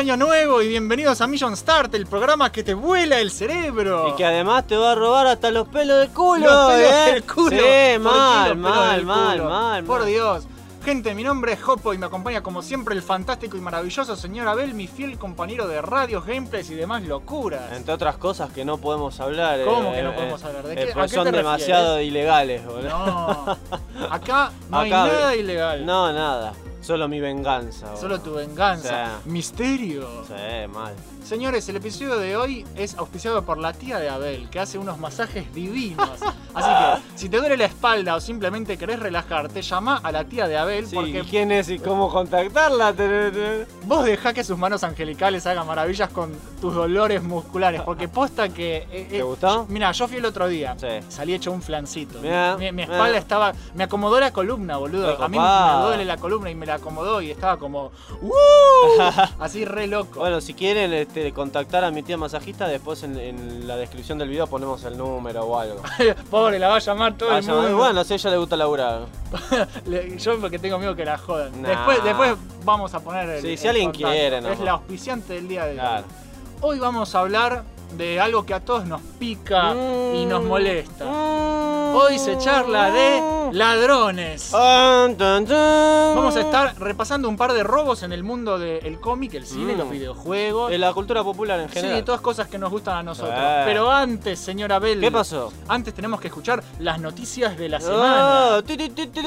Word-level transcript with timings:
año 0.00 0.16
nuevo 0.16 0.62
y 0.62 0.68
bienvenidos 0.68 1.20
a 1.20 1.26
Mission 1.26 1.54
Start, 1.54 1.94
el 1.94 2.06
programa 2.06 2.50
que 2.50 2.62
te 2.62 2.72
vuela 2.72 3.20
el 3.20 3.30
cerebro. 3.30 4.08
Y 4.08 4.16
que 4.16 4.24
además 4.24 4.66
te 4.66 4.74
va 4.74 4.92
a 4.92 4.94
robar 4.94 5.26
hasta 5.26 5.50
los 5.50 5.68
pelos 5.68 5.98
del 6.00 6.08
culo, 6.08 6.46
Los 6.46 6.72
pelos 6.72 6.90
¿eh? 6.90 7.12
del 7.12 7.22
culo. 7.24 7.50
Sí, 7.50 7.56
¿Por 7.56 7.64
qué 7.64 7.98
mal, 8.00 8.56
mal, 8.56 9.04
mal, 9.04 9.42
mal, 9.42 9.84
Por. 9.84 10.04
Dios. 10.06 10.44
Gente, 10.82 11.14
mi 11.14 11.22
nombre 11.22 11.52
es 11.52 11.62
Jopo 11.62 11.92
y 11.92 11.98
me 11.98 12.06
acompaña 12.06 12.42
como 12.42 12.62
siempre 12.62 12.94
el 12.94 13.02
fantástico 13.02 13.58
y 13.58 13.60
maravilloso 13.60 14.16
señor 14.16 14.48
Abel, 14.48 14.72
mi 14.72 14.86
fiel 14.86 15.18
compañero 15.18 15.68
de 15.68 15.82
radios, 15.82 16.24
gameplays 16.24 16.70
y 16.70 16.74
demás 16.74 17.02
locuras. 17.02 17.70
Entre 17.72 17.92
otras 17.92 18.16
cosas 18.16 18.50
que 18.50 18.64
no 18.64 18.78
podemos 18.78 19.20
hablar. 19.20 19.60
¿Cómo 19.66 19.90
eh, 19.92 19.96
que 19.96 20.02
no 20.02 20.14
podemos 20.14 20.42
hablar? 20.42 20.62
¿De 20.64 20.72
eh, 20.72 20.76
qué- 20.76 20.92
porque 20.94 21.00
a 21.00 21.06
qué 21.08 21.14
son 21.14 21.24
te 21.30 21.32
demasiado 21.36 22.00
ilegales, 22.00 22.64
boludo. 22.64 22.88
No, 22.88 23.58
acá 24.10 24.50
no 24.70 24.78
hay 24.78 24.90
nada 24.90 25.36
ilegal. 25.36 25.84
No, 25.84 26.10
nada. 26.10 26.54
Solo 26.80 27.08
mi 27.08 27.20
venganza. 27.20 27.94
Solo 27.96 28.20
tu 28.20 28.32
venganza. 28.34 29.20
Sí. 29.22 29.30
Misterio. 29.30 30.24
Sí, 30.26 30.66
mal. 30.72 30.94
Señores, 31.24 31.68
el 31.68 31.76
episodio 31.76 32.18
de 32.18 32.36
hoy 32.36 32.66
es 32.74 32.96
auspiciado 32.96 33.44
por 33.44 33.56
la 33.58 33.72
tía 33.72 33.98
de 33.98 34.08
Abel, 34.08 34.48
que 34.50 34.58
hace 34.58 34.78
unos 34.78 34.98
masajes 34.98 35.52
divinos. 35.54 36.10
Así 36.54 36.68
que, 36.68 37.08
si 37.18 37.28
te 37.28 37.36
duele 37.36 37.56
la 37.56 37.66
espalda 37.66 38.16
o 38.16 38.20
simplemente 38.20 38.76
querés 38.76 38.98
relajarte, 38.98 39.62
llama 39.62 40.00
a 40.02 40.10
la 40.10 40.24
tía 40.24 40.48
de 40.48 40.56
Abel 40.56 40.86
Sí, 40.88 40.96
porque 40.96 41.20
¿y 41.20 41.22
¿quién 41.22 41.52
es 41.52 41.68
y 41.68 41.78
cómo 41.78 42.10
contactarla? 42.10 42.94
Vos 43.84 44.04
dejá 44.04 44.32
que 44.32 44.42
sus 44.42 44.58
manos 44.58 44.82
angelicales 44.82 45.46
hagan 45.46 45.66
maravillas 45.68 46.08
con 46.10 46.32
tus 46.60 46.74
dolores 46.74 47.22
musculares. 47.22 47.82
Porque 47.82 48.08
posta 48.08 48.48
que. 48.48 48.78
eh, 48.78 48.88
eh, 48.90 49.06
¿Te 49.10 49.22
gustó? 49.22 49.66
Mira, 49.68 49.92
yo 49.92 50.08
fui 50.08 50.16
el 50.16 50.24
otro 50.24 50.48
día. 50.48 50.74
Sí. 50.80 50.88
Salí 51.08 51.34
hecho 51.34 51.52
un 51.52 51.62
flancito. 51.62 52.18
Mirá, 52.20 52.56
mi, 52.56 52.66
mi 52.66 52.72
mirá. 52.72 52.92
espalda 52.94 53.18
estaba. 53.18 53.52
Me 53.74 53.84
acomodó 53.84 54.18
la 54.18 54.32
columna, 54.32 54.78
boludo. 54.78 55.22
A 55.22 55.28
mí 55.28 55.38
me 55.38 55.86
duele 55.86 56.04
la 56.04 56.16
columna 56.16 56.50
y 56.50 56.56
me 56.56 56.66
la 56.66 56.74
acomodó 56.74 57.22
y 57.22 57.30
estaba 57.30 57.56
como. 57.58 57.92
¡Uh! 58.20 59.00
Así 59.38 59.64
re 59.64 59.86
loco. 59.86 60.20
Bueno, 60.20 60.40
si 60.40 60.54
quieren 60.54 60.92
este, 61.10 61.32
contactar 61.32 61.82
a 61.82 61.90
mi 61.90 62.02
tía 62.04 62.16
masajista, 62.16 62.68
después 62.68 63.02
en, 63.02 63.18
en 63.18 63.66
la 63.66 63.76
descripción 63.76 64.16
del 64.18 64.28
video 64.28 64.46
ponemos 64.46 64.84
el 64.84 64.96
número 64.96 65.42
o 65.44 65.58
algo. 65.58 65.82
Pobre, 66.30 66.58
la 66.60 66.68
va 66.68 66.76
a 66.76 66.78
llamar 66.78 67.16
todo 67.18 67.30
el 67.30 67.34
Vaya, 67.46 67.52
mundo. 67.52 67.76
bueno, 67.78 68.04
si 68.04 68.12
a 68.12 68.16
ella 68.16 68.30
le 68.30 68.36
gusta 68.36 68.56
laburar. 68.56 69.00
Le- 69.86 70.16
Yo 70.18 70.38
porque 70.40 70.58
tengo 70.60 70.78
miedo 70.78 70.94
que 70.94 71.04
la 71.04 71.18
jodan. 71.18 71.60
Nah. 71.62 71.68
Después, 71.68 72.04
después 72.04 72.34
vamos 72.64 72.94
a 72.94 73.00
poner 73.00 73.28
el. 73.28 73.42
Sí, 73.42 73.56
si 73.56 73.64
el 73.64 73.70
alguien 73.70 73.90
contacto. 73.90 74.08
quiere, 74.12 74.36
Es 74.36 74.42
nomás. 74.44 74.60
la 74.60 74.70
auspiciante 74.72 75.32
del 75.34 75.48
día 75.48 75.64
de 75.64 75.70
hoy. 75.72 75.76
Claro. 75.78 76.04
Hoy 76.60 76.78
vamos 76.78 77.14
a 77.14 77.18
hablar 77.20 77.64
de 77.96 78.20
algo 78.20 78.44
que 78.46 78.54
a 78.54 78.60
todos 78.60 78.86
nos 78.86 79.00
pica 79.18 79.74
y 80.14 80.24
nos 80.26 80.42
molesta. 80.44 81.04
Hoy 81.92 82.18
se 82.18 82.38
charla 82.38 82.90
de 82.90 83.50
ladrones. 83.52 84.50
Tan, 84.50 85.16
tan, 85.16 85.44
tan. 85.44 86.14
Vamos 86.16 86.36
a 86.36 86.40
estar 86.40 86.78
repasando 86.78 87.28
un 87.28 87.36
par 87.36 87.52
de 87.52 87.62
robos 87.64 88.02
en 88.04 88.12
el 88.12 88.22
mundo 88.22 88.58
del 88.58 89.00
cómic, 89.00 89.34
el 89.34 89.44
cine, 89.44 89.74
Mm. 89.74 89.78
los 89.78 89.90
videojuegos. 89.90 90.70
De 90.70 90.78
la 90.78 90.92
cultura 90.92 91.24
popular 91.24 91.58
en 91.60 91.68
general. 91.68 91.98
Sí, 91.98 92.04
todas 92.04 92.20
cosas 92.20 92.46
que 92.48 92.58
nos 92.58 92.70
gustan 92.70 92.96
a 92.98 93.02
nosotros. 93.02 93.34
Eh. 93.36 93.62
Pero 93.66 93.90
antes, 93.90 94.38
señora 94.38 94.78
Bell. 94.78 95.00
¿Qué 95.00 95.10
pasó? 95.10 95.52
Antes 95.68 95.92
tenemos 95.94 96.20
que 96.20 96.28
escuchar 96.28 96.62
las 96.78 97.00
noticias 97.00 97.58
de 97.58 97.68
la 97.68 97.80
semana. 97.80 98.56
Ah, 98.56 98.62
tu, 98.64 98.76
tu, 98.76 98.88
tu, 98.88 99.22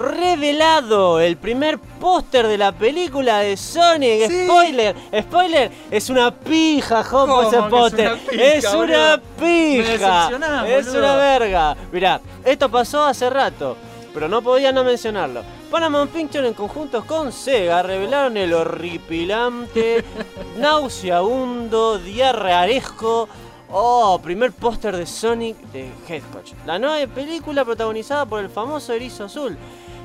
Revelado 0.00 1.20
el 1.20 1.36
primer 1.36 1.78
póster 1.78 2.46
de 2.46 2.56
la 2.56 2.72
película 2.72 3.40
de 3.40 3.56
Sonic. 3.56 4.28
Sí. 4.28 4.44
Spoiler, 4.46 4.96
spoiler, 5.20 5.70
es 5.90 6.08
una 6.08 6.34
pija, 6.34 7.04
Jopo, 7.04 7.26
¿Cómo 7.26 7.42
ese 7.42 7.56
es 7.58 7.62
una 7.62 8.18
pija, 8.30 8.44
Es 8.56 8.74
una 8.74 9.22
pija. 9.38 10.66
Es 10.66 10.88
una 10.88 11.16
verga. 11.16 11.76
Mirá, 11.92 12.20
esto 12.44 12.70
pasó 12.70 13.04
hace 13.04 13.28
rato. 13.28 13.76
Pero 14.14 14.26
no 14.26 14.40
podía 14.40 14.72
no 14.72 14.82
mencionarlo. 14.84 15.42
Paramount 15.70 16.10
Pictures 16.10 16.48
en 16.48 16.54
conjunto 16.54 17.06
con 17.06 17.30
Sega 17.30 17.82
revelaron 17.82 18.36
el 18.36 18.52
horripilante, 18.54 20.02
nauseabundo, 20.58 21.98
diarrearesco 21.98 23.28
Oh, 23.72 24.18
primer 24.20 24.50
póster 24.50 24.96
de 24.96 25.06
Sonic 25.06 25.56
de 25.72 25.92
Hedgehog. 26.08 26.42
La 26.66 26.78
nueva 26.78 27.06
película 27.12 27.64
protagonizada 27.64 28.26
por 28.26 28.40
el 28.40 28.50
famoso 28.50 28.92
erizo 28.92 29.24
azul, 29.24 29.56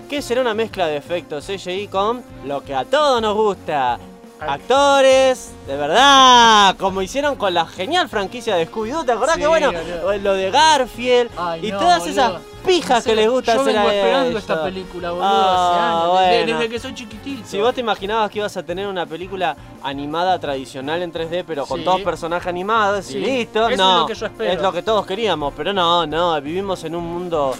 que 0.06 0.22
será 0.22 0.42
una 0.42 0.54
mezcla 0.54 0.88
de 0.88 0.98
efectos 0.98 1.46
CGI 1.46 1.88
con 1.88 2.24
lo 2.46 2.64
que 2.64 2.74
a 2.76 2.86
todos 2.86 3.22
nos 3.22 3.36
gusta. 3.36 4.00
Actores, 4.40 5.52
de 5.66 5.76
verdad, 5.78 6.76
como 6.78 7.02
hicieron 7.02 7.36
con 7.36 7.54
la 7.54 7.66
genial 7.66 8.10
franquicia 8.10 8.56
de 8.56 8.68
Scooby-Doo, 8.70 9.06
¿te 9.06 9.12
acordás 9.14 9.36
Sí, 9.36 9.42
que 9.42 9.48
bueno? 9.48 9.72
boludo. 9.72 10.18
Lo 10.18 10.34
de 10.34 10.52
Garfield 10.52 11.32
Ay, 11.38 11.68
y 11.68 11.72
no, 11.72 11.80
todas 11.80 12.00
boludo. 12.00 12.12
esas 12.12 12.34
pijas 12.66 13.04
que 13.06 13.16
les 13.16 13.30
gusta 13.30 13.56
Yo 13.56 13.62
hacer 13.62 13.74
vengo 13.74 13.88
a 13.88 13.94
esperando 13.96 14.30
ellos. 14.30 14.42
esta 14.42 14.64
película, 14.64 15.12
boludo, 15.12 15.26
Ah, 15.26 15.70
hace 15.72 15.80
años. 15.80 16.20
desde- 16.20 16.36
bueno. 16.46 16.60
Desde, 16.60 16.70
que 16.74 16.80
soy 16.80 16.94
chiquitito. 16.94 17.48
Si 17.48 17.60
vos 17.60 17.74
te 17.74 17.82
imaginabas 17.82 18.30
que 18.30 18.40
ibas 18.40 18.58
a 18.58 18.64
tener 18.64 18.88
una 18.88 19.06
película 19.06 19.56
animada 19.84 20.38
tradicional 20.40 21.02
en 21.02 21.12
3D, 21.12 21.44
pero 21.48 21.66
con 21.66 21.80
Sí. 21.80 21.86
todos 21.86 22.02
personajes 22.02 22.48
animados 22.48 23.06
Sí. 23.06 23.18
y 23.18 23.22
listo, 23.22 23.60
Eso 23.62 23.70
es 23.72 23.78
no. 23.78 24.00
lo 24.02 24.06
que 24.08 24.16
yo 24.16 24.26
espero. 24.26 24.52
Es 24.52 24.62
lo 24.62 24.72
que 24.74 24.82
todos 24.84 25.06
queríamos, 25.06 25.54
pero 25.56 25.74
no, 25.74 26.06
no, 26.06 26.40
vivimos 26.42 26.84
en 26.84 26.96
un 26.96 27.06
mundo 27.06 27.54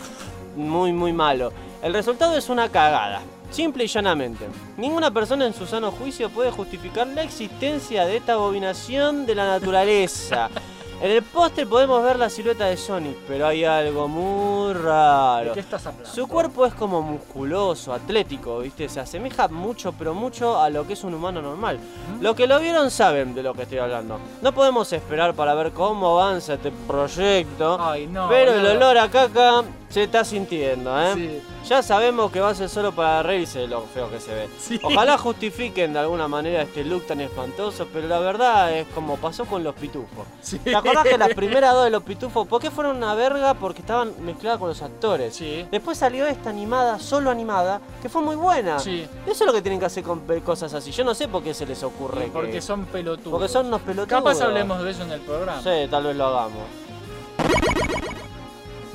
muy, 0.56 0.92
muy 0.94 1.14
malo. 1.14 1.52
El 1.86 1.94
resultado 1.94 2.36
es 2.36 2.50
una 2.50 2.68
cagada. 2.70 3.22
Simple 3.52 3.84
y 3.84 3.88
llanamente. 3.88 4.48
Ninguna 4.76 5.12
persona 5.12 5.46
en 5.46 5.54
su 5.54 5.68
sano 5.68 5.92
juicio 5.92 6.32
puede 6.32 6.50
justificar 6.50 7.06
la 7.06 7.22
existencia 7.22 8.08
de 8.08 8.18
esta 8.18 8.34
abominación 8.34 9.28
de 9.28 9.36
la 9.36 9.46
naturaleza. 9.46 10.50
En 11.02 11.12
el 11.12 11.24
póster 11.24 11.68
podemos 11.68 12.02
ver 12.02 12.18
la 12.18 12.30
silueta 12.30 12.68
de 12.68 12.78
Sonic, 12.78 13.18
pero 13.28 13.46
hay 13.48 13.66
algo 13.66 14.08
muy 14.08 14.74
¿De 14.74 14.80
raro. 14.80 15.52
qué 15.54 15.60
estás 15.60 15.86
hablando? 15.86 16.10
Su 16.10 16.26
cuerpo 16.26 16.66
es 16.66 16.74
como 16.74 17.02
musculoso, 17.02 17.92
atlético, 17.94 18.60
¿viste? 18.60 18.88
Se 18.88 19.02
asemeja 19.02 19.50
mucho, 19.50 19.92
pero 19.92 20.14
mucho 20.14 20.58
a 20.58 20.70
lo 20.70 20.88
que 20.88 20.94
es 20.94 21.04
un 21.04 21.14
humano 21.14 21.42
normal. 21.42 21.80
Lo 22.22 22.34
que 22.34 22.48
lo 22.48 22.62
vieron 22.62 22.90
saben 22.90 23.36
de 23.36 23.44
lo 23.44 23.54
que 23.54 23.64
estoy 23.64 23.80
hablando. 23.80 24.20
No 24.42 24.54
podemos 24.54 24.92
esperar 24.94 25.34
para 25.34 25.54
ver 25.54 25.74
cómo 25.74 26.18
avanza 26.18 26.54
este 26.54 26.72
proyecto, 26.72 27.78
Ay, 27.78 28.08
no. 28.08 28.30
pero 28.30 28.54
el 28.54 28.66
olor 28.66 28.98
a 28.98 29.12
caca 29.12 29.64
se 29.90 30.04
está 30.04 30.24
sintiendo, 30.24 30.98
¿eh? 30.98 31.14
Sí. 31.14 31.55
Ya 31.68 31.82
sabemos 31.82 32.32
que 32.32 32.40
va 32.40 32.50
a 32.50 32.56
ser 32.56 32.70
solo 32.70 32.92
para 32.92 33.24
reírse 33.24 33.60
de 33.60 33.68
lo 33.68 33.82
feo 33.82 34.10
que 34.12 34.20
se 34.20 34.34
ve. 34.36 34.50
Sí. 34.60 34.80
Ojalá 34.84 35.18
justifiquen 35.18 35.94
de 35.94 36.00
alguna 36.00 36.28
manera 36.28 36.62
este 36.62 36.84
look 36.84 37.08
tan 37.08 37.22
espantoso, 37.22 37.88
pero 37.92 38.08
la 38.08 38.20
verdad 38.20 38.72
es 38.72 38.88
como 38.94 39.18
pasó 39.18 39.46
con 39.46 39.64
los 39.64 39.74
pitufos. 39.74 40.28
Sí. 40.42 40.60
¿Te 40.60 40.76
acordás 40.76 41.04
que 41.06 41.18
las 41.18 41.34
primeras 41.34 41.74
dos 41.74 41.86
de 41.86 41.90
los 41.90 42.04
pitufos, 42.04 42.48
¿por 42.48 42.62
qué 42.62 42.70
fueron 42.70 42.98
una 42.98 43.16
verga? 43.16 43.56
Porque 43.56 43.82
estaban 43.82 44.14
mezcladas 44.24 44.60
con 44.60 44.70
los 44.70 44.82
actores. 44.84 45.36
Sí. 45.36 45.66
Después 45.72 45.98
salió 45.98 46.28
esta 46.28 46.52
animada, 46.52 47.00
solo 47.00 47.32
animada, 47.32 47.82
que 48.02 48.10
fue 48.10 48.22
muy 48.22 48.36
buena. 48.36 48.78
Sí. 48.80 49.08
Eso 49.26 49.44
es 49.44 49.48
lo 49.48 49.54
que 49.54 49.62
tienen 49.64 49.80
que 49.80 49.88
hacer 49.88 50.04
con 50.04 50.20
cosas 50.42 50.72
así. 50.76 50.92
Yo 50.92 51.04
no 51.04 51.16
sé 51.16 51.28
por 51.28 51.42
qué 51.44 51.54
se 51.56 51.66
les 51.66 51.82
ocurre. 51.82 52.26
que- 52.26 52.32
Porque 52.32 52.62
son 52.62 52.86
pelotudos. 52.86 53.32
porque 53.32 53.48
son 53.48 53.66
unos 53.68 53.82
pelotudos. 53.82 54.08
Capaz 54.24 54.40
hablemos 54.42 54.84
de 54.84 54.92
eso 54.92 55.02
en 55.04 55.12
el 55.14 55.22
programa. 55.22 55.62
Sí, 55.64 55.88
tal 55.90 56.04
vez 56.04 56.16
lo 56.16 56.26
hagamos. 56.28 56.62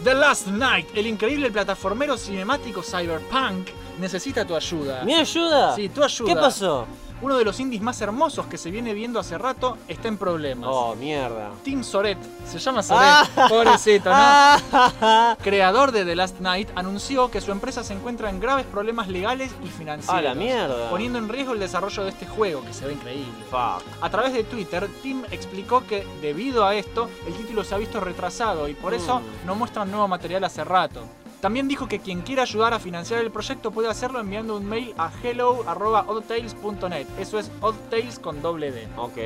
The 0.04 0.14
Last 0.14 0.46
Night, 0.46 0.88
el 0.94 1.06
increíble 1.06 1.50
plataformero 1.50 2.16
cinemático 2.16 2.82
cyberpunk, 2.82 3.68
necesita 3.98 4.46
tu 4.46 4.56
ayuda. 4.56 5.04
¿Mi 5.04 5.14
ayuda? 5.14 5.76
Sí, 5.76 5.90
tu 5.90 6.02
ayuda. 6.02 6.34
¿Qué 6.34 6.40
pasó? 6.40 6.86
Uno 7.22 7.36
de 7.36 7.44
los 7.44 7.60
indies 7.60 7.82
más 7.82 8.00
hermosos 8.00 8.46
que 8.46 8.56
se 8.56 8.70
viene 8.70 8.94
viendo 8.94 9.20
hace 9.20 9.36
rato 9.36 9.76
está 9.88 10.08
en 10.08 10.16
problemas. 10.16 10.70
Oh, 10.72 10.94
mierda. 10.96 11.50
Tim 11.62 11.84
Soret, 11.84 12.16
se 12.46 12.58
llama 12.58 12.82
Soret, 12.82 13.02
Ah. 13.02 13.46
pobrecito, 13.48 14.08
¿no? 14.08 14.14
Ah, 14.16 15.36
creador 15.42 15.92
de 15.92 16.04
The 16.06 16.16
Last 16.16 16.40
Night, 16.40 16.70
anunció 16.74 17.30
que 17.30 17.40
su 17.42 17.52
empresa 17.52 17.84
se 17.84 17.92
encuentra 17.92 18.30
en 18.30 18.40
graves 18.40 18.64
problemas 18.66 19.08
legales 19.08 19.50
y 19.62 19.68
financieros. 19.68 20.18
A 20.18 20.22
la 20.22 20.34
mierda. 20.34 20.88
Poniendo 20.88 21.18
en 21.18 21.28
riesgo 21.28 21.52
el 21.52 21.60
desarrollo 21.60 22.04
de 22.04 22.08
este 22.10 22.26
juego, 22.26 22.64
que 22.64 22.72
se 22.72 22.86
ve 22.86 22.94
increíble. 22.94 23.32
Fuck. 23.50 23.82
A 24.00 24.08
través 24.10 24.32
de 24.32 24.44
Twitter, 24.44 24.88
Tim 25.02 25.22
explicó 25.30 25.86
que 25.86 26.06
debido 26.22 26.64
a 26.64 26.74
esto, 26.74 27.10
el 27.26 27.34
título 27.34 27.64
se 27.64 27.74
ha 27.74 27.78
visto 27.78 28.00
retrasado 28.00 28.66
y 28.68 28.72
por 28.74 28.94
eso 28.94 29.20
Mm. 29.20 29.46
no 29.46 29.54
muestran 29.56 29.90
nuevo 29.90 30.08
material 30.08 30.42
hace 30.44 30.64
rato. 30.64 31.02
También 31.40 31.68
dijo 31.68 31.88
que 31.88 32.00
quien 32.00 32.20
quiera 32.20 32.42
ayudar 32.42 32.74
a 32.74 32.78
financiar 32.78 33.20
el 33.20 33.30
proyecto 33.30 33.70
puede 33.70 33.88
hacerlo 33.88 34.20
enviando 34.20 34.56
un 34.56 34.66
mail 34.66 34.94
a 34.98 35.10
hello.oddtales.net. 35.22 37.06
Eso 37.18 37.38
es 37.38 37.50
oddtales 37.60 38.18
con 38.18 38.42
doble 38.42 38.72
D. 38.72 38.88
Ok. 38.96 39.18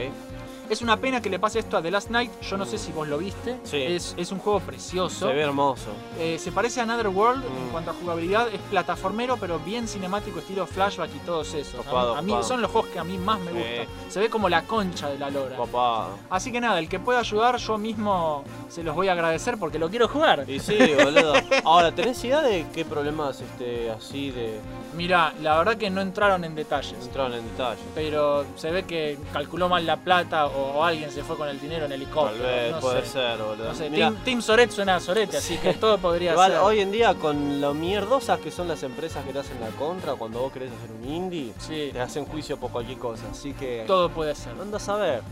Es 0.71 0.81
una 0.83 0.97
pena 0.97 1.21
que 1.21 1.29
le 1.31 1.39
pase 1.39 1.59
esto 1.59 1.77
a 1.77 1.83
The 1.83 1.91
Last 1.91 2.11
Night. 2.11 2.31
Yo 2.43 2.57
no 2.57 2.65
sé 2.65 2.79
si 2.79 2.91
vos 2.93 3.07
lo 3.07 3.19
viste. 3.19 3.59
Sí. 3.65 3.83
Es, 3.83 4.15
es 4.17 4.33
un 4.33 4.39
juego 4.39 4.61
precioso. 4.61 5.29
Se 5.29 5.33
ve 5.35 5.43
hermoso. 5.43 5.89
Eh, 6.19 6.39
se 6.39 6.53
parece 6.53 6.81
a 6.81 6.85
Another 6.85 7.09
World 7.09 7.45
en 7.45 7.69
Mm. 7.69 7.71
cuanto 7.71 7.91
a 7.91 7.95
jugabilidad. 7.95 8.49
Es 8.49 8.61
plataformero, 8.71 9.37
pero 9.37 9.59
bien 9.59 9.87
cinemático, 9.87 10.39
estilo 10.39 10.67
flashback 10.67 11.11
y 11.15 11.19
todos 11.21 11.53
esos. 11.55 11.75
A 11.75 11.79
mí- 11.79 11.85
Copado, 11.85 12.17
a 12.17 12.23
mí, 12.23 12.29
copado. 12.29 12.49
son 12.49 12.63
los 12.63 12.71
juegos 12.71 12.91
que 12.91 12.99
a 12.99 13.05
mí 13.05 13.19
más 13.19 13.39
me 13.41 13.53
Sí. 13.53 13.57
gustan. 13.59 13.87
Se 14.11 14.21
ve 14.21 14.31
como 14.31 14.49
la 14.49 14.63
concha 14.63 15.09
de 15.11 15.19
la 15.19 15.31
lora. 15.31 15.57
Papá. 15.57 16.09
Así 16.31 16.51
que 16.51 16.61
nada, 16.61 16.79
el 16.79 16.89
que 16.89 16.99
pueda 16.99 17.21
ayudar, 17.21 17.57
yo 17.59 17.79
mismo 17.79 18.43
se 18.69 18.83
los 18.83 18.95
voy 18.95 19.09
a 19.09 19.13
agradecer 19.13 19.59
porque 19.59 19.79
lo 19.79 19.91
quiero 19.91 20.09
jugar. 20.09 20.49
Y 20.49 20.61
sí, 20.61 20.77
boludo. 21.03 21.35
Ahora, 21.65 21.93
¿tenés 21.93 22.23
idea 22.25 22.41
de 22.41 22.67
qué 22.75 22.85
problemas 22.85 23.41
este, 23.41 23.91
así 23.91 24.31
de 24.31 24.59
Mira, 24.97 25.35
la 25.43 25.59
verdad 25.59 25.77
que 25.77 25.91
no 25.91 26.01
entraron 26.01 26.45
en 26.45 26.55
detalles. 26.55 26.95
Entraron 27.03 27.35
en 27.35 27.45
detalle. 27.51 27.81
Pero 27.97 28.45
se 28.55 28.71
ve 28.71 28.85
que 28.85 29.19
calculó 29.33 29.69
mal 29.69 29.85
la 29.85 29.97
plata 29.97 30.47
o, 30.55 30.83
alguien 30.85 31.11
se 31.11 31.23
fue 31.25 31.37
con 31.37 31.49
el 31.49 31.61
dinero 31.61 31.85
en 31.85 31.91
Tal 31.91 32.01
helicóptero. 32.01 32.43
vez, 32.45 32.73
no 32.73 32.81
puede 32.81 33.03
sé. 33.03 33.09
ser, 33.13 33.39
boludo. 33.39 33.65
No 33.69 33.75
sé, 33.75 33.91
Team, 33.91 34.17
Team 34.25 34.43
Soret 34.43 34.71
suena 34.71 34.97
a 34.97 35.01
Sorete, 35.01 35.37
así 35.37 35.57
que 35.59 35.75
todo 35.75 35.99
podría 35.99 36.33
igual, 36.33 36.53
ser. 36.53 36.61
hoy 36.61 36.81
en 36.81 36.91
día, 36.93 37.15
con 37.15 37.61
lo 37.61 37.75
mierdosas 37.75 38.39
que 38.41 38.51
son 38.51 38.69
las 38.69 38.83
empresas 38.83 39.25
que 39.25 39.33
te 39.33 39.39
hacen 39.41 39.61
la 39.61 39.69
contra, 39.69 40.15
cuando 40.15 40.41
vos 40.41 40.53
querés 40.53 40.71
hacer 40.73 40.91
un 40.93 41.09
indie, 41.09 41.53
Sí, 41.59 41.91
te 41.93 42.01
hacen 42.01 42.25
juicio 42.27 42.57
por 42.59 42.71
cualquier 42.71 42.99
cosa. 42.99 43.25
Así 43.31 43.53
que. 43.53 43.85
todo 43.87 44.09
puede 44.11 44.35
ser. 44.35 44.53
Anda 44.61 44.77
a 44.77 44.81
saber. 44.81 45.23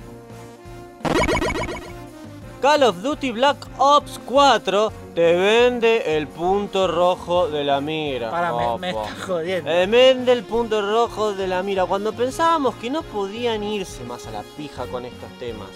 Call 2.62 2.84
of 2.84 3.02
Duty 3.02 3.32
Black 3.32 3.56
Ops 3.76 4.20
4 4.24 4.92
te 5.16 5.34
vende 5.34 6.16
el 6.16 6.28
punto 6.28 6.86
rojo 6.86 7.48
de 7.48 7.64
la 7.64 7.80
mira. 7.80 8.30
Para, 8.30 8.52
me, 8.78 8.90
está 8.90 9.16
jodiendo. 9.26 9.68
Eh, 9.68 9.86
vende 9.86 10.30
el 10.30 10.44
punto 10.44 10.80
rojo 10.80 11.34
de 11.34 11.48
la 11.48 11.64
mira. 11.64 11.86
Cuando 11.86 12.12
pensábamos 12.12 12.76
que 12.76 12.88
no 12.88 13.02
podían 13.02 13.64
irse 13.64 14.04
más 14.04 14.28
a 14.28 14.30
la 14.30 14.44
pija 14.56 14.86
con 14.86 15.04
estos 15.04 15.28
temas. 15.40 15.70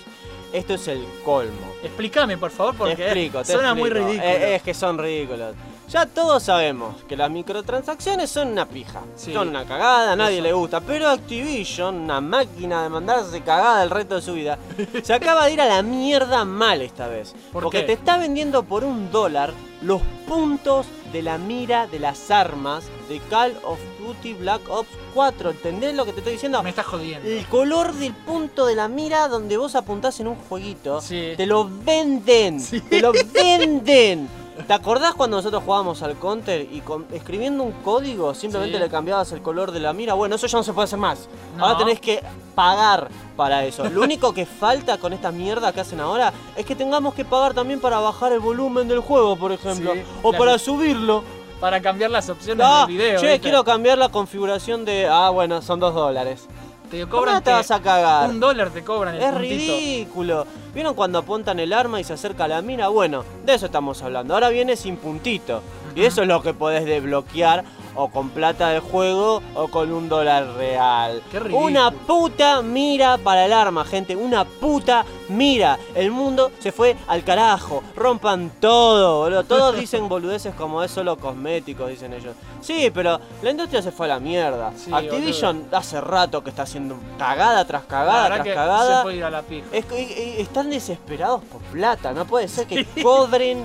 Esto 0.53 0.75
es 0.75 0.87
el 0.87 1.05
colmo. 1.25 1.75
Explícame, 1.83 2.39
por 2.39 2.53
favor, 2.53 2.77
porque 2.77 2.95
te 2.95 3.03
explico, 3.07 3.43
te 3.43 3.53
suena 3.53 3.75
muy 3.75 3.91
ridículo. 3.91 4.23
Es 4.23 4.63
que 4.63 4.73
son 4.73 4.97
ridículos. 4.97 5.57
Ya 5.89 6.05
todos 6.05 6.43
sabemos 6.43 6.97
que 7.09 7.17
las 7.17 7.31
microtransacciones 7.31 8.29
son 8.29 8.49
una 8.49 8.67
pija. 8.67 9.03
Sí. 9.15 9.33
Son 9.33 9.49
una 9.49 9.65
cagada, 9.65 10.13
a 10.13 10.17
nadie 10.17 10.43
le 10.43 10.53
gusta. 10.53 10.81
Pero 10.81 11.09
Activision, 11.09 11.95
una 11.95 12.21
máquina 12.21 12.83
de 12.83 12.89
mandarse 12.89 13.41
cagada 13.43 13.85
el 13.85 13.91
resto 13.91 14.17
de 14.17 14.23
su 14.23 14.33
vida, 14.35 14.59
se 15.05 15.15
acaba 15.15 15.47
de 15.47 15.53
ir 15.53 15.61
a 15.61 15.67
la 15.67 15.83
mierda 15.83 16.45
mal 16.45 16.83
esta 16.83 17.07
vez. 17.07 17.35
¿Por 17.53 17.63
porque 17.63 17.81
qué? 17.83 17.87
te 17.87 17.93
está 17.93 18.19
vendiendo 18.19 18.65
por 18.65 18.83
un 18.83 19.13
dólar 19.13 19.53
los 19.83 20.01
puntos 20.27 20.87
de 21.13 21.23
la 21.23 21.39
mira 21.39 21.87
de 21.87 22.01
las 22.01 22.33
armas 22.33 22.85
de 23.09 23.21
Call 23.31 23.57
of 23.65 23.79
Duty 24.01 24.35
Black 24.35 24.63
Ops 24.69 24.89
4. 25.15 25.51
¿Entendés 25.51 25.95
lo 25.95 26.05
que 26.05 26.13
te 26.13 26.19
estoy 26.19 26.33
diciendo? 26.33 26.61
Me 26.65 26.71
está 26.71 26.83
jodiendo. 26.83 27.29
El 27.29 27.47
color 27.47 27.93
del 27.93 28.13
punto 28.13 28.67
de 28.67 28.75
la 28.75 28.89
mira 28.89 29.29
donde 29.29 29.57
vos 29.57 29.77
apuntás 29.77 30.19
en 30.19 30.27
un 30.27 30.35
jueguito, 30.35 31.01
Sí. 31.01 31.35
te 31.37 31.47
lo 31.47 31.71
venden, 31.85 32.59
Sí. 32.61 32.81
te 32.81 33.01
lo 33.01 33.13
venden. 33.33 34.29
¿Te 34.67 34.73
acordás 34.73 35.15
cuando 35.15 35.37
nosotros 35.37 35.63
jugábamos 35.65 36.03
al 36.03 36.17
counter 36.17 36.67
y 36.73 36.81
con- 36.81 37.07
escribiendo 37.13 37.63
un 37.63 37.73
código 37.73 38.35
simplemente 38.35 38.77
Sí. 38.79 38.83
le 38.83 38.89
cambiabas 38.89 39.31
el 39.33 39.43
color 39.43 39.71
de 39.71 39.81
la 39.81 39.93
mira? 39.93 40.15
Bueno, 40.15 40.35
eso 40.37 40.47
ya 40.47 40.59
no 40.59 40.65
se 40.65 40.73
puede 40.73 40.85
hacer 40.85 40.99
más. 40.99 41.29
No. 41.57 41.65
Ahora 41.67 41.79
tenés 41.79 42.01
que 42.01 42.23
pagar 42.55 43.09
para 43.37 43.65
eso. 43.65 43.85
Lo 43.91 44.03
único 44.03 44.33
que 44.33 44.47
falta 44.47 44.99
con 44.99 45.13
esta 45.13 45.31
mierda 45.31 45.73
que 45.73 45.81
hacen 45.81 46.01
ahora 46.01 46.33
es 46.57 46.65
que 46.65 46.75
tengamos 46.75 47.15
que 47.15 47.25
pagar 47.25 47.53
también 47.55 47.81
para 47.81 47.99
bajar 47.99 48.33
el 48.33 48.41
volumen 48.41 48.89
del 48.89 49.01
juego, 49.01 49.37
por 49.37 49.53
ejemplo, 49.53 49.93
Sí, 49.95 50.03
o 50.23 50.33
para 50.33 50.59
subirlo. 50.59 51.23
Para 51.61 51.81
cambiar 51.81 52.11
las 52.11 52.29
opciones 52.29 52.67
Ah, 52.69 52.85
del 52.87 52.97
video. 52.97 53.19
che, 53.21 53.27
¿viste? 53.27 53.41
quiero 53.41 53.65
cambiar 53.65 53.97
la 53.99 54.11
configuración 54.11 54.85
de. 54.85 55.07
Ah, 55.07 55.31
bueno, 55.31 55.63
son 55.63 55.81
dos 55.81 55.95
dólares. 55.95 56.47
Te 56.91 57.01
¿Cómo 57.01 57.11
cobran 57.19 57.35
no 57.37 57.43
te 57.43 57.51
vas 57.51 57.71
a 57.71 57.81
cagar? 57.81 58.31
un 58.31 58.39
dólar 58.41 58.71
te 58.71 58.83
cobran 58.85 59.15
el 59.17 59.23
Es 59.23 59.33
puntito. 59.33 59.73
ridículo. 59.73 60.47
¿Vieron 60.75 60.95
cuando 60.95 61.19
apuntan 61.19 61.59
el 61.59 61.73
arma 61.73 62.01
y 62.01 62.05
se 62.05 62.13
acerca 62.13 62.47
la 62.47 62.63
mina? 62.63 62.89
Bueno, 62.89 63.25
de 63.45 63.55
eso 63.55 63.67
estamos 63.67 64.03
hablando. 64.03 64.35
Ahora 64.35 64.51
viene 64.51 64.77
sin 64.77 64.97
puntito. 64.97 65.63
Y 65.95 66.05
eso 66.05 66.23
es 66.23 66.29
lo 66.29 66.43
que 66.43 66.53
podés 66.55 66.85
desbloquear 66.85 67.65
o 67.97 68.09
con 68.09 68.31
plata 68.31 68.69
de 68.69 68.81
juego 68.81 69.43
o 69.55 69.69
con 69.69 69.93
un 69.93 70.09
dólar 70.09 70.55
real. 70.57 71.23
Qué. 71.31 71.39
Una 71.39 71.91
puta 71.91 72.63
mira 72.63 73.19
para 73.19 73.47
el 73.47 73.53
arma, 73.53 73.85
gente. 73.85 74.15
Una 74.15 74.45
puta 74.45 75.05
mira. 75.29 75.79
El 75.95 76.11
mundo 76.11 76.53
se 76.59 76.73
fue 76.73 76.97
al 77.09 77.25
carajo. 77.25 77.83
Rompan 77.97 78.53
todo, 78.61 79.21
boludo. 79.21 79.45
Todos 79.45 79.77
dicen 79.81 80.09
boludeces 80.09 80.55
como 80.55 80.83
es 80.83 80.91
solo 80.91 81.17
cosméticos, 81.17 81.89
dicen 81.89 82.13
ellos. 82.13 82.35
Sí, 82.61 82.91
pero 82.93 83.21
la 83.43 83.51
industria 83.51 83.83
se 83.83 83.93
fue 83.93 84.07
a 84.07 84.11
la 84.11 84.21
mierda. 84.21 84.73
Sí, 84.77 84.93
Activision 84.93 85.67
hace 85.73 86.01
rato 86.01 86.43
que 86.43 86.51
está 86.51 86.63
haciendo 86.63 86.97
cagada 87.19 87.65
tras 87.65 87.85
cagada 87.85 88.27
tras 88.27 88.41
que 88.43 88.55
cagada. 88.55 88.99
se 88.99 89.03
puede 89.03 89.17
ir 89.17 89.25
a 89.25 89.31
la 89.31 89.43
pija. 89.43 89.67
Es 89.73 89.85
eh, 89.93 90.37
están 90.39 90.71
desesperados 90.71 91.43
por 91.45 91.61
plata, 91.63 92.13
no 92.13 92.25
puede 92.25 92.49
ser 92.49 92.67
que 92.67 92.85
cobren, 93.03 93.65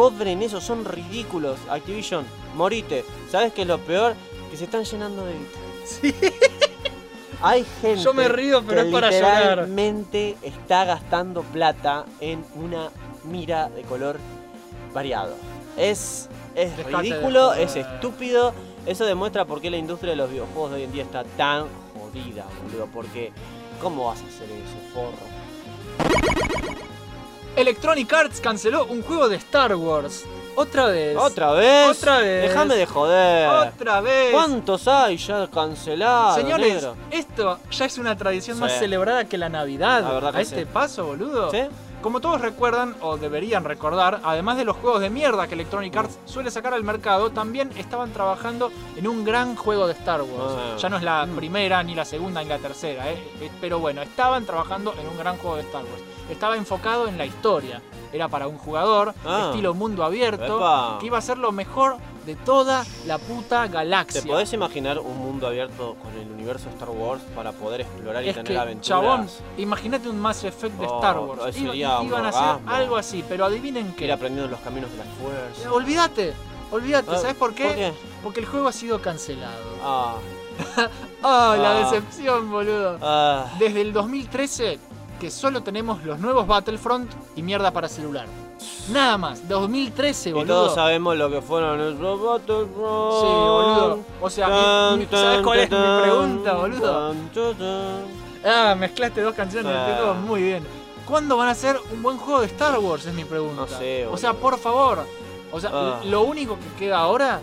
cobren 0.00 0.40
eso, 0.40 0.62
son 0.62 0.86
ridículos. 0.86 1.58
Activision, 1.68 2.24
morite. 2.54 3.04
¿Sabes 3.30 3.52
qué 3.52 3.62
es 3.62 3.68
lo 3.68 3.78
peor? 3.78 4.14
Que 4.50 4.56
se 4.56 4.64
están 4.64 4.84
llenando 4.84 5.26
de 5.26 5.34
guita. 5.34 5.58
Sí. 5.84 6.14
Hay 7.42 7.66
gente 7.82 8.02
Yo 8.02 8.14
me 8.14 8.26
río, 8.28 8.62
pero 8.66 8.80
que 8.82 8.88
es 8.88 8.92
para 8.94 9.10
llorar. 9.10 9.42
literalmente 9.42 10.36
está 10.42 10.86
gastando 10.86 11.42
plata 11.42 12.06
en 12.20 12.42
una 12.54 12.88
mira 13.24 13.68
de 13.68 13.82
color 13.82 14.18
variado. 14.94 15.34
Es, 15.76 16.30
es 16.54 16.74
Dejate 16.78 16.96
ridículo, 16.96 17.52
es 17.52 17.76
estúpido. 17.76 18.54
Eso 18.86 19.04
demuestra 19.04 19.44
por 19.44 19.60
qué 19.60 19.70
la 19.70 19.76
industria 19.76 20.12
de 20.12 20.16
los 20.16 20.30
videojuegos 20.30 20.70
de 20.70 20.76
hoy 20.78 20.82
en 20.84 20.92
día 20.92 21.02
está 21.02 21.24
tan 21.24 21.66
jodida, 21.94 22.46
boludo. 22.62 22.86
Porque, 22.86 23.32
¿cómo 23.82 24.06
vas 24.06 24.22
a 24.22 24.26
hacer 24.26 24.48
eso, 24.50 24.78
forro? 24.94 26.90
Electronic 27.56 28.12
Arts 28.12 28.40
canceló 28.40 28.86
un 28.86 29.02
juego 29.02 29.28
de 29.28 29.36
Star 29.36 29.74
Wars. 29.74 30.24
Otra 30.56 30.86
vez. 30.86 31.16
¿Otra 31.16 31.52
vez? 31.52 31.88
Otra 31.96 32.18
vez. 32.18 32.48
Déjame 32.48 32.74
de 32.76 32.86
joder. 32.86 33.48
Otra 33.48 34.00
vez. 34.00 34.32
¿Cuántos 34.32 34.86
hay 34.88 35.16
ya 35.16 35.46
cancelados? 35.48 36.34
Señores, 36.36 36.74
negro? 36.74 36.96
esto 37.10 37.58
ya 37.70 37.84
es 37.86 37.98
una 37.98 38.16
tradición 38.16 38.56
Sí. 38.56 38.62
más 38.62 38.72
celebrada 38.78 39.24
que 39.24 39.38
la 39.38 39.48
Navidad. 39.48 40.02
La 40.02 40.12
verdad 40.12 40.32
que 40.32 40.38
a 40.38 40.42
este 40.42 40.60
sí. 40.60 40.68
paso, 40.70 41.06
boludo. 41.06 41.50
¿Sí? 41.50 41.62
Como 42.02 42.20
todos 42.22 42.40
recuerdan, 42.40 42.96
o 43.02 43.18
deberían 43.18 43.62
recordar, 43.64 44.20
además 44.24 44.56
de 44.56 44.64
los 44.64 44.74
juegos 44.78 45.00
de 45.02 45.10
mierda 45.10 45.46
que 45.46 45.54
Electronic 45.54 45.94
Arts 45.94 46.18
suele 46.24 46.50
sacar 46.50 46.72
al 46.72 46.82
mercado, 46.82 47.28
también 47.30 47.70
estaban 47.76 48.10
trabajando 48.12 48.72
en 48.96 49.06
un 49.06 49.22
gran 49.22 49.54
juego 49.54 49.86
de 49.86 49.92
Star 49.92 50.22
Wars. 50.22 50.54
Ah. 50.56 50.76
Ya 50.78 50.88
no 50.88 50.96
es 50.96 51.02
la 51.02 51.26
Mm. 51.26 51.36
primera, 51.36 51.82
ni 51.82 51.94
la 51.94 52.06
segunda, 52.06 52.42
ni 52.42 52.48
la 52.48 52.58
tercera, 52.58 53.10
¿eh? 53.10 53.22
Eh, 53.42 53.50
pero 53.60 53.78
bueno, 53.80 54.00
estaban 54.00 54.46
trabajando 54.46 54.94
en 54.98 55.06
un 55.08 55.18
gran 55.18 55.36
juego 55.36 55.56
de 55.56 55.62
Star 55.62 55.82
Wars. 55.82 56.02
Estaba 56.30 56.56
enfocado 56.56 57.06
en 57.06 57.18
la 57.18 57.26
historia. 57.26 57.82
Era 58.14 58.28
para 58.28 58.48
un 58.48 58.56
jugador, 58.56 59.14
Ah. 59.26 59.48
estilo 59.50 59.74
mundo 59.74 60.02
abierto, 60.02 60.56
Epa. 60.56 60.96
que 61.00 61.06
iba 61.06 61.18
a 61.18 61.22
ser 61.22 61.36
lo 61.36 61.52
mejor 61.52 61.96
de 62.26 62.36
toda 62.36 62.84
la 63.06 63.18
puta 63.18 63.62
¿Te 63.64 63.72
galaxia. 63.72 64.22
podés 64.22 64.52
imaginar 64.52 64.98
un 64.98 65.16
mundo 65.18 65.46
abierto 65.46 65.96
con 66.02 66.12
el 66.20 66.30
universo 66.30 66.68
Star 66.70 66.90
Wars 66.90 67.22
para 67.34 67.52
poder 67.52 67.80
explorar 67.82 68.22
y 68.24 68.28
Es 68.28 68.34
tener 68.34 68.52
que, 68.52 68.58
aventuras? 68.58 68.86
chabón, 68.86 69.28
imagínate 69.56 70.08
un 70.08 70.20
Mass 70.20 70.44
Effect 70.44 70.74
de 70.78 70.86
Oh, 70.86 70.96
Star 70.96 71.18
Wars. 71.18 71.40
eso 71.46 71.58
Iba- 71.60 71.70
sería 71.72 71.98
un 72.00 72.06
iban 72.06 72.26
a 72.26 72.28
hacer 72.28 72.68
algo 72.68 72.96
así, 72.96 73.24
pero 73.28 73.44
adivinen 73.46 73.94
qué. 73.94 74.04
Ir 74.04 74.12
aprendiendo 74.12 74.50
los 74.50 74.60
caminos 74.60 74.90
de 74.90 74.98
la 74.98 75.04
Eh, 75.04 75.06
fuerza. 75.20 75.72
Olvídate, 75.72 76.32
olvídate, 76.70 77.10
Ah, 77.12 77.18
¿sabes 77.18 77.36
por 77.36 77.54
qué? 77.54 77.64
¿Por 77.64 77.74
qué? 77.76 77.92
Porque 78.22 78.40
el 78.40 78.46
juego 78.46 78.68
ha 78.68 78.72
sido 78.72 79.00
cancelado. 79.00 79.62
Ah, 79.82 80.14
¡Ah, 81.22 81.56
la 81.58 81.70
Ah. 81.78 81.80
decepción, 81.90 82.50
boludo! 82.50 82.98
ah. 83.00 83.46
Desde 83.58 83.80
el 83.80 83.92
2013 83.92 84.78
que 85.20 85.30
solo 85.30 85.62
tenemos 85.62 86.02
los 86.04 86.18
nuevos 86.18 86.46
Battlefront 86.46 87.10
y 87.36 87.42
mierda 87.42 87.70
para 87.72 87.88
celular. 87.88 88.26
Nada 88.90 89.16
más, 89.18 89.46
2013, 89.48 90.30
Y 90.30 90.32
boludo. 90.32 90.54
todos 90.54 90.74
sabemos 90.74 91.16
lo 91.16 91.30
que 91.30 91.40
fueron 91.42 91.78
nuestros 91.78 92.20
Battlefront. 92.22 93.12
Sí, 93.20 93.26
boludo. 93.26 93.98
O 94.20 94.30
sea, 94.30 94.48
mi- 94.94 94.98
mi- 95.00 95.06
¿sabes 95.10 95.42
cuál 95.42 95.58
es 95.60 95.70
mi 95.70 95.76
pregunta, 96.02 96.54
boludo? 96.54 97.08
Tan, 97.12 97.28
tan, 97.28 97.54
tan. 97.54 98.04
Ah, 98.44 98.74
mezclaste 98.74 99.20
dos 99.20 99.34
canciones, 99.34 99.72
Ah. 99.76 100.14
muy 100.26 100.42
bien. 100.42 100.66
¿Cuándo 101.06 101.36
van 101.36 101.48
a 101.48 101.50
hacer 101.52 101.78
un 101.92 102.02
buen 102.02 102.16
juego 102.18 102.40
de 102.40 102.46
Star 102.46 102.78
Wars? 102.78 103.04
Es 103.04 103.12
mi 103.14 103.24
pregunta. 103.24 103.62
No 103.62 103.66
sé, 103.66 104.06
O 104.06 104.16
sea, 104.16 104.32
por 104.32 104.58
favor. 104.58 105.04
O 105.52 105.60
sea, 105.60 105.70
Ah. 105.72 106.00
lo 106.04 106.22
único 106.22 106.56
que 106.58 106.78
queda 106.78 106.98
ahora 106.98 107.40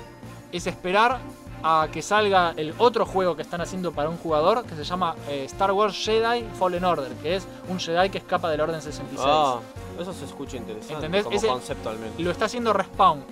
es 0.51 0.65
esperar 0.65 1.19
a 1.63 1.87
que 1.91 2.01
salga 2.01 2.53
el 2.55 2.73
otro 2.77 3.05
juego 3.05 3.35
que 3.35 3.41
están 3.41 3.61
haciendo 3.61 3.91
para 3.91 4.09
un 4.09 4.17
jugador 4.17 4.63
que 4.65 4.75
se 4.75 4.83
llama 4.83 5.15
eh, 5.27 5.43
Star 5.45 5.71
Wars 5.71 5.95
Jedi 5.97 6.43
Fallen 6.59 6.83
Order, 6.85 7.11
que 7.21 7.35
es 7.35 7.47
un 7.69 7.79
Jedi 7.79 8.09
que 8.09 8.19
escapa 8.19 8.49
del 8.49 8.61
Orden 8.61 8.81
66. 8.81 9.19
Ah, 9.27 9.59
eso 9.99 10.13
se 10.13 10.25
escucha 10.25 10.57
interesante 10.57 10.93
¿Entendés? 10.93 11.23
como 11.23 11.35
Ese- 11.35 11.47
concepto 11.47 11.89
al 11.89 11.97
menos. 11.99 12.19
Lo 12.19 12.31
está 12.31 12.45
haciendo 12.45 12.73
Respawn. 12.73 13.23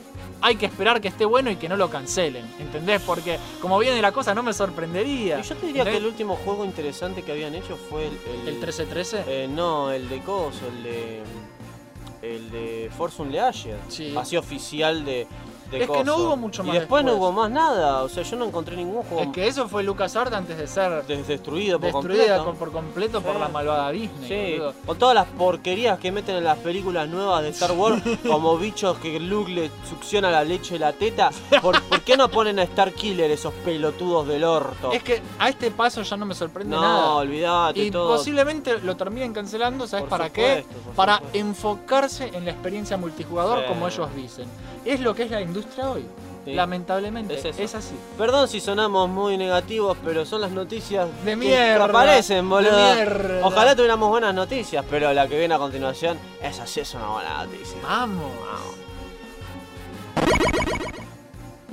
Hay 0.41 0.57
que 0.57 0.65
esperar 0.65 0.99
que 1.01 1.07
esté 1.07 1.23
bueno 1.25 1.49
y 1.49 1.55
que 1.55 1.69
no 1.69 1.77
lo 1.77 1.89
cancelen, 1.89 2.45
¿entendés? 2.59 3.01
Porque 3.03 3.39
como 3.61 3.79
viene 3.79 4.01
la 4.01 4.11
cosa 4.11 4.33
no 4.35 4.43
me 4.43 4.53
sorprendería. 4.53 5.39
Y 5.39 5.43
yo 5.43 5.55
te 5.55 5.67
diría 5.67 5.83
que 5.85 5.97
el 5.97 6.05
último 6.05 6.35
juego 6.35 6.65
interesante 6.65 7.21
que 7.23 7.31
habían 7.31 7.55
hecho 7.55 7.77
fue 7.89 8.07
el... 8.07 8.13
el, 8.41 8.47
¿El 8.47 8.53
1313? 8.55 9.23
eh, 9.27 9.47
no, 9.47 9.91
el 9.91 10.09
de 10.09 10.19
Coso, 10.21 10.67
el 10.67 10.83
de... 10.83 11.23
El 12.21 12.49
de 12.49 12.91
Force 12.97 13.21
Unleashed. 13.21 13.75
Sí. 13.87 14.15
Así 14.17 14.35
oficial 14.35 15.05
de, 15.05 15.27
de 15.71 15.83
Es 15.83 15.89
que 15.89 16.03
no 16.03 16.17
hubo 16.17 16.35
mucho 16.37 16.63
más 16.63 16.75
Y 16.75 16.79
después, 16.79 17.03
no 17.03 17.13
hubo 17.15 17.31
más 17.31 17.49
nada. 17.51 18.03
O 18.03 18.09
sea, 18.09 18.23
yo 18.23 18.35
no 18.37 18.45
encontré 18.45 18.75
ningún 18.75 19.03
juego 19.03 19.23
Es 19.23 19.29
que 19.29 19.47
eso 19.47 19.67
fue 19.67 19.83
LucasArts 19.83 20.33
antes 20.35 20.57
de 20.57 20.67
ser 20.67 21.05
des- 21.05 21.27
destruido 21.27 21.79
por 21.79 21.91
destruida 21.91 22.37
completo. 22.37 22.59
por 22.59 22.71
completo 22.71 23.21
por 23.21 23.35
la 23.37 23.47
malvada 23.49 23.91
Disney. 23.91 24.27
Sí, 24.53 24.57
boludo. 24.59 24.73
con 24.85 24.97
todas 24.97 25.15
las 25.15 25.25
porquerías 25.27 25.99
que 25.99 26.11
meten 26.11 26.35
en 26.37 26.43
las 26.43 26.57
películas 26.59 27.07
nuevas 27.09 27.41
de 27.43 27.49
Star 27.49 27.71
Wars, 27.71 28.01
como 28.27 28.57
bichos 28.57 28.97
que 28.99 29.19
Luke 29.19 29.51
le 29.51 29.71
succiona 29.89 30.29
la 30.31 30.43
leche 30.43 30.73
de 30.73 30.79
la 30.79 30.93
teta, 30.93 31.31
¿por, 31.61 31.81
por 31.83 32.01
qué 32.01 32.15
no 32.17 32.29
ponen 32.29 32.59
a 32.59 32.63
Star 32.63 32.91
Killer 32.93 33.31
esos 33.31 33.53
pelotudos 33.65 34.27
del 34.27 34.43
orto? 34.43 34.91
Es 34.91 35.03
que 35.03 35.21
a 35.39 35.49
este 35.49 35.71
paso 35.71 36.01
ya 36.03 36.17
no 36.17 36.25
me 36.25 36.35
sorprende 36.35 36.75
no, 36.75 36.81
nada. 36.81 37.13
olvídate 37.15 37.79
Y 37.79 37.91
todo. 37.91 38.15
posiblemente 38.17 38.79
lo 38.79 38.95
terminen 38.95 39.33
cancelando, 39.33 39.87
¿sabes 39.87 40.03
Por 40.03 40.09
para 40.09 40.29
qué? 40.31 40.61
supuesto, 40.63 40.91
Para 40.95 41.15
supuesto. 41.17 41.37
enfocarse 41.39 42.29
en 42.33 42.45
la 42.45 42.51
experiencia 42.51 42.97
multijugador 42.97 43.59
Sí. 43.61 43.65
como 43.67 43.87
ellos 43.87 44.07
dicen. 44.15 44.45
Es 44.85 44.99
lo 44.99 45.15
que 45.15 45.23
es 45.23 45.31
la 45.31 45.41
industria 45.41 45.54
hoy. 45.83 46.05
Sí. 46.45 46.53
Lamentablemente, 46.53 47.33
Es 47.57 47.73
así. 47.73 47.95
Perdón 48.19 48.47
si 48.47 48.59
sonamos 48.61 49.09
muy 49.09 49.35
negativos, 49.35 49.97
pero 50.05 50.25
son 50.25 50.41
las 50.41 50.51
noticias 50.51 51.07
De 51.23 51.31
que 51.31 51.35
mierda, 51.35 51.85
aparecen, 51.85 52.47
boludo. 52.47 52.75
de 52.77 52.95
mierda. 52.95 53.47
Ojalá 53.47 53.75
tuviéramos 53.75 54.09
buenas 54.09 54.33
noticias, 54.35 54.85
pero 54.89 55.11
la 55.11 55.27
que 55.27 55.39
viene 55.39 55.55
a 55.55 55.57
continuación, 55.57 56.19
esa 56.43 56.67
sí 56.67 56.81
es 56.81 56.93
una 56.93 57.07
buena 57.07 57.43
noticia. 57.45 57.77
Vamos. 57.81 58.31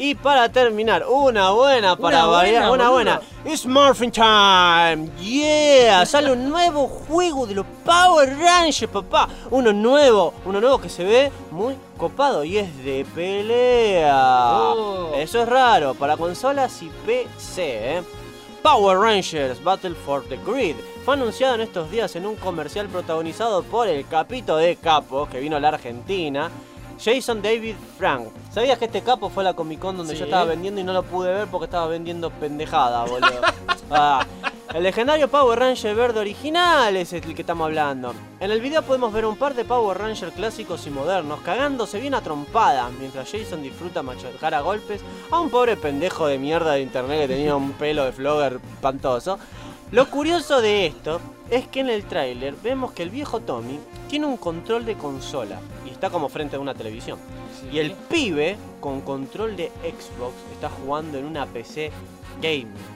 Y 0.05 0.17
para 0.17 0.49
terminar, 0.49 1.07
una 1.09 1.53
buena 1.53 1.95
para 1.95 2.25
Una 2.25 2.27
variar, 2.27 2.67
buena, 2.67 2.73
una 2.73 2.91
buena. 2.91 3.21
boludo. 3.45 3.57
Smurfing 3.57 4.11
Time, 4.11 5.09
yeah, 5.21 6.05
sale 6.05 6.33
un 6.33 6.49
nuevo 6.51 6.89
juego 6.89 7.47
de 7.47 7.55
los 7.55 7.65
Power 7.85 8.37
Rangers, 8.37 8.91
papá. 8.91 9.29
Uno 9.53 9.73
nuevo, 9.73 10.35
uno 10.45 10.61
nuevo 10.61 10.81
que 10.81 10.89
se 10.89 11.05
ve 11.05 11.31
muy 11.53 11.77
copado 11.97 12.43
y 12.43 12.59
es 12.59 12.85
de 12.85 13.07
pelea. 13.15 14.73
Oh. 14.75 15.13
Eso 15.15 15.41
es 15.41 15.49
raro 15.49 15.95
para 15.95 16.17
consolas 16.17 16.83
y 16.83 16.91
PC, 17.07 17.99
¿eh? 17.99 18.03
Power 18.61 18.99
Rangers 18.99 19.63
Battle 19.63 19.95
for 19.95 20.25
the 20.25 20.37
Grid 20.45 20.75
fue 21.05 21.15
anunciado 21.15 21.55
en 21.55 21.61
estos 21.61 21.89
días 21.93 22.17
en 22.17 22.27
un 22.27 22.35
comercial 22.35 22.89
protagonizado 22.89 23.63
por 23.63 23.87
el 23.87 24.05
capito 24.09 24.57
de 24.57 24.75
capos 24.75 25.29
que 25.29 25.39
vino 25.39 25.57
a 25.57 25.61
la 25.61 25.69
Argentina, 25.69 26.51
Jason 27.05 27.43
David 27.43 27.75
Frank. 27.99 28.29
¿Sabías 28.53 28.79
que 28.79 28.85
este 28.85 29.03
capo 29.03 29.29
fue 29.31 29.43
a 29.43 29.47
la 29.47 29.55
Comic 29.55 29.81
Con 29.81 29.97
donde 29.97 30.13
Sí. 30.15 30.21
yo 30.21 30.25
estaba 30.27 30.45
vendiendo 30.45 30.81
y 30.81 30.85
no 30.85 30.93
lo 30.93 31.03
pude 31.03 31.33
ver 31.33 31.49
porque 31.49 31.65
estaba 31.65 31.87
vendiendo 31.87 32.31
pendejada, 32.31 33.05
boludo? 33.05 33.41
Ah, 33.95 34.25
el 34.73 34.85
legendario 34.85 35.29
Power 35.29 35.59
Ranger 35.59 35.95
verde 35.95 36.21
original 36.21 36.97
es 36.97 37.13
el 37.13 37.35
que 37.35 37.43
estamos 37.43 37.67
hablando. 37.67 38.15
En 38.41 38.51
el 38.51 38.59
video 38.63 38.81
podemos 38.81 39.13
ver 39.13 39.27
un 39.27 39.37
par 39.37 39.55
de 39.55 39.67
Power 39.67 39.99
Ranger 39.99 40.31
clásicos 40.33 40.87
y 40.87 40.91
modernos 40.91 41.41
cagándose 41.41 42.01
bien 42.01 42.15
a 42.15 42.23
trompadas 42.23 42.91
mientras 42.99 43.31
Jason 43.31 43.63
disfruta 43.63 44.03
machacar 44.03 44.55
a 44.55 44.63
golpes 44.63 45.03
a 45.31 45.41
un 45.41 45.51
pobre 45.51 45.77
pendejo 45.77 46.27
de 46.27 46.39
mierda 46.39 46.73
de 46.73 46.81
internet 46.81 47.21
que 47.29 47.35
tenía 47.35 47.55
un 47.55 47.73
pelo 47.73 48.05
de 48.07 48.13
flogger 48.13 48.61
espantoso. 48.77 49.39
Lo 49.91 50.09
curioso 50.09 50.63
de 50.63 50.87
esto 50.87 51.21
es 51.51 51.67
que 51.69 51.81
en 51.81 51.91
el 51.91 52.05
tráiler 52.05 52.55
vemos 52.63 52.93
que 52.93 53.03
el 53.03 53.11
viejo 53.11 53.41
Tommy 53.41 53.79
tiene 54.09 54.25
un 54.25 54.39
control 54.39 54.87
de 54.87 54.95
consola 54.95 55.59
está 56.03 56.11
como 56.11 56.29
frente 56.29 56.57
a 56.57 56.59
una 56.59 56.75
televisión. 56.75 57.17
Y 57.71 57.79
el 57.79 57.93
pibe 57.93 58.57
con 58.81 59.03
control 59.03 59.55
de 59.55 59.71
Xbox 59.83 60.35
está 60.53 60.69
jugando 60.69 61.17
en 61.17 61.25
una 61.25 61.47
PC. 61.47 61.93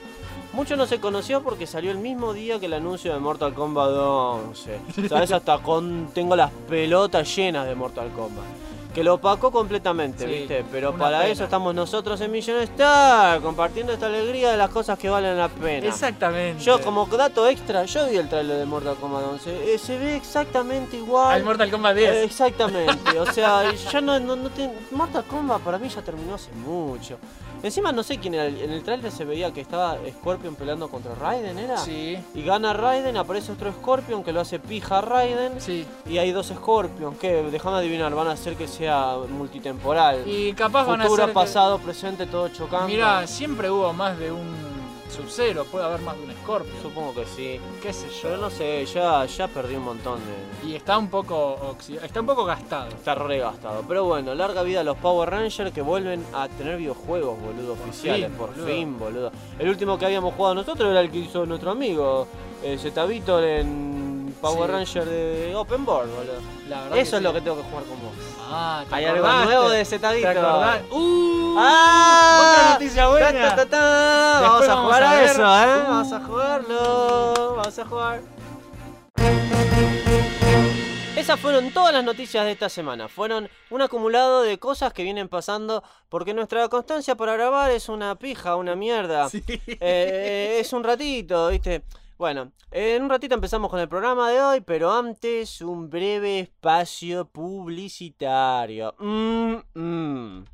Mucho 0.53 0.75
no 0.75 0.85
se 0.85 0.99
conoció 0.99 1.41
porque 1.41 1.65
salió 1.65 1.91
el 1.91 1.97
mismo 1.97 2.33
día 2.33 2.59
que 2.59 2.65
el 2.65 2.73
anuncio 2.73 3.13
de 3.13 3.19
Mortal 3.19 3.53
Kombat 3.53 3.89
11. 3.91 4.79
¿Sabes? 5.09 5.31
Hasta 5.31 5.59
con 5.59 6.09
tengo 6.13 6.35
las 6.35 6.51
pelotas 6.67 7.33
llenas 7.35 7.65
de 7.67 7.75
Mortal 7.75 8.09
Kombat. 8.11 8.43
Que 8.93 9.05
lo 9.05 9.13
opacó 9.13 9.51
completamente, 9.51 10.25
Sí, 10.25 10.29
¿viste? 10.39 10.65
Pero 10.69 10.93
para 10.97 11.19
pena. 11.19 11.31
eso 11.31 11.45
estamos 11.45 11.73
nosotros 11.73 12.19
en 12.19 12.29
Million 12.29 12.59
Star, 12.63 13.39
compartiendo 13.39 13.93
esta 13.93 14.07
alegría 14.07 14.51
de 14.51 14.57
las 14.57 14.69
cosas 14.69 14.99
que 14.99 15.07
valen 15.09 15.37
la 15.37 15.47
pena. 15.47 15.87
Exactamente. 15.87 16.61
Yo 16.61 16.81
como 16.81 17.05
dato 17.05 17.47
extra, 17.47 17.85
yo 17.85 18.09
vi 18.09 18.17
el 18.17 18.27
trailer 18.27 18.57
de 18.57 18.65
Mortal 18.65 18.97
Kombat 18.97 19.23
11. 19.23 19.73
eh, 19.75 19.77
se 19.77 19.97
ve 19.97 20.17
exactamente 20.17 20.97
igual. 20.97 21.35
Al 21.35 21.43
Mortal 21.45 21.71
Kombat 21.71 21.95
10. 21.95 22.09
Eh, 22.11 22.23
Exactamente, 22.25 23.17
o 23.17 23.25
sea, 23.27 23.71
ya 23.93 24.01
no, 24.01 24.19
no, 24.19 24.35
no 24.35 24.49
te- 24.49 24.69
Mortal 24.91 25.23
Kombat 25.23 25.61
para 25.61 25.77
mí 25.79 25.87
ya 25.87 26.01
terminó 26.01 26.35
hace 26.35 26.51
mucho. 26.51 27.17
Encima 27.63 27.91
no 27.91 28.01
sé 28.03 28.17
quién 28.17 28.33
era, 28.33 28.45
en 28.47 28.71
el 28.71 28.81
trailer 28.83 29.11
se 29.11 29.23
veía 29.23 29.51
que 29.53 29.61
estaba 29.61 29.97
Scorpion 30.19 30.55
peleando 30.55 30.89
contra 30.89 31.13
Raiden, 31.15 31.59
¿era? 31.59 31.77
Sí. 31.77 32.17
Y 32.33 32.41
gana 32.43 32.73
Raiden, 32.73 33.17
aparece 33.17 33.51
otro 33.51 33.71
Scorpion 33.71 34.23
que 34.23 34.31
lo 34.31 34.41
hace 34.41 34.59
pija 34.59 34.97
a 34.97 35.01
Raiden. 35.01 35.61
Sí. 35.61 35.85
Y 36.07 36.17
hay 36.17 36.31
dos 36.31 36.47
Scorpions 36.47 37.17
que, 37.19 37.43
déjame 37.51 37.77
adivinar, 37.77 38.13
van 38.15 38.27
a 38.27 38.31
hacer 38.31 38.55
que 38.55 38.67
sea 38.67 39.15
multitemporal. 39.29 40.23
Y 40.27 40.53
capaz 40.53 40.85
van 40.85 41.01
a 41.01 41.09
ser. 41.09 41.25
que- 41.27 41.31
pasado, 41.33 41.77
presente, 41.79 42.25
todo 42.25 42.49
chocando. 42.49 42.87
Mira, 42.87 43.27
siempre 43.27 43.69
hubo 43.69 43.91
más 43.93 44.17
de 44.17 44.31
un 44.31 44.70
Sub-Zero, 45.11 45.65
puede 45.65 45.85
haber 45.85 46.01
más 46.01 46.17
de 46.17 46.23
un 46.23 46.31
Scorpion. 46.31 46.81
Supongo 46.81 47.13
que 47.13 47.25
sí. 47.25 47.59
Qué 47.81 47.91
sé 47.93 48.07
Pero 48.21 48.35
yo. 48.35 48.41
no 48.41 48.49
sé, 48.49 48.85
ya, 48.85 49.25
ya 49.25 49.47
perdí 49.47 49.75
un 49.75 49.83
montón 49.83 50.19
de... 50.61 50.67
Y 50.69 50.75
está 50.75 50.97
un 50.97 51.09
poco 51.09 51.57
oxi- 51.77 51.99
está 52.01 52.21
un 52.21 52.25
poco 52.27 52.45
gastado. 52.45 52.87
Está 52.89 53.13
regastado. 53.15 53.83
Pero 53.87 54.05
bueno, 54.05 54.33
larga 54.33 54.63
vida 54.63 54.81
a 54.81 54.83
los 54.83 54.97
Power 54.97 55.29
Rangers 55.29 55.71
que 55.73 55.81
vuelven 55.81 56.23
a 56.33 56.47
tener 56.47 56.77
videojuegos, 56.77 57.37
boludo, 57.39 57.73
oficiales. 57.73 58.29
fin, 58.29 58.37
por 58.37 58.49
boludo. 58.51 58.65
fin, 58.67 58.99
boludo. 58.99 59.31
El 59.59 59.69
último 59.69 59.97
que 59.99 60.05
habíamos 60.05 60.33
jugado 60.35 60.55
nosotros 60.55 60.89
era 60.89 61.01
el 61.01 61.11
que 61.11 61.17
hizo 61.19 61.45
nuestro 61.45 61.71
amigo, 61.71 62.27
eh, 62.63 62.77
Zeta 62.79 63.05
Víctor 63.05 63.43
en 63.43 63.90
Power 64.41 64.67
Sí. 64.69 64.71
Ranger 64.75 65.05
de 65.05 65.55
Open 65.55 65.85
Board, 65.85 66.07
boludo. 66.09 66.33
La 66.67 66.81
verdad 66.83 66.97
Eso 66.97 67.15
es 67.17 67.19
sí. 67.19 67.23
lo 67.23 67.33
que 67.33 67.41
tengo 67.41 67.57
que 67.57 67.63
jugar 67.63 67.83
con 67.85 68.01
vos. 68.01 68.11
Ah, 68.49 68.83
¿te 68.89 68.95
Hay 68.95 69.05
algo 69.05 69.27
nuevo 69.27 69.69
de 69.69 69.85
Zeta 69.85 70.09
¿Te 70.09 70.15
Víctor. 70.17 70.37
acordás? 70.37 70.81
¡Uh! 70.91 71.55
¡Ah! 71.59 72.53
Otra 72.53 72.73
noticia 72.73 73.07
buena. 73.07 73.31
Ta, 73.31 73.49
ta, 73.49 73.55
ta, 73.55 73.69
ta. 73.69 74.39
Después 74.41 74.67
Vamos 74.67 74.69
a 74.69 74.81
jugar 74.83 75.03
a 75.03 75.23
eso, 75.23 75.41
¿eh? 75.41 75.77
Uh. 75.77 75.87
Vamos 75.91 76.11
a 76.13 76.19
jugarlo. 76.25 77.55
Vamos 77.57 77.79
a 77.79 77.85
jugar. 77.85 78.21
Esas 81.15 81.39
fueron 81.39 81.69
todas 81.71 81.93
las 81.93 82.03
noticias 82.03 82.43
de 82.45 82.51
esta 82.51 82.67
semana. 82.67 83.07
Fueron 83.07 83.47
un 83.69 83.81
acumulado 83.81 84.41
de 84.41 84.57
cosas 84.57 84.91
que 84.91 85.03
vienen 85.03 85.27
pasando 85.29 85.83
porque 86.09 86.33
nuestra 86.33 86.67
constancia 86.67 87.15
para 87.15 87.33
grabar 87.33 87.69
es 87.69 87.89
una 87.89 88.15
pija, 88.15 88.55
una 88.55 88.75
mierda. 88.75 89.29
Sí. 89.29 89.43
Eh, 89.47 90.57
es 90.59 90.73
un 90.73 90.83
ratito, 90.83 91.49
¿viste? 91.49 91.83
Bueno, 92.21 92.51
en 92.69 93.01
un 93.01 93.09
ratito 93.09 93.33
empezamos 93.33 93.71
con 93.71 93.79
el 93.79 93.89
programa 93.89 94.29
de 94.29 94.39
hoy, 94.39 94.61
pero 94.61 94.93
antes 94.93 95.59
un 95.59 95.89
breve 95.89 96.41
espacio 96.41 97.25
publicitario. 97.25 98.93
Mm, 98.99 99.55
mm. 99.73 100.45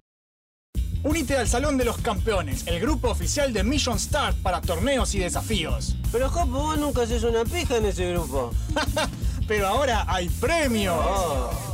Únete 1.04 1.36
al 1.36 1.46
Salón 1.46 1.78
de 1.78 1.84
los 1.84 1.98
Campeones, 1.98 2.66
el 2.68 2.80
grupo 2.80 3.10
oficial 3.10 3.52
de 3.52 3.66
Mission 3.66 4.00
Start 4.00 4.38
para 4.42 4.62
torneos 4.62 5.14
y 5.14 5.20
desafíos. 5.20 5.98
Pero 6.10 6.30
Jopo, 6.30 6.52
vos 6.54 6.78
nunca 6.78 7.02
haces 7.02 7.26
una 7.26 7.44
pija 7.44 7.76
en 7.76 7.88
ese 7.88 8.14
grupo. 8.14 8.52
Pero 9.48 9.68
ahora 9.68 10.06
hay 10.08 10.30
premios. 10.30 10.98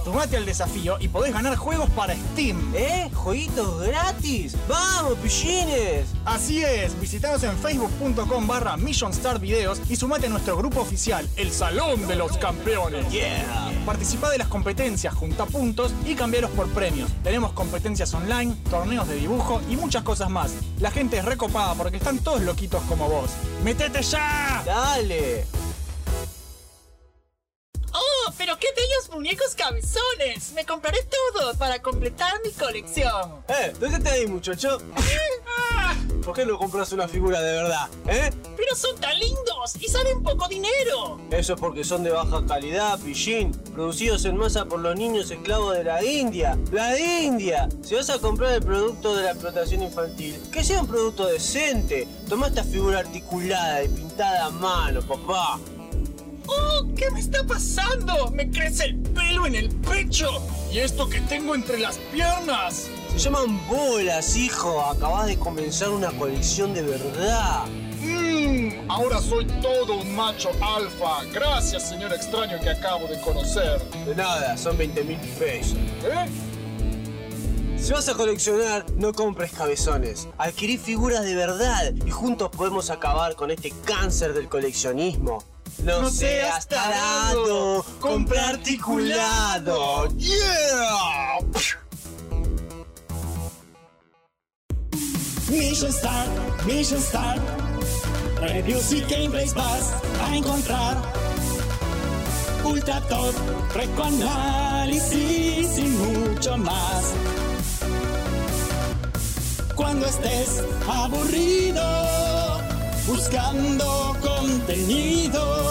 Tomate 0.04 0.36
al 0.36 0.46
desafío 0.46 0.98
y 1.00 1.08
podés 1.08 1.34
ganar 1.34 1.56
juegos 1.56 1.90
para 1.92 2.14
Steam. 2.14 2.74
¿Eh? 2.76 3.10
¿Jueguitos 3.14 3.82
gratis? 3.88 4.56
¡Vamos, 4.68 5.14
pillines! 5.20 6.08
Así 6.26 6.62
es, 6.62 7.00
visitanos 7.00 7.42
en 7.44 7.58
facebook.com 7.58 8.46
barra 8.46 8.76
Mission 8.76 9.14
Start 9.14 9.40
Videos 9.40 9.80
y 9.90 9.96
sumate 9.96 10.28
a 10.28 10.30
nuestro 10.30 10.58
grupo 10.58 10.82
oficial, 10.82 11.28
el 11.38 11.52
Salón 11.52 12.06
de 12.06 12.16
los 12.18 12.38
Campeones. 12.38 13.10
Yeah. 13.10 13.72
Participá 13.86 14.30
de 14.30 14.40
las 14.40 14.50
competencias, 14.50 15.14
junta 15.14 15.46
puntos 15.46 15.94
y 16.06 16.16
cambiaros 16.16 16.52
por 16.52 16.68
premios. 16.70 17.10
Tenemos 17.24 17.54
competencias 17.54 18.14
online, 18.14 18.56
torneos 18.70 19.08
de 19.08 19.16
dibujo 19.16 19.62
y 19.70 19.78
muchas 19.78 20.04
cosas 20.04 20.30
más. 20.30 20.52
La 20.80 20.92
gente 20.92 21.18
es 21.18 21.26
recopada 21.26 21.76
porque 21.76 21.98
están 21.98 22.20
todos 22.20 22.42
loquitos 22.42 22.84
como 22.84 23.08
vos. 23.08 23.32
¡Metete 23.64 24.02
ya! 24.02 24.64
Dale. 24.66 25.46
¡Oh, 27.94 28.34
pero 28.38 28.58
qué 28.58 28.68
bellos 28.76 29.10
muñecos 29.12 29.56
cabezones! 29.56 30.52
Me 30.54 30.66
compraré 30.66 31.00
todo 31.04 31.54
para 31.56 31.82
completar 31.82 32.42
mi 32.44 32.52
colección. 32.52 33.44
Eh, 33.48 33.74
¿dónde 33.80 34.00
te 34.00 34.10
ahí, 34.10 34.28
muchacho? 34.28 34.80
¿Por 36.26 36.36
qué 36.36 36.46
no 36.46 36.58
compras 36.58 36.92
una 36.92 37.08
figura 37.08 37.42
de 37.42 37.54
verdad? 37.54 37.90
¿Eh? 38.08 38.32
¡Pero 38.56 38.76
son 38.76 39.00
tan 39.00 39.20
lindos! 39.20 39.54
y 39.80 39.88
salen 39.88 40.22
poco 40.24 40.48
dinero. 40.48 41.20
Eso 41.32 41.54
es 41.54 41.60
porque 41.60 41.84
son 41.84 42.04
de 42.04 42.10
baja 42.10 42.46
calidad, 42.46 43.00
pillín. 43.00 43.52
Producidos 43.74 44.26
en 44.26 44.36
masa 44.36 44.66
por 44.66 44.80
los 44.80 44.96
niños 44.96 45.32
esclavos 45.32 45.78
de 45.78 45.86
la 45.86 46.04
India. 46.04 46.58
¡La 46.72 47.00
India! 47.00 47.70
Si 47.82 47.96
vas 47.96 48.10
a 48.10 48.20
comprar 48.20 48.54
el 48.54 48.62
producto 48.62 49.16
de 49.16 49.24
la 49.24 49.32
explotación 49.32 49.84
infantil, 49.84 50.38
que 50.52 50.64
sea 50.64 50.82
un 50.82 50.88
producto 50.88 51.28
decente. 51.28 52.08
Toma 52.28 52.48
esta 52.48 52.64
figura 52.64 53.00
articulada 53.00 53.84
y 53.84 53.88
pintada 53.88 54.48
a 54.48 54.50
mano, 54.50 55.02
papá. 55.02 55.60
¡Oh! 56.48 56.86
¿Qué 56.96 57.10
me 57.12 57.20
está 57.20 57.44
pasando? 57.46 58.30
Me 58.32 58.50
crece 58.50 58.86
el 58.86 58.98
pelo 58.98 59.46
en 59.46 59.56
el 59.56 59.70
pecho. 59.70 60.30
¿Y 60.72 60.80
esto 60.80 61.08
que 61.08 61.22
tengo 61.22 61.56
entre 61.56 61.80
las 61.80 61.98
piernas? 62.12 62.90
Se 63.12 63.20
llaman 63.20 63.60
bolas, 63.68 64.36
hijo. 64.36 64.82
Acabas 64.82 65.28
de 65.28 65.38
comenzar 65.38 65.90
una 65.90 66.12
colección 66.12 66.74
de 66.74 66.82
verdad. 66.82 67.66
Mmm, 68.02 68.90
ahora 68.90 69.22
soy 69.22 69.46
todo 69.62 69.98
un 70.02 70.16
macho 70.16 70.50
alfa. 70.62 71.24
Gracias, 71.32 71.90
señor 71.90 72.12
extraño 72.14 72.60
que 72.60 72.70
acabo 72.70 73.08
de 73.08 73.20
conocer. 73.22 73.82
De 74.06 74.16
nada, 74.16 74.58
son 74.58 74.78
20 74.78 75.04
mil 75.04 75.20
pesos. 75.40 75.78
¿Eh? 76.04 76.26
Si 77.78 77.92
vas 77.92 78.08
a 78.08 78.14
coleccionar, 78.14 78.86
no 78.96 79.12
compres 79.12 79.52
cabezones. 79.52 80.30
Adquirí 80.38 80.78
figuras 80.78 81.24
de 81.26 81.36
verdad 81.36 81.94
y 82.06 82.12
juntos 82.12 82.50
podemos 82.50 82.90
acabar 82.90 83.36
con 83.36 83.52
este 83.52 83.74
cáncer 83.84 84.34
del 84.34 84.48
coleccionismo. 84.48 85.44
No, 85.80 86.04
No 86.04 86.10
seas 86.10 86.68
tarado, 86.68 87.82
tarado, 87.82 87.86
compra 88.00 88.50
articulado. 88.50 90.08
¡Yeah! 90.18 91.40
Mission 95.50 95.92
Start, 95.92 96.30
Mission 96.66 97.00
Start. 97.00 97.42
Reviews 98.40 98.92
y 98.92 99.02
gameplays 99.02 99.54
vas 99.54 99.94
a 100.22 100.36
encontrar. 100.36 100.98
Ultra 102.64 103.02
top, 103.02 103.36
análisis 104.04 105.78
y 105.78 105.84
mucho 105.84 106.58
más. 106.58 107.14
Cuando 109.76 110.06
estés 110.06 110.64
aburrido, 110.88 112.62
buscando 113.08 114.16
contenido 114.22 115.63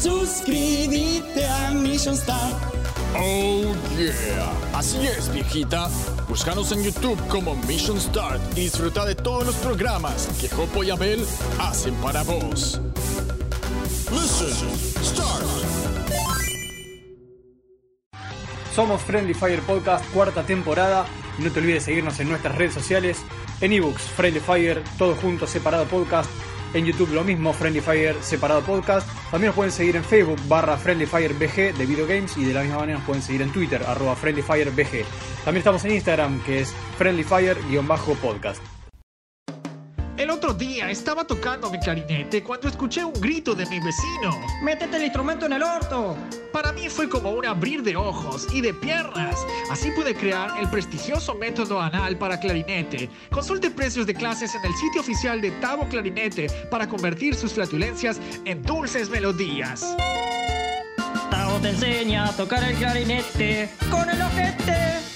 suscríbete 0.00 1.46
a 1.46 1.70
Mission 1.72 2.16
Start. 2.16 2.54
Oh 3.16 3.74
yeah. 3.98 4.78
Así 4.78 4.98
es, 5.06 5.32
viejita. 5.32 5.88
Búscanos 6.28 6.72
en 6.72 6.82
YouTube 6.82 7.18
como 7.28 7.54
Mission 7.54 8.00
Start 8.00 8.40
y 8.56 8.62
disfruta 8.62 9.04
de 9.04 9.14
todos 9.14 9.44
los 9.46 9.56
programas 9.56 10.28
que 10.40 10.48
Jopo 10.48 10.84
y 10.84 10.90
Abel 10.90 11.24
hacen 11.58 11.94
para 11.96 12.22
vos. 12.22 12.80
Listen, 14.10 15.04
start. 15.04 15.44
Somos 18.74 19.02
Friendly 19.02 19.34
Fire 19.34 19.60
Podcast, 19.62 20.04
cuarta 20.12 20.42
temporada. 20.44 21.04
No 21.38 21.50
te 21.50 21.60
olvides 21.60 21.84
seguirnos 21.84 22.18
en 22.20 22.28
nuestras 22.28 22.56
redes 22.56 22.74
sociales. 22.74 23.18
En 23.60 23.72
ebooks, 23.72 24.02
Friendly 24.02 24.40
Fire, 24.40 24.82
todo 24.96 25.14
junto, 25.16 25.46
separado 25.46 25.84
podcast. 25.86 26.30
En 26.72 26.86
YouTube 26.86 27.12
lo 27.12 27.24
mismo, 27.24 27.52
Friendly 27.52 27.80
Fire, 27.80 28.16
separado 28.20 28.62
podcast. 28.62 29.08
También 29.30 29.48
nos 29.48 29.56
pueden 29.56 29.72
seguir 29.72 29.96
en 29.96 30.04
Facebook, 30.04 30.38
barra 30.46 30.76
Friendly 30.76 31.06
Fire 31.06 31.34
BG 31.34 31.76
de 31.76 31.86
videogames. 31.86 32.36
Y 32.36 32.44
de 32.44 32.54
la 32.54 32.62
misma 32.62 32.78
manera 32.78 32.98
nos 32.98 33.06
pueden 33.06 33.22
seguir 33.22 33.42
en 33.42 33.52
Twitter, 33.52 33.82
arroba 33.82 34.14
Friendly 34.14 34.42
Fire 34.42 34.70
BG. 34.70 35.04
También 35.44 35.58
estamos 35.58 35.84
en 35.84 35.92
Instagram, 35.92 36.40
que 36.44 36.60
es 36.60 36.72
Friendly 36.96 37.24
Fire-podcast. 37.24 38.79
El 40.20 40.28
otro 40.28 40.52
día 40.52 40.90
estaba 40.90 41.26
tocando 41.26 41.70
mi 41.70 41.80
clarinete 41.80 42.42
cuando 42.42 42.68
escuché 42.68 43.02
un 43.02 43.14
grito 43.14 43.54
de 43.54 43.64
mi 43.64 43.80
vecino. 43.80 44.38
¡Métete 44.62 44.98
el 44.98 45.04
instrumento 45.04 45.46
en 45.46 45.54
el 45.54 45.62
orto! 45.62 46.14
Para 46.52 46.72
mí 46.72 46.90
fue 46.90 47.08
como 47.08 47.30
un 47.30 47.46
abrir 47.46 47.82
de 47.82 47.96
ojos 47.96 48.46
y 48.52 48.60
de 48.60 48.74
piernas. 48.74 49.34
Así 49.70 49.90
pude 49.92 50.14
crear 50.14 50.60
el 50.60 50.68
prestigioso 50.68 51.34
método 51.36 51.80
anal 51.80 52.18
para 52.18 52.38
clarinete. 52.38 53.08
Consulte 53.30 53.70
precios 53.70 54.06
de 54.06 54.12
clases 54.12 54.54
en 54.54 54.62
el 54.62 54.74
sitio 54.74 55.00
oficial 55.00 55.40
de 55.40 55.52
Tavo 55.52 55.88
Clarinete 55.88 56.48
para 56.70 56.86
convertir 56.86 57.34
sus 57.34 57.54
flatulencias 57.54 58.20
en 58.44 58.62
dulces 58.62 59.08
melodías. 59.08 59.96
Tao 61.30 61.58
te 61.60 61.70
enseña 61.70 62.26
a 62.26 62.36
tocar 62.36 62.62
el 62.62 62.76
clarinete 62.76 63.70
con 63.90 64.10
el 64.10 64.20
ojete. 64.20 65.09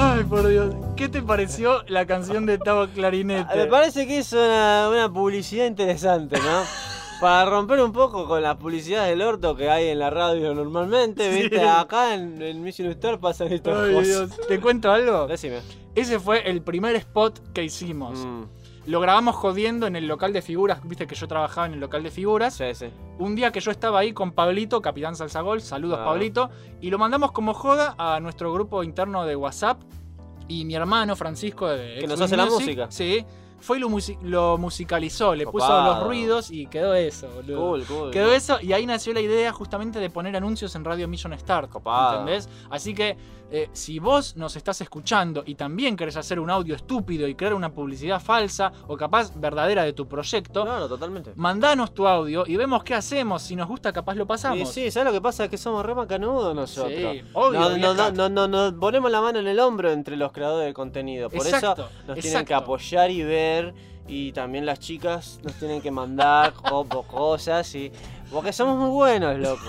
Ay, 0.00 0.22
por 0.24 0.46
Dios. 0.46 0.74
¿Qué 0.96 1.08
te 1.08 1.22
pareció 1.22 1.82
la 1.88 2.06
canción 2.06 2.46
de 2.46 2.58
Tavo 2.58 2.86
Clarinete? 2.88 3.56
Me 3.56 3.66
parece 3.66 4.06
que 4.06 4.18
es 4.18 4.32
una, 4.32 4.88
una 4.90 5.12
publicidad 5.12 5.66
interesante, 5.66 6.38
¿no? 6.38 6.62
Para 7.20 7.50
romper 7.50 7.80
un 7.80 7.92
poco 7.92 8.28
con 8.28 8.40
las 8.42 8.56
publicidades 8.58 9.10
del 9.10 9.22
orto 9.22 9.56
que 9.56 9.68
hay 9.68 9.88
en 9.88 9.98
la 9.98 10.08
radio 10.08 10.54
normalmente, 10.54 11.32
Sí. 11.32 11.40
¿viste? 11.42 11.68
Acá 11.68 12.14
en 12.14 12.40
el 12.40 12.58
Mission 12.60 12.86
Star 12.92 13.18
pasan 13.18 13.52
estas 13.52 13.76
Ay, 13.76 13.92
cosas. 13.92 14.06
Dios. 14.36 14.46
¿Te 14.46 14.60
cuento 14.60 14.92
algo? 14.92 15.26
Decime. 15.26 15.58
Ese 15.96 16.20
fue 16.20 16.48
el 16.48 16.62
primer 16.62 16.94
spot 16.94 17.40
que 17.52 17.64
hicimos. 17.64 18.20
Mm, 18.20 18.42
Lo 18.88 19.00
grabamos 19.00 19.36
jodiendo 19.36 19.86
en 19.86 19.96
el 19.96 20.06
local 20.08 20.32
de 20.32 20.42
figuras. 20.42 20.80
Viste 20.82 21.06
que 21.06 21.14
yo 21.14 21.28
trabajaba 21.28 21.66
en 21.66 21.74
el 21.74 21.80
local 21.80 22.02
de 22.02 22.10
figuras. 22.10 22.54
sí, 22.54 22.74
sí. 22.74 22.86
Un 23.18 23.34
día 23.34 23.50
que 23.52 23.60
yo 23.60 23.70
estaba 23.70 23.98
ahí 23.98 24.12
con 24.12 24.32
Pablito, 24.32 24.80
Capitán 24.80 25.14
Salsagol, 25.16 25.60
saludos 25.60 25.98
Ah. 26.00 26.04
Pablito, 26.06 26.50
y 26.80 26.88
lo 26.90 26.98
mandamos 26.98 27.32
como 27.32 27.52
joda 27.52 27.94
a 27.98 28.18
nuestro 28.20 28.52
grupo 28.52 28.82
interno 28.82 29.24
de 29.26 29.36
WhatsApp. 29.36 29.80
Y 30.46 30.64
mi 30.64 30.74
hermano 30.74 31.14
Francisco 31.16 31.68
de 31.68 31.98
Que 32.00 32.06
nos 32.06 32.20
hace 32.20 32.36
la 32.36 32.46
música. 32.46 32.86
Sí, 32.90 33.26
fue 33.60 33.76
y 33.76 33.80
lo, 33.80 33.88
musi- 33.90 34.16
lo 34.22 34.56
musicalizó, 34.56 35.34
le 35.34 35.44
puso 35.46 35.68
los 35.84 36.04
ruidos 36.04 36.50
y 36.50 36.66
quedó 36.68 36.94
eso, 36.94 37.28
boludo. 37.28 37.60
Cool, 37.60 37.84
cool. 37.84 38.10
Quedó 38.12 38.32
eso 38.32 38.58
y 38.62 38.72
ahí 38.72 38.86
nació 38.86 39.12
la 39.12 39.20
idea 39.20 39.52
justamente 39.52 39.98
de 39.98 40.08
poner 40.08 40.34
anuncios 40.36 40.74
en 40.76 40.84
Radio 40.84 41.06
Mission 41.08 41.36
Start. 41.38 41.68
Copado. 41.68 42.20
¿Entendés? 42.20 42.48
Así 42.70 42.94
que 42.94 43.18
eh, 43.50 43.70
si 43.72 43.98
vos 43.98 44.36
nos 44.36 44.56
estás 44.56 44.80
escuchando 44.82 45.42
y 45.46 45.54
también 45.54 45.96
querés 45.96 46.16
hacer 46.16 46.38
un 46.38 46.50
audio 46.50 46.74
estúpido 46.74 47.26
y 47.26 47.34
crear 47.34 47.54
una 47.54 47.72
publicidad 47.72 48.20
falsa 48.20 48.72
o 48.86 48.96
capaz 48.96 49.32
verdadera 49.34 49.84
de 49.84 49.94
tu 49.94 50.06
proyecto, 50.06 50.64
Claro, 50.64 50.86
totalmente. 50.88 51.32
mandanos 51.36 51.94
tu 51.94 52.06
audio 52.06 52.44
y 52.46 52.56
vemos 52.56 52.84
qué 52.84 52.94
hacemos. 52.94 53.42
Si 53.42 53.56
nos 53.56 53.66
gusta, 53.66 53.92
capaz 53.92 54.14
lo 54.16 54.26
pasamos. 54.26 54.70
sí, 54.70 54.90
¿sabes 54.90 55.06
lo 55.06 55.12
que 55.12 55.22
pasa? 55.22 55.44
Es 55.44 55.50
que 55.50 55.56
somos 55.56 55.84
re 55.84 55.94
macanudos 55.94 56.54
nosotros. 56.54 56.92
Sí, 57.12 57.22
obvio, 57.32 57.60
no, 57.60 57.76
no, 57.78 57.94
no, 57.94 58.10
no, 58.10 58.28
no, 58.28 58.48
no, 58.70 58.78
ponemos 58.78 59.10
la 59.10 59.20
mano 59.20 59.38
en 59.38 59.46
el 59.46 59.58
hombro 59.60 59.90
entre 59.90 60.16
los 60.16 60.30
creadores 60.32 60.66
de 60.66 60.74
contenido. 60.74 61.30
Por 61.30 61.46
Exacto, 61.46 61.88
eso 61.88 62.06
nos 62.06 62.18
tienen 62.18 62.44
que 62.44 62.54
apoyar 62.54 63.10
y 63.10 63.22
ver. 63.22 63.74
Y 64.06 64.32
también 64.32 64.64
las 64.64 64.80
chicas 64.80 65.38
nos 65.42 65.54
tienen 65.54 65.82
que 65.82 65.90
mandar 65.90 66.52
cosas 67.08 67.74
y. 67.74 67.92
Porque 68.32 68.52
somos 68.52 68.76
muy 68.78 68.90
buenos, 68.90 69.38
loco. 69.38 69.60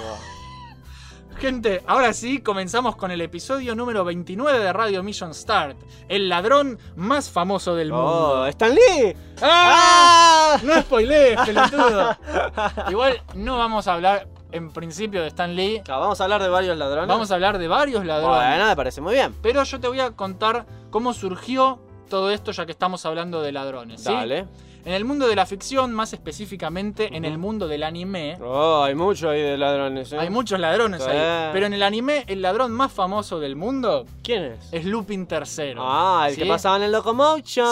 Gente, 1.39 1.81
ahora 1.87 2.11
sí, 2.11 2.41
comenzamos 2.41 2.97
con 2.97 3.11
el 3.11 3.21
episodio 3.21 3.73
número 3.73 4.03
29 4.03 4.59
de 4.59 4.73
Radio 4.73 5.01
Mission 5.03 5.33
Start. 5.33 5.77
El 6.09 6.27
ladrón 6.27 6.77
más 6.97 7.29
famoso 7.29 7.75
del 7.75 7.93
¡Oh! 7.93 7.95
mundo. 7.95 8.45
¡Stan 8.47 8.75
Lee! 8.75 9.15
¡Ah! 9.41 10.57
¡Ah! 10.57 10.59
No 10.63 10.81
spoilees, 10.81 11.39
pelotudo. 11.45 12.17
Igual 12.89 13.21
no 13.35 13.57
vamos 13.57 13.87
a 13.87 13.93
hablar 13.93 14.27
en 14.51 14.69
principio 14.71 15.21
de 15.21 15.29
Stan 15.29 15.55
Lee. 15.55 15.81
Claro, 15.85 16.01
Vamos 16.01 16.19
a 16.19 16.25
hablar 16.25 16.43
de 16.43 16.49
varios 16.49 16.77
ladrones. 16.77 17.07
Vamos 17.07 17.31
a 17.31 17.35
hablar 17.35 17.57
de 17.57 17.67
varios 17.69 18.05
ladrones. 18.05 18.37
Bueno, 18.49 18.65
me 18.67 18.75
parece 18.75 18.99
muy 18.99 19.13
bien. 19.13 19.33
Pero 19.41 19.63
yo 19.63 19.79
te 19.79 19.87
voy 19.87 20.01
a 20.01 20.11
contar 20.11 20.65
cómo 20.89 21.13
surgió 21.13 21.79
todo 22.09 22.31
esto 22.31 22.51
ya 22.51 22.65
que 22.65 22.73
estamos 22.73 23.05
hablando 23.05 23.41
de 23.41 23.53
ladrones. 23.53 24.03
¿sí? 24.03 24.11
Dale. 24.13 24.45
En 24.89 24.95
el 24.95 25.05
mundo 25.05 25.27
de 25.27 25.35
la 25.35 25.45
ficción, 25.45 25.93
más 25.93 26.13
específicamente 26.13 27.15
en 27.15 27.23
el 27.23 27.37
mundo 27.37 27.67
del 27.67 27.83
anime, 27.83 28.39
Oh, 28.41 28.81
hay 28.83 28.95
mucho 28.95 29.29
ahí 29.29 29.39
de 29.39 29.55
ladrones, 29.55 30.11
¿eh? 30.13 30.17
hay 30.17 30.31
muchos 30.31 30.59
ladrones 30.59 31.03
Sí. 31.03 31.11
ahí. 31.11 31.49
Pero 31.53 31.67
en 31.67 31.73
el 31.75 31.83
anime, 31.83 32.23
el 32.25 32.41
ladrón 32.41 32.71
más 32.71 32.91
famoso 32.91 33.39
del 33.39 33.55
mundo 33.55 34.07
¿Quién 34.23 34.45
es? 34.45 34.69
es 34.71 34.85
Lupin 34.85 35.27
III. 35.29 35.75
Ah, 35.77 36.25
el 36.29 36.33
¿sí? 36.33 36.41
que 36.41 36.47
pasaba 36.47 36.77
en 36.77 36.81
el 36.83 36.91
Locomotion. 36.91 37.67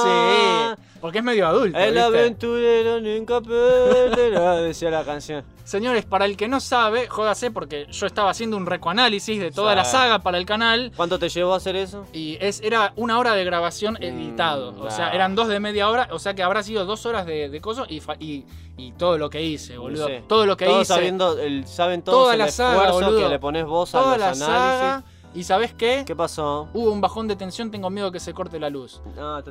Sí, 0.75 0.83
porque 1.01 1.17
es 1.17 1.23
medio 1.23 1.47
adulto. 1.47 1.75
El 1.75 1.85
¿viste? 1.95 1.99
aventurero 2.01 3.01
nunca 3.01 3.41
perderá, 3.41 4.55
decía 4.57 4.91
la 4.91 5.03
canción. 5.03 5.43
Señores, 5.63 6.05
para 6.05 6.23
el 6.23 6.37
que 6.37 6.47
no 6.47 6.61
sabe, 6.61 7.07
jódase 7.07 7.51
porque 7.51 7.87
yo 7.91 8.05
estaba 8.07 8.29
haciendo 8.29 8.55
un 8.55 8.65
recoanálisis 8.65 9.37
de 9.37 9.51
toda 9.51 9.71
Sí. 9.73 9.75
la 9.75 9.83
saga 9.85 10.19
para 10.19 10.37
el 10.37 10.45
canal. 10.45 10.93
¿Cuánto 10.95 11.19
te 11.19 11.27
llevó 11.27 11.53
a 11.53 11.57
hacer 11.57 11.75
eso? 11.75 12.05
Y 12.13 12.37
es, 12.39 12.61
era 12.61 12.93
una 12.95 13.19
hora 13.19 13.33
de 13.33 13.43
grabación 13.43 13.95
Mm, 13.95 14.03
editado. 14.03 14.73
o 14.81 14.89
sea, 14.89 15.09
eran 15.09 15.35
dos 15.35 15.49
de 15.49 15.59
media 15.59 15.89
hora. 15.89 16.07
O 16.11 16.19
sea 16.19 16.35
que 16.35 16.41
habrá 16.43 16.63
sido 16.63 16.85
dos 16.85 17.05
horas 17.07 17.25
de, 17.25 17.49
de 17.49 17.61
coso 17.61 17.85
y, 17.89 17.99
fa- 17.99 18.15
y, 18.19 18.45
y 18.77 18.91
todo 18.93 19.17
lo 19.17 19.29
que 19.29 19.41
hice, 19.43 19.77
boludo. 19.77 20.07
Sí. 20.07 20.13
Todo 20.27 20.45
lo 20.45 20.55
que 20.55 20.65
Todos 20.65 20.83
hice. 20.83 20.93
sabiendo, 20.93 21.37
el, 21.39 21.65
saben 21.67 22.01
todos 22.03 22.17
Toda 22.23 22.33
el 22.33 22.39
la 22.39 22.51
saga, 22.51 22.85
esfuerzo 22.85 23.05
boludo. 23.11 23.19
que 23.23 23.29
le 23.29 23.39
pones 23.39 23.65
vos 23.65 23.95
a 23.95 23.99
los 24.01 24.07
la 24.09 24.13
análisis. 24.27 24.45
saga. 24.45 25.03
¿Y 25.33 25.43
sabes 25.43 25.73
qué? 25.73 26.03
¿Qué 26.05 26.15
pasó? 26.15 26.67
Hubo 26.73 26.91
un 26.91 27.01
bajón 27.01 27.27
de 27.27 27.35
tensión, 27.35 27.69
tengo 27.69 27.89
miedo 27.89 28.11
que 28.11 28.19
se 28.19 28.33
corte 28.33 28.59
la 28.59 28.69
luz. 28.69 29.01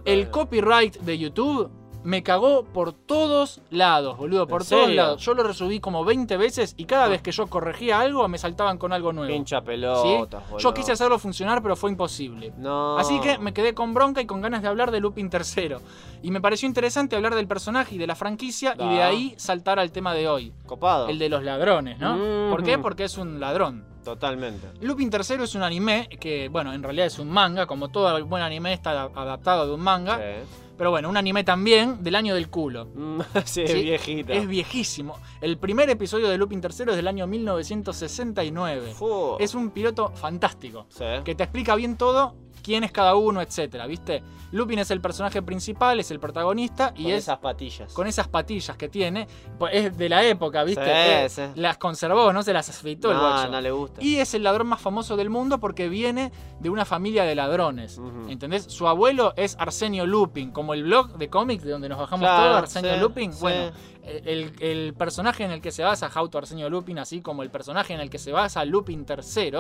El 0.05 0.31
copyright 0.31 0.97
de 1.01 1.19
YouTube 1.19 1.71
me 2.07 2.23
cagó 2.23 2.65
por 2.65 2.93
todos 2.93 3.61
lados, 3.71 4.17
boludo, 4.17 4.47
por 4.47 4.63
¿En 4.63 4.69
todos 4.69 4.85
serio? 4.87 5.03
lados. 5.03 5.23
Yo 5.25 5.35
lo 5.35 5.43
resubí 5.43 5.81
como 5.81 6.05
20 6.05 6.37
veces 6.37 6.75
y 6.79 6.85
cada 6.85 7.09
vez 7.09 7.21
que 7.21 7.33
yo 7.33 7.49
corregía 7.49 7.99
algo 7.99 8.27
me 8.29 8.39
saltaban 8.39 8.79
con 8.79 8.93
algo 8.93 9.13
nuevo. 9.13 9.33
Pincha 9.33 9.59
¿sí? 9.61 9.67
pelotas, 9.67 10.43
boludo. 10.49 10.59
Yo 10.59 10.73
quise 10.73 10.93
hacerlo 10.93 11.19
funcionar, 11.19 11.63
pero 11.63 11.75
fue 11.75 11.91
imposible. 11.91 12.53
No. 12.57 12.97
Así 12.97 13.21
que 13.21 13.39
me 13.39 13.53
quedé 13.53 13.75
con 13.75 13.93
bronca 13.93 14.21
y 14.21 14.27
con 14.27 14.41
ganas 14.41 14.63
de 14.63 14.69
hablar 14.69 14.93
de 14.93 15.01
Lupin 15.01 15.29
tercero. 15.29 15.81
Y 16.23 16.31
me 16.31 16.41
pareció 16.41 16.67
interesante 16.69 17.17
hablar 17.17 17.35
del 17.35 17.49
personaje 17.49 17.97
y 17.97 17.99
de 17.99 18.07
la 18.07 18.15
franquicia 18.15 18.75
y 18.79 18.89
de 18.89 19.03
ahí 19.03 19.35
saltar 19.37 19.79
al 19.81 19.91
tema 19.91 20.15
de 20.15 20.29
hoy. 20.29 20.53
Copado. 20.65 21.09
El 21.09 21.19
de 21.19 21.29
los 21.29 21.43
ladrones, 21.43 21.99
¿no? 21.99 22.17
Mhm. 22.17 22.51
¿Por 22.51 22.63
qué? 22.63 22.79
Porque 22.79 23.05
es 23.05 23.19
un 23.19 23.41
ladrón. 23.41 23.85
Totalmente. 24.05 24.69
Lupin 24.81 25.11
III 25.13 25.43
es 25.43 25.57
un 25.57 25.65
anime 25.65 26.09
que, 26.21 26.49
bueno, 26.49 26.73
en 26.73 26.81
realidad 26.85 27.07
es 27.09 27.19
un 27.19 27.29
manga, 27.29 27.67
como 27.67 27.89
todo 27.89 28.25
buen 28.25 28.41
anime 28.45 28.73
está 28.73 28.91
ada- 28.93 29.11
adaptado 29.15 29.67
de 29.67 29.75
un 29.75 29.81
manga. 29.81 30.19
Sí. 30.19 30.66
Pero 30.77 30.91
bueno, 30.91 31.09
un 31.09 31.17
anime 31.17 31.45
también 31.45 32.03
del 32.03 32.15
año 32.15 32.35
del 32.35 32.49
culo. 32.51 32.87
Mm, 32.95 33.21
sí, 33.45 33.63
es 33.63 33.71
Sí, 33.71 33.83
viejita. 33.83 34.33
Es 34.33 34.47
viejísimo. 34.47 35.19
El 35.41 35.59
primer 35.59 35.89
episodio 35.91 36.29
de 36.29 36.37
Lupin 36.37 36.61
III 36.63 36.91
es 36.91 36.97
del 36.97 37.09
año 37.09 37.27
1969. 37.27 38.95
Fu. 38.95 39.37
Es 39.39 39.55
un 39.55 39.71
piloto 39.71 40.11
fantástico. 40.15 40.87
Sí. 40.89 41.05
Que 41.25 41.35
te 41.35 41.45
explica 41.45 41.75
bien 41.75 41.97
todo, 41.97 42.35
quién 42.67 42.83
es 42.83 42.91
cada 42.91 43.15
uno, 43.15 43.41
etcétera, 43.41 43.87
¿viste? 43.87 44.25
Lupin 44.51 44.81
es 44.81 44.91
el 44.91 45.01
personaje 45.01 45.41
principal, 45.41 46.01
es 46.01 46.11
el 46.11 46.19
protagonista 46.19 46.93
y 46.97 47.05
Con 47.05 47.13
es 47.13 47.19
esas 47.19 47.39
patillas. 47.39 47.93
con 47.93 48.07
esas 48.09 48.27
patillas 48.27 48.77
que 48.77 48.89
tiene, 48.89 49.29
pues 49.57 49.73
es 49.75 49.97
de 49.97 50.09
la 50.09 50.25
época, 50.25 50.65
¿viste? 50.65 50.83
Sí, 50.85 50.91
Eh, 50.93 51.29
sí. 51.29 51.43
Las 51.61 51.79
conservó, 51.79 52.33
no 52.33 52.43
se 52.43 52.53
las 52.53 52.69
afeitó 52.69 53.13
el 53.13 53.19
no, 53.19 53.23
guacho. 53.23 53.51
no 53.53 53.61
le 53.61 53.71
gusta. 53.71 54.03
Y 54.03 54.17
es 54.17 54.35
el 54.35 54.43
ladrón 54.43 54.67
más 54.67 54.81
famoso 54.81 55.17
del 55.17 55.31
mundo 55.31 55.59
porque 55.61 55.89
viene 55.89 56.33
de 56.59 56.69
una 56.71 56.85
familia 56.85 57.23
de 57.25 57.37
ladrones. 57.37 57.99
Ujú. 57.99 58.29
¿Entendés? 58.29 58.65
Su 58.65 58.89
abuelo 58.89 59.33
es 59.37 59.57
Arsenio 59.61 60.05
Lupin, 60.07 60.51
como 60.51 60.75
el 60.75 60.83
blog 60.83 61.17
de 61.19 61.29
cómics 61.29 61.63
de 61.63 61.71
donde 61.71 61.89
nos 61.89 61.99
bajamos 61.99 62.25
Claro, 62.27 62.45
todo, 62.49 62.57
Arsenio 62.57 62.95
sí, 62.95 63.01
Lupin. 63.01 63.33
Bueno, 63.41 63.71
el, 64.03 64.53
el 64.61 64.95
personaje 64.95 65.45
en 65.45 65.51
el 65.53 65.61
que 65.61 65.71
se 65.71 65.83
basa 65.85 66.09
Jauto 66.09 66.39
Arsenio 66.39 66.69
Lupin, 66.69 66.99
así 66.99 67.21
como 67.21 67.43
el 67.45 67.51
personaje 67.51 67.95
en 67.95 68.01
el 68.01 68.11
que 68.11 68.19
se 68.19 68.33
basa 68.33 68.65
Lupin 68.65 69.05
III, 69.09 69.53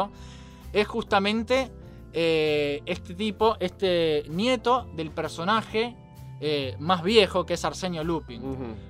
es 0.72 0.86
justamente 0.88 1.70
eh, 2.18 2.80
este 2.86 3.14
tipo, 3.14 3.56
este 3.60 4.24
nieto 4.30 4.88
del 4.94 5.10
personaje 5.10 5.94
eh, 6.40 6.74
más 6.78 7.02
viejo 7.02 7.44
que 7.44 7.54
es 7.54 7.64
Arsenio 7.64 8.02
Lupin. 8.04 8.42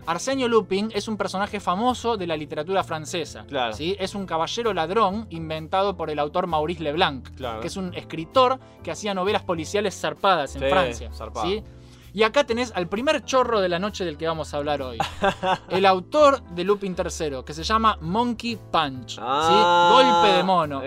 Arsenio 0.06 0.46
Lupin 0.48 0.90
es 0.94 1.08
un 1.08 1.16
personaje 1.16 1.58
famoso 1.58 2.16
de 2.16 2.26
la 2.28 2.36
literatura 2.36 2.84
francesa. 2.84 3.44
Claro. 3.48 3.72
¿sí? 3.72 3.96
Es 3.98 4.14
un 4.14 4.26
caballero 4.26 4.72
ladrón 4.72 5.26
inventado 5.30 5.96
por 5.96 6.08
el 6.10 6.20
autor 6.20 6.46
Maurice 6.46 6.82
Leblanc, 6.84 7.28
Claro. 7.36 7.60
que 7.60 7.66
es 7.66 7.76
un 7.76 7.92
escritor 7.94 8.60
que 8.84 8.92
hacía 8.92 9.12
novelas 9.12 9.42
policiales 9.42 10.00
zarpadas 10.00 10.54
en 10.54 10.62
Sí, 10.62 10.68
Francia. 10.68 11.10
¿sí? 11.42 11.62
Y 12.14 12.22
acá 12.22 12.44
tenés 12.44 12.72
al 12.74 12.88
primer 12.88 13.24
chorro 13.24 13.60
de 13.60 13.68
la 13.68 13.78
noche 13.78 14.04
del 14.04 14.16
que 14.16 14.26
vamos 14.26 14.54
a 14.54 14.56
hablar 14.56 14.82
hoy. 14.82 14.98
el 15.68 15.84
autor 15.84 16.42
de 16.50 16.64
Lupin 16.64 16.96
III, 16.96 17.42
que 17.44 17.52
se 17.54 17.62
llama 17.64 17.98
Monkey 18.00 18.56
Punch. 18.72 19.18
Ah. 19.20 19.90
Golpe 19.92 20.36
de 20.36 20.42
mono. 20.42 20.82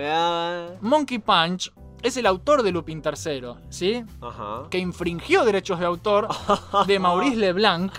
Monkey 0.81 1.19
Punch 1.19 1.71
es 2.01 2.17
el 2.17 2.25
autor 2.25 2.63
de 2.63 2.71
Lupin 2.71 3.01
III, 3.03 3.41
¿sí? 3.69 4.03
Ajá. 4.21 4.63
que 4.69 4.77
infringió 4.79 5.43
derechos 5.45 5.79
de 5.79 5.85
autor 5.85 6.27
de 6.87 6.99
Maurice 6.99 7.35
Leblanc 7.37 7.91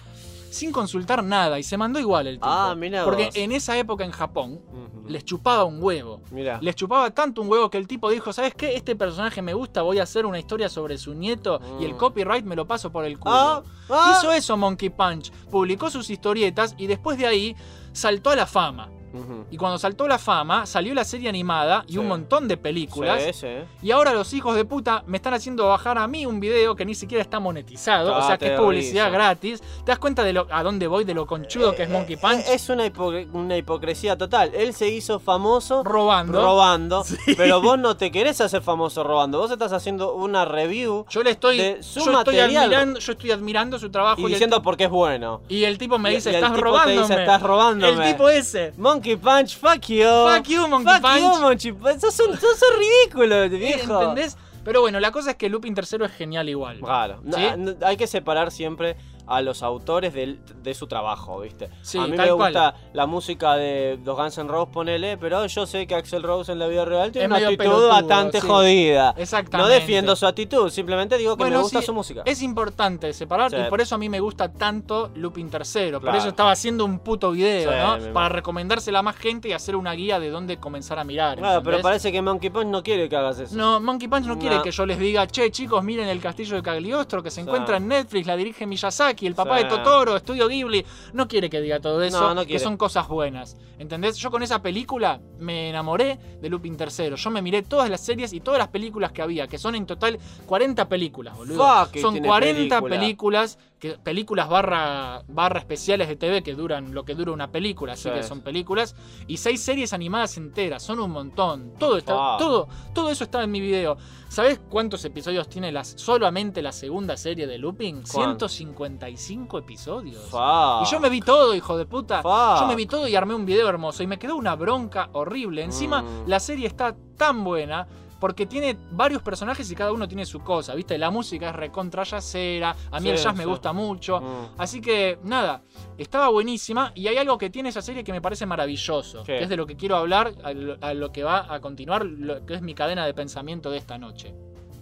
sin 0.50 0.72
consultar 0.72 1.22
nada 1.22 1.60
y 1.60 1.62
se 1.62 1.76
mandó 1.76 2.00
igual 2.00 2.26
el 2.26 2.34
tipo. 2.36 2.46
Ah, 2.48 2.74
mirá 2.76 3.04
Porque 3.04 3.26
vos. 3.26 3.36
en 3.36 3.52
esa 3.52 3.78
época 3.78 4.04
en 4.04 4.10
Japón 4.10 4.60
les 5.06 5.24
chupaba 5.24 5.62
un 5.64 5.80
huevo. 5.82 6.22
Mirá. 6.32 6.58
Les 6.60 6.74
chupaba 6.74 7.10
tanto 7.12 7.40
un 7.42 7.48
huevo 7.48 7.70
que 7.70 7.78
el 7.78 7.86
tipo 7.86 8.10
dijo, 8.10 8.32
¿sabes 8.32 8.54
qué? 8.54 8.74
Este 8.74 8.96
personaje 8.96 9.42
me 9.42 9.54
gusta, 9.54 9.82
voy 9.82 10.00
a 10.00 10.02
hacer 10.04 10.26
una 10.26 10.38
historia 10.40 10.68
sobre 10.68 10.98
su 10.98 11.14
nieto 11.14 11.60
y 11.80 11.84
el 11.84 11.94
Mm. 11.94 11.98
copyright 11.98 12.44
me 12.44 12.56
lo 12.56 12.66
paso 12.66 12.90
por 12.90 13.04
el 13.04 13.16
culo. 13.18 13.34
Ah, 13.34 13.62
ah. 13.90 14.16
Hizo 14.18 14.32
eso 14.32 14.56
Monkey 14.56 14.90
Punch, 14.90 15.30
publicó 15.50 15.88
sus 15.88 16.10
historietas 16.10 16.74
y 16.78 16.88
después 16.88 17.16
de 17.16 17.26
ahí 17.28 17.56
saltó 17.92 18.30
a 18.30 18.36
la 18.36 18.46
fama. 18.46 18.88
Ujú. 19.12 19.44
Y 19.50 19.56
cuando 19.56 19.78
saltó 19.78 20.06
la 20.08 20.18
fama, 20.18 20.66
salió 20.66 20.94
la 20.94 21.04
serie 21.04 21.28
animada 21.28 21.84
y 21.86 21.92
Sí. 21.92 21.98
un 21.98 22.08
montón 22.08 22.48
de 22.48 22.56
películas. 22.56 23.22
Sí, 23.22 23.32
sí. 23.32 23.48
Y 23.82 23.90
ahora 23.90 24.12
los 24.12 24.32
hijos 24.32 24.54
de 24.54 24.64
puta 24.64 25.02
me 25.06 25.16
están 25.16 25.34
haciendo 25.34 25.66
bajar 25.68 25.98
a 25.98 26.06
mí 26.06 26.26
un 26.26 26.40
video 26.40 26.76
que 26.76 26.84
ni 26.84 26.94
siquiera 26.94 27.22
está 27.22 27.40
monetizado, 27.40 28.16
o 28.16 28.22
sea 28.26 28.38
que 28.38 28.54
es 28.54 28.60
publicidad 28.60 29.10
gratis. 29.12 29.60
¿Te 29.84 29.92
das 29.92 29.98
cuenta 29.98 30.22
de 30.24 30.32
lo, 30.32 30.46
a 30.50 30.62
dónde 30.62 30.86
voy, 30.86 31.04
de 31.04 31.14
lo 31.14 31.26
conchudo 31.26 31.74
que 31.74 31.82
es 31.84 31.90
Monkey 31.90 32.16
Punch? 32.16 32.40
Eh, 32.46 32.54
Es 32.54 32.68
una, 32.68 32.84
una 33.32 33.56
hipocresía 33.56 34.16
total. 34.16 34.52
Él 34.54 34.74
se 34.74 34.88
hizo 34.88 35.18
famoso 35.18 35.82
robando. 35.84 36.40
robando, 36.42 37.04
pero 37.36 37.60
vos 37.60 37.78
no 37.78 37.96
te 37.96 38.10
querés 38.10 38.40
hacer 38.40 38.62
famoso 38.62 39.02
robando. 39.04 39.38
Vos 39.38 39.50
estás 39.50 39.72
haciendo 39.72 40.14
una 40.14 40.44
review 40.44 41.04
Yo 41.08 41.22
le 41.22 41.30
estoy, 41.30 41.58
de 41.58 41.82
su 41.82 42.00
yo 42.04 42.18
estoy 42.18 42.38
admirando, 42.38 42.98
yo 43.00 43.12
estoy 43.12 43.30
admirando 43.30 43.78
su 43.78 43.90
trabajo 43.90 44.20
y 44.28 44.32
diciendo 44.32 44.62
por 44.62 44.76
qué 44.76 44.84
es 44.84 44.90
bueno. 44.90 45.40
y 45.48 45.64
el 45.64 45.78
tipo 45.78 45.98
me 45.98 46.12
Y- 46.12 46.16
dice, 46.16 46.30
y 46.30 46.34
el 46.34 46.36
estás 46.36 46.50
tipo 46.52 46.60
te 46.64 46.70
robándome. 46.70 47.00
dice, 47.00 47.20
"Estás 47.20 47.42
robándome". 47.42 48.06
El 48.06 48.12
tipo 48.14 48.28
ese. 48.28 48.72
Monkey 48.76 48.99
Punch, 49.16 49.56
fuck 49.56 49.86
you. 49.88 50.04
Fuck 50.34 50.46
you, 50.48 50.68
Monkey 50.68 50.84
Fuck 50.92 51.02
you, 51.02 51.28
Punch. 51.28 51.40
Monkey 51.40 51.72
Punch. 51.72 52.00
Sos, 52.00 52.20
un- 52.20 52.38
sos 52.38 52.60
ridículo, 52.78 53.48
viejo. 53.48 54.00
¿Entendés? 54.02 54.36
Pero 54.64 54.82
bueno, 54.82 55.00
la 55.00 55.10
cosa 55.10 55.30
es 55.30 55.36
que 55.36 55.48
Lupin 55.48 55.74
III 55.74 56.04
es 56.04 56.12
genial 56.12 56.48
igual. 56.48 56.80
Claro, 56.80 57.20
no- 57.24 57.74
hay 57.86 57.96
que 57.96 58.06
separar 58.06 58.50
siempre 58.50 58.96
a 59.26 59.40
los 59.42 59.62
autores 59.62 60.12
del- 60.14 60.40
de 60.62 60.74
su 60.74 60.86
trabajo, 60.86 61.40
¿viste? 61.40 61.68
Sí, 61.82 61.98
a 61.98 62.02
mí 62.02 62.10
me 62.10 62.16
cual. 62.16 62.52
gusta 62.52 62.74
la 62.92 63.06
música 63.06 63.54
de 63.56 63.98
los 64.04 64.16
Guns 64.16 64.38
N' 64.38 64.48
Roses, 64.48 64.72
ponele, 64.72 65.16
pero 65.16 65.46
yo 65.46 65.66
sé 65.66 65.86
que 65.86 65.94
Axel 65.94 66.22
Rose 66.22 66.52
en 66.52 66.58
la 66.58 66.66
vida 66.66 66.84
real 66.84 67.12
tiene 67.12 67.26
Es 67.26 67.30
una 67.30 67.36
actitud 67.48 67.58
pelotudo, 67.58 67.88
bastante 67.88 68.40
sí. 68.40 68.46
jodida. 68.46 69.12
No 69.16 69.22
Exactamente. 69.22 69.72
defiendo 69.74 70.16
su 70.16 70.26
actitud, 70.26 70.70
simplemente 70.70 71.16
digo 71.18 71.36
que 71.36 71.44
me 71.44 71.56
gusta 71.58 71.80
sí, 71.80 71.86
su 71.86 71.94
música. 71.94 72.22
Es 72.24 72.42
importante 72.42 73.12
separar 73.12 73.52
y 73.54 73.68
por 73.68 73.80
eso 73.80 73.94
a 73.94 73.98
mí 73.98 74.08
me 74.08 74.20
gusta 74.20 74.52
tanto 74.52 75.10
Lupin 75.14 75.46
III. 75.52 75.92
Por 75.92 76.02
Claro. 76.02 76.18
eso 76.18 76.28
estaba 76.28 76.50
haciendo 76.52 76.84
un 76.84 76.98
puto 77.00 77.30
video, 77.32 77.70
¿no? 77.98 78.12
Para 78.12 78.28
recomendársela 78.30 79.00
a 79.00 79.02
más 79.02 79.16
gente 79.16 79.48
y 79.48 79.52
hacer 79.52 79.76
una 79.76 79.92
guía 79.92 80.18
de 80.18 80.30
dónde 80.30 80.58
comenzar 80.58 80.98
a 80.98 81.04
mirar. 81.04 81.38
Claro, 81.38 81.62
pero 81.62 81.80
parece 81.80 82.10
que 82.12 82.20
Monkey 82.22 82.50
Punch 82.50 82.66
no 82.66 82.82
quiere 82.82 83.08
que 83.08 83.16
hagas 83.16 83.38
eso. 83.40 83.54
No, 83.56 83.80
Monkey 83.80 84.08
Punch 84.08 84.26
no, 84.26 84.38
quiere 84.38 84.56
No. 84.56 84.62
que 84.62 84.70
yo 84.70 84.86
les 84.86 84.98
diga, 84.98 85.26
che, 85.26 85.50
chicos, 85.50 85.82
miren 85.84 86.08
el 86.08 86.20
castillo 86.20 86.56
de 86.56 86.62
Cagliostro 86.62 87.22
que 87.22 87.30
se 87.30 87.40
encuentra 87.40 87.76
en 87.76 87.88
Netflix, 87.88 88.26
la 88.26 88.36
dirige 88.36 88.66
Miyazaki, 88.66 89.19
el 89.26 89.34
papá 89.34 89.58
Sí. 89.58 89.64
de 89.64 89.70
Totoro, 89.70 90.16
Estudio 90.16 90.48
Ghibli. 90.48 90.84
No 91.12 91.28
quiere 91.28 91.48
que 91.50 91.60
diga 91.60 91.80
todo 91.80 92.02
eso, 92.02 92.20
No, 92.20 92.34
no 92.34 92.46
que 92.46 92.58
son 92.58 92.76
cosas 92.76 93.08
buenas. 93.08 93.56
¿Entendés? 93.78 94.16
Yo 94.18 94.30
con 94.30 94.42
esa 94.42 94.60
película 94.60 95.20
me 95.38 95.70
enamoré 95.70 96.18
de 96.40 96.48
Lupin 96.50 96.76
III. 96.78 97.14
Yo 97.16 97.30
me 97.30 97.40
miré 97.42 97.62
todas 97.62 97.88
las 97.88 98.00
series 98.00 98.32
y 98.32 98.40
todas 98.40 98.58
las 98.58 98.68
películas 98.68 99.12
que 99.12 99.22
había, 99.22 99.46
que 99.48 99.56
son 99.58 99.74
en 99.74 99.86
total 99.86 100.18
40 100.46 100.88
películas, 100.88 101.36
boludo. 101.36 101.56
Fuck, 101.64 101.96
son 101.98 102.12
tiene 102.14 102.28
40 102.28 102.80
película. 102.80 103.00
películas, 103.00 103.58
que, 103.80 103.92
películas 103.98 104.48
barra, 104.48 105.22
barra 105.26 105.58
especiales 105.58 106.06
de 106.08 106.14
TV 106.16 106.42
que 106.42 106.54
duran 106.54 106.94
lo 106.94 107.04
que 107.04 107.14
dura 107.14 107.32
una 107.32 107.50
película, 107.50 107.94
así 107.94 108.08
Sí. 108.08 108.14
que 108.14 108.22
son 108.22 108.42
películas. 108.42 108.94
Y 109.26 109.38
seis 109.38 109.60
series 109.62 109.92
animadas 109.92 110.36
enteras, 110.36 110.82
son 110.82 111.00
un 111.00 111.10
montón. 111.10 111.72
Todo 111.78 111.96
está, 111.96 112.12
todo, 112.38 112.68
todo 112.94 113.10
eso 113.10 113.24
está 113.24 113.42
en 113.42 113.50
mi 113.50 113.60
video. 113.60 113.96
¿Sabes 114.28 114.60
cuántos 114.68 115.04
episodios 115.04 115.48
tiene 115.48 115.72
las, 115.72 115.94
solamente 115.96 116.62
la 116.62 116.70
segunda 116.72 117.16
serie 117.16 117.46
de 117.48 117.58
Looping? 117.58 118.02
¿Cuánto? 118.12 118.48
155 118.48 119.58
episodios. 119.58 120.22
Fuck. 120.30 120.82
Y 120.86 120.90
yo 120.90 121.00
me 121.00 121.08
vi 121.08 121.20
todo, 121.20 121.54
hijo 121.54 121.76
de 121.76 121.86
puta. 121.86 122.22
Fuck. 122.22 122.60
Yo 122.60 122.66
me 122.68 122.76
vi 122.76 122.86
todo 122.86 123.08
y 123.08 123.16
armé 123.16 123.34
un 123.34 123.46
video 123.46 123.68
hermoso. 123.68 124.02
Y 124.02 124.06
me 124.06 124.18
quedó 124.18 124.36
una 124.36 124.54
bronca 124.56 125.08
horrible. 125.12 125.62
Encima, 125.64 126.02
Mm. 126.02 126.28
la 126.28 126.38
serie 126.38 126.66
está 126.66 126.94
tan 127.16 127.42
buena. 127.44 127.86
Porque 128.20 128.46
tiene 128.46 128.76
varios 128.92 129.22
personajes 129.22 129.70
y 129.70 129.74
cada 129.74 129.92
uno 129.92 130.06
tiene 130.06 130.26
su 130.26 130.40
cosa, 130.40 130.74
¿viste? 130.74 130.98
La 130.98 131.10
música 131.10 131.48
es 131.48 131.56
recontra 131.56 132.04
yacera, 132.04 132.76
a 132.90 133.00
mí 133.00 133.06
Sí, 133.06 133.10
el 133.10 133.16
jazz 133.16 133.34
me 133.34 133.46
gusta 133.46 133.72
mucho. 133.72 134.20
Mm. 134.20 134.60
Así 134.60 134.80
que, 134.80 135.18
nada, 135.24 135.62
estaba 135.96 136.28
buenísima 136.28 136.92
y 136.94 137.08
hay 137.08 137.16
algo 137.16 137.38
que 137.38 137.50
tiene 137.50 137.70
esa 137.70 137.82
serie 137.82 138.04
que 138.04 138.12
me 138.12 138.20
parece 138.20 138.44
maravilloso, 138.46 139.24
¿Qué? 139.24 139.38
que 139.38 139.44
es 139.44 139.48
de 139.48 139.56
lo 139.56 139.66
que 139.66 139.76
quiero 139.76 139.96
hablar, 139.96 140.34
a 140.44 140.52
lo, 140.52 140.76
a 140.80 140.94
lo 140.94 141.10
que 141.10 141.24
va 141.24 141.52
a 141.52 141.60
continuar, 141.60 142.04
lo 142.04 142.44
que 142.44 142.54
es 142.54 142.62
mi 142.62 142.74
cadena 142.74 143.06
de 143.06 143.14
pensamiento 143.14 143.70
de 143.70 143.78
esta 143.78 143.96
noche. 143.98 144.34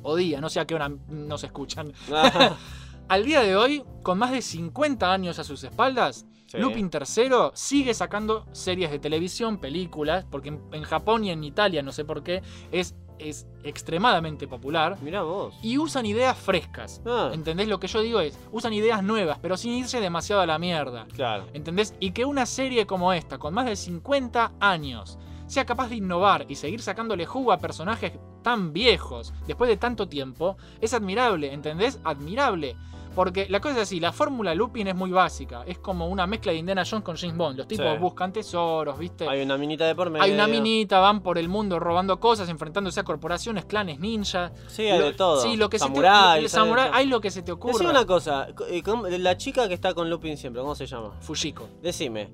O 0.03 0.17
día, 0.17 0.41
no 0.41 0.49
sé 0.49 0.61
a 0.61 0.67
qué 0.67 0.75
hora 0.75 0.91
nos 1.09 1.45
escuchan. 1.45 1.93
Al 3.09 3.25
día 3.25 3.41
de 3.41 3.57
hoy, 3.57 3.85
con 4.03 4.19
más 4.19 4.33
de 4.33 4.43
50 4.43 5.11
años 5.13 5.39
a 5.39 5.45
sus 5.45 5.63
espaldas, 5.65 6.27
Sí. 6.49 6.57
Lupin 6.57 6.91
III 6.91 7.51
sigue 7.53 7.93
sacando 7.93 8.47
series 8.53 8.91
de 8.91 8.99
televisión, 8.99 9.59
películas, 9.59 10.25
porque 10.31 10.49
en, 10.49 10.63
en 10.73 10.83
Japón 10.83 11.23
y 11.25 11.31
en 11.31 11.45
Italia, 11.45 11.83
no 11.83 11.93
sé 11.93 12.07
por 12.07 12.23
qué, 12.23 12.41
es, 12.73 12.95
es 13.19 13.47
extremadamente 13.65 14.47
popular. 14.49 14.99
Mirá 15.03 15.23
vos. 15.23 15.55
Y 15.63 15.79
usan 15.79 16.07
ideas 16.07 16.37
frescas. 16.37 17.03
Ah. 17.07 17.31
¿Entendés? 17.33 17.69
Lo 17.69 17.81
que 17.81 17.89
yo 17.89 18.01
digo 18.01 18.21
es, 18.21 18.39
usan 18.53 18.73
ideas 18.73 19.03
nuevas, 19.03 19.39
pero 19.41 19.57
sin 19.57 19.73
irse 19.73 20.01
demasiado 20.01 20.43
a 20.43 20.47
la 20.47 20.59
mierda. 20.59 21.07
Claro. 21.15 21.47
¿Entendés? 21.53 21.95
Y 22.01 22.13
que 22.13 22.25
una 22.25 22.47
serie 22.47 22.87
como 22.87 23.13
esta, 23.13 23.39
con 23.39 23.55
más 23.55 23.67
de 23.67 23.77
50 23.77 24.53
años, 24.61 25.19
sea 25.47 25.65
capaz 25.65 25.89
de 25.89 25.97
innovar 25.97 26.45
y 26.49 26.55
seguir 26.55 26.81
sacándole 26.81 27.27
jugo 27.27 27.53
a 27.53 27.59
personajes 27.59 28.13
tan 28.43 28.73
viejos 28.73 29.33
después 29.47 29.69
de 29.69 29.77
tanto 29.77 30.09
tiempo, 30.09 30.57
es 30.81 30.95
admirable, 30.95 31.53
¿entendés? 31.53 32.01
Admirable. 32.05 32.77
Porque 33.19 33.49
la 33.49 33.59
cosa 33.61 33.75
es 33.75 33.83
así, 33.83 33.99
la 33.99 34.13
fórmula 34.13 34.55
Lupin 34.55 34.87
es 34.87 34.95
muy 34.95 35.11
básica. 35.11 35.65
Es 35.67 35.79
como 35.81 36.07
una 36.07 36.25
mezcla 36.29 36.53
de 36.53 36.59
Indiana 36.59 36.85
Jones 36.89 37.05
con 37.05 37.17
James 37.17 37.37
Bond. 37.37 37.59
Los 37.59 37.67
tipos 37.67 37.85
Sí. 37.85 37.99
buscan 37.99 38.33
tesoros, 38.33 38.97
¿viste? 38.97 39.29
Hay 39.29 39.43
una 39.43 39.59
minita 39.59 39.85
de 39.89 39.97
por 39.97 40.09
medio. 40.09 40.23
Hay 40.23 40.31
una 40.31 40.47
minita, 40.47 41.01
van 41.01 41.21
por 41.21 41.37
el 41.37 41.49
mundo 41.49 41.81
robando 41.81 42.21
cosas, 42.21 42.49
enfrentándose 42.49 43.01
a 43.01 43.03
corporaciones, 43.03 43.65
clanes, 43.65 43.99
ninja. 43.99 44.53
Sí, 44.69 44.83
hay 44.83 45.01
Lo- 45.01 45.07
de 45.07 45.13
todo. 45.15 45.43
Sí, 45.43 45.57
lo 45.57 45.69
que 45.69 45.81
Samurái, 45.81 46.49
se 46.49 46.57
te, 46.61 46.71
hay 46.93 47.07
lo 47.07 47.21
que 47.21 47.33
se 47.33 47.43
te 47.43 47.51
ocurra. 47.51 47.73
Decime 47.73 47.91
una 47.91 48.07
cosa, 48.07 48.47
eh, 48.71 48.85
¿cómo- 48.85 49.09
la 49.09 49.37
chica 49.37 49.67
que 49.67 49.75
está 49.75 49.95
con 49.95 50.09
Lupin 50.09 50.37
siempre, 50.37 50.63
¿cómo 50.63 50.77
se 50.77 50.87
llama? 50.87 51.11
Fujiko. 51.21 51.69
Decime, 51.83 52.23
¿eh, 52.23 52.31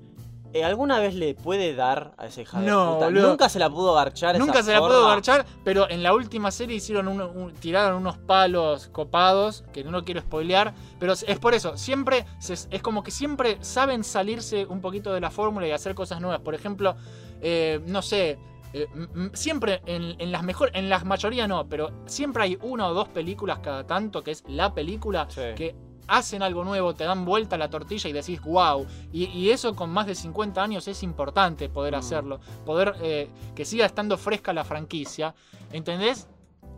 ¿alguna 0.63 0.99
vez 0.99 1.15
le 1.15 1.33
puede 1.35 1.75
dar 1.75 2.13
a 2.17 2.27
esa 2.27 2.41
hija 2.41 2.59
de 2.59 2.67
No, 2.67 2.93
puta? 2.93 3.05
boludo. 3.05 3.27
Nunca 3.29 3.49
se 3.49 3.59
la 3.59 3.69
pudo 3.69 3.93
garchar 3.93 4.35
esa 4.35 4.45
Nunca 4.45 4.63
se 4.63 4.71
la 4.73 4.79
puedo 4.79 5.07
garchar, 5.07 5.45
pero 5.63 5.89
en 5.89 6.03
la 6.03 6.13
última 6.13 6.51
serie 6.51 6.75
hicieron 6.77 7.07
un- 7.07 7.21
un- 7.21 7.53
tiraron 7.53 7.97
unos 7.97 8.17
palos 8.17 8.87
copados, 8.87 9.63
que 9.73 9.83
no 9.83 10.03
quiero 10.05 10.21
spoilear, 10.21 10.73
pero 10.99 11.13
es 11.13 11.39
por 11.39 11.53
eso, 11.53 11.77
siempre, 11.77 12.25
se- 12.39 12.53
es 12.53 12.81
como 12.81 13.03
que 13.03 13.11
siempre 13.11 13.57
saben 13.61 14.03
salirse 14.03 14.65
un 14.65 14.81
poquito 14.81 15.13
de 15.13 15.19
la 15.21 15.31
fórmula 15.31 15.67
y 15.67 15.71
hacer 15.71 15.95
cosas 15.95 16.21
nuevas. 16.21 16.39
Por 16.41 16.55
ejemplo, 16.55 16.95
eh, 17.41 17.81
no 17.87 18.01
sé, 18.01 18.37
eh, 18.73 18.87
siempre 19.33 19.81
en, 19.85 20.15
en 20.19 20.31
las 20.31 20.43
mejor, 20.43 20.69
en 20.73 20.89
la 20.89 20.99
mayoría 20.99 21.47
no, 21.47 21.67
pero 21.67 21.91
siempre 22.05 22.43
hay 22.43 22.57
una 22.61 22.87
o 22.87 22.93
dos 22.93 23.07
películas 23.09 23.59
cada 23.59 23.85
tanto, 23.87 24.23
que 24.23 24.31
es 24.31 24.43
la 24.47 24.73
película, 24.73 25.27
Sí. 25.29 25.41
que 25.55 25.75
hacen 26.07 26.41
algo 26.43 26.63
nuevo, 26.63 26.93
te 26.93 27.03
dan 27.03 27.25
vuelta 27.25 27.57
la 27.57 27.69
tortilla 27.69 28.09
y 28.09 28.13
decís, 28.13 28.41
wow. 28.41 28.85
Y, 29.11 29.25
y 29.25 29.49
eso 29.51 29.75
con 29.75 29.89
más 29.89 30.07
de 30.07 30.15
50 30.15 30.61
años 30.61 30.87
es 30.87 31.03
importante 31.03 31.69
poder 31.69 31.93
Mm. 31.93 31.97
hacerlo. 31.97 32.39
Poder 32.65 32.95
eh, 33.01 33.29
que 33.55 33.65
siga 33.65 33.85
estando 33.85 34.17
fresca 34.17 34.53
la 34.53 34.63
franquicia. 34.63 35.33
¿Entendés? 35.71 36.27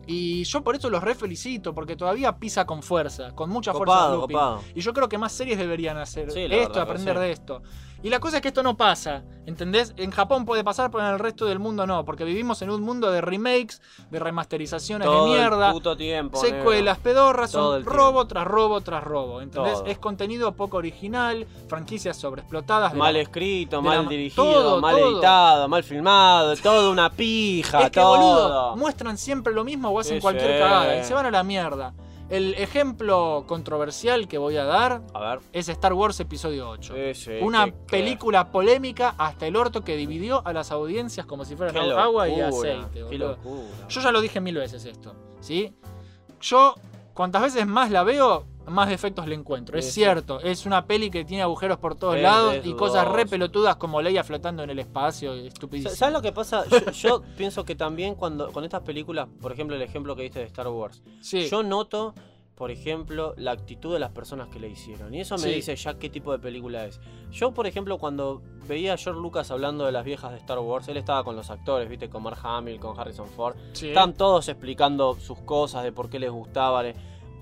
Y 0.06 0.44
yo 0.44 0.62
por 0.64 0.74
eso 0.74 0.88
los 0.88 1.02
re 1.02 1.14
felicito, 1.14 1.74
porque 1.74 1.94
todavía 1.94 2.36
pisa 2.38 2.64
con 2.64 2.82
fuerza, 2.82 3.34
con 3.34 3.50
mucha 3.50 3.72
fuerza. 3.74 4.08
Copado. 4.16 4.62
Y 4.74 4.80
yo 4.80 4.94
creo 4.94 5.08
que 5.08 5.18
más 5.18 5.32
series 5.32 5.58
deberían 5.58 5.98
hacer 5.98 6.30
Sí, 6.30 6.40
esto, 6.44 6.56
verdad 6.56 6.82
aprender 6.82 7.14
sí. 7.16 7.20
de 7.20 7.30
esto. 7.32 7.62
Y 8.00 8.10
la 8.10 8.20
cosa 8.20 8.36
es 8.36 8.42
que 8.42 8.48
esto 8.48 8.62
no 8.62 8.76
pasa, 8.76 9.24
¿entendés? 9.44 9.92
En 9.96 10.12
Japón 10.12 10.44
puede 10.44 10.62
pasar, 10.62 10.88
pero 10.92 11.04
en 11.04 11.12
el 11.14 11.18
resto 11.18 11.46
del 11.46 11.58
mundo 11.58 11.84
no, 11.84 12.04
porque 12.04 12.22
vivimos 12.22 12.62
en 12.62 12.70
un 12.70 12.80
mundo 12.82 13.10
de 13.10 13.20
remakes, 13.20 13.82
de 14.10 14.20
remasterizaciones 14.20 15.04
Todo 15.06 15.24
de 15.24 15.30
mierda, 15.32 15.66
el 15.66 15.72
puto 15.72 15.96
tiempo, 15.96 16.38
secuelas 16.38 16.98
pedorras, 16.98 17.50
son 17.50 17.84
robo 17.84 18.26
tras 18.28 18.46
robo 18.46 18.80
tras 18.82 19.02
robo, 19.02 19.40
¿entendés? 19.40 19.74
Todo. 19.74 19.86
Es 19.86 19.98
contenido 19.98 20.52
poco 20.52 20.76
original, 20.76 21.44
franquicias 21.68 22.16
sobreexplotadas. 22.16 22.94
Mal 22.94 23.14
la- 23.14 23.20
escrito, 23.20 23.82
mal 23.82 24.04
la- 24.04 24.08
dirigido, 24.08 24.44
todo, 24.44 24.80
mal 24.80 24.96
todo. 24.96 25.12
editado, 25.14 25.68
mal 25.68 25.82
filmado, 25.82 26.54
todo 26.56 26.92
una 26.92 27.10
pija, 27.10 27.80
Es 27.80 27.90
que, 27.90 27.98
todo. 28.00 28.16
boludo, 28.16 28.76
muestran 28.76 29.18
siempre 29.18 29.52
lo 29.52 29.64
mismo 29.64 29.88
o 29.90 29.98
hacen 29.98 30.18
Sí, 30.18 30.22
cualquier 30.22 30.52
sí. 30.52 30.58
cagada 30.60 30.96
y 31.00 31.02
se 31.04 31.14
van 31.14 31.26
a 31.26 31.30
la 31.32 31.42
mierda. 31.42 31.92
El 32.28 32.54
ejemplo 32.54 33.44
controversial 33.46 34.28
que 34.28 34.36
voy 34.36 34.56
a 34.58 34.64
dar 34.64 35.02
A 35.14 35.20
ver. 35.20 35.40
es 35.52 35.68
Star 35.70 35.94
Wars 35.94 36.20
Episodio 36.20 36.68
8. 36.68 36.94
Sí, 36.94 37.14
sí, 37.14 37.32
Una 37.40 37.66
película 37.66 38.50
polémica 38.50 39.14
hasta 39.16 39.46
el 39.46 39.56
orto 39.56 39.82
que 39.82 39.96
dividió 39.96 40.46
a 40.46 40.52
las 40.52 40.70
audiencias 40.70 41.24
como 41.24 41.44
si 41.46 41.56
fueran 41.56 41.74
Qué 41.74 41.80
agua 41.92 42.28
y 42.28 42.36
locura, 42.36 42.48
aceite. 42.80 43.16
Locura. 43.18 43.88
Yo 43.88 44.00
ya 44.00 44.12
lo 44.12 44.20
dije 44.20 44.40
mil 44.40 44.56
veces 44.56 44.84
esto, 44.84 45.14
¿sí? 45.40 45.74
Yo, 46.40 46.74
cuantas 47.14 47.42
veces 47.42 47.66
más 47.66 47.90
la 47.90 48.02
veo, 48.04 48.46
más 48.68 48.88
defectos 48.88 49.26
le 49.26 49.34
encuentro. 49.34 49.78
Es 49.78 49.84
Sí, 49.86 49.90
sí. 49.92 50.00
cierto, 50.00 50.40
es 50.40 50.66
una 50.66 50.86
peli 50.86 51.10
que 51.10 51.24
tiene 51.24 51.42
agujeros 51.42 51.78
por 51.78 51.94
todos 51.94 52.16
Es- 52.16 52.22
lados 52.22 52.54
es 52.56 52.66
y 52.66 52.74
cosas 52.74 53.04
re 53.06 53.10
dudoso. 53.22 53.30
pelotudas 53.30 53.76
como 53.76 54.00
Leia 54.02 54.24
flotando 54.24 54.62
en 54.62 54.70
el 54.70 54.78
espacio, 54.78 55.34
estupidísimo. 55.34 55.94
¿Sabes 55.94 56.12
lo 56.14 56.22
que 56.22 56.32
pasa? 56.32 56.64
Yo, 56.68 56.90
yo 56.92 57.22
pienso 57.36 57.64
que 57.64 57.74
también 57.74 58.14
cuando 58.14 58.52
con 58.52 58.64
estas 58.64 58.82
películas, 58.82 59.28
por 59.40 59.52
ejemplo, 59.52 59.76
el 59.76 59.82
ejemplo 59.82 60.14
que 60.16 60.22
diste 60.22 60.40
de 60.40 60.46
Star 60.46 60.68
Wars, 60.68 61.02
Sí. 61.20 61.48
yo 61.48 61.62
noto, 61.62 62.14
por 62.54 62.72
ejemplo, 62.72 63.34
la 63.36 63.52
actitud 63.52 63.92
de 63.92 64.00
las 64.00 64.10
personas 64.10 64.48
que 64.48 64.58
le 64.58 64.68
hicieron. 64.68 65.14
Y 65.14 65.20
eso 65.20 65.36
me 65.36 65.42
Sí. 65.44 65.50
dice 65.50 65.76
ya 65.76 65.94
qué 65.96 66.10
tipo 66.10 66.32
de 66.32 66.40
película 66.40 66.86
es. 66.86 66.98
Yo, 67.30 67.52
por 67.54 67.68
ejemplo, 67.68 67.98
cuando 67.98 68.42
veía 68.66 68.94
a 68.94 68.96
George 68.96 69.20
Lucas 69.20 69.52
hablando 69.52 69.86
de 69.86 69.92
las 69.92 70.04
viejas 70.04 70.32
de 70.32 70.38
Star 70.38 70.58
Wars, 70.58 70.88
él 70.88 70.96
estaba 70.96 71.22
con 71.22 71.36
los 71.36 71.50
actores, 71.50 71.88
viste, 71.88 72.10
con 72.10 72.24
Mark 72.24 72.40
Hamill, 72.42 72.80
con 72.80 72.98
Harrison 72.98 73.28
Ford. 73.28 73.54
Sí. 73.74 73.88
Estaban 73.90 74.12
todos 74.14 74.48
explicando 74.48 75.14
sus 75.20 75.38
cosas, 75.42 75.84
de 75.84 75.92
por 75.92 76.10
qué 76.10 76.18
les 76.18 76.32
gustaba. 76.32 76.82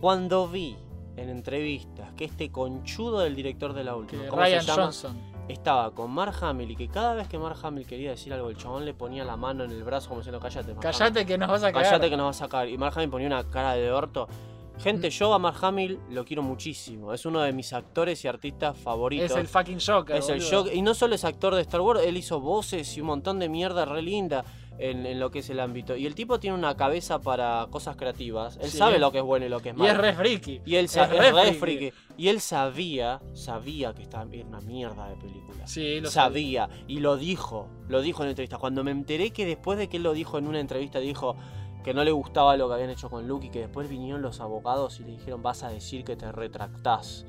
Cuando 0.02 0.46
vi 0.48 0.76
en 1.16 1.30
entrevistas 1.30 2.12
que 2.14 2.24
este 2.24 2.50
conchudo 2.50 3.20
del 3.20 3.34
director 3.34 3.72
de 3.72 3.84
la 3.84 3.96
última, 3.96 4.26
¿cómo 4.28 4.42
Ryan 4.42 4.60
se 4.60 4.66
llama? 4.66 4.82
Johnson. 4.84 5.16
estaba 5.48 5.90
con 5.92 6.10
Mark 6.10 6.34
Hamill 6.40 6.70
y 6.70 6.76
que 6.76 6.88
cada 6.88 7.14
vez 7.14 7.28
que 7.28 7.38
Mark 7.38 7.58
Hamill 7.62 7.86
quería 7.86 8.10
decir 8.10 8.32
algo, 8.32 8.50
el 8.50 8.56
chabón 8.56 8.84
le 8.84 8.94
ponía 8.94 9.24
la 9.24 9.36
mano 9.36 9.64
en 9.64 9.70
el 9.70 9.82
brazo 9.82 10.08
como 10.08 10.20
diciendo, 10.20 10.40
cállate, 10.40 10.74
Mark 10.74 10.82
Callate 10.82 11.20
Hamill. 11.20 11.26
que 11.26 11.38
nos 11.38 11.48
vas 11.48 11.62
a 11.62 11.72
cagar. 11.72 11.84
Cállate 11.84 12.10
que 12.10 12.16
nos 12.16 12.26
vas 12.26 12.36
a 12.36 12.44
sacar. 12.44 12.68
Y 12.68 12.76
Mark 12.76 12.92
Hamill 12.96 13.10
ponía 13.10 13.26
una 13.28 13.48
cara 13.48 13.74
de 13.74 13.90
orto. 13.90 14.28
Mm. 14.28 14.80
Gente, 14.80 15.10
yo 15.10 15.32
a 15.32 15.38
Mark 15.38 15.56
Hamill 15.62 15.98
lo 16.10 16.24
quiero 16.24 16.42
muchísimo. 16.42 17.14
Es 17.14 17.24
uno 17.24 17.40
de 17.40 17.52
mis 17.52 17.72
actores 17.72 18.22
y 18.24 18.28
artistas 18.28 18.76
favoritos. 18.76 19.30
Es 19.30 19.36
el 19.36 19.48
fucking 19.48 19.78
Joker. 19.80 20.16
Es 20.16 20.28
el. 20.28 20.42
Joker. 20.42 20.74
Y 20.74 20.82
no 20.82 20.94
solo 20.94 21.14
es 21.14 21.24
actor 21.24 21.54
de 21.54 21.62
Star 21.62 21.80
Wars, 21.80 22.02
él 22.04 22.16
hizo 22.16 22.40
voces 22.40 22.94
y 22.96 23.00
un 23.00 23.06
montón 23.06 23.38
de 23.38 23.48
mierda 23.48 23.86
re 23.86 24.02
linda 24.02 24.44
en, 24.78 25.06
en 25.06 25.18
lo 25.20 25.30
que 25.30 25.40
es 25.40 25.50
el 25.50 25.60
ámbito. 25.60 25.96
Y 25.96 26.06
el 26.06 26.14
tipo 26.14 26.38
tiene 26.40 26.56
una 26.56 26.76
cabeza 26.76 27.20
para 27.20 27.66
cosas 27.70 27.96
creativas. 27.96 28.58
Él 28.60 28.70
Sí. 28.70 28.78
sabe 28.78 28.98
lo 28.98 29.10
que 29.12 29.18
es 29.18 29.24
bueno 29.24 29.46
y 29.46 29.48
lo 29.48 29.60
que 29.60 29.70
es 29.70 29.74
Y 29.74 29.78
malo. 29.78 29.92
es 29.92 29.98
re 29.98 30.12
friki. 30.14 30.60
Y 30.64 30.76
él 30.76 30.84
Es 30.86 30.94
re 31.08 31.32
re 31.32 31.54
friki. 31.54 31.92
Y 32.16 32.28
él 32.28 32.40
sabía, 32.40 33.20
sabía 33.34 33.94
que 33.94 34.02
estaba 34.02 34.26
era 34.32 34.46
una 34.46 34.60
mierda 34.60 35.08
de 35.08 35.16
película. 35.16 35.66
Sí, 35.66 36.00
lo 36.00 36.10
sabía. 36.10 36.68
Y 36.86 37.00
lo 37.00 37.16
dijo. 37.16 37.68
Lo 37.88 38.00
dijo 38.02 38.22
en 38.22 38.30
entrevista. 38.30 38.58
Cuando 38.58 38.84
me 38.84 38.90
enteré 38.90 39.30
que 39.30 39.46
después 39.46 39.78
de 39.78 39.88
que 39.88 39.96
él 39.98 40.02
lo 40.02 40.12
dijo 40.12 40.38
en 40.38 40.46
una 40.46 40.60
entrevista, 40.60 40.98
dijo 40.98 41.36
que 41.84 41.94
no 41.94 42.02
le 42.02 42.10
gustaba 42.10 42.56
lo 42.56 42.66
que 42.68 42.74
habían 42.74 42.90
hecho 42.90 43.08
con 43.08 43.28
Luke 43.28 43.46
y 43.46 43.50
que 43.50 43.60
después 43.60 43.88
vinieron 43.88 44.20
los 44.20 44.40
abogados 44.40 44.98
y 44.98 45.04
le 45.04 45.12
dijeron 45.12 45.40
vas 45.42 45.62
a 45.62 45.68
decir 45.68 46.02
que 46.04 46.16
te 46.16 46.32
retractás. 46.32 47.24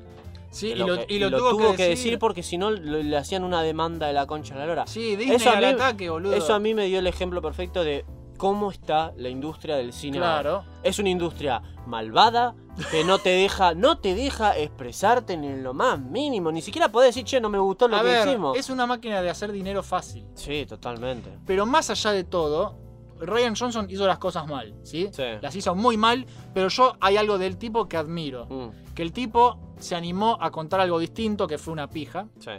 Sí, 0.50 0.68
y 0.68 0.74
lo, 0.76 0.86
que- 1.06 1.14
y 1.14 1.18
lo 1.18 1.30
tuvo, 1.30 1.74
que, 1.74 1.88
decir. 1.90 2.18
porque 2.18 2.42
si 2.42 2.56
no 2.58 2.70
le 2.70 3.16
hacían 3.16 3.44
una 3.44 3.62
demanda 3.62 4.06
de 4.06 4.12
la 4.14 4.26
concha 4.26 4.54
de 4.54 4.60
la 4.60 4.66
lora. 4.66 4.86
Sí, 4.86 5.14
Disney 5.16 5.36
Eso 5.36 5.50
a 5.50 5.54
al 5.54 5.58
mí- 5.58 5.64
ataque, 5.72 6.08
boludo. 6.10 6.34
Eso 6.34 6.54
a 6.54 6.58
mí 6.58 6.72
me 6.74 6.86
dio 6.86 6.98
el 7.00 7.06
ejemplo 7.06 7.42
perfecto 7.42 7.84
de 7.84 8.04
cómo 8.38 8.70
está 8.70 9.12
la 9.16 9.28
industria 9.28 9.76
del 9.76 9.92
cine. 9.92 10.18
Claro. 10.18 10.64
Es 10.82 10.98
una 10.98 11.10
industria 11.10 11.60
malvada 11.86 12.54
que 12.90 13.02
no 13.04 13.18
te 13.18 13.30
deja, 13.30 13.74
no 13.74 13.98
te 13.98 14.14
deja 14.14 14.56
expresarte 14.56 15.36
ni 15.36 15.48
en 15.48 15.62
lo 15.64 15.74
más 15.74 15.98
mínimo. 16.00 16.52
Ni 16.52 16.62
siquiera 16.62 16.88
podés 16.90 17.08
decir, 17.14 17.24
che, 17.24 17.40
no 17.40 17.50
me 17.50 17.58
gustó 17.58 17.88
lo 17.88 17.96
A 17.96 18.00
que 18.02 18.06
ver, 18.06 18.28
hicimos. 18.28 18.56
es 18.56 18.70
una 18.70 18.86
máquina 18.86 19.20
de 19.20 19.28
hacer 19.30 19.50
dinero 19.50 19.82
fácil. 19.82 20.24
Sí, 20.34 20.64
totalmente. 20.66 21.30
Pero 21.46 21.66
más 21.66 21.90
allá 21.90 22.12
de 22.12 22.22
todo, 22.24 22.76
Ryan 23.20 23.54
Johnson 23.56 23.86
hizo 23.90 24.06
las 24.06 24.18
cosas 24.18 24.46
mal, 24.46 24.74
¿sí? 24.82 25.08
Sí. 25.12 25.22
Las 25.40 25.54
hizo 25.56 25.74
muy 25.74 25.96
mal, 25.96 26.26
pero 26.54 26.68
yo 26.68 26.96
hay 27.00 27.16
algo 27.16 27.38
del 27.38 27.56
tipo 27.58 27.88
que 27.88 27.96
admiro. 27.96 28.46
Mm, 28.46 28.94
Que 28.94 29.02
el 29.02 29.12
tipo 29.12 29.58
se 29.78 29.94
animó 29.94 30.38
a 30.40 30.50
contar 30.50 30.80
algo 30.80 30.98
distinto, 30.98 31.46
que 31.46 31.58
fue 31.58 31.72
una 31.72 31.88
pija. 31.88 32.26
sí. 32.38 32.50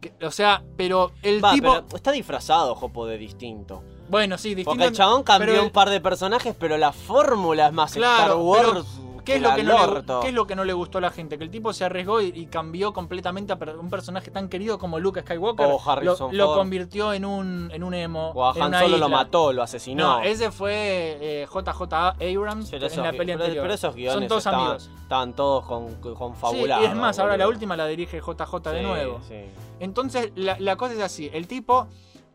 Que- 0.00 0.12
o 0.26 0.30
sea, 0.30 0.62
pero 0.76 1.12
el 1.22 1.42
Va, 1.42 1.52
tipo... 1.54 1.72
pero 1.72 1.96
está 1.96 2.12
disfrazado, 2.12 2.74
Jopo, 2.74 3.06
de 3.06 3.16
distinto. 3.16 3.82
Bueno, 4.10 4.36
sí, 4.36 4.50
distinto... 4.50 4.72
Porque 4.72 4.84
el 4.84 4.92
chabón 4.92 5.22
cambió 5.22 5.46
pero 5.54 5.62
un 5.64 5.70
par 5.70 5.88
de 5.88 5.98
personajes, 5.98 6.54
pero 6.58 6.76
la 6.76 6.92
fórmula 6.92 7.68
es 7.68 7.72
más 7.72 7.96
Star 7.96 8.36
Wars. 8.36 8.68
pero 8.68 8.84
¿qué 9.24 9.36
es, 9.36 9.42
lo 9.42 9.54
que 9.54 9.62
no 9.64 9.76
le, 9.76 9.82
orto. 9.92 10.20
qué 10.20 10.28
es 10.28 10.34
lo 10.34 10.46
que 10.46 10.54
no 10.54 10.64
le 10.64 10.72
gustó 10.72 10.98
a 10.98 11.00
la 11.00 11.10
gente? 11.10 11.38
Que 11.38 11.44
el 11.44 11.50
tipo 11.50 11.72
se 11.72 11.84
arriesgó 11.84 12.20
y, 12.20 12.26
y 12.34 12.46
cambió 12.46 12.92
completamente 12.92 13.52
a 13.52 13.58
un 13.78 13.90
personaje 13.90 14.30
tan 14.30 14.48
querido 14.48 14.78
como 14.78 14.98
Luke 15.00 15.20
Skywalker. 15.22 15.66
O 15.66 15.80
Harrison 15.90 16.36
lo, 16.36 16.46
lo 16.48 16.54
convirtió 16.54 17.12
en 17.12 17.24
un, 17.24 17.70
en 17.72 17.82
un 17.82 17.94
emo. 17.94 18.30
O 18.34 18.44
a 18.44 18.50
Han 18.52 18.72
Solo 18.78 18.98
lo 18.98 19.08
mató, 19.08 19.52
lo 19.52 19.62
asesinó. 19.62 20.18
No, 20.18 20.22
ese 20.22 20.50
fue 20.50 20.72
eh, 21.20 21.46
JJ 21.52 21.94
Abrams 21.94 22.70
Pero 22.70 22.86
en 22.86 22.92
esos 22.92 23.04
la 23.04 23.10
peli 23.12 23.24
pero- 23.32 23.32
anterior. 23.44 23.62
pero 23.64 23.74
esos 23.74 23.94
guiones 23.94 24.14
Son 24.20 24.28
todos 24.28 24.40
estaban, 24.46 24.60
amigos. 24.60 24.90
estaban 25.02 25.32
todos 25.34 25.64
con, 25.64 25.94
con 26.14 26.34
Sí, 26.50 26.64
y 26.66 26.84
es 26.84 26.94
más, 26.94 27.18
ahora 27.18 27.36
la 27.36 27.48
última 27.48 27.76
la 27.76 27.86
dirige 27.86 28.20
JJ 28.20 28.70
de 28.70 28.78
Sí, 28.80 28.84
nuevo. 28.86 29.20
sí. 29.26 29.34
Entonces, 29.80 30.32
la, 30.36 30.56
la 30.60 30.76
cosa 30.76 30.94
es 30.94 31.00
así. 31.00 31.30
El 31.32 31.46
tipo 31.48 31.88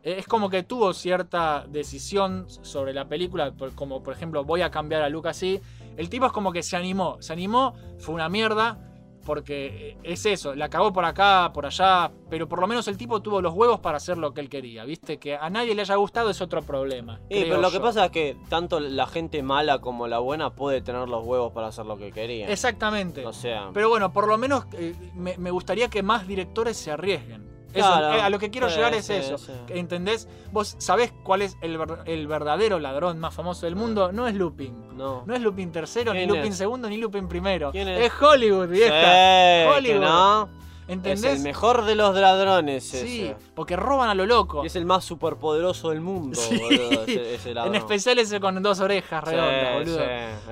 es 0.04 0.28
como 0.28 0.50
que 0.50 0.64
tuvo 0.64 0.94
cierta 0.94 1.66
decisión 1.68 2.46
sobre 2.50 2.94
la 2.94 3.08
película, 3.08 3.54
como 3.76 4.02
por 4.02 4.14
ejemplo, 4.14 4.44
voy 4.44 4.62
a 4.62 4.72
cambiar 4.72 5.02
a 5.02 5.10
Luke 5.10 5.30
así. 5.30 5.60
El 5.98 6.10
tipo 6.10 6.26
es 6.26 6.32
como 6.32 6.52
que 6.52 6.64
se 6.64 6.78
animó. 6.78 7.18
Se 7.20 7.34
animó, 7.34 7.74
fue 7.98 8.16
una 8.16 8.30
mierda, 8.30 8.80
porque 9.26 9.90
eh, 9.90 9.98
es 10.04 10.26
eso, 10.26 10.56
la 10.56 10.70
cagó 10.70 10.92
por 10.92 11.06
acá, 11.06 11.52
por 11.54 11.66
allá, 11.66 12.12
pero 12.30 12.48
por 12.48 12.60
lo 12.60 12.68
menos 12.68 12.88
el 12.88 12.98
tipo 12.98 13.22
tuvo 13.22 13.42
los 13.42 13.54
huevos 13.54 13.80
para 13.80 13.98
hacer 13.98 14.18
lo 14.18 14.34
que 14.34 14.42
él 14.42 14.50
quería, 14.50 14.86
¿viste? 14.86 15.18
Que 15.18 15.36
a 15.36 15.50
nadie 15.50 15.76
le 15.76 15.82
haya 15.82 15.96
gustado 15.96 16.30
es 16.30 16.42
otro 16.42 16.62
problema. 16.64 17.20
Sí, 17.30 17.46
pero 17.48 17.62
lo 17.62 17.70
que 17.70 17.80
pasa 17.80 18.06
es 18.06 18.12
que 18.12 18.38
tanto 18.50 18.80
la 18.80 19.06
gente 19.08 19.44
mala 19.44 19.80
como 19.80 20.08
la 20.08 20.20
buena 20.20 20.56
puede 20.56 20.82
tener 20.82 21.08
los 21.08 21.26
huevos 21.26 21.52
para 21.52 21.68
hacer 21.68 21.86
lo 21.86 21.98
que 21.98 22.12
quería. 22.12 22.50
Exactamente. 22.50 23.26
O 23.26 23.34
sea, 23.34 23.70
Pero 23.74 23.90
bueno, 23.90 24.12
por 24.12 24.28
lo 24.28 24.38
menos 24.38 24.66
eh, 24.74 24.96
me, 25.14 25.38
me 25.38 25.52
gustaría 25.52 25.90
que 25.90 26.02
más 26.02 26.26
directores 26.26 26.78
se 26.78 26.92
arriesguen. 26.92 27.48
Eso, 27.74 27.88
Claro. 27.88 28.16
eh, 28.18 28.22
a 28.22 28.30
lo 28.30 28.40
que 28.40 28.50
quiero 28.50 28.68
Sí, 28.70 28.76
llegar 28.78 28.94
es 28.96 29.06
sí, 29.06 29.14
eso. 29.14 29.38
sí. 29.38 29.52
¿Entendés? 29.70 30.28
Vos 30.52 30.76
sabés 30.80 31.14
cuál 31.24 31.44
es 31.44 31.56
el, 31.62 31.78
ver- 31.78 32.00
el 32.06 32.26
verdadero 32.28 32.80
ladrón 32.80 33.20
más 33.20 33.34
famoso 33.34 33.66
del 33.68 33.76
mundo. 33.76 34.12
No 34.12 34.28
es 34.28 34.34
Lupin. 34.36 34.98
no. 34.98 35.24
No 35.26 35.36
es 35.36 35.42
Lupin 35.42 35.72
tercero, 35.72 36.12
ni 36.14 36.20
¿Quién 36.22 36.30
Lupin 36.30 36.52
es? 36.52 36.58
segundo, 36.58 36.90
ni 36.90 36.98
Lupin 36.98 37.28
primero. 37.28 37.72
¿Quién 37.72 37.88
es? 37.90 38.06
es? 38.08 38.12
Hollywood, 38.22 38.68
vieja. 38.70 39.76
Hollywood. 39.78 40.02
no. 40.02 40.60
¿Entendés? 40.88 41.24
Es 41.34 41.38
el 41.38 41.44
mejor 41.44 41.86
de 41.86 41.94
los 41.94 42.16
ladrones 42.16 42.84
Sí, 42.84 43.26
ese. 43.26 43.36
porque 43.54 43.76
roban 43.76 44.10
a 44.10 44.16
lo 44.16 44.26
loco. 44.26 44.64
Y 44.64 44.66
es 44.68 44.76
el 44.76 44.86
más 44.86 45.06
superpoderoso 45.06 45.92
del 45.92 46.02
mundo, 46.02 46.40
boludo, 46.50 47.04
ese, 47.06 47.36
ese. 47.36 47.52
En 47.68 47.76
especial 47.76 48.18
ese 48.18 48.40
con 48.40 48.60
dos 48.64 48.80
orejas 48.80 49.24
redondas, 49.24 49.74
boludo. 49.76 50.02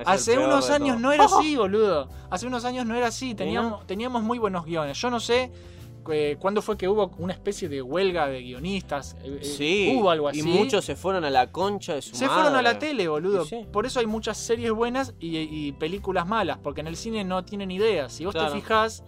Hace 0.06 0.38
unos 0.38 0.70
años 0.70 1.00
no 1.00 1.10
era 1.10 1.24
así, 1.40 1.56
boludo. 1.56 2.08
Hace 2.30 2.46
unos 2.46 2.64
años 2.64 2.86
no 2.86 2.94
era 2.94 3.08
así. 3.08 3.34
teníamos 3.34 4.22
muy 4.22 4.38
buenos 4.38 4.64
guiones. 4.64 4.96
Yo 5.00 5.10
no 5.10 5.18
sé 5.18 5.50
eh, 6.10 6.36
cuándo 6.38 6.62
fue 6.62 6.76
que 6.76 6.88
hubo 6.88 7.10
una 7.18 7.32
especie 7.32 7.68
de 7.68 7.82
huelga 7.82 8.26
de 8.28 8.42
guionistas. 8.42 9.16
Eh, 9.24 9.38
eh, 9.40 9.44
Sí, 9.44 9.94
Hubo 9.96 10.10
algo 10.10 10.28
así. 10.28 10.40
y 10.40 10.42
muchos 10.42 10.84
se 10.84 10.96
fueron 10.96 11.24
a 11.24 11.30
la 11.30 11.50
concha 11.52 11.94
de 11.94 12.02
su 12.02 12.14
Se 12.16 12.28
fueron 12.28 12.54
a 12.54 12.62
la 12.62 12.78
tele, 12.78 13.08
boludo. 13.08 13.44
Sí. 13.44 13.66
Por 13.72 13.86
eso 13.86 14.00
hay 14.00 14.06
muchas 14.06 14.36
series 14.38 14.70
buenas 14.72 15.14
y, 15.20 15.36
y 15.38 15.72
películas 15.72 16.26
malas, 16.26 16.58
porque 16.62 16.80
en 16.80 16.86
el 16.86 16.96
cine 16.96 17.24
no 17.24 17.44
tienen 17.44 17.70
ideas. 17.70 18.12
Si 18.12 18.24
vos 18.24 18.34
Claro. 18.34 18.52
te 18.52 18.60
fijás 18.60 19.02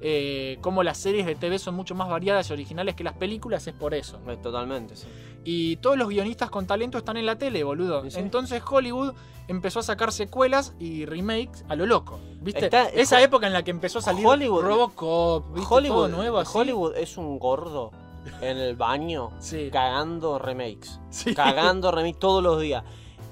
eh, 0.00 0.58
cómo 0.60 0.82
las 0.82 0.98
series 0.98 1.24
de 1.26 1.34
TV 1.34 1.58
son 1.58 1.74
mucho 1.74 1.94
más 1.94 2.08
variadas 2.08 2.50
y 2.50 2.52
originales 2.52 2.94
que 2.94 3.04
las 3.04 3.14
películas, 3.14 3.66
es 3.66 3.74
por 3.74 3.94
eso. 3.94 4.18
Eh, 4.28 4.36
Totalmente, 4.42 4.96
sí. 4.96 5.06
Y 5.44 5.76
todos 5.76 5.96
los 5.96 6.08
guionistas 6.08 6.50
con 6.50 6.66
talento 6.66 6.98
están 6.98 7.16
en 7.16 7.26
la 7.26 7.36
tele, 7.38 7.62
boludo. 7.64 8.08
Sí. 8.10 8.18
Entonces 8.18 8.62
Hollywood 8.68 9.14
empezó 9.48 9.78
a 9.78 9.82
sacar 9.82 10.10
secuelas 10.12 10.74
y 10.78 11.04
remakes 11.06 11.64
a 11.68 11.76
lo 11.76 11.86
loco. 11.86 12.18
¿Viste? 12.40 12.64
Está- 12.64 12.88
Esa 12.88 13.22
época 13.22 13.46
en 13.46 13.52
la 13.52 13.62
que 13.62 13.70
empezó 13.70 14.00
a 14.00 14.02
salir 14.02 14.26
Hollywood- 14.26 14.62
Robocop, 14.62 15.54
¿viste? 15.54 15.72
Hollywood, 15.72 15.96
Todo 15.96 16.08
nuevo 16.08 16.38
así. 16.38 16.50
Hollywood 16.58 16.96
es 16.96 17.16
un 17.16 17.38
gordo 17.38 17.92
en 18.40 18.58
el 18.58 18.74
baño 18.74 19.30
Sí. 19.38 19.70
cagando 19.72 20.38
remakes. 20.40 20.98
Sí. 21.10 21.32
Cagando 21.34 21.92
remakes 21.92 22.18
todos 22.18 22.42
los 22.42 22.60
días. 22.60 22.82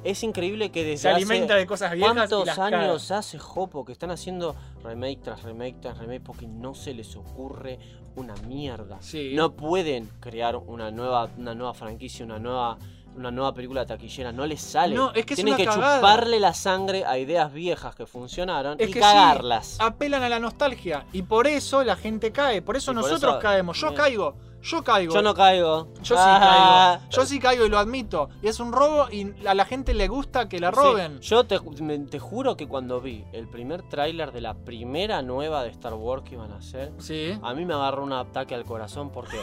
Es 0.05 0.23
increíble 0.23 0.71
que 0.71 0.85
desde 0.85 0.99
Se 0.99 1.09
hace- 1.09 1.17
alimenta 1.17 1.55
de 1.57 1.67
cosas 1.67 1.93
viejas 1.93 2.13
y 2.13 2.17
¿Cuántos 2.17 2.47
las 2.47 2.59
años 2.59 3.09
caga. 3.09 3.19
hace 3.19 3.39
Jopo 3.39 3.85
que 3.85 3.93
están 3.93 4.11
haciendo 4.11 4.55
remake 4.83 5.21
tras 5.23 5.43
remake 5.43 5.81
tras 5.81 5.99
remake 5.99 6.23
porque 6.23 6.47
no 6.47 6.75
se 6.75 6.93
les 6.95 7.17
ocurre 7.17 7.79
una 8.17 8.35
mierda? 8.47 8.99
Sí. 9.01 9.33
No 9.35 9.53
pueden 9.55 10.09
crear 10.21 10.57
una 10.57 10.91
nueva, 10.91 11.29
una 11.39 11.55
nueva 11.55 11.73
franquicia, 11.75 12.25
una 12.25 12.39
nueva, 12.39 12.77
una 13.17 13.31
nueva 13.31 13.55
película 13.55 13.87
taquillera. 13.87 14.31
No 14.31 14.45
les 14.47 14.61
sale. 14.61 14.95
No, 14.95 15.11
es 15.15 15.25
que 15.25 15.37
Tienen 15.37 15.57
que 15.57 15.65
cagada. 15.65 15.97
chuparle 15.97 16.39
la 16.39 16.53
sangre 16.53 17.05
a 17.07 17.17
ideas 17.17 17.51
viejas 17.53 17.95
que 17.95 18.05
funcionaron 18.07 18.77
Es 18.79 18.91
y 18.91 18.93
que 18.93 19.01
cagarlas. 19.01 19.67
sí, 19.67 19.77
apelan 19.81 20.23
a 20.23 20.29
la 20.29 20.39
nostalgia. 20.39 21.07
Y 21.15 21.23
por 21.23 21.47
eso 21.47 21.83
la 21.83 21.97
gente 21.97 22.31
cae. 22.31 22.61
Por 22.61 22.77
eso 22.77 22.91
Y 22.93 22.95
por 22.95 23.05
nosotros 23.05 23.33
eso- 23.35 23.41
caemos. 23.41 23.81
Yo 23.81 23.89
Bien. 23.89 24.01
caigo. 24.01 24.37
Yo 24.65 24.83
caigo. 24.83 25.13
Yo 25.15 25.21
no 25.23 25.35
caigo. 25.35 25.89
Yo 26.03 26.17
sí 26.17 26.23
Ah. 26.25 26.99
caigo. 27.01 27.11
Yo 27.11 27.27
sí 27.27 27.39
caigo 27.39 27.67
y 27.67 27.69
lo 27.69 27.79
admito. 27.79 28.31
Y 28.43 28.49
es 28.49 28.59
un 28.61 28.73
robo 28.73 29.09
y 29.11 29.33
a 29.47 29.55
la 29.55 29.65
gente 29.67 29.93
le 29.95 30.09
gusta 30.09 30.49
que 30.49 30.59
la 30.59 30.71
Sí, 30.71 30.77
roben. 30.77 31.21
yo 31.21 31.45
te, 31.45 31.61
me- 31.83 31.99
te 31.99 32.19
juro 32.19 32.57
que 32.57 32.67
cuando 32.67 33.01
vi 33.01 33.25
el 33.33 33.47
primer 33.49 33.83
tráiler 33.83 34.33
de 34.33 34.41
la 34.41 34.55
primera 34.55 35.21
nueva 35.23 35.63
de 35.63 35.69
Star 35.71 35.95
Wars 35.95 36.23
que 36.23 36.35
iban 36.35 36.51
a 36.53 36.57
hacer, 36.57 36.93
Sí. 36.99 37.39
a 37.43 37.53
mí 37.55 37.65
me 37.67 37.75
agarró 37.75 38.03
un 38.03 38.13
ataque 38.15 38.55
al 38.55 38.65
corazón 38.65 39.11
porque, 39.11 39.39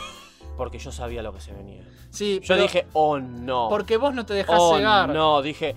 porque 0.58 0.80
yo 0.80 0.92
sabía 0.92 1.22
lo 1.22 1.34
que 1.34 1.40
se 1.42 1.54
venía. 1.54 1.88
Sí, 2.10 2.40
Yo 2.44 2.58
dije, 2.58 2.88
oh 2.94 3.20
no. 3.20 3.68
Porque 3.70 3.98
vos 3.98 4.14
no 4.14 4.26
te 4.26 4.34
dejás 4.34 4.58
oh 4.60 4.76
cegar. 4.76 5.10
no, 5.10 5.42
dije, 5.42 5.76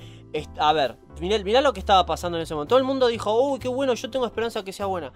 a 0.59 0.72
ver, 0.72 0.96
mirá, 1.20 1.38
mirá 1.44 1.61
lo 1.61 1.72
que 1.72 1.80
estaba 1.80 2.04
pasando 2.07 2.38
en 2.38 2.42
ese 2.42 2.54
momento. 2.54 2.70
Todo 2.70 2.78
el 2.78 2.85
mundo 2.85 3.07
dijo, 3.09 3.33
uy, 3.40 3.59
qué 3.61 3.68
bueno, 3.68 3.94
yo 3.94 4.11
tengo 4.11 4.26
esperanza 4.26 4.64
que 4.64 4.72
sea 4.72 4.87
buena. 4.87 5.12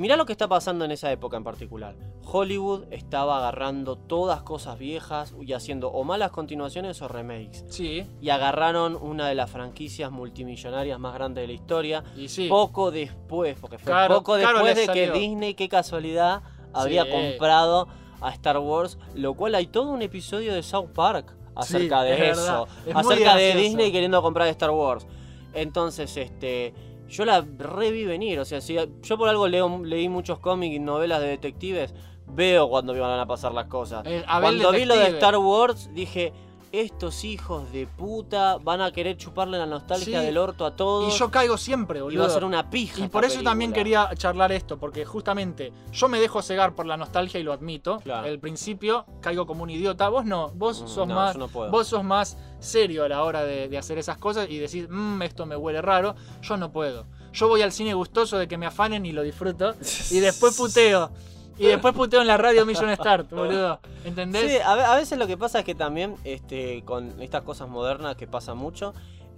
Mirá 0.00 0.16
lo 0.16 0.24
que 0.24 0.32
está 0.32 0.48
pasando 0.48 0.86
en 0.86 0.92
esa 0.92 1.12
época 1.12 1.36
en 1.36 1.44
particular. 1.44 1.94
Hollywood 2.24 2.84
estaba 2.90 3.36
agarrando 3.36 3.96
todas 3.98 4.42
cosas 4.42 4.78
viejas 4.78 5.34
y 5.38 5.52
haciendo 5.52 5.88
o 5.90 6.04
malas 6.04 6.30
continuaciones 6.30 7.02
o 7.02 7.08
remakes. 7.08 7.66
Sí, 7.68 8.06
Y 8.18 8.30
agarraron 8.30 8.96
una 8.96 9.28
de 9.28 9.34
las 9.34 9.50
franquicias 9.50 10.10
multimillonarias 10.10 10.98
más 10.98 11.12
grandes 11.12 11.42
de 11.42 11.48
la 11.48 11.52
historia. 11.52 12.02
y 12.16 12.28
sí. 12.28 12.48
Poco 12.48 12.90
después, 12.90 13.58
porque 13.60 13.76
fue 13.76 13.92
poco 14.08 14.36
después 14.36 14.74
de 14.74 14.86
que. 14.90 15.10
Disney, 15.10 15.52
qué 15.52 15.68
casualidad, 15.68 16.44
había 16.72 17.04
Sí. 17.04 17.10
comprado 17.10 17.86
a 18.22 18.30
Star 18.30 18.56
Wars, 18.58 18.96
lo 19.14 19.34
cual 19.34 19.54
hay 19.54 19.66
todo 19.66 19.90
un 19.90 20.00
episodio 20.00 20.54
de 20.54 20.62
South 20.62 20.92
Park 20.94 21.36
acerca 21.54 22.00
Sí, 22.04 22.08
de 22.08 22.30
es 22.30 22.38
eso. 22.38 22.66
Es 22.86 22.96
acerca 22.96 23.36
de. 23.36 23.54
Disney 23.54 23.92
queriendo 23.92 24.22
comprar 24.22 24.48
Star 24.48 24.70
Wars. 24.70 25.06
Entonces, 25.52 26.16
este, 26.16 26.72
yo 27.10 27.24
la 27.24 27.44
reví 27.58 28.04
venir, 28.04 28.38
o 28.40 28.44
sea, 28.44 28.60
si 28.60 28.76
yo 29.02 29.18
por 29.18 29.28
algo 29.28 29.48
leo, 29.48 29.80
leí 29.84 30.08
muchos 30.08 30.38
cómics 30.38 30.76
y 30.76 30.78
novelas 30.78 31.20
de 31.20 31.28
detectives, 31.28 31.92
veo 32.26 32.68
cuando 32.68 32.92
me 32.94 33.00
van 33.00 33.18
a 33.18 33.26
pasar 33.26 33.52
las 33.52 33.66
cosas. 33.66 34.04
Eh, 34.06 34.24
Cuando 34.40 34.72
vi 34.72 34.84
lo 34.84 34.96
de. 34.96 35.08
Star 35.08 35.36
Wars, 35.36 35.90
dije, 35.92 36.32
estos 36.72 37.24
hijos 37.24 37.70
de 37.72 37.86
puta 37.86 38.56
van 38.58 38.80
a 38.80 38.92
querer 38.92 39.16
chuparle 39.16 39.58
la 39.58 39.66
nostalgia 39.66 40.20
Sí. 40.20 40.26
del 40.26 40.38
orto 40.38 40.64
a 40.64 40.76
todos. 40.76 41.12
Y 41.14 41.18
yo 41.18 41.30
caigo 41.30 41.56
siempre, 41.56 41.98
y 41.98 42.02
boludo. 42.02 42.22
va 42.22 42.26
a 42.28 42.30
ser 42.30 42.44
una 42.44 42.70
pija. 42.70 43.04
Y 43.04 43.08
por 43.08 43.24
eso 43.24 43.42
también 43.42 43.72
quería 43.72 44.08
charlar 44.16 44.52
esto, 44.52 44.78
porque 44.78 45.04
justamente 45.04 45.72
yo 45.92 46.08
me 46.08 46.20
dejo 46.20 46.42
cegar 46.42 46.74
por 46.74 46.86
la 46.86 46.96
nostalgia 46.96 47.40
y 47.40 47.42
lo 47.42 47.52
admito. 47.52 47.98
Claro. 48.00 48.26
Al 48.28 48.38
principio 48.38 49.06
caigo 49.20 49.46
como 49.46 49.62
un 49.64 49.70
idiota. 49.70 50.08
Vos 50.08 50.24
no, 50.24 50.50
vos 50.54 50.82
Mm, 50.82 50.86
sos 50.88 51.08
no, 51.08 51.14
más. 51.14 51.36
no. 51.36 51.48
Vos 51.48 51.88
sos 51.88 52.04
más 52.04 52.36
serio 52.60 53.04
a 53.04 53.08
la 53.08 53.24
hora 53.24 53.42
de, 53.44 53.68
de 53.68 53.78
hacer 53.78 53.98
esas 53.98 54.18
cosas 54.18 54.48
y 54.48 54.58
decir, 54.58 54.88
mmm, 54.90 55.22
esto 55.22 55.46
me 55.46 55.56
huele 55.56 55.82
raro. 55.82 56.14
Yo 56.42 56.56
no 56.56 56.70
puedo. 56.72 57.06
Yo 57.32 57.48
voy 57.48 57.62
al 57.62 57.72
cine 57.72 57.94
gustoso 57.94 58.38
de 58.38 58.48
que 58.48 58.58
me 58.58 58.66
afanen 58.66 59.06
y 59.06 59.12
lo 59.12 59.22
disfruto. 59.22 59.74
y 60.10 60.20
después 60.20 60.56
puteo. 60.56 61.10
Y 61.60 61.66
después 61.66 61.94
puteo 61.94 62.22
en 62.22 62.26
la 62.26 62.38
radio 62.38 62.64
Million 62.64 62.94
Start, 62.96 63.30
boludo. 63.30 63.80
¿Entendés? 64.04 64.50
Sí, 64.50 64.58
a 64.64 64.96
veces 64.96 65.18
lo 65.18 65.26
que 65.26 65.36
pasa 65.36 65.58
es 65.60 65.64
que 65.64 65.74
también 65.74 66.16
este, 66.24 66.82
con 66.84 67.20
estas 67.20 67.42
cosas 67.42 67.68
modernas 67.68 68.16
que 68.16 68.26
pasa 68.26 68.54
mucho, 68.54 68.94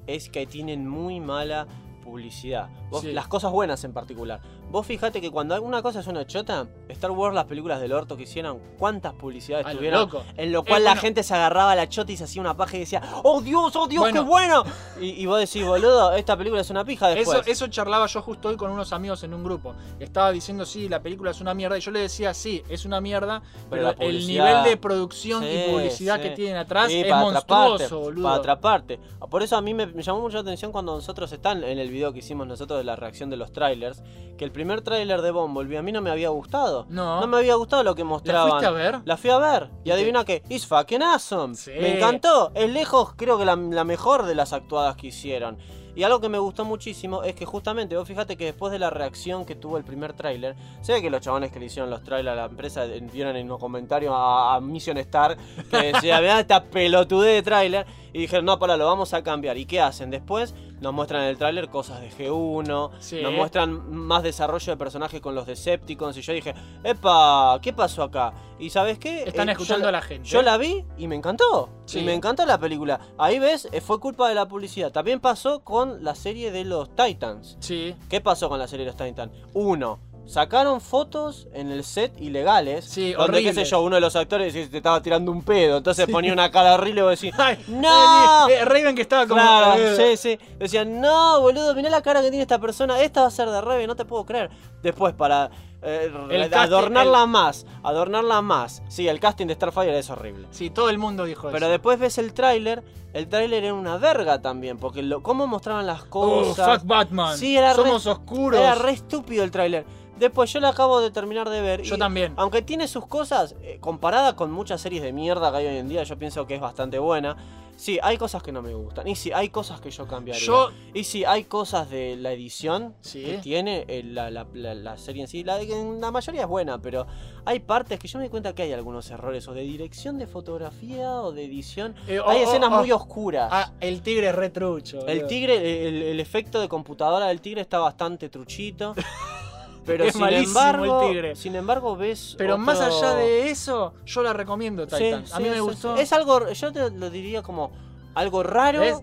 es 0.06 0.28
que 0.28 0.46
tienen 0.46 0.88
muy 0.88 1.20
mala 1.20 1.66
publicidad. 2.12 2.68
Vos- 2.90 3.01
Sí. 3.03 3.12
Las 3.12 3.27
cosas 3.27 3.51
buenas 3.51 3.83
en 3.85 3.92
particular. 3.94 4.40
Vos 4.70 4.87
fijate 4.87 5.20
que 5.20 5.31
cuando 5.31 5.55
alguna 5.55 5.83
cosa 5.83 6.01
es 6.01 6.07
una 6.07 6.27
chota, 6.27 6.66
Star 6.88 7.11
Wars, 7.11 7.35
las 7.35 7.46
películas 7.46 7.81
del 7.81 7.92
orto 7.92 8.16
que 8.16 8.25
hicieron, 8.25 8.61
cuántas 8.79 9.12
publicidades 9.14 9.66
A 9.66 9.70
lo 9.72 9.79
tuvieron. 9.79 10.01
loco. 10.01 10.22
En 10.37 10.53
lo 10.53 10.62
cual 10.62 10.83
Eh, 10.83 10.85
la 10.85 10.90
bueno. 10.90 11.01
gente 11.01 11.22
se 11.22 11.35
agarraba 11.35 11.72
a 11.72 11.77
la 11.77 11.88
chota 11.88 12.12
y 12.12 12.16
se 12.18 12.25
hacía 12.25 12.40
una 12.42 12.55
paja 12.57 12.77
y 12.77 12.81
decía, 12.81 13.03
¡Oh 13.25 13.40
Dios, 13.40 13.75
oh 13.77 13.87
Dios, 13.87 14.01
Bueno. 14.03 14.22
qué 14.22 14.29
bueno! 14.29 14.62
Y, 15.01 15.22
y 15.22 15.27
vos 15.27 15.38
decís, 15.40 15.66
boludo, 15.66 16.12
esta 16.12 16.37
película 16.37 16.61
es 16.61 16.70
una 16.70 16.85
pija 16.85 17.09
después. 17.09 17.40
Eso, 17.40 17.51
eso 17.51 17.66
charlaba 17.68 18.07
yo 18.07 18.20
justo 18.22 18.48
hoy 18.48 18.57
con 18.57 18.70
unos 18.70 18.92
amigos 18.92 19.22
en 19.25 19.33
un 19.35 19.42
grupo. 19.42 19.75
Estaba 19.98 20.31
diciendo, 20.33 20.64
sí, 20.66 20.88
la 20.88 21.03
película 21.03 21.31
es 21.31 21.40
una 21.40 21.55
mierda. 21.55 21.77
Y 21.79 21.81
yo 21.81 21.90
le 21.90 22.01
decía, 22.01 22.35
sí, 22.35 22.62
es 22.68 22.85
una 22.85 23.01
mierda. 23.01 23.42
Pero, 23.70 23.83
la 23.83 23.90
el 23.98 24.27
nivel 24.27 24.64
de 24.64 24.77
producción 24.77 25.44
y 25.44 25.70
publicidad 25.70 26.16
sí. 26.16 26.22
que 26.22 26.31
tienen 26.31 26.57
atrás 26.57 26.90
es 26.92 27.09
monstruoso, 27.09 27.75
atraparte, 27.75 27.94
boludo. 27.94 28.25
Para 28.25 28.37
atraparte. 28.37 29.01
Por 29.31 29.42
eso 29.42 29.57
a 29.57 29.62
mí 29.62 29.72
me, 29.75 29.87
me 29.87 30.03
llamó 30.03 30.20
mucho 30.20 30.37
la 30.37 30.42
atención 30.42 30.72
cuando 30.72 30.94
nosotros 30.94 31.33
están 31.33 31.62
en 31.64 31.79
el 31.79 31.88
video 32.03 32.12
que 32.12 32.19
hicimos 32.19 32.47
nosotros 32.49 32.79
de 32.81 32.85
la 32.85 32.97
reacción 32.97 33.31
de 33.31 33.37
los 33.37 33.53
trailers, 33.53 34.03
que 34.37 34.45
el 34.45 34.51
primer 34.51 34.81
tráiler 34.81 35.23
de 35.23 35.31
Bumblebee 35.31 35.79
a 35.79 35.83
mí 35.83 35.93
no 35.93 36.01
me 36.01 36.11
había 36.11 36.31
gustado. 36.31 36.87
No. 36.88 37.21
No 37.21 37.27
me 37.29 37.37
había 37.37 37.55
gustado 37.55 37.85
lo 37.85 37.95
que 37.95 38.03
¿La 38.03 38.09
mostraban. 38.09 38.51
fuiste 38.51 38.67
a 38.67 38.71
ver? 38.73 39.01
La 39.05 39.17
fui 39.17 39.31
a 39.31 39.38
ver. 39.38 39.71
Y 39.85 39.93
adivina 39.93 40.25
qué, 40.25 40.43
it's 40.49 40.67
fucking 40.67 41.01
awesome. 41.03 41.55
Sí. 41.55 41.71
Me 41.81 41.97
encantó. 41.97 42.51
Es 42.55 42.69
lejos, 42.71 43.15
creo 43.17 43.38
que 43.38 43.45
la, 43.45 43.55
la 43.55 43.85
mejor 43.85 44.25
de 44.25 44.35
las 44.35 44.53
actuadas 44.53 44.97
que 44.97 45.09
hicieron. 45.09 45.59
Y 45.95 46.03
algo 46.05 46.21
que 46.21 46.29
me 46.31 46.38
gustó 46.38 46.65
muchísimo 46.65 47.23
es 47.23 47.35
que 47.35 47.45
justamente, 47.45 47.97
vos 47.97 48.09
fíjate 48.09 48.37
que 48.37 48.47
después 48.47 48.73
de 48.73 48.79
la 48.79 48.88
reacción 48.91 49.45
que 49.45 49.55
tuvo 49.55 49.77
el 49.77 49.85
primer 49.85 50.15
tráiler, 50.15 50.57
se 50.81 50.95
ve 50.95 51.03
que 51.03 51.11
los 51.11 51.21
chabones 51.21 51.53
que 51.53 51.61
le 51.61 51.67
hicieron 51.67 51.91
los 51.91 52.03
trailers 52.03 52.33
a 52.33 52.35
la 52.35 52.45
empresa 52.47 52.85
vieron 53.12 53.37
en 53.37 53.47
los 53.47 53.61
comentarios 53.61 54.12
a, 54.17 54.55
a 54.55 54.61
Mission 54.61 54.97
Star 54.99 55.37
que 55.71 55.93
decía, 55.93 56.19
mirá 56.21 56.41
esta 56.41 56.65
pelotudez 56.65 57.35
de 57.35 57.43
tráiler. 57.43 57.87
Y 58.12 58.18
dijeron, 58.18 58.44
no, 58.44 58.59
para, 58.59 58.77
lo 58.77 58.87
vamos 58.87 59.14
a 59.14 59.22
cambiar. 59.22 59.57
¿Y 59.57 59.64
qué 59.66 59.81
hacen? 59.81 60.11
Después 60.11 60.55
nos 60.81 60.92
muestran 60.92 61.22
en 61.22 61.29
el 61.29 61.38
tráiler 61.38 61.68
cosas 61.70 62.01
de 62.01 62.11
G1, 62.11 62.90
Sí. 62.98 63.22
nos 63.22 63.33
muestran 63.33 63.90
más 63.90 64.22
desarrollo 64.22 64.72
de 64.72 64.77
personajes 64.77 65.20
con 65.20 65.35
los 65.35 65.46
Decepticons. 65.46 66.16
Y 66.18 66.22
yo 66.22 66.33
dije, 66.33 66.55
epa, 66.85 67.59
¿qué 67.62 67.72
pasó 67.72 68.03
acá? 68.03 68.35
¿Y 68.59 68.70
sabes 68.70 68.98
qué? 68.98 69.22
Están 69.25 69.48
Eh, 69.48 69.53
escuchando 69.53 69.85
yo 69.85 69.88
a 69.88 69.92
la 69.92 70.03
gente. 70.03 70.29
Yo 70.29 70.42
la 70.42 70.57
vi 70.59 70.85
y 70.98 71.09
me 71.09 71.14
encantó. 71.16 71.68
Sí. 71.87 72.01
Y 72.01 72.03
me 72.05 72.12
encantó 72.14 72.44
la 72.44 72.59
película. 72.59 73.01
Ahí 73.18 73.38
ves, 73.38 73.68
eh, 73.72 73.81
fue 73.81 73.98
culpa 74.01 74.29
de 74.29 74.35
la 74.35 74.46
publicidad. 74.46 74.92
También 74.92 75.20
pasó 75.20 75.64
con 75.64 76.05
la 76.05 76.14
serie 76.14 76.51
de 76.53 76.64
los 76.64 76.94
Titans. 76.94 77.57
Sí. 77.61 77.94
¿Qué 78.09 78.20
pasó 78.20 78.48
con 78.48 78.59
la 78.59 78.68
serie 78.68 78.85
de 78.85 78.92
los 78.92 78.96
Titans? 79.01 79.33
Uno, 79.55 80.01
sacaron 80.33 80.81
fotos 80.81 81.47
en 81.53 81.71
el 81.71 81.85
set 81.85 82.18
ilegales. 82.21 82.85
Sí, 82.87 83.12
donde, 83.12 83.38
qué 83.38 83.42
sé 83.45 83.49
horribles. 83.51 83.71
yo, 83.71 83.83
uno 83.83 83.95
de 83.97 84.01
los 84.01 84.16
actores 84.16 84.53
te 84.55 84.77
estaba 84.77 85.03
tirando 85.03 85.31
un 85.31 85.42
pedo. 85.42 85.77
Entonces 85.77 86.07
ponía 86.11 86.33
una 86.33 86.51
cara 86.51 86.75
horrible 86.75 87.01
y 87.01 87.05
vos 87.05 87.21
decís, 87.21 87.35
Ay, 87.38 87.62
¡No! 87.68 88.49
eh, 88.49 88.55
eh, 88.61 88.64
Raven 88.64 88.95
que 88.97 89.03
estaba 89.03 89.27
como. 89.27 89.40
Claro, 89.40 89.75
eh, 89.81 90.16
sí, 90.16 90.37
sí. 90.38 90.55
Decían, 90.59 91.01
no, 91.01 91.40
boludo, 91.40 91.75
mirá 91.75 91.90
la 91.90 92.01
cara 92.03 92.23
que 92.23 92.31
tiene 92.31 92.42
esta 92.42 92.59
persona. 92.59 93.01
Esta 93.03 93.21
va 93.23 93.27
a 93.27 93.31
ser 93.31 93.49
de 93.51 93.61
Raven, 93.61 93.87
no 93.87 93.95
te 93.97 94.05
puedo 94.07 94.25
creer. 94.25 94.51
Después, 94.83 95.12
para 95.14 95.51
eh, 95.83 96.11
El 96.31 96.53
adornarla 96.55 97.27
más, 97.27 97.66
adornarla 97.83 98.40
más. 98.40 98.83
Sí, 98.88 99.07
el 99.09 99.21
casting 99.21 99.47
de 99.47 99.55
Starfire 99.55 99.99
es 99.99 100.09
horrible. 100.11 100.49
Sí, 100.51 100.71
todo 100.71 100.88
el 100.88 100.97
mundo 100.99 101.25
dijo 101.25 101.49
Pero 101.53 101.66
eso. 101.66 101.71
después 101.71 101.99
ves 101.99 102.18
el 102.18 102.33
tráiler, 102.33 102.83
el 103.12 103.29
tráiler 103.29 103.64
era 103.64 103.75
una 103.75 103.97
verga 103.99 104.40
también, 104.40 104.79
porque 104.79 105.03
lo, 105.03 105.23
cómo 105.23 105.47
mostraban 105.47 105.87
las 105.87 106.03
Oh, 106.11 106.45
cosas. 106.45 106.79
fuck 106.79 106.87
Batman. 106.87 107.37
Sí, 107.37 107.57
era 107.57 107.71
re- 107.75 107.77
Somos 107.83 108.07
oscuros. 108.07 108.59
Era 108.61 108.75
re 108.77 108.92
estúpido 108.92 109.45
el 109.45 109.51
tráiler. 109.51 109.85
Después 110.18 110.53
yo 110.53 110.61
lo 110.61 110.68
acabo 110.68 111.01
de 111.01 111.11
terminar 111.11 111.48
de 111.48 111.61
ver. 111.61 111.83
Yo 111.83 111.96
y 111.96 111.98
también. 111.98 112.33
Aunque 112.37 112.62
tiene 112.62 112.87
sus 112.87 113.07
cosas, 113.07 113.57
eh, 113.62 113.79
comparada 113.81 114.37
con 114.37 114.51
muchas 114.53 114.81
series 114.81 115.03
de 115.03 115.12
mierda 115.12 115.51
que 115.51 115.57
hay 115.59 115.66
hoy 115.66 115.77
en 115.79 115.88
día, 115.88 116.03
yo 116.05 116.18
pienso 116.18 116.46
que 116.46 116.55
es 116.55 116.61
bastante 116.61 116.98
buena. 116.98 117.37
Sí, 117.75 117.98
hay 118.03 118.18
cosas 118.18 118.42
que 118.42 118.53
no 118.53 118.62
me 118.62 118.75
gustan. 118.75 119.09
Y 119.09 119.16
sí, 119.16 119.33
hay 119.33 119.48
cosas 119.48 119.81
que 119.81 119.90
yo 119.90 120.07
cambiaría. 120.07 120.44
Yo- 120.46 120.70
Y 120.94 121.03
sí, 121.05 121.25
hay 121.25 121.44
cosas 121.44 121.90
de 121.90 122.16
la 122.16 122.31
edición 122.33 122.94
Sí. 123.01 123.25
que 123.25 123.38
tiene 123.38 123.87
eh, 123.88 124.03
la, 124.05 124.31
la- 124.31 124.46
la- 124.53 124.75
la 124.75 124.96
serie 124.98 125.22
en 125.22 125.29
sí. 125.29 125.42
La, 125.42 125.59
la 125.61 126.11
mayoría 126.12 126.42
es 126.42 126.46
buena, 126.46 126.81
pero 126.81 127.07
hay 127.44 127.59
partes 127.61 127.98
que 127.98 128.07
yo 128.07 128.18
me 128.18 128.25
di 128.27 128.31
cuenta 128.31 128.55
que 128.55 128.62
hay 128.62 128.72
algunos 128.72 129.11
errores, 129.11 129.48
o 129.48 129.55
de 129.55 129.62
dirección 129.62 130.18
de 130.18 130.27
fotografía, 130.29 131.11
o 131.23 131.33
de 131.33 131.44
edición. 131.46 131.96
Eh, 132.06 132.21
oh, 132.21 132.29
hay 132.29 132.42
escenas 132.42 132.71
oh. 132.73 132.77
muy 132.77 132.92
oscuras. 132.92 133.48
Ah, 133.50 133.73
el 133.81 134.02
tigre 134.02 134.29
es 134.29 134.35
retrucho. 134.35 135.04
El 135.06 135.27
tigre, 135.27 135.88
el, 135.88 136.02
el 136.02 136.21
efecto 136.21 136.60
de 136.60 136.69
computadora 136.69 137.27
del 137.29 137.40
tigre 137.40 137.63
está 137.63 137.79
bastante 137.79 138.29
truchito. 138.29 138.94
Pero 139.85 140.04
Es 140.06 140.12
sin 140.12 140.20
malísimo 140.20 140.48
embargo, 140.60 141.02
el 141.02 141.08
tigre. 141.08 141.37
sin 141.37 141.54
embargo 141.56 141.96
ves 141.96 142.35
Pero 142.38 142.54
otro- 142.54 142.64
más 142.64 142.80
allá 142.80 143.14
de 143.14 143.50
eso, 143.50 143.94
yo 144.06 144.22
la 144.22 144.33
recomiendo 144.33 144.88
Sí, 144.88 144.96
Titan. 144.96 145.22
a 145.24 145.26
sí, 145.26 145.42
mí 145.42 145.48
me 145.48 145.54
sí, 145.56 145.60
gustó. 145.60 145.96
Es 145.96 146.12
algo, 146.12 146.50
yo 146.50 146.72
te 146.72 146.90
lo 146.90 147.10
diría 147.10 147.42
como 147.42 147.72
algo 148.14 148.42
raro, 148.42 148.80
¿Ves? 148.80 149.00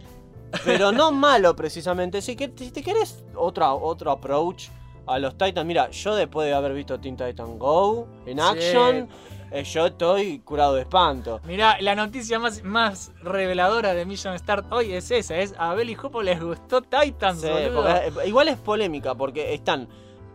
pero 0.64 0.92
no 0.92 1.12
malo 1.12 1.56
precisamente. 1.56 2.22
Si, 2.22 2.36
que, 2.36 2.52
si 2.56 2.72
te 2.72 2.82
querés 2.84 3.24
otro, 3.36 3.76
otro 3.82 4.12
approach 4.12 4.68
a 5.06 5.18
los 5.20 5.38
Titans, 5.38 5.66
mira, 5.66 5.90
yo 5.90 6.16
después 6.16 6.48
de 6.48 6.54
haber 6.54 6.74
visto 6.74 7.00
Teen 7.00 7.18
Titan 7.18 7.58
Go 7.58 8.08
en 8.28 8.40
action, 8.40 9.10
eh, 9.52 9.64
yo 9.64 9.88
estoy 9.88 10.38
curado 10.40 10.76
de 10.76 10.82
espanto. 10.82 11.42
Mirá, 11.46 11.78
la 11.82 11.96
noticia 11.96 12.38
más, 12.38 12.64
más 12.64 13.12
reveladora 13.24 13.96
de 13.96 14.06
Mission 14.06 14.38
Start 14.38 14.72
hoy 14.72 14.94
es 14.94 15.10
esa, 15.10 15.38
es 15.38 15.56
a 15.58 15.74
Bel 15.74 15.90
y 15.90 15.96
Jopo 15.96 16.22
les 16.22 16.40
gustó 16.40 16.84
Titans, 16.84 17.44
porque, 17.44 17.92
eh, 18.22 18.28
igual 18.28 18.50
es 18.50 18.58
polémica 18.58 19.16
porque 19.16 19.52
están 19.56 19.88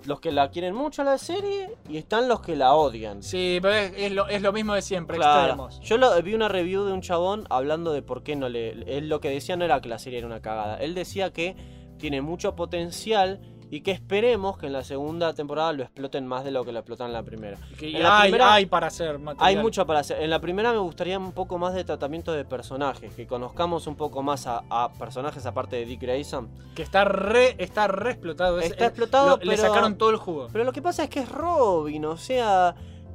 los 0.06 0.20
que 0.20 0.32
la 0.32 0.50
quieren 0.50 0.74
mucho 0.74 1.02
la 1.04 1.18
serie 1.18 1.70
y 1.88 1.96
están 1.96 2.28
los 2.28 2.40
que 2.40 2.56
la 2.56 2.74
odian. 2.74 3.22
Sí, 3.22 3.58
pero 3.62 3.74
es, 3.74 3.92
es 3.96 4.12
lo, 4.12 4.28
es 4.28 4.42
lo 4.42 4.52
mismo 4.52 4.74
de 4.74 4.82
siempre, 4.82 5.16
Claro. 5.16 5.40
extremos. 5.64 5.80
Yo 5.80 5.96
lo- 5.98 6.22
vi 6.22 6.34
una 6.34 6.48
review 6.48 6.84
de 6.84 6.92
un 6.92 7.00
chabón 7.00 7.46
hablando 7.50 7.92
de 7.92 8.02
por 8.02 8.22
qué 8.22 8.36
no 8.36 8.48
le. 8.48 8.70
Él 8.96 9.08
lo 9.08 9.20
que 9.20 9.30
decía 9.30 9.56
no 9.56 9.64
era 9.64 9.80
que 9.80 9.88
la 9.88 9.98
serie 9.98 10.18
era 10.18 10.26
una 10.26 10.40
cagada. 10.40 10.76
Él 10.78 10.94
decía 10.94 11.32
que 11.32 11.56
tiene 11.98 12.20
mucho 12.22 12.54
potencial 12.56 13.40
y 13.70 13.80
que 13.80 13.90
esperemos 13.90 14.56
que 14.58 14.66
en 14.66 14.72
la 14.72 14.84
segunda 14.84 15.32
temporada 15.34 15.72
lo 15.72 15.82
exploten 15.82 16.26
más 16.26 16.44
de 16.44 16.50
lo 16.50 16.64
que 16.64 16.72
lo 16.72 16.78
explotan 16.80 17.08
en 17.08 17.12
la 17.14 17.22
primera. 17.22 17.56
Que 17.78 17.88
En 17.96 18.02
la 18.02 18.20
hay, 18.20 18.30
primera- 18.30 18.54
hay 18.54 18.66
para 18.66 18.86
hacer 18.86 19.18
material. 19.18 19.46
Hay 19.48 19.56
mucho 19.62 19.86
para 19.86 20.00
hacer. 20.00 20.22
En 20.22 20.30
la 20.30 20.40
primera 20.40 20.72
me 20.72 20.78
gustaría 20.78 21.18
un 21.18 21.32
poco 21.32 21.58
más 21.58 21.74
de 21.74 21.82
tratamiento 21.84 22.32
de 22.32 22.44
personajes, 22.44 23.12
que 23.14 23.26
conozcamos 23.26 23.86
un 23.86 23.96
poco 23.96 24.22
más 24.22 24.46
a, 24.46 24.62
a 24.70 24.92
personajes 24.92 25.44
aparte 25.46 25.76
de 25.76 25.86
Dick 25.86 26.00
Grayson. 26.02 26.48
Que 26.74 26.82
está 26.82 27.04
re, 27.04 27.56
está 27.58 27.88
re 27.88 28.12
explotado. 28.12 28.58
es- 28.58 28.66
Está 28.66 28.84
es- 28.84 28.90
explotado, 28.90 29.30
lo- 29.30 29.36
Le 29.44 29.56
pero- 29.56 29.62
sacaron 29.68 29.96
todo 29.98 30.10
el 30.10 30.16
jugo. 30.16 30.48
Pero 30.52 30.64
lo 30.64 30.72
que 30.72 30.82
pasa 30.82 31.04
es 31.04 31.10
que 31.10 31.20
es 31.20 31.28
Robin, 31.28 32.04
o 32.04 32.16
sea, 32.16 32.74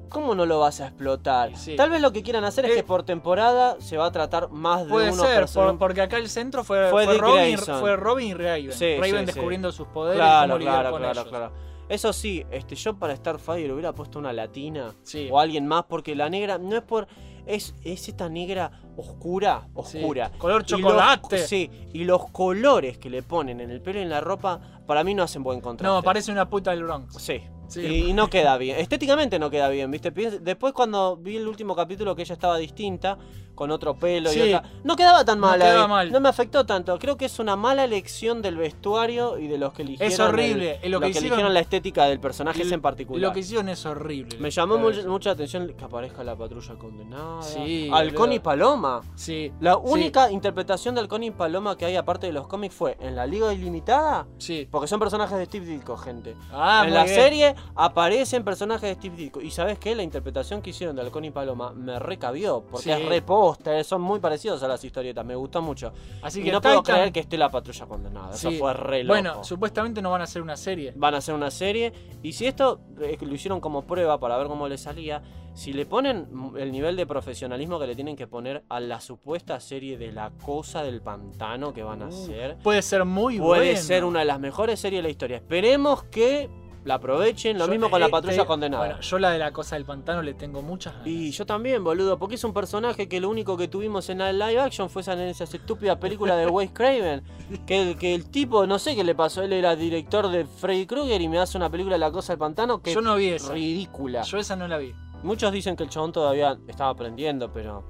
¿cómo 0.09 0.35
no 0.35 0.45
lo 0.45 0.59
vas 0.59 0.81
a 0.81 0.87
explotar? 0.87 1.55
Sí. 1.55 1.75
Tal 1.75 1.89
vez 1.89 2.01
lo 2.01 2.11
que 2.11 2.23
quieran 2.23 2.43
hacer 2.43 2.65
es 2.65 2.71
Eh, 2.71 2.75
que 2.75 2.83
por 2.83 3.03
temporada 3.03 3.77
se 3.79 3.97
va 3.97 4.07
a 4.07 4.11
tratar 4.11 4.49
más 4.49 4.83
de 4.85 4.89
Puede 4.91 5.11
uno 5.11 5.23
ser, 5.23 5.45
por- 5.53 5.77
porque 5.77 6.01
acá 6.01 6.17
el 6.17 6.27
centro 6.29 6.63
fue, 6.63 6.89
Fue 6.89 7.05
Robin, 7.17 7.57
fue 7.57 7.95
Robin 7.95 8.27
y 8.29 8.33
Raven. 8.33 8.71
Sí, 8.73 8.95
Raven 8.97 9.19
sí, 9.19 9.25
descubriendo 9.25 9.71
sus 9.71 9.87
poderes 9.87 10.17
Claro, 10.17 10.53
cómo 10.53 10.63
claro, 10.65 10.91
con 10.91 10.99
claro, 11.01 11.19
ellos. 11.21 11.29
claro. 11.29 11.51
Eso 11.87 12.13
sí, 12.13 12.45
este, 12.51 12.75
yo 12.75 12.97
para 12.99 13.15
Starfire 13.15 13.71
hubiera 13.73 13.93
puesto 13.93 14.19
una 14.19 14.31
latina 14.31 14.93
Sí. 15.03 15.27
o 15.31 15.39
alguien 15.39 15.65
más, 15.65 15.85
porque 15.85 16.15
la 16.15 16.29
negra 16.29 16.57
no 16.57 16.75
es 16.75 16.83
por. 16.83 17.07
Es, 17.47 17.73
es 17.83 18.07
esta 18.07 18.29
negra 18.29 18.69
oscura, 18.95 19.67
oscura. 19.73 20.31
Color 20.37 20.63
Y 20.67 20.71
los- 20.71 20.81
chocolate. 20.81 21.37
sí, 21.39 21.71
y 21.93 22.03
los 22.03 22.29
colores 22.29 22.99
que 22.99 23.09
le 23.09 23.23
ponen 23.23 23.59
en 23.59 23.71
el 23.71 23.81
pelo 23.81 23.97
y 23.99 24.03
en 24.03 24.09
la 24.09 24.21
ropa, 24.21 24.59
para 24.89 25.03
mí 25.03 25.13
no 25.13 25.21
hacen 25.21 25.43
buen 25.43 25.61
contraste. 25.61 25.95
No, 25.95 26.01
parece 26.01 26.31
una 26.31 26.49
puta 26.49 26.71
del 26.71 26.83
Bronx. 26.83 27.13
Sí. 27.21 27.41
Sí. 27.67 27.81
Y, 27.81 28.09
y 28.09 28.13
no 28.13 28.27
queda 28.27 28.57
bien. 28.57 28.79
Estéticamente 28.79 29.37
no 29.37 29.51
queda 29.51 29.69
bien, 29.69 29.91
¿viste? 29.91 30.09
Después 30.09 30.73
cuando 30.73 31.15
vi 31.17 31.37
el 31.37 31.47
último 31.47 31.75
capítulo 31.75 32.15
que 32.15 32.23
ella 32.23 32.33
estaba 32.33 32.57
distinta, 32.57 33.19
con 33.53 33.69
otro 33.71 33.93
pelo 33.99 34.29
Sí. 34.31 34.39
y 34.39 34.53
otra... 34.53 34.67
No 34.85 34.95
quedaba 34.95 35.23
tan 35.25 35.39
No 35.39 35.47
mal. 35.47 35.59
quedaba 35.59 35.81
ahí. 35.83 35.87
mal. 35.89 36.11
No 36.13 36.19
me 36.21 36.29
afectó 36.29 36.65
tanto. 36.65 36.97
Creo 36.97 37.17
que 37.17 37.25
es 37.25 37.37
una 37.39 37.55
mala 37.57 37.83
elección 37.83 38.41
del 38.41 38.55
vestuario 38.55 39.37
y 39.37 39.47
de 39.47 39.57
los 39.59 39.73
que 39.73 39.81
eligieron... 39.83 40.13
Es 40.13 40.19
horrible. 40.19 40.79
el- 40.81 40.91
Lo 40.93 40.99
que 41.01 41.09
hicieron- 41.09 41.25
eligieron 41.27 41.53
la 41.53 41.59
estética 41.59 42.05
del 42.05 42.19
personaje 42.21 42.63
en 42.63 42.81
particular. 42.81 43.21
Lo 43.21 43.33
que 43.33 43.41
hicieron 43.41 43.67
es 43.69 43.85
horrible. 43.85 44.37
Me 44.39 44.49
llamó 44.49 44.77
mucho, 44.77 45.05
mucha 45.09 45.31
atención 45.31 45.71
que 45.77 45.83
aparezca 45.83 46.23
la 46.23 46.35
patrulla 46.37 46.73
condenada. 46.75 47.41
Sí, 47.43 47.89
Halcón 47.93 48.31
y 48.33 48.39
Paloma. 48.39 49.01
Sí. 49.15 49.51
La 49.59 49.73
sí, 49.73 49.79
única 49.83 50.31
interpretación 50.31 50.95
de 50.95 51.01
Halcón 51.01 51.23
y 51.23 51.31
Paloma 51.31 51.77
que 51.77 51.85
hay 51.85 51.97
aparte 51.97 52.27
de 52.27 52.33
los 52.33 52.47
cómics 52.47 52.73
fue 52.73 52.95
en 53.01 53.15
la 53.17 53.27
Liga 53.27 53.53
Ilimitada. 53.53 54.25
Sí. 54.37 54.67
Porque 54.79 54.87
son 54.87 54.99
personajes 55.01 55.37
de 55.37 55.43
Steve 55.45 55.65
Ditko, 55.65 55.97
gente. 55.97 56.37
Ah, 56.53 56.85
en 56.87 56.93
la 56.93 57.03
bien. 57.03 57.13
serie 57.15 57.55
aparecen 57.75 58.45
personajes 58.45 58.87
de 58.87 58.95
Steve 58.95 59.17
Ditko. 59.17 59.41
Y 59.41 59.51
sabes 59.51 59.77
qué? 59.77 59.93
La 59.93 60.03
interpretación 60.03 60.61
que 60.61 60.69
hicieron 60.69 60.95
de 60.95 61.01
Halcón 61.01 61.25
y 61.25 61.31
Paloma 61.31 61.73
me 61.73 61.99
recabió. 61.99 62.61
Porque 62.61 62.83
Sí. 62.85 62.91
es 62.91 63.05
reposta, 63.05 63.77
eh, 63.77 63.83
son 63.83 64.01
muy 64.01 64.21
parecidos 64.21 64.63
a 64.63 64.69
las 64.69 64.81
historietas. 64.81 65.25
Me 65.25 65.35
gustó 65.35 65.61
mucho. 65.61 65.91
Así 66.21 66.39
y 66.39 66.45
que 66.45 66.53
no 66.53 66.61
puedo 66.61 66.81
creer 66.81 67.11
que 67.11 67.19
esté 67.19 67.37
la 67.37 67.49
patrulla 67.49 67.87
condenada. 67.87 68.33
Eso 68.33 68.51
fue 68.53 68.73
re 68.73 69.03
loco. 69.03 69.15
Bueno, 69.15 69.43
supuestamente 69.43 70.01
no 70.01 70.11
van 70.11 70.21
a 70.21 70.23
hacer 70.23 70.41
una 70.41 70.55
serie. 70.55 70.93
Van 70.95 71.13
a 71.13 71.17
hacer 71.17 71.35
una 71.35 71.51
serie. 71.51 71.91
Y 72.23 72.31
si 72.31 72.47
esto 72.47 72.79
eh, 73.01 73.17
lo 73.19 73.33
hicieron 73.35 73.59
como 73.59 73.81
prueba 73.81 74.17
para 74.17 74.37
ver 74.37 74.47
cómo 74.47 74.65
le 74.69 74.77
salía. 74.77 75.21
Si 75.53 75.73
le 75.73 75.85
ponen 75.85 76.27
el 76.57 76.71
nivel 76.71 76.95
de 76.95 77.05
profesionalismo 77.05 77.79
que 77.79 77.87
le 77.87 77.95
tienen 77.95 78.15
que 78.15 78.27
poner 78.27 78.63
a 78.69 78.79
la 78.79 79.01
supuesta 79.01 79.59
serie 79.59 79.97
de 79.97 80.11
la 80.11 80.31
cosa 80.45 80.83
del 80.83 81.01
pantano 81.01 81.73
que 81.73 81.83
van 81.83 82.01
a 82.01 82.07
hacer. 82.07 82.57
Puede 82.63 82.81
ser 82.81 83.03
muy 83.05 83.39
Puede 83.39 83.65
bueno. 83.71 83.81
ser 83.81 84.05
una 84.05 84.19
de 84.19 84.25
las 84.25 84.39
mejores 84.39 84.79
series 84.79 84.99
de 84.99 85.03
la 85.03 85.09
historia. 85.09 85.37
Esperemos 85.37 86.03
que 86.05 86.49
la 86.85 86.93
aprovechen. 86.95 87.57
Lo 87.57 87.65
Yo, 87.65 87.71
mismo 87.71 87.89
con 87.89 87.99
la 87.99 88.07
patrulla 88.07 88.45
condenada. 88.45 88.85
Bueno, 88.85 89.01
yo 89.01 89.19
la 89.19 89.31
de 89.31 89.37
la 89.37 89.51
cosa 89.51 89.75
del 89.75 89.83
pantano 89.83 90.21
le 90.21 90.33
tengo 90.33 90.61
muchas 90.61 90.93
ganas. 90.93 91.07
y 91.07 91.29
yo 91.31 91.45
también, 91.45 91.83
boludo, 91.83 92.17
porque 92.17 92.35
es 92.35 92.43
un 92.45 92.53
personaje 92.53 93.09
que 93.09 93.19
lo 93.19 93.29
único 93.29 93.57
que 93.57 93.67
tuvimos 93.67 94.09
en 94.09 94.19
la 94.19 94.31
live 94.31 94.61
action 94.61 94.89
fue 94.89 95.01
esa, 95.01 95.21
esa 95.27 95.43
estúpida 95.43 95.99
película 95.99 96.37
de 96.37 96.47
Wes 96.47 96.71
Craven. 96.71 97.21
Que, 97.65 97.97
que 97.99 98.15
el 98.15 98.29
tipo, 98.29 98.65
no 98.65 98.79
sé 98.79 98.95
qué 98.95 99.03
le 99.03 99.13
pasó, 99.15 99.41
él 99.43 99.51
era 99.53 99.75
director 99.75 100.29
de 100.29 100.45
Freddy 100.45 100.85
Krueger 100.85 101.19
y 101.19 101.27
me 101.27 101.39
hace 101.39 101.57
una 101.57 101.69
película 101.69 101.95
de 101.95 101.99
la 101.99 102.11
cosa 102.11 102.31
del 102.33 102.39
pantano 102.39 102.81
que 102.81 102.93
Yo 102.93 103.01
no 103.01 103.15
vi 103.15 103.27
esa. 103.29 103.51
ridícula. 103.53 104.21
Yo 104.21 104.37
esa 104.37 104.55
no 104.55 104.67
la 104.67 104.77
vi. 104.77 104.93
Muchos 105.23 105.51
dicen 105.51 105.75
que 105.75 105.83
el 105.83 105.89
chabón 105.89 106.11
todavía 106.11 106.57
estaba 106.67 106.91
aprendiendo, 106.91 107.51
pero 107.51 107.83